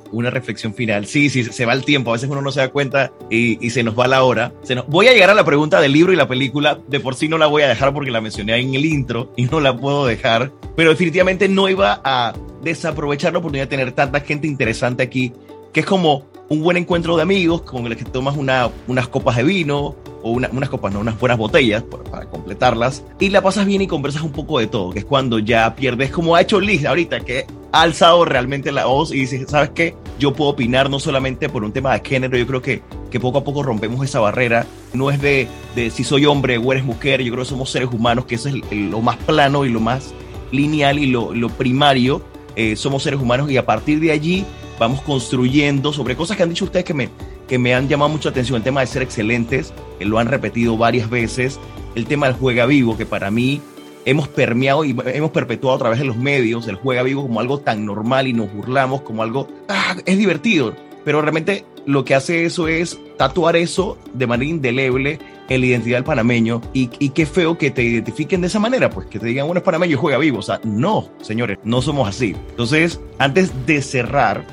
una 0.09 0.29
reflexión 0.29 0.73
final. 0.73 1.05
Sí, 1.05 1.29
sí, 1.29 1.43
se 1.43 1.65
va 1.65 1.73
el 1.73 1.83
tiempo, 1.83 2.11
a 2.11 2.13
veces 2.13 2.29
uno 2.29 2.41
no 2.41 2.49
se 2.49 2.61
da 2.61 2.69
cuenta 2.69 3.11
y, 3.29 3.69
se 3.69 3.83
nos 3.83 3.99
va 3.99 4.07
la 4.07 4.23
hora. 4.23 4.53
Voy 4.87 5.07
a 5.07 5.11
llegar 5.11 5.29
a 5.29 5.33
la 5.33 5.43
pregunta 5.43 5.81
del 5.81 5.91
libro 5.91 6.13
y 6.13 6.15
la 6.15 6.29
película, 6.29 6.79
de 6.87 7.01
por 7.01 7.15
sí 7.15 7.27
no 7.27 7.37
la 7.37 7.47
voy 7.47 7.63
a 7.63 7.67
dejar 7.67 7.93
porque 7.93 8.09
la 8.09 8.21
mencioné 8.21 8.55
en 8.57 8.73
el 8.73 8.85
intro 8.85 9.33
y 9.35 9.43
no 9.45 9.59
la 9.59 9.75
puedo 9.75 10.05
dejar, 10.05 10.53
pero 10.77 10.91
definitivamente 10.91 11.49
no 11.49 11.67
iba 11.67 11.99
a 12.05 12.33
desaprovechar 12.63 13.33
la 13.33 13.39
oportunidad 13.39 13.65
de 13.65 13.77
tener 13.77 13.91
tanta 13.91 14.21
gente 14.21 14.47
interesante 14.47 15.03
aquí, 15.03 15.33
que 15.73 15.81
es 15.81 15.85
como 15.85 16.25
un 16.49 16.61
buen 16.61 16.77
encuentro 16.77 17.15
de 17.15 17.23
amigos 17.23 17.61
con 17.61 17.85
el 17.85 17.97
que 17.97 18.05
tomas 18.05 18.37
una, 18.37 18.69
unas 18.87 19.07
copas 19.07 19.35
de 19.35 19.43
vino 19.43 19.95
o 20.23 20.31
unas 20.31 20.69
copas, 20.69 20.93
no, 20.93 20.99
unas 20.99 21.19
buenas 21.19 21.37
botellas 21.37 21.83
para, 21.83 22.25
completarlas 22.25 23.03
y 23.19 23.29
la 23.29 23.41
pasas 23.41 23.65
bien 23.65 23.81
y 23.81 23.87
conversas 23.87 24.21
un 24.23 24.31
poco 24.31 24.59
de 24.59 24.67
todo, 24.67 24.91
que 24.91 24.99
es 24.99 25.05
cuando 25.05 25.39
ya 25.39 25.75
pierdes, 25.75 26.11
como 26.11 26.35
ha 26.35 26.41
hecho 26.41 26.59
Liz 26.59 26.85
ahorita, 26.85 27.19
que 27.21 27.45
ha 27.71 27.81
alzado 27.81 28.25
realmente 28.25 28.71
la 28.71 28.85
voz 28.85 29.11
y 29.11 29.19
dices, 29.19 29.49
¿sabes 29.49 29.71
qué? 29.71 29.95
Yo 30.19 30.33
puedo 30.33 30.51
opinar 30.51 30.89
no 30.89 30.99
solamente 30.99 31.49
por 31.49 31.63
un 31.63 31.71
tema 31.71 31.93
de 31.93 32.07
género, 32.07 32.37
yo 32.37 32.47
creo 32.47 32.61
que, 32.61 32.81
que 33.11 33.19
poco 33.19 33.39
a 33.39 33.43
poco 33.43 33.63
rompemos 33.63 34.03
esa 34.03 34.19
barrera, 34.19 34.65
no 34.93 35.11
es 35.11 35.21
de, 35.21 35.47
de 35.75 35.91
si 35.91 36.03
soy 36.03 36.25
hombre 36.25 36.57
o 36.57 36.71
eres 36.71 36.83
mujer, 36.83 37.21
yo 37.21 37.31
creo 37.31 37.43
que 37.43 37.49
somos 37.49 37.69
seres 37.69 37.89
humanos, 37.91 38.25
que 38.25 38.35
eso 38.35 38.49
es 38.49 38.55
lo 38.71 39.01
más 39.01 39.17
plano 39.17 39.65
y 39.65 39.69
lo 39.69 39.79
más 39.79 40.13
lineal 40.51 40.97
y 40.97 41.07
lo, 41.07 41.33
lo 41.33 41.49
primario, 41.49 42.21
eh, 42.55 42.75
somos 42.75 43.03
seres 43.03 43.19
humanos 43.19 43.51
y 43.51 43.57
a 43.57 43.65
partir 43.65 43.99
de 43.99 44.11
allí 44.11 44.45
vamos 44.79 45.01
construyendo 45.01 45.93
sobre 45.93 46.15
cosas 46.15 46.37
que 46.37 46.43
han 46.43 46.49
dicho 46.49 46.65
ustedes 46.65 46.85
que 46.85 46.93
me, 46.93 47.09
que 47.47 47.57
me 47.57 47.73
han 47.73 47.87
llamado 47.87 48.09
mucho 48.09 48.29
la 48.29 48.31
atención. 48.31 48.57
El 48.57 48.63
tema 48.63 48.81
de 48.81 48.87
ser 48.87 49.01
excelentes, 49.01 49.73
que 49.99 50.05
lo 50.05 50.19
han 50.19 50.27
repetido 50.27 50.77
varias 50.77 51.09
veces. 51.09 51.59
El 51.95 52.05
tema 52.05 52.27
del 52.27 52.35
juega 52.35 52.65
vivo, 52.65 52.97
que 52.97 53.05
para 53.05 53.31
mí 53.31 53.61
hemos 54.05 54.27
permeado 54.29 54.85
y 54.85 54.95
hemos 55.07 55.31
perpetuado 55.31 55.75
a 55.75 55.79
través 55.79 55.99
de 55.99 56.05
los 56.05 56.15
medios 56.15 56.65
el 56.69 56.75
juega 56.75 57.03
vivo 57.03 57.23
como 57.23 57.41
algo 57.41 57.59
tan 57.59 57.85
normal 57.85 58.27
y 58.27 58.33
nos 58.33 58.53
burlamos 58.53 59.01
como 59.01 59.21
algo, 59.21 59.49
ah, 59.67 59.97
es 60.05 60.17
divertido. 60.17 60.73
Pero 61.03 61.21
realmente 61.21 61.65
lo 61.85 62.05
que 62.05 62.15
hace 62.15 62.45
eso 62.45 62.67
es 62.67 62.99
tatuar 63.17 63.55
eso 63.55 63.97
de 64.13 64.27
manera 64.27 64.49
indeleble 64.49 65.19
en 65.49 65.61
la 65.61 65.67
identidad 65.67 65.97
del 65.97 66.03
panameño 66.03 66.61
y, 66.73 66.89
y, 66.99 67.09
qué 67.09 67.25
feo 67.25 67.57
que 67.57 67.71
te 67.71 67.83
identifiquen 67.83 68.41
de 68.41 68.47
esa 68.47 68.59
manera, 68.59 68.89
pues 68.89 69.07
que 69.07 69.19
te 69.19 69.27
digan, 69.27 69.45
bueno, 69.45 69.59
es 69.59 69.63
panameño 69.63 69.93
y 69.93 69.97
juega 69.97 70.17
vivo. 70.17 70.39
O 70.39 70.41
sea, 70.41 70.59
no, 70.63 71.09
señores, 71.21 71.57
no 71.63 71.81
somos 71.81 72.07
así. 72.07 72.35
Entonces, 72.49 72.99
antes 73.19 73.65
de 73.65 73.81
cerrar, 73.81 74.45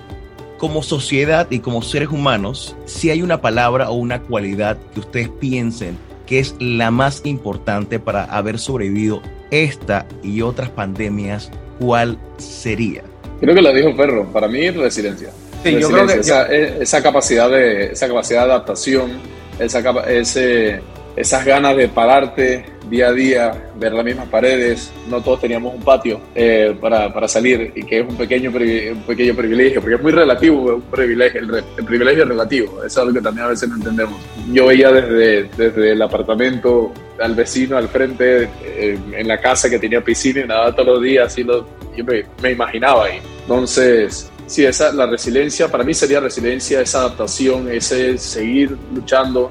como 0.58 0.82
sociedad 0.82 1.46
y 1.50 1.60
como 1.60 1.82
seres 1.82 2.08
humanos, 2.08 2.76
si 2.84 3.10
hay 3.10 3.22
una 3.22 3.40
palabra 3.40 3.90
o 3.90 3.94
una 3.94 4.22
cualidad 4.22 4.78
que 4.92 5.00
ustedes 5.00 5.28
piensen 5.28 5.98
que 6.26 6.38
es 6.38 6.54
la 6.58 6.90
más 6.90 7.22
importante 7.24 7.98
para 7.98 8.24
haber 8.24 8.58
sobrevivido 8.58 9.20
esta 9.50 10.06
y 10.22 10.40
otras 10.40 10.70
pandemias, 10.70 11.50
¿cuál 11.78 12.18
sería? 12.38 13.02
Creo 13.40 13.54
que 13.54 13.62
lo 13.62 13.72
dijo 13.72 13.94
Perro, 13.96 14.24
para 14.32 14.48
mí 14.48 14.70
resiliencia. 14.70 15.30
Sí, 15.62 15.78
yo 15.78 15.88
creo 15.90 16.06
que 16.06 16.14
esa, 16.14 16.46
esa, 16.46 17.02
capacidad 17.02 17.50
de 17.50 17.92
esa 17.92 18.06
capacidad 18.06 18.44
de 18.44 18.52
adaptación, 18.52 19.12
esa, 19.58 19.80
ese, 20.08 20.80
esas 21.16 21.44
ganas 21.44 21.76
de 21.76 21.88
pararte 21.88 22.64
día 22.88 23.08
a 23.08 23.12
día, 23.12 23.70
ver 23.76 23.92
las 23.92 24.04
mismas 24.04 24.28
paredes. 24.28 24.92
No 25.08 25.22
todos 25.22 25.40
teníamos 25.40 25.74
un 25.74 25.82
patio 25.82 26.20
eh, 26.34 26.76
para, 26.80 27.12
para, 27.12 27.28
salir 27.28 27.72
y 27.74 27.82
que 27.84 28.00
es 28.00 28.08
un 28.08 28.16
pequeño, 28.16 28.52
pequeño 28.52 29.34
privilegio, 29.34 29.80
porque 29.80 29.96
es 29.96 30.02
muy 30.02 30.12
relativo, 30.12 30.74
un 30.76 30.82
privilegio, 30.82 31.40
el, 31.40 31.84
privilegio 31.84 32.22
es 32.22 32.28
relativo, 32.28 32.84
es 32.84 32.96
algo 32.98 33.12
que 33.14 33.20
también 33.20 33.46
a 33.46 33.50
veces 33.50 33.68
no 33.68 33.76
entendemos. 33.76 34.20
Yo 34.52 34.66
veía 34.66 34.90
desde, 34.92 35.44
desde 35.56 35.92
el 35.92 36.02
apartamento 36.02 36.92
al 37.20 37.34
vecino 37.34 37.76
al 37.76 37.88
frente, 37.88 38.48
eh, 38.62 38.98
en 39.12 39.28
la 39.28 39.40
casa 39.40 39.70
que 39.70 39.78
tenía 39.78 40.02
piscina 40.02 40.40
y 40.40 40.46
nadaba 40.46 40.72
todos 40.72 40.88
los 40.94 41.02
días, 41.02 41.36
y 41.38 41.44
lo, 41.44 41.66
yo 41.96 42.04
me, 42.04 42.24
me 42.42 42.52
imaginaba 42.52 43.06
ahí. 43.06 43.20
Entonces, 43.42 44.30
sí, 44.46 44.64
esa, 44.64 44.92
la 44.92 45.06
resiliencia, 45.06 45.68
para 45.68 45.84
mí 45.84 45.94
sería 45.94 46.20
resiliencia, 46.20 46.80
esa 46.80 47.00
adaptación, 47.00 47.70
ese 47.70 48.18
seguir 48.18 48.76
luchando 48.92 49.50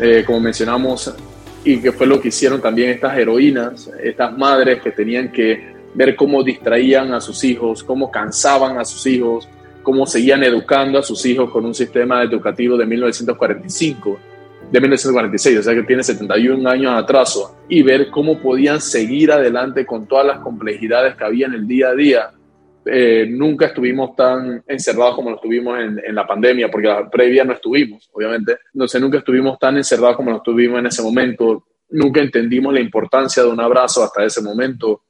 eh, 0.00 0.24
como 0.26 0.40
mencionamos, 0.40 1.14
y 1.64 1.80
que 1.80 1.92
fue 1.92 2.06
lo 2.06 2.20
que 2.20 2.28
hicieron 2.28 2.60
también 2.60 2.90
estas 2.90 3.18
heroínas, 3.18 3.90
estas 4.02 4.36
madres 4.36 4.80
que 4.80 4.90
tenían 4.90 5.30
que 5.32 5.76
ver 5.94 6.14
cómo 6.14 6.42
distraían 6.42 7.12
a 7.12 7.20
sus 7.20 7.42
hijos, 7.44 7.82
cómo 7.82 8.10
cansaban 8.10 8.78
a 8.78 8.84
sus 8.84 9.06
hijos, 9.06 9.48
cómo 9.82 10.06
seguían 10.06 10.42
educando 10.44 10.98
a 10.98 11.02
sus 11.02 11.24
hijos 11.26 11.50
con 11.50 11.64
un 11.64 11.74
sistema 11.74 12.22
educativo 12.22 12.76
de 12.76 12.86
1945, 12.86 14.18
de 14.70 14.80
1946, 14.80 15.58
o 15.58 15.62
sea 15.62 15.74
que 15.74 15.82
tiene 15.82 16.02
71 16.02 16.68
años 16.68 16.92
de 16.92 16.98
atraso, 16.98 17.56
y 17.68 17.82
ver 17.82 18.10
cómo 18.10 18.38
podían 18.38 18.80
seguir 18.80 19.32
adelante 19.32 19.84
con 19.84 20.06
todas 20.06 20.26
las 20.26 20.38
complejidades 20.40 21.16
que 21.16 21.24
había 21.24 21.46
en 21.46 21.54
el 21.54 21.66
día 21.66 21.88
a 21.88 21.94
día 21.94 22.30
eh, 22.90 23.26
nunca 23.28 23.66
estuvimos 23.66 24.16
tan 24.16 24.62
encerrados 24.66 25.14
como 25.16 25.30
lo 25.30 25.36
estuvimos 25.36 25.78
en, 25.78 26.14
la 26.14 26.26
pandemia, 26.26 26.70
porque 26.70 26.88
la 26.88 27.08
previa 27.08 27.44
no 27.44 27.52
estuvimos, 27.52 28.08
obviamente. 28.12 28.58
Entonces 28.72 29.00
nunca 29.00 29.18
estuvimos 29.18 29.58
tan 29.58 29.76
encerrados 29.76 30.16
como 30.16 30.30
lo 30.30 30.38
estuvimos 30.38 30.78
en 30.78 30.86
ese 30.86 31.02
momento. 31.02 31.64
Nunca 31.90 32.20
entendimos 32.20 32.72
la 32.72 32.80
importancia 32.80 33.42
de 33.42 33.48
un 33.50 33.60
abrazo 33.60 34.02
hasta 34.02 34.24
ese 34.24 34.42
momento. 34.42 35.02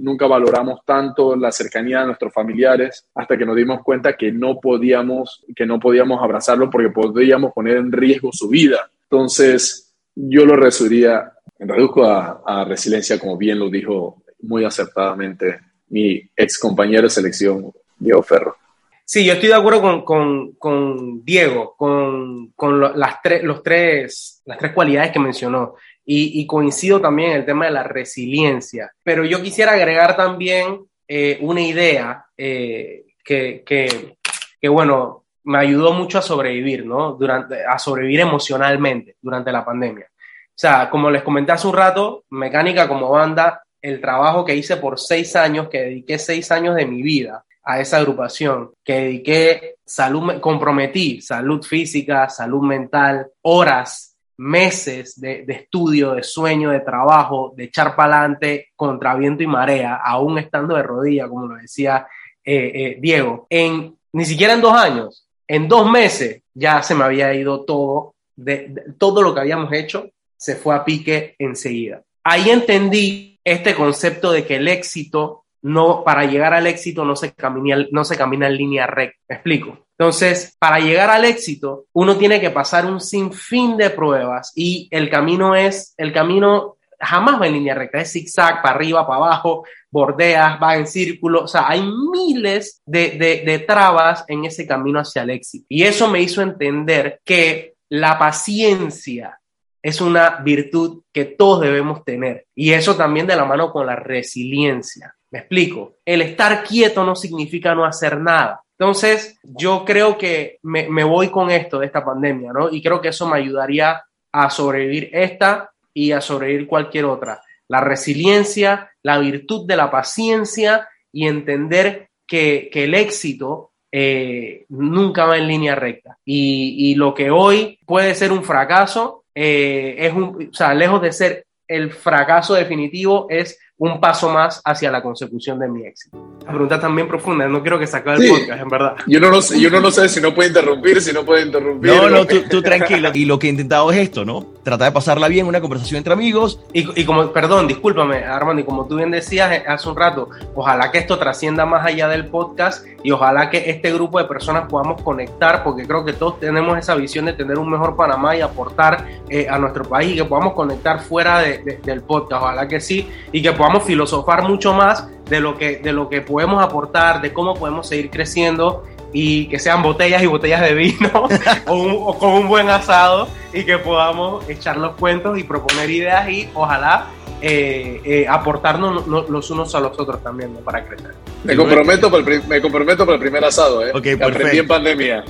nunca 0.00 0.26
valoramos 0.26 0.80
tanto 0.84 1.34
la 1.36 1.50
cercanía 1.50 2.00
de 2.00 2.06
nuestros 2.06 2.32
familiares 2.32 3.06
hasta 3.14 3.36
que 3.36 3.46
nos 3.46 3.56
dimos 3.56 3.82
cuenta 3.82 4.16
que 4.16 4.30
no 4.30 4.60
podíamos, 4.60 5.44
que 5.56 5.66
no 5.66 5.80
podíamos 5.80 6.22
abrazarlo 6.22 6.70
porque 6.70 6.90
podríamos 6.90 7.52
poner 7.52 7.78
en 7.78 7.90
riesgo 7.92 8.30
su 8.32 8.48
vida. 8.48 8.90
Entonces, 9.04 9.94
yo 10.14 10.44
lo 10.44 10.56
resumiría, 10.56 11.32
reduzco 11.58 12.04
a 12.04 12.64
resiliencia, 12.66 13.18
como 13.18 13.36
bien 13.36 13.58
lo 13.58 13.70
dijo 13.70 14.22
muy 14.42 14.64
acertadamente 14.64 15.71
mi 15.92 16.22
ex 16.34 16.58
compañero 16.58 17.02
de 17.02 17.10
selección, 17.10 17.70
Diego 17.98 18.22
Ferro. 18.22 18.56
Sí, 19.04 19.26
yo 19.26 19.34
estoy 19.34 19.50
de 19.50 19.54
acuerdo 19.54 19.82
con, 19.82 20.04
con, 20.04 20.52
con 20.52 21.22
Diego, 21.22 21.74
con, 21.76 22.48
con 22.56 22.80
las, 22.98 23.20
tres, 23.22 23.42
los 23.44 23.62
tres, 23.62 24.42
las 24.46 24.56
tres 24.56 24.72
cualidades 24.72 25.12
que 25.12 25.18
mencionó. 25.18 25.74
Y, 26.04 26.40
y, 26.40 26.46
coincido 26.46 27.00
también 27.00 27.30
en 27.30 27.36
el 27.36 27.44
tema 27.44 27.66
de 27.66 27.72
la 27.72 27.84
resiliencia. 27.84 28.90
Pero 29.04 29.24
yo 29.24 29.40
quisiera 29.40 29.72
agregar 29.72 30.16
también 30.16 30.80
eh, 31.06 31.38
una 31.42 31.60
idea 31.60 32.24
eh, 32.36 33.04
que, 33.22 33.62
que, 33.64 34.16
que, 34.60 34.68
bueno, 34.68 35.24
me 35.44 35.58
ayudó 35.58 35.92
mucho 35.92 36.18
a 36.18 36.22
sobrevivir, 36.22 36.86
¿no? 36.86 37.12
Durante, 37.12 37.64
a 37.64 37.78
sobrevivir 37.78 38.20
emocionalmente 38.20 39.16
durante 39.20 39.52
la 39.52 39.64
pandemia. 39.64 40.06
O 40.08 40.58
sea, 40.62 40.88
como 40.90 41.10
les 41.10 41.22
comenté 41.22 41.52
hace 41.52 41.68
un 41.68 41.74
rato, 41.74 42.24
Mecánica 42.30 42.88
como 42.88 43.10
banda 43.10 43.62
el 43.82 44.00
trabajo 44.00 44.44
que 44.44 44.54
hice 44.54 44.76
por 44.76 44.98
seis 44.98 45.36
años, 45.36 45.68
que 45.68 45.82
dediqué 45.82 46.18
seis 46.18 46.50
años 46.50 46.76
de 46.76 46.86
mi 46.86 47.02
vida 47.02 47.44
a 47.64 47.80
esa 47.80 47.98
agrupación, 47.98 48.70
que 48.84 48.94
dediqué 48.94 49.76
salud, 49.84 50.40
comprometí 50.40 51.20
salud 51.20 51.62
física, 51.62 52.28
salud 52.28 52.62
mental, 52.62 53.26
horas, 53.42 54.16
meses 54.38 55.20
de, 55.20 55.44
estudio, 55.48 56.14
de 56.14 56.22
sueño, 56.22 56.70
de 56.70 56.80
trabajo, 56.80 57.52
de 57.56 57.64
echar 57.64 57.94
para 57.94 58.18
adelante 58.18 58.70
contra 58.74 59.14
viento 59.14 59.42
y 59.42 59.46
marea, 59.46 59.96
aún 59.96 60.38
estando 60.38 60.74
de 60.74 60.82
rodilla, 60.82 61.28
como 61.28 61.46
lo 61.46 61.56
decía 61.56 62.06
eh, 62.44 62.72
eh, 62.74 62.96
Diego, 63.00 63.46
en 63.50 63.96
ni 64.12 64.24
siquiera 64.24 64.54
en 64.54 64.60
dos 64.60 64.74
años, 64.74 65.26
en 65.46 65.68
dos 65.68 65.90
meses 65.90 66.42
ya 66.54 66.82
se 66.82 66.94
me 66.94 67.04
había 67.04 67.32
ido 67.34 67.64
todo, 67.64 68.14
de, 68.36 68.74
todo 68.98 69.22
lo 69.22 69.34
que 69.34 69.40
habíamos 69.40 69.72
hecho 69.72 70.10
se 70.36 70.56
fue 70.56 70.74
a 70.74 70.84
pique 70.84 71.36
enseguida. 71.38 72.02
Ahí 72.24 72.50
entendí 72.50 73.31
este 73.44 73.74
concepto 73.74 74.32
de 74.32 74.44
que 74.44 74.56
el 74.56 74.68
éxito 74.68 75.44
no, 75.62 76.02
para 76.04 76.24
llegar 76.24 76.54
al 76.54 76.66
éxito 76.66 77.04
no 77.04 77.14
se 77.14 77.32
camina, 77.32 77.86
no 77.90 78.04
se 78.04 78.16
camina 78.16 78.48
en 78.48 78.56
línea 78.56 78.86
recta. 78.86 79.18
¿Me 79.28 79.36
explico? 79.36 79.78
Entonces, 79.96 80.56
para 80.58 80.80
llegar 80.80 81.10
al 81.10 81.24
éxito, 81.24 81.84
uno 81.92 82.16
tiene 82.16 82.40
que 82.40 82.50
pasar 82.50 82.86
un 82.86 83.00
sinfín 83.00 83.76
de 83.76 83.90
pruebas 83.90 84.52
y 84.56 84.88
el 84.90 85.08
camino 85.08 85.54
es, 85.54 85.94
el 85.96 86.12
camino 86.12 86.76
jamás 86.98 87.40
va 87.40 87.46
en 87.46 87.54
línea 87.54 87.74
recta, 87.74 88.00
es 88.00 88.12
zigzag, 88.12 88.62
para 88.62 88.74
arriba, 88.74 89.06
para 89.06 89.18
abajo, 89.18 89.64
bordeas, 89.90 90.60
va 90.60 90.76
en 90.76 90.86
círculo, 90.86 91.44
o 91.44 91.48
sea, 91.48 91.68
hay 91.68 91.82
miles 91.82 92.80
de, 92.86 93.10
de, 93.10 93.42
de 93.44 93.58
trabas 93.60 94.24
en 94.28 94.44
ese 94.44 94.66
camino 94.66 95.00
hacia 95.00 95.22
el 95.22 95.30
éxito. 95.30 95.66
Y 95.68 95.84
eso 95.84 96.08
me 96.08 96.20
hizo 96.20 96.42
entender 96.42 97.20
que 97.24 97.74
la 97.88 98.18
paciencia 98.18 99.38
es 99.82 100.00
una 100.00 100.36
virtud 100.36 101.02
que 101.12 101.24
todos 101.24 101.60
debemos 101.60 102.04
tener. 102.04 102.46
Y 102.54 102.72
eso 102.72 102.96
también 102.96 103.26
de 103.26 103.34
la 103.34 103.44
mano 103.44 103.72
con 103.72 103.86
la 103.86 103.96
resiliencia. 103.96 105.14
Me 105.30 105.40
explico. 105.40 105.96
El 106.04 106.22
estar 106.22 106.62
quieto 106.62 107.04
no 107.04 107.16
significa 107.16 107.74
no 107.74 107.84
hacer 107.84 108.20
nada. 108.20 108.62
Entonces, 108.78 109.38
yo 109.42 109.84
creo 109.84 110.16
que 110.16 110.58
me, 110.62 111.04
voy 111.04 111.30
con 111.30 111.50
esto 111.50 111.78
de 111.78 111.86
esta 111.86 112.04
pandemia, 112.04 112.52
¿no? 112.52 112.70
Y 112.70 112.82
creo 112.82 113.00
que 113.00 113.08
eso 113.08 113.28
me 113.28 113.38
ayudaría 113.38 114.02
a 114.32 114.50
sobrevivir 114.50 115.10
esta 115.12 115.70
y 115.92 116.12
a 116.12 116.20
sobrevivir 116.20 116.66
cualquier 116.66 117.06
otra. 117.06 117.40
La 117.68 117.80
resiliencia, 117.80 118.90
la 119.02 119.18
virtud 119.18 119.66
de 119.66 119.76
la 119.76 119.90
paciencia 119.90 120.88
y 121.12 121.26
entender 121.26 122.08
que, 122.26 122.70
el 122.72 122.94
éxito 122.94 123.72
eh, 123.90 124.64
nunca 124.68 125.26
va 125.26 125.38
en 125.38 125.48
línea 125.48 125.74
recta. 125.74 126.18
y 126.24 126.94
lo 126.94 127.14
que 127.14 127.30
hoy 127.30 127.78
puede 127.86 128.14
ser 128.14 128.32
un 128.32 128.42
fracaso, 128.42 129.21
eh, 129.34 129.96
es 129.98 130.12
un, 130.12 130.50
o 130.50 130.54
sea, 130.54 130.74
lejos 130.74 131.00
de 131.02 131.12
ser 131.12 131.46
el 131.68 131.90
fracaso 131.90 132.54
definitivo, 132.54 133.26
es 133.30 133.58
un 133.78 134.00
paso 134.00 134.30
más 134.30 134.60
hacia 134.64 134.90
la 134.90 135.02
consecución 135.02 135.58
de 135.58 135.68
mi 135.68 135.84
éxito. 135.84 136.16
La 136.46 136.50
pregunta 136.52 136.80
también 136.80 137.08
profunda, 137.08 137.48
no 137.48 137.62
quiero 137.62 137.78
que 137.78 137.86
se 137.86 137.96
acabe 137.96 138.24
el 138.24 138.30
podcast, 138.30 138.62
en 138.62 138.68
verdad. 138.68 138.96
Yo 139.06 139.20
no, 139.20 139.42
sé, 139.42 139.60
yo 139.60 139.70
no 139.70 139.90
sé 139.90 140.08
si 140.08 140.20
no 140.20 140.34
puede 140.34 140.48
interrumpir, 140.48 141.00
si 141.00 141.12
no 141.12 141.24
puede 141.24 141.46
interrumpir. 141.46 141.90
No, 141.90 142.08
no, 142.08 142.26
tú, 142.26 142.42
tú 142.48 142.62
tranquilo. 142.62 143.10
Y 143.14 143.24
lo 143.24 143.38
que 143.38 143.48
he 143.48 143.50
intentado 143.50 143.90
es 143.90 143.98
esto, 143.98 144.24
¿no? 144.24 144.44
Tratar 144.62 144.88
de 144.88 144.92
pasarla 144.92 145.28
bien, 145.28 145.46
una 145.46 145.60
conversación 145.60 145.98
entre 145.98 146.12
amigos. 146.12 146.60
Y, 146.72 147.00
y 147.00 147.04
como, 147.04 147.32
perdón, 147.32 147.66
discúlpame, 147.66 148.24
Armando, 148.24 148.62
y 148.62 148.64
como 148.64 148.86
tú 148.86 148.96
bien 148.96 149.10
decías 149.10 149.52
eh, 149.52 149.64
hace 149.66 149.88
un 149.88 149.96
rato, 149.96 150.28
ojalá 150.54 150.90
que 150.90 150.98
esto 150.98 151.18
trascienda 151.18 151.66
más 151.66 151.84
allá 151.84 152.08
del 152.08 152.26
podcast 152.26 152.86
y 153.02 153.10
ojalá 153.10 153.50
que 153.50 153.70
este 153.70 153.92
grupo 153.92 154.18
de 154.18 154.24
personas 154.24 154.68
podamos 154.68 155.02
conectar, 155.02 155.64
porque 155.64 155.86
creo 155.86 156.04
que 156.04 156.12
todos 156.12 156.38
tenemos 156.38 156.78
esa 156.78 156.94
visión 156.94 157.24
de 157.24 157.32
tener 157.32 157.58
un 157.58 157.70
mejor 157.70 157.96
Panamá 157.96 158.36
y 158.36 158.40
aportar 158.40 159.06
eh, 159.28 159.46
a 159.48 159.58
nuestro 159.58 159.84
país 159.84 160.12
y 160.12 160.16
que 160.16 160.24
podamos 160.24 160.54
conectar 160.54 161.00
fuera 161.00 161.40
de, 161.40 161.80
del 161.84 162.02
podcast, 162.02 162.42
ojalá 162.42 162.68
que 162.68 162.80
sí, 162.80 163.08
y 163.32 163.42
que 163.42 163.52
podamos 163.62 163.84
filosofar 163.84 164.42
mucho 164.42 164.74
más 164.74 165.06
de 165.30 165.38
lo 165.38 165.56
que, 165.56 165.76
de 165.76 165.92
lo 165.92 166.08
que 166.08 166.20
podemos 166.20 166.60
aportar, 166.60 167.20
de 167.20 167.32
cómo 167.32 167.54
podemos 167.54 167.86
seguir 167.86 168.10
creciendo 168.10 168.82
y 169.12 169.46
que 169.46 169.60
sean 169.60 169.84
botellas 169.84 170.20
y 170.20 170.26
botellas 170.26 170.62
de 170.62 170.74
vino 170.74 171.28
o, 171.68 172.18
con 172.18 172.32
un 172.32 172.48
buen 172.48 172.68
asado 172.68 173.28
y 173.52 173.62
que 173.62 173.78
podamos 173.78 174.48
echar 174.48 174.78
los 174.78 174.96
cuentos 174.96 175.38
y 175.38 175.44
proponer 175.44 175.88
ideas 175.90 176.28
y 176.28 176.48
ojalá 176.54 177.06
eh, 177.40 178.00
eh, 178.04 178.26
aportarnos 178.28 179.06
los 179.06 179.50
unos 179.52 179.72
a 179.76 179.78
los 179.78 179.96
otros 179.96 180.20
también 180.24 180.52
para 180.64 180.84
crecer. 180.84 181.14
Me 181.44 181.54
comprometo, 181.54 182.10
para 182.10 182.34
el, 182.34 182.42
me 182.48 182.60
comprometo 182.60 183.06
para 183.06 183.14
el 183.14 183.20
primer 183.20 183.44
asado, 183.44 183.86
¿eh? 183.86 183.92
Okay, 183.94 184.14
aprendí 184.14 184.58
en 184.58 184.66
pandemia. 184.66 185.24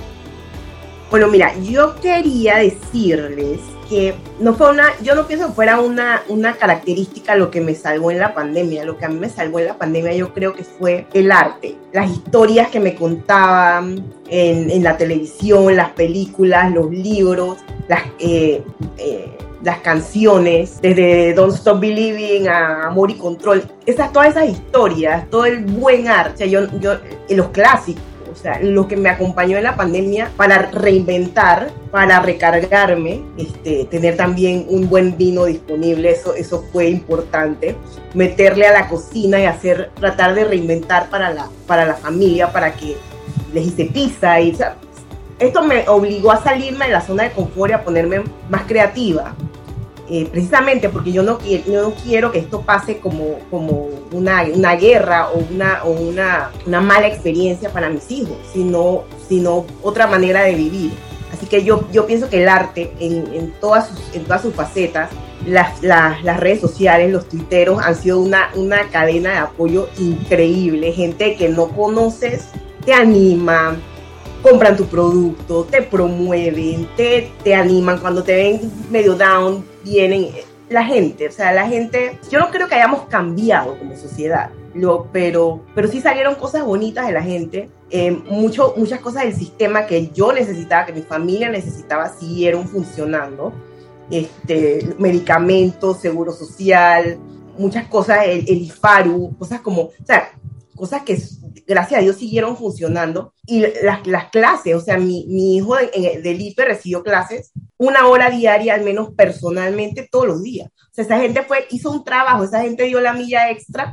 Bueno, 1.10 1.28
mira, 1.28 1.52
yo 1.60 1.94
quería 1.96 2.56
decirles 2.56 3.60
no 4.40 4.54
fue 4.54 4.70
una, 4.70 4.88
yo 5.02 5.14
no 5.14 5.26
pienso 5.26 5.48
que 5.48 5.52
fuera 5.52 5.80
una, 5.80 6.22
una 6.28 6.54
característica 6.54 7.34
lo 7.34 7.50
que 7.50 7.60
me 7.60 7.74
salvó 7.74 8.10
en 8.10 8.18
la 8.18 8.34
pandemia. 8.34 8.84
Lo 8.84 8.96
que 8.96 9.04
a 9.04 9.08
mí 9.08 9.18
me 9.18 9.28
salvó 9.28 9.58
en 9.58 9.66
la 9.66 9.78
pandemia 9.78 10.14
yo 10.14 10.32
creo 10.32 10.54
que 10.54 10.64
fue 10.64 11.06
el 11.12 11.32
arte, 11.32 11.76
las 11.92 12.10
historias 12.10 12.68
que 12.68 12.80
me 12.80 12.94
contaban 12.94 14.04
en, 14.28 14.82
la 14.82 14.96
televisión, 14.96 15.76
las 15.76 15.90
películas, 15.90 16.72
los 16.72 16.90
libros, 16.90 17.58
las... 17.88 18.02
Eh, 18.18 18.62
eh, 18.98 19.36
las 19.62 19.78
canciones, 19.78 20.80
desde 20.82 21.34
Don't 21.34 21.54
Stop 21.54 21.80
Believing 21.80 22.48
a 22.48 22.88
Amor 22.88 23.10
y 23.10 23.14
Control, 23.14 23.62
esas, 23.86 24.12
todas 24.12 24.30
esas 24.30 24.48
historias, 24.48 25.28
todo 25.30 25.44
el 25.46 25.64
buen 25.64 26.08
arte, 26.08 26.50
yo, 26.50 26.66
yo, 26.80 26.94
los 27.28 27.48
clásicos, 27.50 28.02
o 28.32 28.36
sea, 28.36 28.58
lo 28.60 28.88
que 28.88 28.96
me 28.96 29.08
acompañó 29.08 29.56
en 29.56 29.64
la 29.64 29.76
pandemia 29.76 30.30
para 30.36 30.70
reinventar, 30.70 31.70
para 31.90 32.20
recargarme, 32.20 33.22
este, 33.36 33.84
tener 33.84 34.16
también 34.16 34.66
un 34.68 34.88
buen 34.88 35.16
vino 35.16 35.44
disponible, 35.44 36.10
eso, 36.10 36.34
eso 36.34 36.64
fue 36.72 36.88
importante, 36.88 37.76
meterle 38.14 38.66
a 38.66 38.72
la 38.72 38.88
cocina 38.88 39.38
y 39.40 39.44
hacer, 39.44 39.90
tratar 39.98 40.34
de 40.34 40.44
reinventar 40.44 41.10
para 41.10 41.32
la, 41.32 41.48
para 41.66 41.84
la 41.84 41.94
familia, 41.94 42.50
para 42.52 42.72
que 42.74 42.96
les 43.52 43.66
hice 43.66 43.86
pizza 43.86 44.40
y, 44.40 44.56
esto 45.38 45.62
me 45.64 45.88
obligó 45.88 46.30
a 46.30 46.40
salirme 46.40 46.86
de 46.86 46.92
la 46.92 47.00
zona 47.00 47.24
de 47.24 47.32
confort 47.32 47.70
y 47.70 47.74
a 47.74 47.82
ponerme 47.82 48.22
más 48.48 48.62
creativa. 48.62 49.34
Eh, 50.10 50.26
precisamente 50.30 50.88
porque 50.88 51.12
yo 51.12 51.22
no, 51.22 51.38
quiero 52.02 52.32
que 52.32 52.40
esto 52.40 52.62
pase 52.62 52.98
como, 52.98 53.38
como 53.50 53.88
una, 54.10 54.44
una 54.52 54.74
guerra 54.74 55.28
o, 55.30 55.38
una, 55.38 55.84
o 55.84 55.92
una, 55.92 56.50
una, 56.66 56.80
mala 56.80 57.06
experiencia 57.06 57.70
para 57.70 57.88
mis 57.88 58.10
hijos, 58.10 58.36
sino, 58.52 59.04
sino 59.28 59.64
otra 59.80 60.08
manera 60.08 60.42
de 60.42 60.54
vivir. 60.54 60.92
Así 61.32 61.46
que 61.46 61.62
yo, 61.62 61.88
yo 61.92 62.06
pienso 62.06 62.28
que 62.28 62.42
el 62.42 62.48
arte 62.48 62.92
en, 62.98 63.32
en, 63.32 63.52
todas, 63.60 63.88
sus, 63.88 64.14
en 64.14 64.24
todas 64.24 64.42
sus 64.42 64.54
facetas, 64.54 65.08
las, 65.46 65.82
las, 65.82 66.22
las, 66.24 66.38
redes 66.40 66.60
sociales, 66.60 67.10
los 67.10 67.28
tuiteros 67.28 67.80
han 67.82 67.94
sido 67.94 68.20
una, 68.20 68.50
una 68.54 68.88
cadena 68.90 69.30
de 69.30 69.38
apoyo 69.38 69.88
increíble. 69.98 70.92
Gente 70.92 71.36
que 71.36 71.48
no 71.48 71.68
conoces 71.68 72.48
te 72.84 72.92
anima, 72.92 73.76
compran 74.42 74.76
tu 74.76 74.86
producto, 74.86 75.64
te 75.64 75.82
promueven, 75.82 76.88
te, 76.96 77.30
te 77.44 77.54
animan, 77.54 77.98
cuando 77.98 78.22
te 78.22 78.34
ven 78.34 78.72
medio 78.90 79.14
down, 79.14 79.64
vienen 79.84 80.30
la 80.68 80.84
gente, 80.84 81.28
o 81.28 81.32
sea, 81.32 81.52
la 81.52 81.68
gente, 81.68 82.18
yo 82.30 82.40
no 82.40 82.50
creo 82.50 82.68
que 82.68 82.74
hayamos 82.74 83.02
cambiado 83.02 83.78
como 83.78 83.96
sociedad, 83.96 84.50
lo, 84.74 85.06
pero, 85.12 85.62
pero 85.74 85.86
sí 85.88 86.00
salieron 86.00 86.34
cosas 86.34 86.64
bonitas 86.64 87.06
de 87.06 87.12
la 87.12 87.22
gente, 87.22 87.70
eh, 87.90 88.10
mucho, 88.10 88.74
muchas 88.76 89.00
cosas 89.00 89.24
del 89.24 89.34
sistema 89.34 89.86
que 89.86 90.08
yo 90.08 90.32
necesitaba, 90.32 90.86
que 90.86 90.92
mi 90.92 91.02
familia 91.02 91.50
necesitaba, 91.50 92.08
siguieron 92.08 92.66
funcionando, 92.66 93.52
este, 94.10 94.94
medicamentos, 94.98 96.00
seguro 96.00 96.32
social, 96.32 97.18
muchas 97.58 97.86
cosas, 97.86 98.26
el, 98.26 98.44
el 98.48 98.62
IFARU, 98.62 99.36
cosas 99.38 99.60
como, 99.60 99.82
o 99.82 99.92
sea, 100.04 100.32
cosas 100.74 101.02
que 101.02 101.18
gracias 101.66 101.98
a 101.98 102.02
Dios 102.02 102.16
siguieron 102.16 102.56
funcionando. 102.56 103.34
Y 103.46 103.64
las, 103.82 104.06
las 104.06 104.30
clases, 104.30 104.74
o 104.74 104.80
sea, 104.80 104.98
mi, 104.98 105.56
hijo 105.56 105.76
del 105.76 106.40
IPE 106.40 106.64
recibió 106.64 107.02
clases 107.02 107.52
una 107.76 108.06
hora 108.06 108.30
diaria, 108.30 108.74
al 108.74 108.84
menos 108.84 109.10
personalmente, 109.14 110.08
todos 110.10 110.26
los 110.26 110.42
días. 110.42 110.68
O 110.68 110.94
sea, 110.94 111.04
esa 111.04 111.18
gente 111.18 111.42
fue, 111.42 111.66
hizo 111.70 111.90
un 111.90 112.04
trabajo, 112.04 112.44
esa 112.44 112.62
gente 112.62 112.84
dio 112.84 113.00
la 113.00 113.12
milla 113.12 113.50
extra 113.50 113.92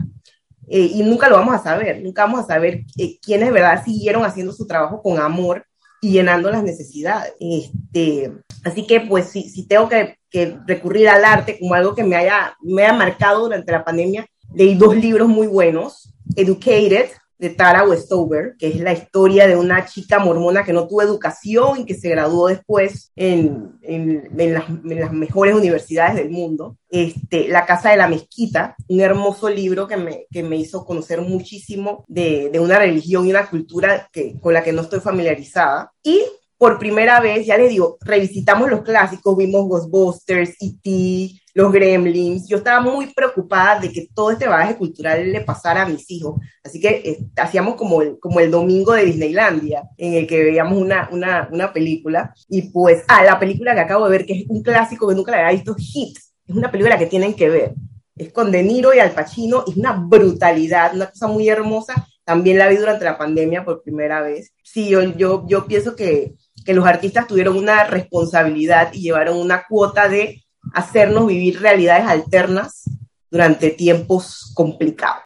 eh, 0.67 0.91
y 0.93 1.01
nunca 1.01 1.30
lo 1.30 1.38
vamos 1.38 1.55
a 1.55 1.63
saber, 1.63 2.03
nunca 2.03 2.25
vamos 2.25 2.41
a 2.41 2.47
saber 2.47 2.84
eh, 2.97 3.17
quiénes 3.21 3.47
de 3.47 3.53
verdad 3.53 3.84
siguieron 3.84 4.23
haciendo 4.23 4.53
su 4.53 4.67
trabajo 4.67 5.01
con 5.01 5.19
amor 5.19 5.65
y 6.01 6.11
llenando 6.11 6.51
las 6.51 6.63
necesidades. 6.63 7.34
Este, 7.39 8.32
así 8.63 8.86
que 8.86 9.01
pues 9.01 9.30
si, 9.30 9.65
tengo 9.67 9.89
que, 9.89 10.17
que, 10.30 10.57
recurrir 10.67 11.09
al 11.09 11.25
arte 11.25 11.57
como 11.59 11.73
algo 11.73 11.95
que 11.95 12.03
me 12.03 12.15
haya, 12.15 12.55
me 12.61 12.84
haya 12.84 12.93
marcado 12.93 13.41
durante 13.41 13.71
la 13.71 13.84
pandemia, 13.84 14.27
leí 14.53 14.75
dos 14.75 14.95
libros 14.95 15.27
muy 15.27 15.47
buenos, 15.47 16.13
Educated, 16.36 17.09
de 17.39 17.49
Tara 17.49 17.88
Westover, 17.88 18.55
que 18.59 18.67
es 18.67 18.82
la 18.82 18.91
historia 18.91 19.47
de 19.47 19.55
una 19.55 19.86
chica 19.86 20.19
mormona 20.19 20.65
que 20.65 20.73
no 20.73 20.88
tuvo 20.88 21.01
educación 21.01 21.80
y 21.80 21.86
que 21.86 21.95
se 21.95 22.09
graduó 22.09 22.47
después 22.47 23.13
en, 23.15 23.80
en, 23.82 24.30
las, 24.53 24.69
mejores 25.13 25.55
universidades 25.55 26.17
del 26.17 26.30
mundo. 26.30 26.77
Este, 26.89 27.47
la 27.47 27.65
Casa 27.65 27.91
de 27.91 27.97
la 27.97 28.09
Mezquita, 28.09 28.75
un 28.89 28.99
hermoso 28.99 29.49
libro 29.49 29.88
que 29.88 29.95
me, 29.95 30.25
que 30.30 30.43
me 30.43 30.57
hizo 30.57 30.84
conocer 30.84 31.21
muchísimo 31.21 32.03
de, 32.09 32.49
de, 32.51 32.59
una 32.59 32.77
religión 32.77 33.25
y 33.25 33.30
una 33.30 33.49
cultura 33.49 34.09
que, 34.11 34.38
con 34.41 34.53
la 34.53 34.61
que 34.61 34.73
no 34.73 34.82
estoy 34.82 34.99
familiarizada. 34.99 35.93
Y 36.03 36.21
por 36.57 36.77
primera 36.77 37.21
vez, 37.21 37.45
ya 37.45 37.57
les 37.57 37.69
digo, 37.69 37.97
revisitamos 38.01 38.69
los 38.69 38.82
clásicos, 38.82 39.38
vimos 39.38 39.65
Ghostbusters, 39.65 40.57
E.T., 40.59 41.39
los 41.60 41.74
Gremlins. 41.74 42.47
Yo 42.47 42.57
estaba 42.57 42.80
muy 42.80 43.14
preocupada 43.14 43.82
de 43.82 43.91
que 43.91 44.07
todo 44.14 44.32
este 44.32 44.47
bagaje 44.47 44.78
cultural 44.78 45.30
le 45.30 45.41
pasara 45.41 45.82
a 45.82 45.86
mis 45.86 46.10
hijos. 46.10 46.39
Así 46.64 46.80
que 46.80 46.89
eh, 47.03 47.20
hacíamos 47.36 47.76
como 47.76 48.01
el, 48.01 48.18
como 48.18 48.39
el 48.39 48.49
domingo 48.49 48.93
de 48.93 49.03
Disneylandia, 49.03 49.84
en 49.97 50.14
el 50.14 50.26
que 50.26 50.41
veíamos 50.41 50.78
una, 50.78 51.10
una, 51.12 51.49
una 51.51 51.74
película. 51.74 52.34
Y 52.47 52.72
pues, 52.72 53.03
ah, 53.10 53.24
la 53.26 53.38
película 53.38 53.74
que 53.74 53.82
acabo 53.82 54.05
de 54.05 54.12
ver, 54.12 54.26
que 54.26 54.34
es 54.34 54.45
un 54.47 54.64
clásico 54.64 55.10
que 55.10 55.16
nunca 55.16 55.32
la 55.32 55.39
había 55.39 55.57
visto, 55.57 55.76
Hit. 55.76 56.18
Es 56.47 56.55
una 56.55 56.72
película 56.72 56.97
que 56.97 57.07
tienen 57.07 57.34
que 57.34 57.49
ver. 57.49 57.74
Es 58.16 58.32
con 58.32 58.51
De 58.51 58.64
Niro 58.64 58.93
y 58.93 58.99
Al 58.99 59.12
Pacino. 59.12 59.66
Es 59.68 59.76
una 59.76 59.91
brutalidad, 59.91 60.95
una 60.95 61.07
cosa 61.07 61.28
muy 61.28 61.49
hermosa. 61.49 62.07
También 62.24 62.57
la 62.57 62.70
vi 62.70 62.78
durante 62.78 63.03
la 63.03 63.18
pandemia 63.18 63.66
por 63.66 63.84
primera 63.84 64.22
vez. 64.22 64.53
Sí, 64.64 64.88
yo, 64.88 65.01
yo, 65.18 65.45
yo 65.45 65.66
pienso 65.66 65.93
que, 65.95 66.36
que 66.64 66.74
los 66.74 66.86
artistas 66.86 67.28
tuvieron 67.28 67.57
una 67.57 67.84
responsabilidad 67.84 68.93
y 68.93 69.01
llevaron 69.01 69.38
una 69.38 69.66
cuota 69.68 70.07
de 70.07 70.41
hacernos 70.74 71.28
vivir 71.28 71.59
realidades 71.59 72.05
alternas 72.07 72.84
durante 73.30 73.70
tiempos 73.72 74.51
complicados. 74.55 75.24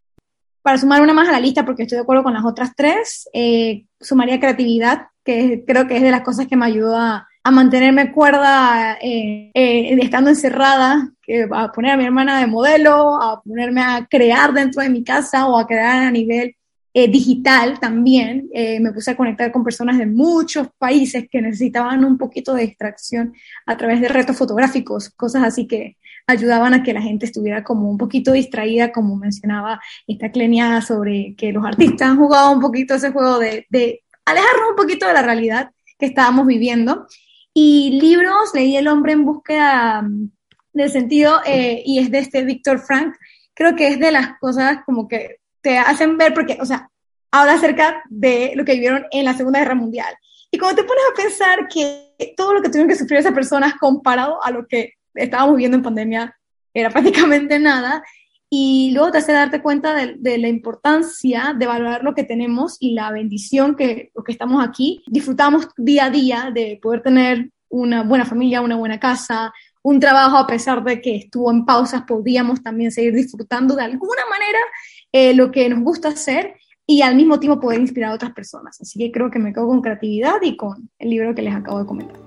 Para 0.62 0.78
sumar 0.78 1.02
una 1.02 1.14
más 1.14 1.28
a 1.28 1.34
la 1.34 1.40
lista, 1.40 1.66
porque 1.66 1.84
estoy 1.84 1.98
de 1.98 2.04
acuerdo 2.04 2.24
con 2.24 2.34
las 2.34 2.46
otras 2.46 2.72
tres, 2.76 3.30
eh, 3.34 3.86
sumaría 4.00 4.40
creatividad, 4.40 5.08
que 5.24 5.64
creo 5.66 5.88
que 5.88 5.98
es 5.98 6.02
de 6.02 6.12
las 6.12 6.22
cosas 6.22 6.48
que 6.48 6.56
me 6.56 6.66
ayudó 6.66 6.98
a, 6.98 7.28
mantenerme 7.52 8.14
cuerda 8.14 8.98
eh, 9.02 9.52
eh, 9.54 9.98
estando 10.02 10.30
encerrada, 10.30 11.12
a 11.52 11.72
poner 11.74 11.92
a 11.92 11.98
mi 11.98 12.06
hermana 12.06 12.40
de 12.40 12.48
modelo, 12.48 13.22
a 13.22 13.42
ponerme 13.42 13.82
a 13.82 14.08
crear 14.10 14.54
dentro 14.54 14.82
de 14.82 14.90
mi 14.90 15.04
casa 15.04 15.46
o 15.48 15.58
a 15.58 15.68
crear 15.68 16.04
a 16.04 16.12
nivel 16.12 16.56
eh, 16.94 17.08
digital 17.08 17.80
también. 17.80 18.50
Eh, 18.54 18.80
me 18.80 18.92
puse 18.92 19.12
a 19.12 19.18
conectar 19.18 19.52
con 19.52 19.64
personas 19.64 19.98
de 19.98 20.06
muchos 20.06 20.68
países 20.78 21.28
que 21.30 21.42
necesitaban 21.42 22.06
un 22.06 22.18
poquito 22.18 22.54
de 22.54 22.68
distracción 22.68 23.34
a 23.66 23.78
través 23.78 24.02
de 24.02 24.10
retos 24.10 24.38
fotográficos, 24.38 25.10
cosas 25.10 25.44
así 25.44 25.68
que 25.68 25.98
ayudaban 26.28 26.74
a 26.74 26.84
que 26.84 26.94
la 26.94 27.02
gente 27.02 27.26
estuviera 27.26 27.64
como 27.64 27.90
un 27.90 27.98
poquito 27.98 28.32
distraída, 28.32 28.92
como 28.92 29.16
mencionaba 29.16 29.82
esta 30.08 30.32
Clenia 30.32 30.82
sobre 30.82 31.36
que 31.36 31.52
los 31.52 31.66
artistas 31.66 32.10
han 32.10 32.18
jugado 32.18 32.52
un 32.52 32.62
poquito 32.62 32.96
ese 32.96 33.12
juego 33.12 33.40
de, 33.40 33.66
de 33.70 34.04
alejarnos 34.26 34.70
un 34.70 34.76
poquito 34.76 35.08
de 35.08 35.14
la 35.14 35.22
realidad 35.22 35.72
que 35.98 36.06
estábamos 36.06 36.48
viviendo. 36.48 37.08
Y 37.54 38.00
libros, 38.02 38.52
leí 38.54 38.76
El 38.78 38.88
hombre 38.88 39.14
en 39.14 39.26
búsqueda 39.26 40.02
mm, 40.02 40.32
del 40.74 40.90
sentido 40.90 41.42
eh, 41.46 41.84
y 41.86 42.00
es 42.00 42.10
de 42.10 42.20
este 42.20 42.44
Víctor 42.44 42.80
Frank. 42.80 43.16
Creo 43.54 43.76
que 43.76 43.88
es 43.88 44.00
de 44.00 44.12
las 44.12 44.40
cosas 44.40 44.80
como 44.86 45.08
que 45.08 45.38
te 45.64 45.78
hacen 45.80 46.18
ver, 46.18 46.34
porque, 46.36 46.58
o 46.62 46.66
sea, 46.66 46.90
habla 47.32 47.54
acerca 47.54 48.04
de 48.10 48.54
lo 48.56 48.64
que 48.66 48.74
vivieron 48.74 49.06
en 49.10 49.26
la 49.26 49.34
Segunda 49.34 49.60
Guerra 49.60 49.74
Mundial. 49.74 50.14
Y 50.52 50.60
cuando 50.60 50.80
te 50.80 50.88
pones 50.88 51.04
a 51.12 51.16
pensar 51.16 51.68
que 51.68 52.34
todo 52.38 52.54
lo 52.54 52.62
que 52.62 52.70
tuvieron 52.70 52.88
que 52.88 52.96
sufrir 52.96 53.20
esas 53.20 53.34
personas 53.34 53.74
comparado 53.80 54.44
a 54.44 54.52
lo 54.52 54.68
que 54.68 54.94
estábamos 55.16 55.56
viviendo 55.56 55.78
en 55.78 55.84
pandemia 55.84 56.38
era 56.74 56.90
prácticamente 56.92 57.58
nada, 57.58 58.04
y 58.56 58.92
luego 58.92 59.12
te 59.12 59.18
hace 59.18 59.32
darte 59.32 59.64
cuenta 59.64 59.96
de, 59.96 60.38
la 60.38 60.48
importancia 60.48 61.56
de 61.58 61.66
valorar 61.66 62.04
lo 62.04 62.14
que 62.14 62.24
tenemos 62.24 62.78
y 62.80 62.94
la 62.94 63.10
bendición 63.10 63.76
que 63.76 64.12
los 64.14 64.24
que 64.24 64.32
estamos 64.32 64.64
aquí 64.64 65.04
disfrutamos 65.08 65.70
día 65.76 66.06
a 66.06 66.10
día 66.12 66.52
de 66.54 66.78
poder 66.80 67.02
tener 67.02 67.50
una 67.70 68.04
buena 68.04 68.26
familia, 68.26 68.62
una 68.62 68.76
buena 68.76 69.00
casa, 69.00 69.52
un 69.82 70.00
trabajo 70.00 70.38
a 70.38 70.46
pesar 70.46 70.84
de 70.84 71.02
que 71.02 71.16
estuvo 71.16 71.50
en 71.50 71.66
pausas, 71.66 72.04
podíamos 72.04 72.62
también 72.62 72.92
seguir 72.92 73.16
disfrutando 73.16 73.76
de 73.76 73.86
alguna 73.86 74.22
manera 74.30 74.60
eh, 75.14 75.34
lo 75.34 75.52
que 75.52 75.70
nos 75.70 75.80
gusta 75.82 76.10
hacer 76.10 76.56
y 76.86 77.02
al 77.02 77.16
mismo 77.16 77.40
tiempo 77.40 77.62
poder 77.62 77.80
inspirar 77.80 78.12
a 78.12 78.16
otras 78.16 78.34
personas. 78.34 78.82
Así 78.82 79.00
que 79.00 79.12
creo 79.12 79.32
que 79.32 79.40
me 79.40 79.54
quedo 79.54 79.68
con 79.68 79.82
creatividad 79.82 80.42
y 80.42 80.58
con 80.58 80.90
el 81.00 81.10
libro 81.10 81.34
que 81.34 81.42
les 81.42 81.56
acabo 81.56 81.80
de 81.80 81.86
comentar. 81.86 82.18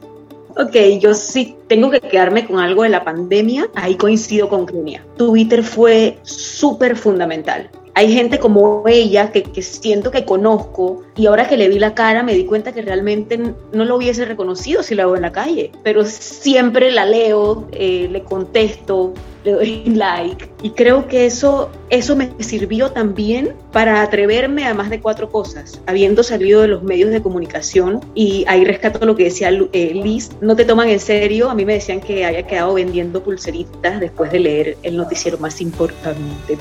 Ok, 0.58 0.74
yo 1.00 1.12
sí 1.12 1.54
tengo 1.66 1.90
que 1.90 2.00
quedarme 2.00 2.46
con 2.46 2.58
algo 2.58 2.82
de 2.82 2.88
la 2.88 3.04
pandemia. 3.04 3.68
Ahí 3.74 3.96
coincido 3.96 4.48
con 4.48 4.64
Clunia. 4.64 5.04
Twitter 5.18 5.62
fue 5.62 6.18
súper 6.22 6.96
fundamental. 6.96 7.68
Hay 7.92 8.12
gente 8.12 8.38
como 8.38 8.84
ella 8.86 9.32
que, 9.32 9.42
que, 9.42 9.62
siento 9.62 10.10
que 10.10 10.24
conozco 10.24 11.02
y 11.16 11.26
ahora 11.26 11.48
que 11.48 11.56
le 11.56 11.68
vi 11.68 11.78
la 11.78 11.94
cara 11.94 12.22
me 12.22 12.34
di 12.34 12.44
cuenta 12.44 12.72
que 12.72 12.82
realmente 12.82 13.38
no 13.38 13.84
lo 13.84 13.96
hubiese 13.96 14.26
reconocido 14.26 14.82
si 14.82 14.94
la 14.94 15.06
veo 15.06 15.16
en 15.16 15.22
la 15.22 15.32
calle, 15.32 15.72
pero 15.82 16.04
siempre 16.04 16.90
la 16.90 17.06
leo, 17.06 17.66
eh, 17.72 18.08
le 18.10 18.22
contesto, 18.22 19.14
le 19.46 19.52
doy 19.52 19.84
like. 19.94 20.48
Y 20.62 20.70
creo 20.70 21.06
que 21.06 21.26
eso, 21.26 21.70
eso 21.88 22.16
me 22.16 22.30
sirvió 22.40 22.90
también 22.90 23.54
para 23.72 24.02
atreverme 24.02 24.66
a 24.66 24.74
más 24.74 24.90
de 24.90 25.00
cuatro 25.00 25.30
cosas. 25.30 25.80
Habiendo 25.86 26.22
salido 26.22 26.62
de 26.62 26.68
los 26.68 26.82
medios 26.82 27.10
de 27.10 27.22
comunicación, 27.22 28.00
y 28.14 28.44
ahí 28.48 28.64
rescato 28.64 29.04
lo 29.06 29.16
que 29.16 29.24
decía 29.24 29.48
eh, 29.48 29.92
Liz, 29.94 30.30
no 30.40 30.56
te 30.56 30.64
toman 30.64 30.88
en 30.88 31.00
serio. 31.00 31.48
A 31.48 31.54
mí 31.54 31.64
me 31.64 31.74
decían 31.74 32.00
que 32.00 32.24
había 32.24 32.46
quedado 32.46 32.74
vendiendo 32.74 33.22
pulseritas 33.22 34.00
después 34.00 34.32
de 34.32 34.40
leer 34.40 34.76
el 34.82 34.96
noticiero 34.96 35.38
más 35.38 35.60
importante. 35.60 36.58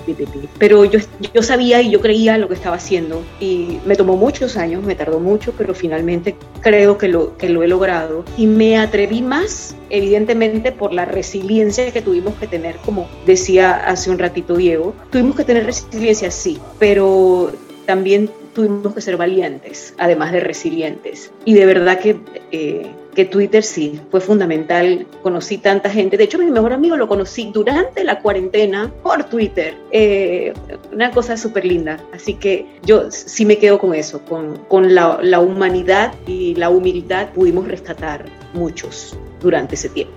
Pero 0.60 0.86
yo, 0.86 1.00
yo 1.34 1.42
sabía 1.42 1.82
y 1.82 1.90
yo 1.90 2.00
creía 2.00 2.38
lo 2.38 2.48
que 2.48 2.54
estaba 2.54 2.76
haciendo. 2.76 3.24
Y 3.40 3.80
me 3.86 3.96
tomó 3.96 4.16
muchos 4.16 4.56
años, 4.58 4.84
me 4.84 4.96
tardó 4.96 5.20
mucho, 5.20 5.54
pero 5.58 5.74
finalmente 5.74 6.36
creo 6.62 6.98
que 6.98 7.08
lo, 7.08 7.36
que 7.38 7.50
lo 7.50 7.64
he 7.64 7.68
logrado. 7.68 8.24
Y 8.38 8.46
me 8.46 8.78
atreví 8.78 9.22
más, 9.22 9.76
evidentemente, 9.90 10.72
por 10.72 10.94
la 10.94 11.06
resiliencia 11.06 11.92
que 11.92 12.02
tuvimos 12.02 12.36
que 12.36 12.48
tener 12.48 12.78
como 12.78 13.08
decía 13.26 13.88
hace 13.88 14.10
un 14.10 14.20
ratito 14.20 14.56
Diego, 14.56 14.94
tuvimos 15.12 15.36
que 15.36 15.44
tener 15.44 15.66
resiliencia, 15.66 16.32
sí, 16.32 16.60
pero 16.80 17.52
también 17.86 18.30
tuvimos 18.54 18.94
que 18.94 19.02
ser 19.02 19.18
valientes, 19.18 19.94
además 19.98 20.32
de 20.32 20.40
resilientes. 20.40 21.32
Y 21.44 21.54
de 21.54 21.66
verdad 21.66 22.00
que, 22.00 22.18
eh, 22.52 22.88
que 23.16 23.26
Twitter 23.26 23.64
sí, 23.64 24.00
fue 24.12 24.22
fundamental. 24.22 25.08
Conocí 25.24 25.58
tanta 25.58 25.90
gente. 25.90 26.18
De 26.18 26.26
hecho, 26.26 26.38
mi 26.38 26.52
mejor 26.52 26.74
amigo 26.74 26.98
lo 26.98 27.08
conocí 27.08 27.50
durante 27.54 28.04
la 28.04 28.20
cuarentena 28.20 28.92
por 29.02 29.24
Twitter. 29.24 29.76
Eh, 29.92 30.54
una 30.92 31.12
cosa 31.12 31.38
súper 31.38 31.66
linda. 31.66 31.98
Así 32.14 32.36
que 32.36 32.68
yo 32.84 33.10
sí 33.10 33.46
me 33.46 33.58
quedo 33.58 33.80
con 33.80 33.96
eso, 33.96 34.24
con, 34.26 34.58
con 34.68 34.94
la, 34.94 35.20
la 35.22 35.40
humanidad 35.40 36.14
y 36.28 36.54
la 36.56 36.70
humildad 36.70 37.30
pudimos 37.30 37.68
rescatar 37.68 38.26
muchos 38.54 39.18
durante 39.42 39.76
ese 39.76 39.90
tiempo. 39.90 40.14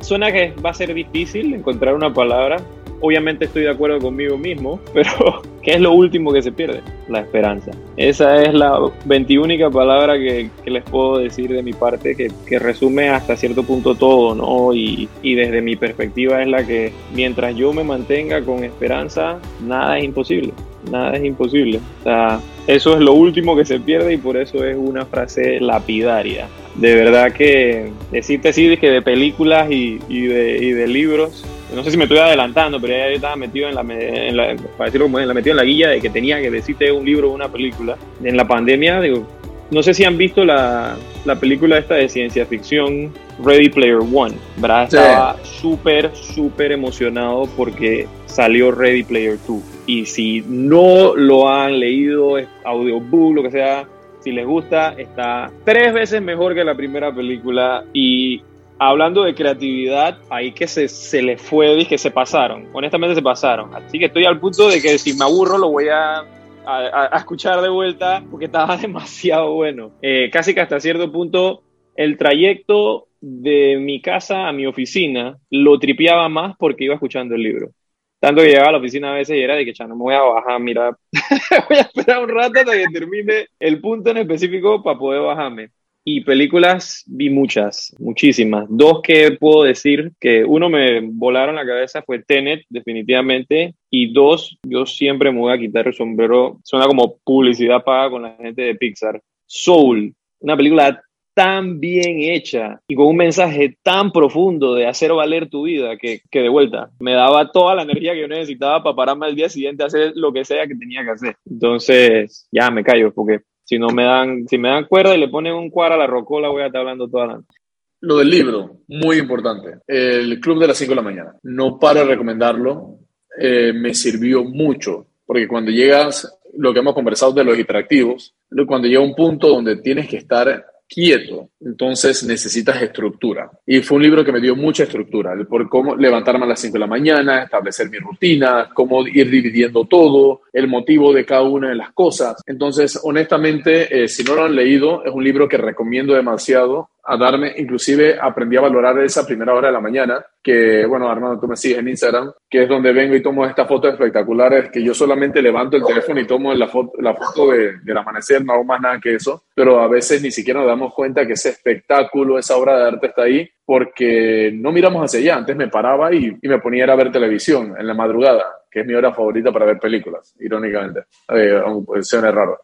Suena 0.00 0.32
que 0.32 0.52
va 0.64 0.70
a 0.70 0.74
ser 0.74 0.92
difícil 0.94 1.54
encontrar 1.54 1.94
una 1.94 2.12
palabra. 2.12 2.56
Obviamente 3.02 3.44
estoy 3.44 3.64
de 3.64 3.70
acuerdo 3.70 3.98
conmigo 3.98 4.38
mismo, 4.38 4.80
pero 4.94 5.42
¿qué 5.62 5.72
es 5.72 5.80
lo 5.80 5.92
último 5.92 6.32
que 6.32 6.40
se 6.40 6.52
pierde? 6.52 6.80
La 7.08 7.20
esperanza. 7.20 7.72
Esa 7.96 8.42
es 8.42 8.54
la 8.54 8.78
veintiúnica 9.04 9.70
palabra 9.70 10.14
que, 10.14 10.48
les 10.64 10.84
puedo 10.84 11.18
decir 11.18 11.50
de 11.52 11.62
mi 11.62 11.74
parte, 11.74 12.14
que, 12.14 12.30
que, 12.46 12.58
resume 12.58 13.10
hasta 13.10 13.36
cierto 13.36 13.62
punto 13.62 13.94
todo, 13.94 14.34
¿no? 14.34 14.72
Y, 14.74 15.08
y 15.22 15.34
desde 15.34 15.60
mi 15.60 15.76
perspectiva 15.76 16.40
es 16.40 16.48
la 16.48 16.66
que 16.66 16.92
mientras 17.14 17.54
yo 17.56 17.72
me 17.72 17.84
mantenga 17.84 18.42
con 18.42 18.64
esperanza, 18.64 19.38
nada 19.60 19.98
es 19.98 20.04
imposible 20.04 20.54
nada 20.90 21.16
es 21.16 21.24
imposible. 21.24 21.80
O 22.00 22.02
sea, 22.02 22.40
eso 22.66 22.94
es 22.94 23.00
lo 23.00 23.14
último 23.14 23.56
que 23.56 23.64
se 23.64 23.78
pierde 23.80 24.14
y 24.14 24.16
por 24.16 24.36
eso 24.36 24.64
es 24.64 24.76
una 24.76 25.04
frase 25.06 25.60
lapidaria. 25.60 26.48
De 26.74 26.94
verdad 26.94 27.32
que 27.32 27.90
decirte 28.10 28.48
así 28.48 28.76
que 28.76 28.90
de 28.90 29.02
películas 29.02 29.70
y, 29.70 30.00
y, 30.08 30.26
de, 30.26 30.58
y, 30.58 30.72
de, 30.72 30.86
libros, 30.86 31.44
no 31.74 31.82
sé 31.82 31.90
si 31.90 31.96
me 31.96 32.04
estoy 32.04 32.18
adelantando, 32.18 32.80
pero 32.80 32.92
ya 32.94 33.06
estaba 33.08 33.36
metido 33.36 33.68
en 33.68 33.74
la, 33.74 33.80
en 33.82 34.36
la 34.36 34.56
para 34.76 34.86
decirlo 34.86 35.06
como 35.06 35.18
en 35.20 35.28
la, 35.28 35.34
metido 35.34 35.52
en 35.52 35.56
la 35.58 35.64
guía 35.64 35.88
de 35.88 36.00
que 36.00 36.10
tenía 36.10 36.40
que 36.40 36.50
decirte 36.50 36.90
un 36.92 37.04
libro 37.04 37.30
o 37.30 37.34
una 37.34 37.48
película. 37.50 37.96
En 38.22 38.36
la 38.36 38.46
pandemia, 38.46 39.00
digo, 39.00 39.26
no 39.70 39.82
sé 39.82 39.94
si 39.94 40.04
han 40.04 40.18
visto 40.18 40.44
la, 40.44 40.96
la 41.24 41.36
película 41.36 41.78
esta 41.78 41.94
de 41.94 42.08
ciencia 42.08 42.44
ficción 42.46 43.12
Ready 43.42 43.70
Player 43.70 43.98
One, 43.98 44.34
¿verdad? 44.58 44.84
Estaba 44.84 45.36
súper, 45.42 46.14
súper 46.14 46.72
emocionado 46.72 47.48
porque 47.56 48.06
salió 48.26 48.70
Ready 48.70 49.02
Player 49.04 49.38
2 49.46 49.72
y 49.86 50.06
si 50.06 50.44
no 50.46 51.14
lo 51.16 51.48
han 51.48 51.80
leído, 51.80 52.36
audiobook, 52.64 53.34
lo 53.34 53.42
que 53.42 53.50
sea, 53.50 53.86
si 54.20 54.30
les 54.30 54.46
gusta, 54.46 54.94
está 54.96 55.50
tres 55.64 55.92
veces 55.92 56.22
mejor 56.22 56.54
que 56.54 56.64
la 56.64 56.74
primera 56.74 57.12
película. 57.12 57.84
Y 57.92 58.42
hablando 58.88 59.22
de 59.22 59.34
creatividad, 59.34 60.18
ahí 60.30 60.52
que 60.52 60.66
se, 60.66 60.88
se 60.88 61.22
le 61.22 61.36
fue, 61.36 61.74
dije, 61.74 61.98
se 61.98 62.10
pasaron. 62.10 62.68
Honestamente 62.72 63.14
se 63.14 63.22
pasaron. 63.22 63.74
Así 63.74 63.98
que 63.98 64.06
estoy 64.06 64.24
al 64.24 64.40
punto 64.40 64.68
de 64.68 64.80
que 64.80 64.98
si 64.98 65.14
me 65.14 65.24
aburro 65.24 65.58
lo 65.58 65.70
voy 65.70 65.88
a, 65.88 66.24
a, 66.66 67.16
escuchar 67.16 67.60
de 67.60 67.68
vuelta 67.68 68.22
porque 68.30 68.46
estaba 68.46 68.76
demasiado 68.78 69.52
bueno. 69.52 69.92
Eh, 70.02 70.30
casi 70.30 70.54
que 70.54 70.60
hasta 70.60 70.80
cierto 70.80 71.10
punto 71.10 71.62
el 71.96 72.16
trayecto 72.16 73.08
de 73.20 73.78
mi 73.78 74.00
casa 74.00 74.48
a 74.48 74.52
mi 74.52 74.66
oficina 74.66 75.38
lo 75.50 75.78
tripeaba 75.78 76.28
más 76.28 76.56
porque 76.58 76.84
iba 76.84 76.94
escuchando 76.94 77.34
el 77.34 77.42
libro. 77.42 77.70
Tanto 78.18 78.42
que 78.42 78.48
llegaba 78.48 78.68
a 78.68 78.72
la 78.72 78.78
oficina 78.78 79.10
a 79.10 79.14
veces 79.14 79.36
y 79.36 79.40
era 79.40 79.56
de 79.56 79.64
que, 79.64 79.74
ya 79.74 79.86
no 79.86 79.96
me 79.96 80.02
voy 80.02 80.14
a 80.14 80.22
bajar, 80.22 80.60
mira, 80.60 80.96
voy 81.68 81.76
a 81.76 81.80
esperar 81.80 82.22
un 82.22 82.28
rato 82.28 82.60
hasta 82.60 82.72
que 82.72 82.86
termine 82.92 83.46
el 83.58 83.80
punto 83.80 84.10
en 84.10 84.18
específico 84.18 84.82
para 84.82 84.98
poder 84.98 85.22
bajarme. 85.22 85.70
Y 86.04 86.22
películas 86.22 87.04
vi 87.06 87.30
muchas, 87.30 87.94
muchísimas. 87.98 88.66
Dos 88.68 89.02
que 89.02 89.36
puedo 89.38 89.62
decir 89.62 90.12
que 90.18 90.44
uno 90.44 90.68
me 90.68 91.00
volaron 91.00 91.54
la 91.54 91.66
cabeza 91.66 92.02
fue 92.02 92.22
Tenet, 92.22 92.64
definitivamente. 92.68 93.74
Y 93.88 94.12
dos, 94.12 94.58
yo 94.64 94.84
siempre 94.84 95.30
me 95.30 95.38
voy 95.38 95.52
a 95.52 95.58
quitar 95.58 95.86
el 95.86 95.94
sombrero. 95.94 96.58
Suena 96.64 96.86
como 96.86 97.18
publicidad 97.24 97.84
paga 97.84 98.10
con 98.10 98.22
la 98.22 98.36
gente 98.36 98.62
de 98.62 98.74
Pixar. 98.74 99.22
Soul, 99.46 100.12
una 100.40 100.56
película 100.56 101.00
tan 101.34 101.80
bien 101.80 102.22
hecha 102.22 102.80
y 102.86 102.94
con 102.94 103.06
un 103.06 103.16
mensaje 103.16 103.78
tan 103.82 104.12
profundo 104.12 104.74
de 104.74 104.86
hacer 104.86 105.12
valer 105.12 105.48
tu 105.48 105.62
vida 105.62 105.96
que, 105.96 106.20
que, 106.30 106.40
de 106.40 106.48
vuelta 106.48 106.90
me 107.00 107.14
daba 107.14 107.50
toda 107.50 107.74
la 107.74 107.82
energía 107.82 108.12
que 108.12 108.20
yo 108.20 108.28
necesitaba 108.28 108.82
para 108.82 108.96
pararme 108.96 109.26
al 109.26 109.34
día 109.34 109.48
siguiente 109.48 109.82
a 109.82 109.86
hacer 109.86 110.12
lo 110.14 110.32
que 110.32 110.44
sea 110.44 110.66
que 110.66 110.74
tenía 110.74 111.04
que 111.04 111.10
hacer. 111.10 111.36
Entonces, 111.48 112.48
ya 112.52 112.70
me 112.70 112.84
callo 112.84 113.14
porque 113.14 113.40
si 113.72 113.78
no 113.78 113.88
me 113.88 114.04
dan, 114.04 114.46
si 114.46 114.58
me 114.58 114.68
dan 114.68 114.84
cuerda 114.84 115.16
y 115.16 115.18
le 115.18 115.28
ponen 115.28 115.54
un 115.54 115.70
cuadro 115.70 115.94
a 115.94 115.98
la 115.98 116.06
rocola, 116.06 116.50
voy 116.50 116.60
a 116.60 116.66
estar 116.66 116.82
hablando 116.82 117.08
toda 117.08 117.26
la 117.26 117.34
noche. 117.36 117.58
Lo 118.00 118.18
del 118.18 118.28
libro, 118.28 118.80
muy 118.86 119.16
importante. 119.16 119.78
El 119.86 120.38
Club 120.40 120.60
de 120.60 120.66
las 120.66 120.76
5 120.76 120.90
de 120.90 120.96
la 120.96 121.00
mañana. 121.00 121.36
No 121.42 121.78
para 121.78 122.04
recomendarlo. 122.04 122.98
Eh, 123.40 123.72
me 123.72 123.94
sirvió 123.94 124.44
mucho 124.44 125.06
porque 125.24 125.48
cuando 125.48 125.70
llegas, 125.70 126.38
lo 126.54 126.74
que 126.74 126.80
hemos 126.80 126.92
conversado 126.92 127.32
de 127.32 127.44
los 127.44 127.58
hiperactivos, 127.58 128.34
cuando 128.66 128.88
llega 128.88 129.00
un 129.00 129.14
punto 129.14 129.48
donde 129.48 129.76
tienes 129.76 130.06
que 130.06 130.18
estar 130.18 130.66
quieto, 130.92 131.50
entonces 131.60 132.22
necesitas 132.24 132.80
estructura. 132.82 133.50
Y 133.66 133.80
fue 133.80 133.96
un 133.96 134.02
libro 134.02 134.24
que 134.24 134.32
me 134.32 134.40
dio 134.40 134.54
mucha 134.54 134.84
estructura, 134.84 135.34
por 135.48 135.68
cómo 135.68 135.96
levantarme 135.96 136.44
a 136.44 136.48
las 136.48 136.60
5 136.60 136.74
de 136.74 136.78
la 136.78 136.86
mañana, 136.86 137.44
establecer 137.44 137.88
mi 137.88 137.98
rutina, 137.98 138.68
cómo 138.74 139.06
ir 139.06 139.30
dividiendo 139.30 139.84
todo, 139.84 140.42
el 140.52 140.68
motivo 140.68 141.12
de 141.12 141.24
cada 141.24 141.42
una 141.42 141.70
de 141.70 141.76
las 141.76 141.92
cosas. 141.92 142.42
Entonces, 142.46 143.00
honestamente, 143.02 144.04
eh, 144.04 144.08
si 144.08 144.22
no 144.22 144.34
lo 144.34 144.44
han 144.44 144.54
leído, 144.54 145.04
es 145.04 145.12
un 145.12 145.24
libro 145.24 145.48
que 145.48 145.56
recomiendo 145.56 146.14
demasiado 146.14 146.90
a 147.04 147.16
darme, 147.16 147.54
inclusive 147.56 148.18
aprendí 148.20 148.56
a 148.56 148.60
valorar 148.60 148.98
esa 149.00 149.26
primera 149.26 149.54
hora 149.54 149.68
de 149.68 149.72
la 149.72 149.80
mañana, 149.80 150.24
que 150.42 150.86
bueno, 150.86 151.08
Armando, 151.08 151.40
tú 151.40 151.48
me 151.48 151.56
sigues 151.56 151.78
en 151.78 151.88
Instagram, 151.88 152.32
que 152.48 152.62
es 152.62 152.68
donde 152.68 152.92
vengo 152.92 153.16
y 153.16 153.22
tomo 153.22 153.44
estas 153.44 153.66
fotos 153.66 153.92
espectaculares, 153.92 154.70
que 154.70 154.82
yo 154.82 154.94
solamente 154.94 155.42
levanto 155.42 155.76
el 155.76 155.84
teléfono 155.84 156.20
y 156.20 156.26
tomo 156.26 156.54
la 156.54 156.68
foto, 156.68 157.50
del 157.50 157.96
amanecer, 157.96 158.44
no 158.44 158.52
hago 158.52 158.64
más 158.64 158.80
nada 158.80 159.00
que 159.00 159.14
eso, 159.14 159.44
pero 159.54 159.80
a 159.80 159.88
veces 159.88 160.22
ni 160.22 160.30
siquiera 160.30 160.60
nos 160.60 160.68
damos 160.68 160.94
cuenta 160.94 161.26
que 161.26 161.32
ese 161.32 161.50
espectáculo, 161.50 162.38
esa 162.38 162.56
obra 162.56 162.78
de 162.78 162.88
arte 162.88 163.06
está 163.08 163.22
ahí, 163.22 163.48
porque 163.64 164.52
no 164.54 164.72
miramos 164.72 165.04
hacia 165.04 165.20
allá. 165.20 165.36
Antes 165.38 165.56
me 165.56 165.68
paraba 165.68 166.12
y, 166.12 166.36
y 166.40 166.48
me 166.48 166.58
ponía 166.58 166.84
a 166.84 166.96
ver 166.96 167.10
televisión 167.10 167.74
en 167.78 167.86
la 167.86 167.94
madrugada, 167.94 168.44
que 168.70 168.80
es 168.80 168.86
mi 168.86 168.94
hora 168.94 169.12
favorita 169.12 169.52
para 169.52 169.66
ver 169.66 169.78
películas, 169.78 170.34
irónicamente, 170.40 171.04
eh, 171.28 171.60
aunque 171.64 172.02
suene 172.02 172.30
raro. 172.30 172.60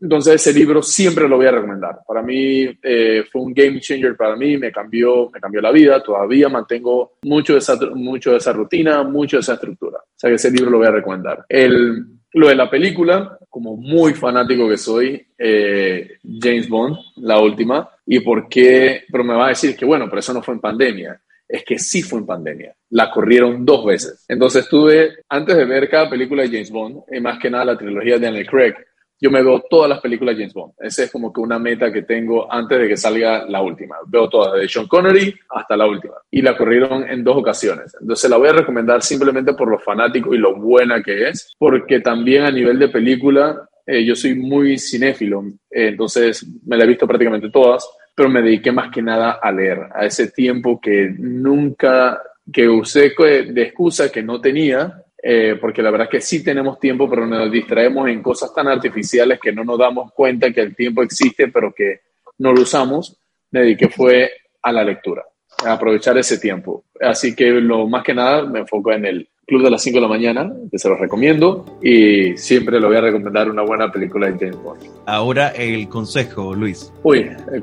Entonces 0.00 0.34
ese 0.36 0.58
libro 0.58 0.82
siempre 0.82 1.28
lo 1.28 1.36
voy 1.36 1.46
a 1.46 1.52
recomendar. 1.52 2.00
Para 2.06 2.22
mí 2.22 2.66
eh, 2.82 3.24
fue 3.30 3.42
un 3.42 3.52
game 3.52 3.80
changer 3.80 4.16
para 4.16 4.34
mí, 4.34 4.56
me 4.56 4.72
cambió, 4.72 5.28
me 5.30 5.40
cambió 5.40 5.60
la 5.60 5.70
vida. 5.70 6.02
Todavía 6.02 6.48
mantengo 6.48 7.18
mucho 7.22 7.52
de, 7.52 7.58
esa, 7.58 7.76
mucho 7.94 8.32
de 8.32 8.38
esa 8.38 8.52
rutina, 8.52 9.02
mucho 9.02 9.36
de 9.36 9.42
esa 9.42 9.54
estructura. 9.54 9.98
O 9.98 10.16
sea 10.16 10.30
que 10.30 10.36
ese 10.36 10.50
libro 10.50 10.70
lo 10.70 10.78
voy 10.78 10.86
a 10.86 10.92
recomendar. 10.92 11.44
El, 11.48 12.06
lo 12.32 12.48
de 12.48 12.54
la 12.54 12.70
película, 12.70 13.38
como 13.50 13.76
muy 13.76 14.14
fanático 14.14 14.68
que 14.68 14.78
soy, 14.78 15.26
eh, 15.36 16.18
James 16.40 16.68
Bond, 16.68 16.96
la 17.16 17.38
última, 17.38 17.90
y 18.06 18.20
por 18.20 18.48
qué, 18.48 19.02
pero 19.10 19.22
me 19.22 19.34
va 19.34 19.46
a 19.46 19.50
decir 19.50 19.76
que 19.76 19.84
bueno, 19.84 20.06
pero 20.08 20.20
eso 20.20 20.32
no 20.32 20.42
fue 20.42 20.54
en 20.54 20.60
pandemia. 20.60 21.20
es 21.46 21.64
que 21.64 21.78
sí 21.78 22.02
fue 22.02 22.20
en 22.20 22.26
pandemia. 22.26 22.74
La 22.90 23.10
corrieron 23.10 23.66
dos 23.66 23.84
veces. 23.84 24.24
Entonces 24.28 24.68
tuve, 24.68 25.16
antes 25.28 25.56
de 25.56 25.64
ver 25.64 25.90
cada 25.90 26.08
película 26.08 26.42
de 26.42 26.48
James 26.48 26.70
Bond, 26.70 27.02
y 27.12 27.20
más 27.20 27.38
que 27.38 27.50
nada 27.50 27.64
la 27.64 27.76
trilogía 27.76 28.14
de 28.14 28.26
Daniel 28.26 28.46
Craig, 28.46 28.74
yo 29.20 29.30
me 29.30 29.42
veo 29.42 29.62
todas 29.68 29.88
las 29.88 30.00
películas 30.00 30.34
de 30.34 30.42
James 30.42 30.54
Bond. 30.54 30.72
Esa 30.80 31.04
es 31.04 31.10
como 31.10 31.32
que 31.32 31.40
una 31.40 31.58
meta 31.58 31.92
que 31.92 32.02
tengo 32.02 32.50
antes 32.50 32.80
de 32.80 32.88
que 32.88 32.96
salga 32.96 33.44
la 33.46 33.60
última. 33.60 33.96
Veo 34.06 34.28
todas, 34.28 34.58
de 34.58 34.68
Sean 34.68 34.86
Connery 34.86 35.34
hasta 35.50 35.76
la 35.76 35.86
última. 35.86 36.14
Y 36.30 36.40
la 36.40 36.56
corrieron 36.56 37.02
en 37.08 37.22
dos 37.22 37.36
ocasiones. 37.36 37.94
Entonces 38.00 38.30
la 38.30 38.38
voy 38.38 38.48
a 38.48 38.54
recomendar 38.54 39.02
simplemente 39.02 39.52
por 39.52 39.68
lo 39.68 39.78
fanático 39.78 40.34
y 40.34 40.38
lo 40.38 40.56
buena 40.56 41.02
que 41.02 41.28
es, 41.28 41.54
porque 41.58 42.00
también 42.00 42.44
a 42.44 42.50
nivel 42.50 42.78
de 42.78 42.88
película, 42.88 43.68
eh, 43.86 44.04
yo 44.04 44.16
soy 44.16 44.34
muy 44.34 44.78
cinéfilo, 44.78 45.42
eh, 45.70 45.88
entonces 45.88 46.46
me 46.66 46.76
la 46.76 46.84
he 46.84 46.88
visto 46.88 47.06
prácticamente 47.06 47.50
todas, 47.50 47.86
pero 48.14 48.28
me 48.28 48.42
dediqué 48.42 48.72
más 48.72 48.90
que 48.90 49.02
nada 49.02 49.38
a 49.42 49.52
leer, 49.52 49.80
a 49.94 50.06
ese 50.06 50.30
tiempo 50.30 50.80
que 50.80 51.14
nunca, 51.18 52.22
que 52.52 52.68
usé 52.68 53.12
de 53.18 53.62
excusa 53.62 54.10
que 54.10 54.22
no 54.22 54.40
tenía 54.40 55.04
eh, 55.22 55.58
porque 55.60 55.82
la 55.82 55.90
verdad 55.90 56.06
es 56.06 56.12
que 56.12 56.20
sí 56.20 56.42
tenemos 56.42 56.78
tiempo, 56.78 57.08
pero 57.08 57.26
nos 57.26 57.50
distraemos 57.50 58.08
en 58.08 58.22
cosas 58.22 58.54
tan 58.54 58.68
artificiales 58.68 59.38
que 59.40 59.52
no 59.52 59.64
nos 59.64 59.78
damos 59.78 60.12
cuenta 60.12 60.50
que 60.50 60.62
el 60.62 60.74
tiempo 60.74 61.02
existe, 61.02 61.48
pero 61.48 61.72
que 61.72 62.00
no 62.38 62.52
lo 62.52 62.62
usamos, 62.62 63.18
me 63.50 63.60
dediqué 63.60 63.88
fue 63.88 64.30
a 64.62 64.72
la 64.72 64.82
lectura, 64.82 65.24
a 65.64 65.72
aprovechar 65.72 66.16
ese 66.16 66.38
tiempo. 66.38 66.84
Así 67.00 67.34
que 67.34 67.50
lo 67.50 67.86
más 67.86 68.02
que 68.02 68.14
nada 68.14 68.46
me 68.46 68.60
enfoco 68.60 68.92
en 68.92 69.04
el 69.04 69.28
Club 69.46 69.64
de 69.64 69.70
las 69.70 69.82
5 69.82 69.96
de 69.96 70.02
la 70.02 70.08
mañana, 70.08 70.52
que 70.70 70.78
se 70.78 70.88
los 70.88 70.98
recomiendo, 71.00 71.78
y 71.82 72.36
siempre 72.36 72.78
lo 72.78 72.86
voy 72.86 72.98
a 72.98 73.00
recomendar 73.00 73.50
una 73.50 73.62
buena 73.62 73.90
película 73.90 74.30
de 74.30 74.38
James 74.38 74.62
Bond. 74.62 74.80
Ahora 75.06 75.48
el 75.48 75.88
consejo, 75.88 76.54
Luis. 76.54 76.92
Uy, 77.02 77.28
el, 77.52 77.62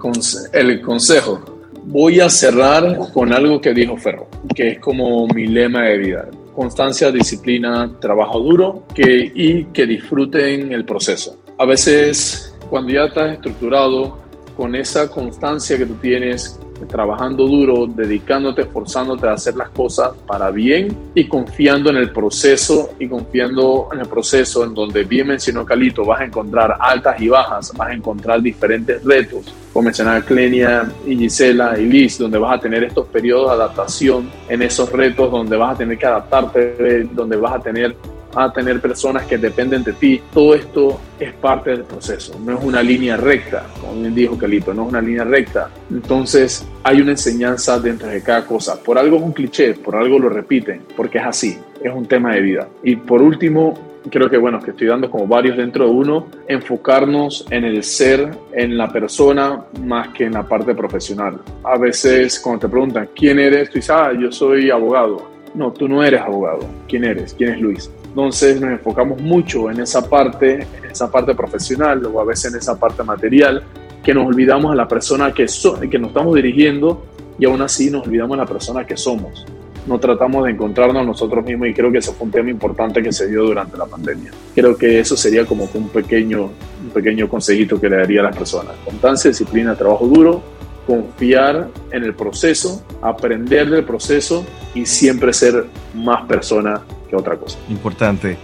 el 0.69 0.81
consejo. 0.81 1.57
Voy 1.85 2.19
a 2.19 2.29
cerrar 2.29 2.97
con 3.13 3.31
algo 3.31 3.61
que 3.61 3.73
dijo 3.73 3.95
Ferro, 3.95 4.27
que 4.53 4.71
es 4.71 4.79
como 4.79 5.27
mi 5.27 5.47
lema 5.47 5.83
de 5.83 5.97
vida 5.97 6.29
constancia, 6.57 7.11
disciplina, 7.11 7.87
trabajo 7.99 8.39
duro 8.39 8.83
que, 8.91 9.31
y 9.35 9.65
que 9.65 9.85
disfruten 9.85 10.71
el 10.73 10.85
proceso. 10.85 11.37
A 11.55 11.65
veces, 11.65 12.51
cuando 12.67 12.91
ya 12.91 13.03
estás 13.05 13.33
estructurado, 13.33 14.17
con 14.57 14.73
esa 14.73 15.07
constancia 15.07 15.77
que 15.77 15.85
tú 15.85 15.93
tienes, 16.01 16.59
trabajando 16.89 17.45
duro, 17.47 17.85
dedicándote, 17.87 18.63
esforzándote 18.63 19.27
a 19.27 19.33
hacer 19.33 19.55
las 19.55 19.69
cosas 19.69 20.11
para 20.25 20.49
bien 20.49 20.95
y 21.13 21.27
confiando 21.27 21.91
en 21.91 21.97
el 21.97 22.11
proceso 22.11 22.91
y 22.99 23.07
confiando 23.07 23.89
en 23.93 23.99
el 23.99 24.07
proceso 24.07 24.63
en 24.63 24.73
donde 24.73 25.03
bien 25.03 25.27
mencionó 25.27 25.63
Calito, 25.63 26.03
vas 26.03 26.21
a 26.21 26.25
encontrar 26.25 26.75
altas 26.79 27.21
y 27.21 27.29
bajas, 27.29 27.71
vas 27.75 27.89
a 27.89 27.93
encontrar 27.93 28.41
diferentes 28.41 29.03
retos, 29.03 29.53
como 29.71 29.85
mencionaba 29.85 30.21
Clenia 30.21 30.91
y 31.05 31.15
Gisela 31.15 31.79
y 31.79 31.85
Liz, 31.85 32.17
donde 32.17 32.39
vas 32.39 32.57
a 32.57 32.61
tener 32.61 32.83
estos 32.83 33.07
periodos 33.07 33.49
de 33.49 33.55
adaptación 33.55 34.29
en 34.49 34.63
esos 34.63 34.91
retos, 34.91 35.31
donde 35.31 35.55
vas 35.55 35.75
a 35.75 35.77
tener 35.77 35.97
que 35.97 36.05
adaptarte, 36.05 37.07
donde 37.11 37.37
vas 37.37 37.53
a 37.53 37.59
tener 37.59 37.95
a 38.37 38.53
tener 38.53 38.79
personas 38.79 39.25
que 39.25 39.37
dependen 39.37 39.83
de 39.83 39.93
ti. 39.93 40.21
Todo 40.33 40.55
esto 40.55 40.99
es 41.19 41.33
parte 41.33 41.71
del 41.71 41.83
proceso, 41.83 42.39
no 42.43 42.57
es 42.57 42.63
una 42.63 42.83
línea 42.83 43.17
recta, 43.17 43.65
como 43.79 44.01
bien 44.01 44.13
dijo 44.13 44.37
Calito, 44.37 44.73
no 44.73 44.83
es 44.83 44.89
una 44.89 45.01
línea 45.01 45.23
recta. 45.23 45.69
Entonces 45.89 46.67
hay 46.83 47.01
una 47.01 47.11
enseñanza 47.11 47.79
dentro 47.79 48.07
de 48.07 48.21
cada 48.21 48.45
cosa. 48.45 48.81
Por 48.81 48.97
algo 48.97 49.17
es 49.17 49.23
un 49.23 49.33
cliché, 49.33 49.73
por 49.73 49.95
algo 49.95 50.19
lo 50.19 50.29
repiten, 50.29 50.81
porque 50.95 51.17
es 51.17 51.25
así, 51.25 51.57
es 51.81 51.93
un 51.93 52.05
tema 52.05 52.33
de 52.35 52.41
vida. 52.41 52.67
Y 52.83 52.95
por 52.95 53.21
último, 53.21 53.77
creo 54.09 54.29
que 54.29 54.37
bueno, 54.37 54.59
que 54.61 54.71
estoy 54.71 54.87
dando 54.87 55.09
como 55.09 55.27
varios 55.27 55.57
dentro 55.57 55.85
de 55.85 55.91
uno, 55.91 56.27
enfocarnos 56.47 57.45
en 57.49 57.65
el 57.65 57.83
ser, 57.83 58.31
en 58.53 58.77
la 58.77 58.91
persona, 58.91 59.63
más 59.83 60.09
que 60.09 60.25
en 60.25 60.33
la 60.33 60.43
parte 60.43 60.73
profesional. 60.75 61.39
A 61.63 61.77
veces 61.77 62.39
cuando 62.39 62.61
te 62.61 62.69
preguntan, 62.69 63.09
¿quién 63.15 63.39
eres? 63.39 63.69
Tú 63.69 63.75
dices, 63.75 63.91
ah, 63.91 64.11
yo 64.13 64.31
soy 64.31 64.69
abogado. 64.69 65.29
No, 65.53 65.71
tú 65.71 65.87
no 65.87 66.03
eres 66.03 66.21
abogado. 66.21 66.59
¿Quién 66.87 67.03
eres? 67.03 67.33
¿Quién 67.33 67.53
es 67.53 67.59
Luis? 67.59 67.89
Entonces 68.17 68.59
nos 68.59 68.71
enfocamos 68.71 69.21
mucho 69.21 69.69
en 69.69 69.79
esa 69.79 70.09
parte, 70.09 70.53
en 70.55 70.89
esa 70.89 71.11
parte 71.11 71.35
profesional 71.35 72.03
o 72.07 72.19
a 72.19 72.25
veces 72.25 72.51
en 72.51 72.57
esa 72.57 72.75
parte 72.75 73.03
material, 73.03 73.61
que 74.03 74.11
nos 74.11 74.25
olvidamos 74.25 74.71
a 74.71 74.75
la 74.75 74.87
persona 74.87 75.31
que, 75.31 75.45
que 75.87 75.99
nos 75.99 76.07
estamos 76.07 76.33
dirigiendo 76.33 77.05
y 77.37 77.45
aún 77.45 77.61
así 77.61 77.91
nos 77.91 78.07
olvidamos 78.07 78.39
a 78.39 78.41
la 78.41 78.47
persona 78.47 78.87
que 78.87 78.97
somos. 78.97 79.45
No 79.85 79.99
tratamos 79.99 80.45
de 80.45 80.51
encontrarnos 80.53 81.05
nosotros 81.05 81.45
mismos 81.45 81.67
y 81.67 81.75
creo 81.75 81.91
que 81.91 81.99
ese 81.99 82.11
fue 82.11 82.25
un 82.25 82.31
tema 82.31 82.49
importante 82.49 83.03
que 83.03 83.11
se 83.11 83.27
dio 83.27 83.43
durante 83.43 83.77
la 83.77 83.85
pandemia. 83.85 84.31
Creo 84.55 84.75
que 84.75 84.99
eso 84.99 85.15
sería 85.15 85.45
como 85.45 85.69
un 85.71 85.89
pequeño, 85.89 86.45
un 86.45 86.89
pequeño 86.91 87.29
consejito 87.29 87.79
que 87.79 87.87
le 87.87 87.97
daría 87.97 88.21
a 88.21 88.23
las 88.23 88.35
personas. 88.35 88.73
Constancia, 88.83 89.29
disciplina, 89.29 89.75
trabajo 89.75 90.07
duro, 90.07 90.41
confiar 90.87 91.67
en 91.91 92.03
el 92.03 92.15
proceso, 92.15 92.81
aprender 93.01 93.69
del 93.69 93.83
proceso 93.83 94.45
y 94.73 94.85
siempre 94.85 95.33
ser 95.33 95.65
más 95.93 96.25
persona 96.25 96.81
que 97.09 97.15
otra 97.15 97.35
cosa. 97.35 97.59
Importante. 97.69 98.37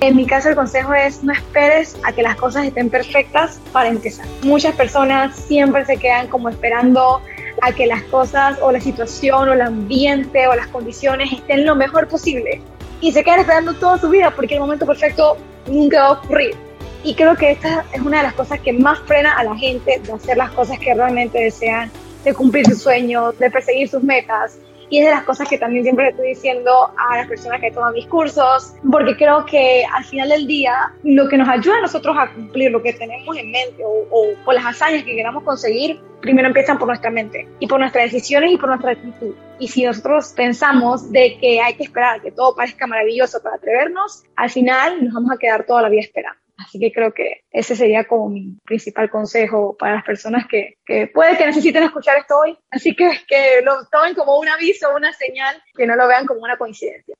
En 0.00 0.16
mi 0.16 0.26
caso 0.26 0.48
el 0.48 0.56
consejo 0.56 0.92
es 0.94 1.22
no 1.22 1.32
esperes 1.32 1.96
a 2.02 2.12
que 2.12 2.22
las 2.22 2.34
cosas 2.36 2.66
estén 2.66 2.90
perfectas 2.90 3.60
para 3.72 3.88
empezar. 3.88 4.26
Muchas 4.42 4.74
personas 4.74 5.36
siempre 5.36 5.84
se 5.84 5.96
quedan 5.96 6.26
como 6.26 6.48
esperando 6.48 7.20
a 7.60 7.72
que 7.72 7.86
las 7.86 8.02
cosas 8.04 8.58
o 8.62 8.72
la 8.72 8.80
situación 8.80 9.48
o 9.48 9.52
el 9.52 9.60
ambiente 9.60 10.48
o 10.48 10.56
las 10.56 10.66
condiciones 10.68 11.30
estén 11.32 11.64
lo 11.64 11.76
mejor 11.76 12.08
posible 12.08 12.60
y 13.00 13.12
se 13.12 13.22
quedan 13.22 13.40
esperando 13.40 13.74
toda 13.74 13.98
su 13.98 14.08
vida 14.08 14.32
porque 14.34 14.54
el 14.54 14.60
momento 14.60 14.86
perfecto 14.86 15.36
nunca 15.68 16.00
va 16.00 16.06
a 16.08 16.12
ocurrir. 16.12 16.56
Y 17.04 17.14
creo 17.14 17.34
que 17.36 17.50
esta 17.50 17.84
es 17.92 18.00
una 18.00 18.18
de 18.18 18.22
las 18.24 18.34
cosas 18.34 18.60
que 18.60 18.72
más 18.72 18.98
frena 19.00 19.36
a 19.36 19.44
la 19.44 19.56
gente 19.56 20.00
de 20.00 20.12
hacer 20.12 20.36
las 20.36 20.50
cosas 20.52 20.78
que 20.78 20.94
realmente 20.94 21.38
desean, 21.38 21.90
de 22.24 22.32
cumplir 22.32 22.66
sus 22.66 22.80
sueños, 22.80 23.36
de 23.38 23.50
perseguir 23.50 23.88
sus 23.88 24.02
metas 24.02 24.58
y 24.92 24.98
es 24.98 25.06
de 25.06 25.10
las 25.10 25.24
cosas 25.24 25.48
que 25.48 25.56
también 25.56 25.84
siempre 25.84 26.10
estoy 26.10 26.28
diciendo 26.28 26.70
a 26.98 27.16
las 27.16 27.26
personas 27.26 27.62
que 27.62 27.70
toman 27.70 27.94
mis 27.94 28.06
cursos, 28.08 28.74
porque 28.90 29.16
creo 29.16 29.46
que 29.46 29.86
al 29.90 30.04
final 30.04 30.28
del 30.28 30.46
día 30.46 30.92
lo 31.02 31.30
que 31.30 31.38
nos 31.38 31.48
ayuda 31.48 31.78
a 31.78 31.80
nosotros 31.80 32.14
a 32.18 32.30
cumplir 32.30 32.70
lo 32.70 32.82
que 32.82 32.92
tenemos 32.92 33.34
en 33.38 33.50
mente 33.50 33.82
o, 33.82 34.06
o 34.10 34.34
por 34.44 34.52
las 34.52 34.66
hazañas 34.66 35.02
que 35.04 35.16
queramos 35.16 35.44
conseguir, 35.44 35.98
primero 36.20 36.46
empiezan 36.46 36.78
por 36.78 36.88
nuestra 36.88 37.10
mente 37.10 37.48
y 37.58 37.66
por 37.66 37.80
nuestras 37.80 38.12
decisiones 38.12 38.52
y 38.52 38.58
por 38.58 38.68
nuestra 38.68 38.92
actitud. 38.92 39.34
Y 39.58 39.68
si 39.68 39.82
nosotros 39.82 40.34
pensamos 40.36 41.10
de 41.10 41.38
que 41.40 41.58
hay 41.62 41.72
que 41.72 41.84
esperar 41.84 42.20
que 42.20 42.30
todo 42.30 42.54
parezca 42.54 42.86
maravilloso 42.86 43.42
para 43.42 43.56
atrevernos, 43.56 44.24
al 44.36 44.50
final 44.50 45.02
nos 45.02 45.14
vamos 45.14 45.32
a 45.32 45.38
quedar 45.38 45.64
toda 45.64 45.80
la 45.80 45.88
vida 45.88 46.02
esperando. 46.02 46.41
Así 46.64 46.78
que 46.78 46.92
creo 46.92 47.12
que 47.12 47.40
ese 47.50 47.76
sería 47.76 48.04
como 48.04 48.28
mi 48.28 48.56
principal 48.64 49.10
consejo 49.10 49.76
para 49.78 49.96
las 49.96 50.04
personas 50.04 50.46
que, 50.46 50.76
que 50.84 51.08
puede 51.08 51.36
que 51.36 51.46
necesiten 51.46 51.82
escuchar 51.84 52.18
esto 52.18 52.38
hoy. 52.38 52.56
Así 52.70 52.94
que 52.94 53.10
que 53.26 53.60
lo 53.62 53.84
tomen 53.90 54.14
como 54.14 54.38
un 54.38 54.48
aviso, 54.48 54.94
una 54.94 55.12
señal, 55.12 55.62
que 55.74 55.86
no 55.86 55.96
lo 55.96 56.06
vean 56.08 56.26
como 56.26 56.40
una 56.40 56.56
coincidencia. 56.56 57.14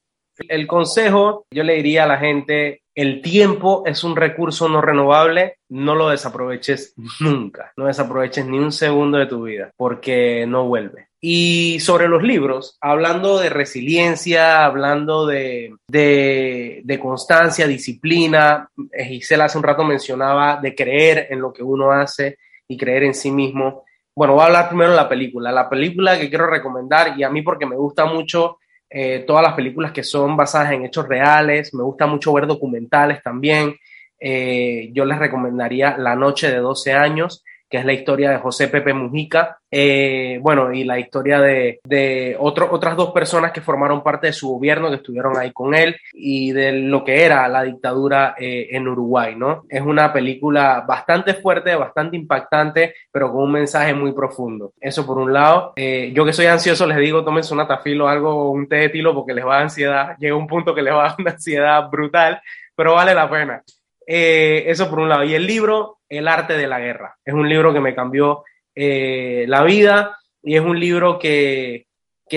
El 0.48 0.66
consejo, 0.66 1.44
yo 1.52 1.62
le 1.62 1.74
diría 1.74 2.04
a 2.04 2.06
la 2.06 2.18
gente, 2.18 2.82
el 2.94 3.20
tiempo 3.22 3.82
es 3.86 4.02
un 4.02 4.16
recurso 4.16 4.68
no 4.68 4.80
renovable, 4.80 5.56
no 5.68 5.94
lo 5.94 6.08
desaproveches 6.08 6.94
nunca, 7.20 7.72
no 7.76 7.86
desaproveches 7.86 8.46
ni 8.46 8.58
un 8.58 8.72
segundo 8.72 9.18
de 9.18 9.26
tu 9.26 9.42
vida, 9.42 9.70
porque 9.76 10.46
no 10.46 10.66
vuelve. 10.66 11.08
Y 11.24 11.78
sobre 11.78 12.08
los 12.08 12.24
libros, 12.24 12.76
hablando 12.80 13.38
de 13.38 13.48
resiliencia, 13.48 14.64
hablando 14.64 15.24
de, 15.24 15.72
de, 15.86 16.98
constancia, 17.00 17.68
disciplina, 17.68 18.68
eh, 18.90 19.04
Gisela 19.04 19.44
hace 19.44 19.56
un 19.56 19.62
rato 19.62 19.84
mencionaba 19.84 20.58
de 20.60 20.74
creer 20.74 21.28
en 21.30 21.40
lo 21.40 21.52
que 21.52 21.62
uno 21.62 21.92
hace 21.92 22.38
y 22.66 22.76
creer 22.76 23.04
en 23.04 23.14
sí 23.14 23.30
mismo. 23.30 23.84
Bueno, 24.16 24.34
voy 24.34 24.42
a 24.42 24.46
hablar 24.46 24.68
primero 24.68 24.90
de 24.90 24.96
la 24.96 25.08
película. 25.08 25.52
La 25.52 25.70
película 25.70 26.18
que 26.18 26.28
quiero 26.28 26.48
recomendar, 26.48 27.16
y 27.16 27.22
a 27.22 27.30
mí 27.30 27.42
porque 27.42 27.66
me 27.66 27.76
gusta 27.76 28.04
mucho 28.04 28.58
eh, 28.90 29.22
todas 29.24 29.44
las 29.44 29.54
películas 29.54 29.92
que 29.92 30.02
son 30.02 30.36
basadas 30.36 30.72
en 30.72 30.86
hechos 30.86 31.06
reales, 31.06 31.72
me 31.72 31.84
gusta 31.84 32.08
mucho 32.08 32.32
ver 32.32 32.48
documentales 32.48 33.22
también. 33.22 33.76
Eh, 34.18 34.90
yo 34.92 35.04
les 35.04 35.20
recomendaría 35.20 35.96
La 35.98 36.16
Noche 36.16 36.50
de 36.50 36.58
12 36.58 36.92
años 36.92 37.44
que 37.72 37.78
es 37.78 37.86
la 37.86 37.94
historia 37.94 38.30
de 38.30 38.36
José 38.36 38.68
Pepe 38.68 38.92
Mujica, 38.92 39.56
eh, 39.70 40.38
bueno, 40.42 40.74
y 40.74 40.84
la 40.84 40.98
historia 40.98 41.40
de, 41.40 41.80
de 41.84 42.36
otras 42.38 42.96
dos 42.98 43.12
personas 43.12 43.50
que 43.50 43.62
formaron 43.62 44.02
parte 44.02 44.26
de 44.26 44.34
su 44.34 44.50
gobierno, 44.50 44.90
que 44.90 44.96
estuvieron 44.96 45.38
ahí 45.38 45.52
con 45.52 45.74
él, 45.74 45.96
y 46.12 46.52
de 46.52 46.72
lo 46.72 47.02
que 47.02 47.24
era 47.24 47.48
la 47.48 47.62
dictadura 47.62 48.34
eh, 48.38 48.68
en 48.72 48.86
Uruguay, 48.86 49.36
¿no? 49.36 49.64
Es 49.70 49.80
una 49.80 50.12
película 50.12 50.84
bastante 50.86 51.32
fuerte, 51.32 51.74
bastante 51.74 52.14
impactante, 52.14 52.94
pero 53.10 53.32
con 53.32 53.44
un 53.44 53.52
mensaje 53.52 53.94
muy 53.94 54.12
profundo. 54.12 54.74
Eso 54.78 55.06
por 55.06 55.16
un 55.16 55.32
lado. 55.32 55.72
Eh, 55.74 56.12
yo 56.14 56.26
que 56.26 56.34
soy 56.34 56.44
ansioso, 56.44 56.86
les 56.86 56.98
digo, 56.98 57.24
tómense 57.24 57.54
una 57.54 57.66
tafilo 57.66 58.04
o 58.04 58.08
algo, 58.08 58.50
un 58.50 58.68
té 58.68 58.76
de 58.76 58.88
tilo, 58.90 59.14
porque 59.14 59.32
les 59.32 59.46
va 59.46 59.60
a 59.60 59.62
ansiedad, 59.62 60.14
llega 60.20 60.36
un 60.36 60.46
punto 60.46 60.74
que 60.74 60.82
les 60.82 60.92
va 60.92 61.06
a 61.06 61.08
dar 61.08 61.16
una 61.18 61.30
ansiedad 61.30 61.88
brutal, 61.88 62.38
pero 62.76 62.96
vale 62.96 63.14
la 63.14 63.30
pena. 63.30 63.62
eso 64.06 64.90
por 64.90 64.98
un 64.98 65.08
lado. 65.08 65.24
Y 65.24 65.32
el 65.32 65.46
libro, 65.46 66.00
el 66.18 66.28
arte 66.28 66.56
de 66.56 66.66
la 66.66 66.78
guerra. 66.78 67.16
Es 67.24 67.32
un 67.32 67.48
libro 67.48 67.72
que 67.72 67.80
me 67.80 67.94
cambió 67.94 68.44
eh, 68.74 69.46
la 69.48 69.62
vida 69.64 70.18
y 70.42 70.56
es 70.56 70.60
un 70.60 70.78
libro 70.78 71.18
que, 71.18 71.86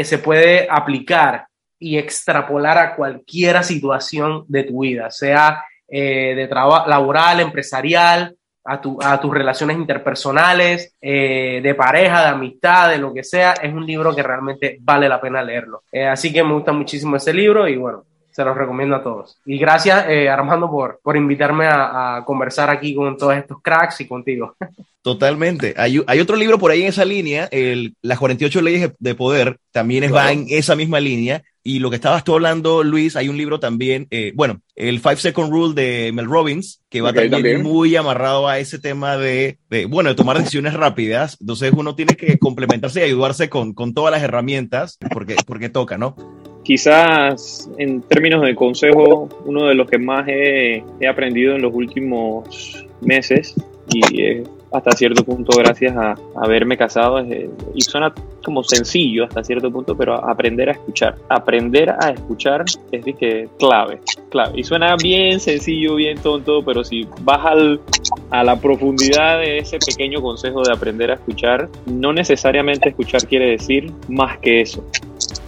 se 0.04 0.18
puede 0.18 0.68
aplicar 0.70 1.48
y 1.80 1.98
extrapolar 1.98 2.78
a 2.78 2.96
cualquier 2.96 3.64
situación 3.64 4.44
de 4.50 4.64
tu 4.64 4.82
vida, 4.82 5.10
sea 5.10 5.64
eh, 5.88 6.34
de 6.36 6.48
trabajo 6.48 6.90
laboral, 6.90 7.40
empresarial 7.40 8.36
a, 8.66 8.82
tu, 8.82 9.00
a 9.02 9.22
tus 9.22 9.34
relaciones 9.34 9.78
interpersonales, 9.78 10.94
eh, 11.00 11.62
de 11.64 11.76
pareja, 11.76 12.24
de 12.24 12.28
amistad, 12.28 12.90
de 12.90 12.98
lo 12.98 13.14
que 13.14 13.24
sea. 13.24 13.54
Es 13.54 13.74
un 13.74 13.86
libro 13.86 14.14
que 14.14 14.24
realmente 14.24 14.78
vale 14.82 15.08
la 15.08 15.22
pena 15.22 15.42
leerlo. 15.42 15.84
Así 16.10 16.34
que 16.34 16.44
me 16.44 16.54
gusta 16.54 16.74
muchísimo 16.74 17.16
ese 17.16 17.34
libro 17.34 17.66
y 17.66 17.78
bueno, 17.78 18.04
se 18.36 18.44
los 18.44 18.58
recomiendo 18.58 18.98
a 18.98 19.02
todos. 19.02 19.40
Y 19.46 19.58
gracias, 19.58 20.08
eh, 20.10 20.28
Armando, 20.28 20.70
por, 20.70 21.00
por 21.02 21.16
invitarme 21.16 21.68
a, 21.70 22.22
conversar 22.26 22.70
aquí 22.70 22.94
con 22.94 23.18
todos 23.18 23.34
estos 23.38 23.62
cracks 23.62 24.02
y 24.02 24.08
contigo. 24.08 24.58
Totalmente. 25.02 25.74
Hay, 25.78 26.04
hay 26.06 26.20
otro 26.20 26.36
libro 26.36 26.60
por 26.60 26.70
ahí 26.70 26.82
en 26.82 26.90
esa 26.90 27.06
línea, 27.06 27.48
el, 27.50 27.96
Las 28.02 28.20
48 28.20 28.62
leyes 28.62 28.92
de 29.00 29.16
poder, 29.16 29.58
también 29.72 30.14
va 30.14 30.34
en 30.34 30.48
esa 30.50 30.76
misma 30.76 31.00
línea. 31.00 31.44
Y 31.64 31.80
lo 31.80 31.90
que 31.90 31.96
estabas 31.96 32.26
tú 32.26 32.34
hablando, 32.34 32.84
Luis, 32.84 33.16
hay 33.16 33.30
un 33.30 33.38
libro 33.38 33.62
también, 33.62 34.06
eh, 34.12 34.34
bueno, 34.36 34.60
el 34.76 35.00
Five 35.00 35.18
Second 35.18 35.50
Rule 35.50 35.74
de 35.74 36.12
Mel 36.12 36.26
Robbins, 36.26 36.84
que 36.90 37.00
va 37.00 37.14
también, 37.14 37.64
muy 37.64 37.96
amarrado 37.96 38.50
a 38.50 38.60
ese 38.60 38.80
tema 38.80 39.16
de, 39.18 39.60
bueno, 39.88 40.10
de 40.10 40.16
tomar 40.16 40.38
decisiones 40.38 40.74
rápidas. 40.74 41.38
Entonces 41.40 41.72
uno 41.74 41.96
tiene 41.96 42.18
que 42.18 42.38
complementarse 42.38 43.00
y 43.00 43.04
ayudarse 43.04 43.50
con, 43.50 43.74
con 43.74 43.94
todas 43.94 44.12
las 44.12 44.22
herramientas, 44.22 44.98
porque, 45.12 45.38
porque 45.48 45.70
toca, 45.70 45.98
¿no? 45.98 46.16
Quizás 46.66 47.70
en 47.78 48.02
términos 48.02 48.42
de 48.42 48.56
consejo, 48.56 49.30
uno 49.46 49.68
de 49.68 49.76
los 49.76 49.88
que 49.88 50.00
más 50.00 50.28
he, 50.28 50.84
aprendido 51.08 51.56
en 51.56 51.62
los 51.62 51.74
últimos 51.74 52.86
meses 53.02 53.54
y 53.94 54.42
hasta 54.72 54.92
cierto 54.92 55.24
punto 55.24 55.56
gracias 55.58 55.96
a, 55.96 56.16
haberme 56.36 56.76
casado 56.76 57.24
y 57.24 57.82
suena 57.82 58.14
como 58.44 58.64
sencillo 58.64 59.26
hasta 59.26 59.44
cierto 59.44 59.72
punto, 59.72 59.96
pero 59.96 60.14
aprender 60.28 60.70
a 60.70 60.72
escuchar. 60.74 61.16
Aprender 61.30 61.92
a 61.92 62.10
escuchar 62.10 62.66
es 62.92 63.06
que 63.16 63.48
clave, 63.60 64.00
clave. 64.30 64.60
Y 64.60 64.64
suena 64.64 64.96
bien 64.96 65.40
sencillo, 65.40 65.96
bien 65.96 66.18
tonto, 66.18 66.64
pero 66.66 66.84
si 66.84 67.08
vas 67.22 67.46
al, 67.46 67.80
a 68.32 68.44
la 68.44 68.60
profundidad 68.60 69.40
de 69.40 69.60
ese 69.60 69.78
pequeño 69.78 70.20
consejo 70.20 70.64
de 70.64 70.74
aprender 70.74 71.12
a 71.12 71.14
escuchar, 71.14 71.70
no 71.86 72.12
necesariamente 72.12 72.90
escuchar 72.90 73.26
quiere 73.28 73.52
decir 73.52 73.92
más 74.10 74.40
que 74.40 74.62
eso 74.62 74.84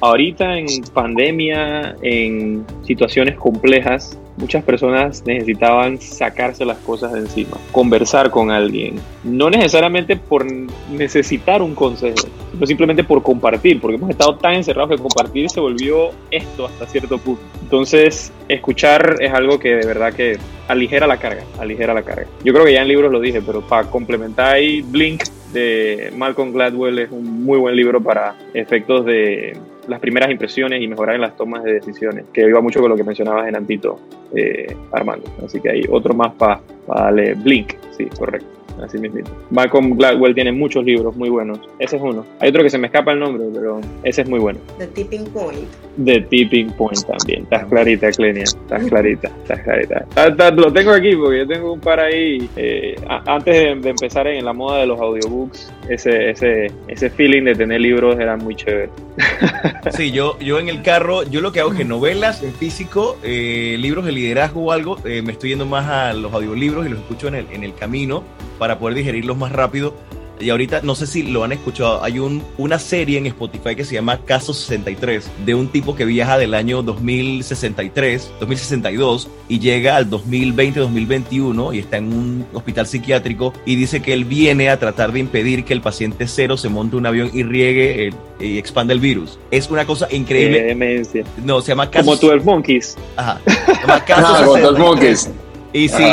ahorita 0.02 0.58
en 0.58 0.68
pandemia, 0.94 1.96
en 2.02 2.66
situaciones 2.84 3.36
complejas, 3.38 4.18
muchas 4.38 4.64
personas 4.64 5.24
necesitaban 5.26 6.00
sacarse 6.00 6.64
las 6.64 6.78
cosas 6.78 7.14
de 7.14 7.20
encima, 7.20 7.58
conversar 7.72 8.30
con 8.30 8.52
alguien, 8.52 8.96
no 9.24 9.50
necesariamente 9.50 10.16
por 10.16 10.46
necesitar 10.92 11.62
un 11.62 11.74
consejo, 11.74 12.28
sino 12.52 12.66
simplemente 12.66 13.04
por 13.04 13.24
compartir, 13.24 13.82
porque 13.82 13.96
hemos 13.96 14.10
estado 14.10 14.36
tan 14.38 14.54
encerrados 14.54 14.92
que 14.92 15.02
compartir 15.02 15.50
se 15.50 15.60
volvió 15.60 16.12
esto 16.32 16.68
hasta 16.68 16.86
cierto 16.86 17.18
punto. 17.18 17.42
Entonces, 17.62 18.32
escuchar 18.48 19.18
es 19.20 19.34
algo 19.34 19.60
que 19.60 19.76
de 19.76 19.88
verdad 19.88 20.14
que 20.14 20.38
aligera 20.68 21.08
la 21.08 21.18
carga, 21.18 21.44
aligera 21.60 21.94
la 21.94 22.04
carga. 22.04 22.28
Yo 22.44 22.54
creo 22.54 22.66
que 22.66 22.74
ya 22.74 22.82
en 22.82 22.88
libros 22.88 23.12
lo 23.12 23.20
dije, 23.20 23.42
pero 23.42 23.62
para 23.62 23.90
complementar 23.90 24.54
ahí, 24.54 24.82
Blink 24.82 25.24
de 25.52 26.12
Malcolm 26.16 26.52
Gladwell 26.52 27.00
es 27.00 27.12
un 27.12 27.44
muy 27.44 27.58
buen 27.58 27.76
libro 27.76 28.02
para 28.02 28.36
efectos 28.54 29.06
de 29.06 29.58
las 29.88 30.00
primeras 30.00 30.30
impresiones 30.30 30.82
y 30.82 30.88
mejorar 30.88 31.16
en 31.16 31.22
las 31.22 31.36
tomas 31.36 31.64
de 31.64 31.74
decisiones, 31.74 32.26
que 32.34 32.42
iba 32.42 32.62
mucho 32.62 32.80
con 32.82 32.90
lo 32.90 32.96
que 32.96 33.04
mencionabas 33.04 33.48
en 33.48 33.56
Antito, 33.56 34.00
eh, 34.36 34.76
Armando. 34.92 35.32
Así 35.46 35.60
que 35.60 35.70
hay 35.70 35.84
otro 35.90 36.14
más 36.14 36.34
para 36.34 36.62
darle 36.88 37.34
Blink, 37.36 37.74
sí, 37.98 38.06
correcto 38.18 38.57
así 38.84 38.98
mismo. 38.98 39.20
Malcolm 39.50 39.98
Gladwell 39.98 40.36
tiene 40.36 40.52
muchos 40.52 40.84
libros 40.84 41.16
muy 41.16 41.30
buenos. 41.30 41.60
Ese 41.80 41.98
es 41.98 42.02
uno. 42.02 42.26
Hay 42.40 42.50
otro 42.50 42.64
que 42.64 42.70
se 42.70 42.78
me 42.78 42.88
escapa 42.88 43.12
el 43.14 43.20
nombre, 43.20 43.46
pero 43.54 43.82
ese 44.04 44.22
es 44.22 44.30
muy 44.30 44.40
bueno. 44.40 44.60
The 44.78 44.88
Tipping 44.88 45.26
Point. 45.26 45.68
The 46.04 46.22
Tipping 46.22 46.72
Point 46.72 47.06
también. 47.06 47.44
Estás 47.44 47.66
clarita, 47.66 48.12
Clenia. 48.12 48.44
Estás 48.44 48.86
clarita, 48.86 49.32
estás 49.44 49.60
clarita. 49.62 50.52
lo 50.52 50.72
tengo 50.74 50.92
aquí 50.92 51.16
porque 51.16 51.40
yo 51.40 51.48
tengo 51.48 51.74
un 51.74 51.80
par 51.80 52.00
ahí. 52.00 52.50
Eh, 52.56 52.96
antes 53.26 53.82
de, 53.82 53.90
empezar 53.90 54.28
en 54.28 54.46
la 54.46 54.54
moda 54.54 54.80
de 54.80 54.88
los 54.88 55.00
audiobooks, 55.00 55.74
ese, 55.90 56.32
ese, 56.32 56.72
ese 56.88 57.10
feeling 57.10 57.44
de 57.44 57.56
tener 57.56 57.82
libros 57.82 58.20
era 58.20 58.38
muy 58.38 58.56
chévere. 58.56 58.90
Sí, 59.92 60.12
yo, 60.12 60.38
yo 60.40 60.60
en 60.60 60.68
el 60.68 60.82
carro, 60.82 61.24
yo 61.24 61.40
lo 61.42 61.52
que 61.52 61.62
hago 61.62 61.72
es 61.72 61.78
que 61.78 61.86
novelas 61.86 62.44
en 62.44 62.54
físico, 62.54 63.18
eh, 63.24 63.78
libros 63.80 64.06
de 64.06 64.12
liderazgo 64.12 64.66
o 64.66 64.72
algo, 64.72 64.98
eh, 65.06 65.22
me 65.22 65.32
estoy 65.32 65.52
yendo 65.52 65.66
más 65.66 65.88
a 65.88 66.14
los 66.14 66.34
audiolibros 66.34 66.86
y 66.86 66.90
los 66.90 67.00
escucho 67.00 67.28
en 67.28 67.36
el, 67.36 67.48
en 67.52 67.64
el 67.64 67.74
camino 67.74 68.24
para 68.60 68.67
poder 68.80 68.96
digerirlos 68.96 69.38
más 69.38 69.52
rápido. 69.52 69.94
Y 70.40 70.52
ahorita, 70.52 70.82
no 70.84 70.94
sé 70.94 71.08
si 71.08 71.24
lo 71.24 71.44
han 71.44 71.52
escuchado, 71.52 72.04
hay 72.04 72.20
un, 72.20 72.44
una 72.58 72.78
serie 72.78 73.18
en 73.18 73.26
Spotify 73.26 73.76
que 73.76 73.84
se 73.84 73.96
llama 73.96 74.20
Caso 74.24 74.54
63, 74.54 75.30
de 75.46 75.56
un 75.56 75.68
tipo 75.70 75.96
que 75.96 76.06
viaja 76.06 76.38
del 76.38 76.54
año 76.54 76.84
2063, 76.84 78.32
2062, 78.40 79.30
y 79.50 79.60
llega 79.60 79.96
al 79.96 80.10
2020-2021 80.10 81.74
y 81.74 81.80
está 81.80 81.98
en 81.98 82.14
un 82.14 82.46
hospital 82.54 82.86
psiquiátrico 82.86 83.54
y 83.66 83.76
dice 83.76 84.02
que 84.02 84.14
él 84.14 84.26
viene 84.26 84.70
a 84.70 84.78
tratar 84.78 85.12
de 85.12 85.20
impedir 85.20 85.66
que 85.66 85.74
el 85.74 85.82
paciente 85.82 86.28
cero 86.28 86.56
se 86.56 86.70
monte 86.70 86.98
un 86.98 87.08
avión 87.08 87.32
y 87.34 87.42
riegue 87.42 88.12
y 88.40 88.58
expande 88.60 88.94
el 88.94 89.00
virus. 89.00 89.40
Es 89.50 89.70
una 89.72 89.86
cosa 89.86 90.08
increíble. 90.12 90.62
demencia. 90.62 91.24
No, 91.44 91.62
se 91.62 91.70
llama 91.70 91.90
Caso... 91.90 92.06
Como 92.06 92.16
12 92.16 92.46
Monkeys. 92.46 92.96
Ajá. 93.16 93.42
Se 93.46 93.74
llama 93.82 94.06
Caso 94.06 94.54
63. 94.54 95.30
Y 95.74 95.90
sí, 95.90 96.04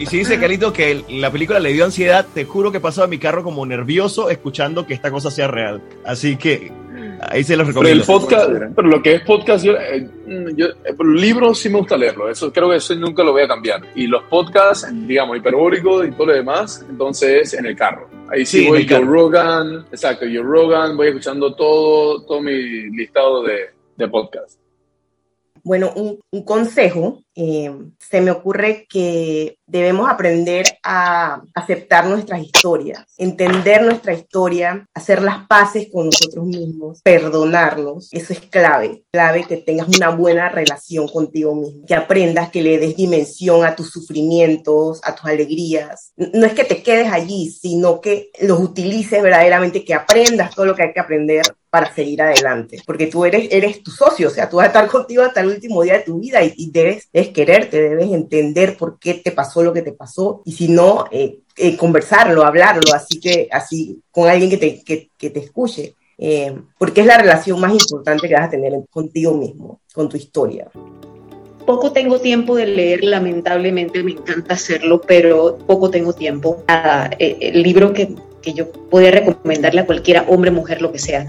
y 0.00 0.06
si 0.06 0.16
dice 0.16 0.40
Carlito 0.40 0.72
que 0.72 1.04
la 1.10 1.30
película 1.30 1.60
le 1.60 1.74
dio 1.74 1.84
ansiedad, 1.84 2.26
te 2.32 2.46
juro 2.46 2.72
que 2.72 2.80
pasaba 2.80 3.06
mi 3.06 3.18
carro 3.18 3.44
como 3.44 3.66
nervioso 3.66 4.30
escuchando 4.30 4.86
que 4.86 4.94
esta 4.94 5.10
cosa 5.10 5.30
sea 5.30 5.46
real. 5.46 5.82
Así 6.06 6.36
que 6.36 6.72
ahí 7.20 7.44
se 7.44 7.54
los 7.54 7.66
recomiendo. 7.66 8.02
Pero 8.06 8.16
el 8.16 8.22
podcast, 8.22 8.74
pero 8.74 8.88
lo 8.88 9.02
que 9.02 9.16
es 9.16 9.20
podcast, 9.22 9.62
yo, 9.62 9.74
eh, 9.76 10.08
yo 10.56 10.68
eh, 10.68 10.94
libros 11.04 11.58
sí 11.58 11.68
me 11.68 11.80
gusta 11.80 11.98
leerlo. 11.98 12.30
Eso 12.30 12.50
creo 12.50 12.70
que 12.70 12.76
eso 12.76 12.94
nunca 12.94 13.22
lo 13.22 13.32
voy 13.32 13.42
a 13.42 13.48
cambiar. 13.48 13.82
Y 13.94 14.06
los 14.06 14.22
podcasts, 14.22 14.88
digamos, 15.06 15.36
hiperbóricos 15.36 16.08
y 16.08 16.12
todo 16.12 16.28
lo 16.28 16.32
demás, 16.32 16.82
entonces 16.88 17.52
en 17.52 17.66
el 17.66 17.76
carro. 17.76 18.08
Ahí 18.30 18.46
sí, 18.46 18.68
voy 18.68 18.88
Joe 18.88 19.00
Rogan, 19.00 19.84
exacto, 19.92 20.24
Joe 20.24 20.42
Rogan, 20.42 20.96
voy 20.96 21.08
escuchando 21.08 21.54
todo, 21.54 22.22
todo 22.22 22.40
mi 22.40 22.90
listado 22.90 23.42
de, 23.42 23.70
de 23.96 24.08
podcasts. 24.08 24.59
Bueno, 25.62 25.92
un, 25.94 26.20
consejo, 26.44 27.22
eh, 27.34 27.70
se 27.98 28.20
me 28.20 28.30
ocurre 28.30 28.86
que 28.88 29.58
debemos 29.66 30.08
aprender 30.08 30.64
a 30.82 31.42
aceptar 31.54 32.06
nuestras 32.06 32.42
historias, 32.42 33.04
entender 33.18 33.82
nuestra 33.82 34.12
historia, 34.12 34.86
hacer 34.94 35.22
las 35.22 35.46
paces 35.46 35.88
con 35.92 36.06
nosotros 36.06 36.44
mismos, 36.46 37.00
perdonarnos. 37.02 38.08
Eso 38.12 38.32
es 38.32 38.40
clave, 38.40 39.04
clave 39.12 39.44
que 39.44 39.58
tengas 39.58 39.88
una 39.88 40.10
buena 40.10 40.48
relación 40.48 41.08
contigo 41.08 41.54
mismo, 41.54 41.86
que 41.86 41.94
aprendas, 41.94 42.50
que 42.50 42.62
le 42.62 42.78
des 42.78 42.96
dimensión 42.96 43.64
a 43.64 43.76
tus 43.76 43.90
sufrimientos, 43.90 45.00
a 45.04 45.14
tus 45.14 45.26
alegrías. 45.26 46.12
No 46.16 46.46
es 46.46 46.54
que 46.54 46.64
te 46.64 46.82
quedes 46.82 47.12
allí, 47.12 47.50
sino 47.50 48.00
que 48.00 48.30
los 48.40 48.58
utilices 48.58 49.22
verdaderamente, 49.22 49.84
que 49.84 49.94
aprendas 49.94 50.54
todo 50.54 50.66
lo 50.66 50.74
que 50.74 50.84
hay 50.84 50.92
que 50.92 51.00
aprender 51.00 51.42
para 51.70 51.94
seguir 51.94 52.20
adelante, 52.20 52.82
porque 52.84 53.06
tú 53.06 53.24
eres, 53.24 53.48
eres 53.50 53.82
tu 53.82 53.92
socio, 53.92 54.26
o 54.26 54.30
sea, 54.30 54.48
tú 54.48 54.56
vas 54.56 54.64
a 54.64 54.66
estar 54.68 54.88
contigo 54.88 55.22
hasta 55.22 55.40
el 55.40 55.48
último 55.48 55.82
día 55.82 55.94
de 55.94 56.04
tu 56.04 56.18
vida 56.18 56.42
y, 56.42 56.52
y 56.56 56.70
debes, 56.72 57.08
debes 57.12 57.28
quererte, 57.28 57.80
debes 57.80 58.10
entender 58.10 58.76
por 58.76 58.98
qué 58.98 59.14
te 59.14 59.30
pasó 59.30 59.62
lo 59.62 59.72
que 59.72 59.82
te 59.82 59.92
pasó 59.92 60.42
y 60.44 60.52
si 60.52 60.68
no, 60.68 61.06
eh, 61.12 61.38
eh, 61.56 61.76
conversarlo, 61.76 62.44
hablarlo, 62.44 62.92
así 62.92 63.20
que 63.20 63.48
así 63.52 64.00
con 64.10 64.28
alguien 64.28 64.50
que 64.50 64.56
te, 64.56 64.82
que, 64.82 65.30
te 65.30 65.38
escuche, 65.38 65.94
eh, 66.18 66.58
porque 66.76 67.02
es 67.02 67.06
la 67.06 67.18
relación 67.18 67.60
más 67.60 67.72
importante 67.72 68.28
que 68.28 68.34
vas 68.34 68.48
a 68.48 68.50
tener 68.50 68.72
contigo 68.90 69.32
mismo, 69.34 69.80
con 69.94 70.08
tu 70.08 70.16
historia. 70.16 70.68
Poco 71.66 71.92
tengo 71.92 72.20
tiempo 72.20 72.56
de 72.56 72.66
leer, 72.66 73.04
lamentablemente 73.04 74.02
me 74.02 74.12
encanta 74.12 74.54
hacerlo, 74.54 75.00
pero 75.02 75.56
poco 75.66 75.88
tengo 75.88 76.12
tiempo. 76.14 76.64
el 77.18 77.62
libro 77.62 77.92
que, 77.92 78.16
que 78.42 78.52
yo 78.52 78.70
podría 78.70 79.10
recomendarle 79.10 79.80
a 79.80 79.86
cualquiera, 79.86 80.24
hombre, 80.28 80.50
mujer, 80.50 80.82
lo 80.82 80.92
que 80.92 80.98
sea, 80.98 81.26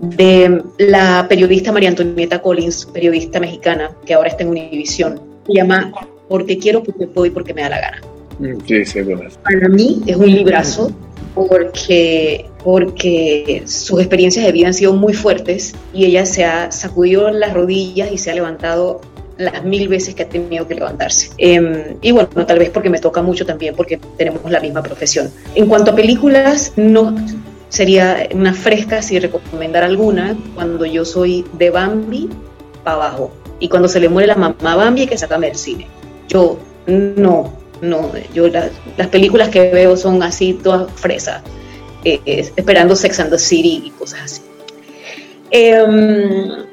de 0.00 0.62
la 0.78 1.26
periodista 1.28 1.72
María 1.72 1.88
Antonieta 1.88 2.42
Collins, 2.42 2.86
periodista 2.86 3.40
mexicana, 3.40 3.90
que 4.04 4.14
ahora 4.14 4.28
está 4.28 4.42
en 4.42 4.50
Univisión. 4.50 5.20
Se 5.46 5.54
llama 5.54 5.92
porque 6.28 6.58
quiero, 6.58 6.82
porque 6.82 7.06
puedo 7.06 7.26
y 7.26 7.30
porque 7.30 7.54
me 7.54 7.62
da 7.62 7.70
la 7.70 7.80
gana. 7.80 8.00
Mm, 8.38 8.60
sí, 8.66 8.84
sí, 8.84 9.00
Para 9.42 9.68
mí 9.68 10.02
es 10.06 10.16
un 10.16 10.26
librazo 10.26 10.90
porque, 11.34 12.46
porque 12.62 13.62
sus 13.66 14.00
experiencias 14.00 14.44
de 14.44 14.52
vida 14.52 14.68
han 14.68 14.74
sido 14.74 14.92
muy 14.92 15.12
fuertes 15.12 15.74
y 15.92 16.04
ella 16.04 16.26
se 16.26 16.44
ha 16.44 16.70
sacudido 16.72 17.30
las 17.30 17.54
rodillas 17.54 18.10
y 18.12 18.18
se 18.18 18.30
ha 18.30 18.34
levantado 18.34 19.00
las 19.38 19.64
mil 19.64 19.88
veces 19.88 20.14
que 20.14 20.22
ha 20.22 20.28
tenido 20.28 20.66
que 20.66 20.74
levantarse. 20.74 21.30
Em, 21.38 21.96
y 22.00 22.12
bueno, 22.12 22.28
tal 22.46 22.58
vez 22.58 22.70
porque 22.70 22.90
me 22.90 22.98
toca 22.98 23.22
mucho 23.22 23.44
también 23.44 23.74
porque 23.74 23.98
tenemos 24.16 24.48
la 24.50 24.60
misma 24.60 24.82
profesión. 24.82 25.30
En 25.54 25.66
cuanto 25.66 25.92
a 25.92 25.94
películas, 25.94 26.72
no 26.76 27.14
sería 27.68 28.28
una 28.32 28.54
fresca 28.54 29.02
si 29.02 29.18
recomendar 29.18 29.82
alguna 29.82 30.36
cuando 30.54 30.86
yo 30.86 31.04
soy 31.04 31.44
de 31.54 31.70
Bambi 31.70 32.28
para 32.84 32.96
abajo 32.96 33.32
y 33.58 33.68
cuando 33.68 33.88
se 33.88 33.98
le 33.98 34.08
muere 34.08 34.28
la 34.28 34.36
mamá 34.36 34.76
Bambi 34.76 35.06
que 35.06 35.18
sacarme 35.18 35.48
del 35.48 35.56
cine. 35.56 35.88
Yo 36.28 36.58
no, 36.86 37.52
no, 37.80 38.12
yo 38.32 38.48
las 38.48 39.08
películas 39.08 39.48
que 39.48 39.70
veo 39.70 39.96
son 39.96 40.22
así 40.22 40.54
todas 40.54 40.90
fresas, 40.92 41.42
eh, 42.04 42.20
esperando 42.56 42.94
Sex 42.94 43.20
and 43.20 43.30
the 43.30 43.38
City 43.38 43.82
y 43.86 43.90
cosas 43.90 44.20
así. 44.22 44.42
Em, 45.50 46.64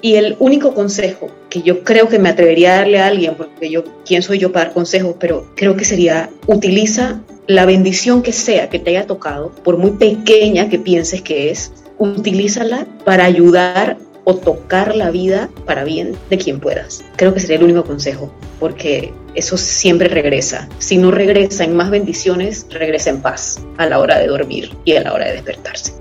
y 0.00 0.14
el 0.16 0.36
único 0.38 0.74
consejo 0.74 1.28
que 1.54 1.62
yo 1.62 1.84
creo 1.84 2.08
que 2.08 2.18
me 2.18 2.30
atrevería 2.30 2.74
a 2.74 2.76
darle 2.78 2.98
a 2.98 3.06
alguien, 3.06 3.36
porque 3.36 3.70
yo, 3.70 3.84
¿quién 4.04 4.22
soy 4.22 4.40
yo 4.40 4.50
para 4.50 4.64
dar 4.64 4.74
consejos? 4.74 5.14
Pero 5.20 5.52
creo 5.54 5.76
que 5.76 5.84
sería, 5.84 6.28
utiliza 6.48 7.20
la 7.46 7.64
bendición 7.64 8.24
que 8.24 8.32
sea 8.32 8.68
que 8.68 8.80
te 8.80 8.90
haya 8.90 9.06
tocado, 9.06 9.52
por 9.62 9.78
muy 9.78 9.92
pequeña 9.92 10.68
que 10.68 10.80
pienses 10.80 11.22
que 11.22 11.52
es, 11.52 11.72
utilízala 11.98 12.88
para 13.04 13.24
ayudar 13.24 13.98
o 14.24 14.34
tocar 14.34 14.96
la 14.96 15.12
vida 15.12 15.48
para 15.64 15.84
bien 15.84 16.16
de 16.28 16.38
quien 16.38 16.58
puedas. 16.58 17.04
Creo 17.14 17.32
que 17.32 17.38
sería 17.38 17.58
el 17.58 17.62
único 17.62 17.84
consejo, 17.84 18.34
porque 18.58 19.12
eso 19.36 19.56
siempre 19.56 20.08
regresa. 20.08 20.68
Si 20.80 20.96
no 20.96 21.12
regresa 21.12 21.62
en 21.62 21.76
más 21.76 21.88
bendiciones, 21.88 22.66
regresa 22.68 23.10
en 23.10 23.22
paz 23.22 23.64
a 23.76 23.86
la 23.86 24.00
hora 24.00 24.18
de 24.18 24.26
dormir 24.26 24.76
y 24.84 24.96
a 24.96 25.02
la 25.02 25.12
hora 25.12 25.26
de 25.26 25.34
despertarse. 25.34 25.92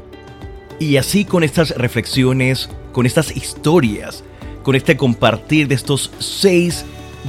Y 0.79 0.97
así 0.97 1.25
con 1.25 1.43
estas 1.43 1.77
reflexiones, 1.77 2.71
con 2.91 3.05
estas 3.05 3.37
historias, 3.37 4.23
con 4.63 4.75
este 4.75 4.97
compartir 4.97 5.67
de 5.67 5.75
estos 5.75 6.11
seis 6.19 6.85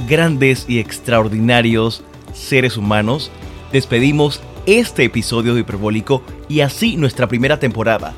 grandes 0.07 0.65
y 0.67 0.79
extraordinarios 0.79 2.03
seres 2.33 2.77
humanos, 2.77 3.31
despedimos 3.71 4.41
este 4.65 5.03
episodio 5.03 5.53
de 5.53 5.61
Hiperbólico 5.61 6.23
y 6.49 6.61
así 6.61 6.97
nuestra 6.97 7.27
primera 7.27 7.59
temporada, 7.59 8.13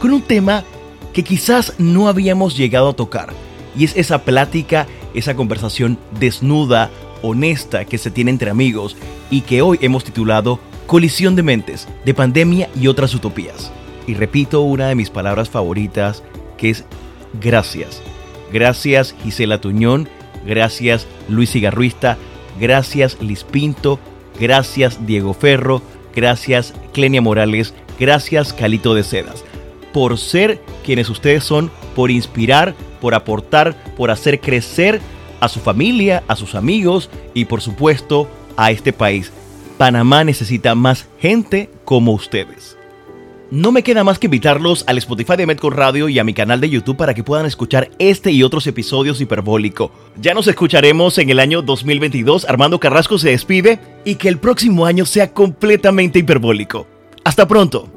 con 0.00 0.12
un 0.12 0.22
tema 0.22 0.64
que 1.12 1.24
quizás 1.24 1.74
no 1.78 2.08
habíamos 2.08 2.56
llegado 2.56 2.90
a 2.90 2.96
tocar, 2.96 3.32
y 3.76 3.84
es 3.84 3.96
esa 3.96 4.22
plática, 4.22 4.86
esa 5.14 5.34
conversación 5.34 5.98
desnuda, 6.18 6.90
honesta 7.22 7.84
que 7.84 7.98
se 7.98 8.10
tiene 8.10 8.30
entre 8.30 8.50
amigos 8.50 8.96
y 9.30 9.40
que 9.42 9.62
hoy 9.62 9.78
hemos 9.80 10.04
titulado 10.04 10.60
Colisión 10.86 11.34
de 11.34 11.42
Mentes, 11.42 11.88
de 12.04 12.14
Pandemia 12.14 12.68
y 12.78 12.86
otras 12.88 13.14
Utopías. 13.14 13.72
Y 14.06 14.14
repito 14.14 14.60
una 14.60 14.88
de 14.88 14.94
mis 14.94 15.10
palabras 15.10 15.50
favoritas, 15.50 16.22
que 16.56 16.70
es 16.70 16.84
gracias. 17.40 18.02
Gracias 18.56 19.14
Gisela 19.22 19.60
Tuñón, 19.60 20.08
gracias 20.46 21.06
Luis 21.28 21.54
Igarruista, 21.54 22.16
gracias 22.58 23.18
Liz 23.20 23.44
Pinto, 23.44 24.00
gracias 24.40 25.06
Diego 25.06 25.34
Ferro, 25.34 25.82
gracias 26.14 26.72
Clenia 26.94 27.20
Morales, 27.20 27.74
gracias 28.00 28.54
Calito 28.54 28.94
de 28.94 29.02
Sedas. 29.02 29.44
Por 29.92 30.16
ser 30.16 30.62
quienes 30.86 31.10
ustedes 31.10 31.44
son, 31.44 31.70
por 31.94 32.10
inspirar, 32.10 32.74
por 32.98 33.12
aportar, 33.12 33.76
por 33.94 34.10
hacer 34.10 34.40
crecer 34.40 35.02
a 35.40 35.50
su 35.50 35.60
familia, 35.60 36.24
a 36.26 36.34
sus 36.34 36.54
amigos 36.54 37.10
y 37.34 37.44
por 37.44 37.60
supuesto 37.60 38.26
a 38.56 38.70
este 38.70 38.94
país. 38.94 39.32
Panamá 39.76 40.24
necesita 40.24 40.74
más 40.74 41.06
gente 41.18 41.68
como 41.84 42.14
ustedes. 42.14 42.75
No 43.50 43.70
me 43.70 43.84
queda 43.84 44.02
más 44.02 44.18
que 44.18 44.26
invitarlos 44.26 44.82
al 44.88 44.98
Spotify 44.98 45.36
de 45.36 45.46
Medco 45.46 45.70
Radio 45.70 46.08
y 46.08 46.18
a 46.18 46.24
mi 46.24 46.34
canal 46.34 46.60
de 46.60 46.68
YouTube 46.68 46.96
para 46.96 47.14
que 47.14 47.22
puedan 47.22 47.46
escuchar 47.46 47.90
este 48.00 48.32
y 48.32 48.42
otros 48.42 48.66
episodios 48.66 49.20
hiperbólico. 49.20 49.92
Ya 50.20 50.34
nos 50.34 50.48
escucharemos 50.48 51.16
en 51.18 51.30
el 51.30 51.38
año 51.38 51.62
2022. 51.62 52.44
Armando 52.48 52.80
Carrasco 52.80 53.18
se 53.18 53.30
despide 53.30 53.78
y 54.04 54.16
que 54.16 54.28
el 54.28 54.38
próximo 54.38 54.84
año 54.84 55.06
sea 55.06 55.32
completamente 55.32 56.18
hiperbólico. 56.18 56.88
Hasta 57.22 57.46
pronto. 57.46 57.95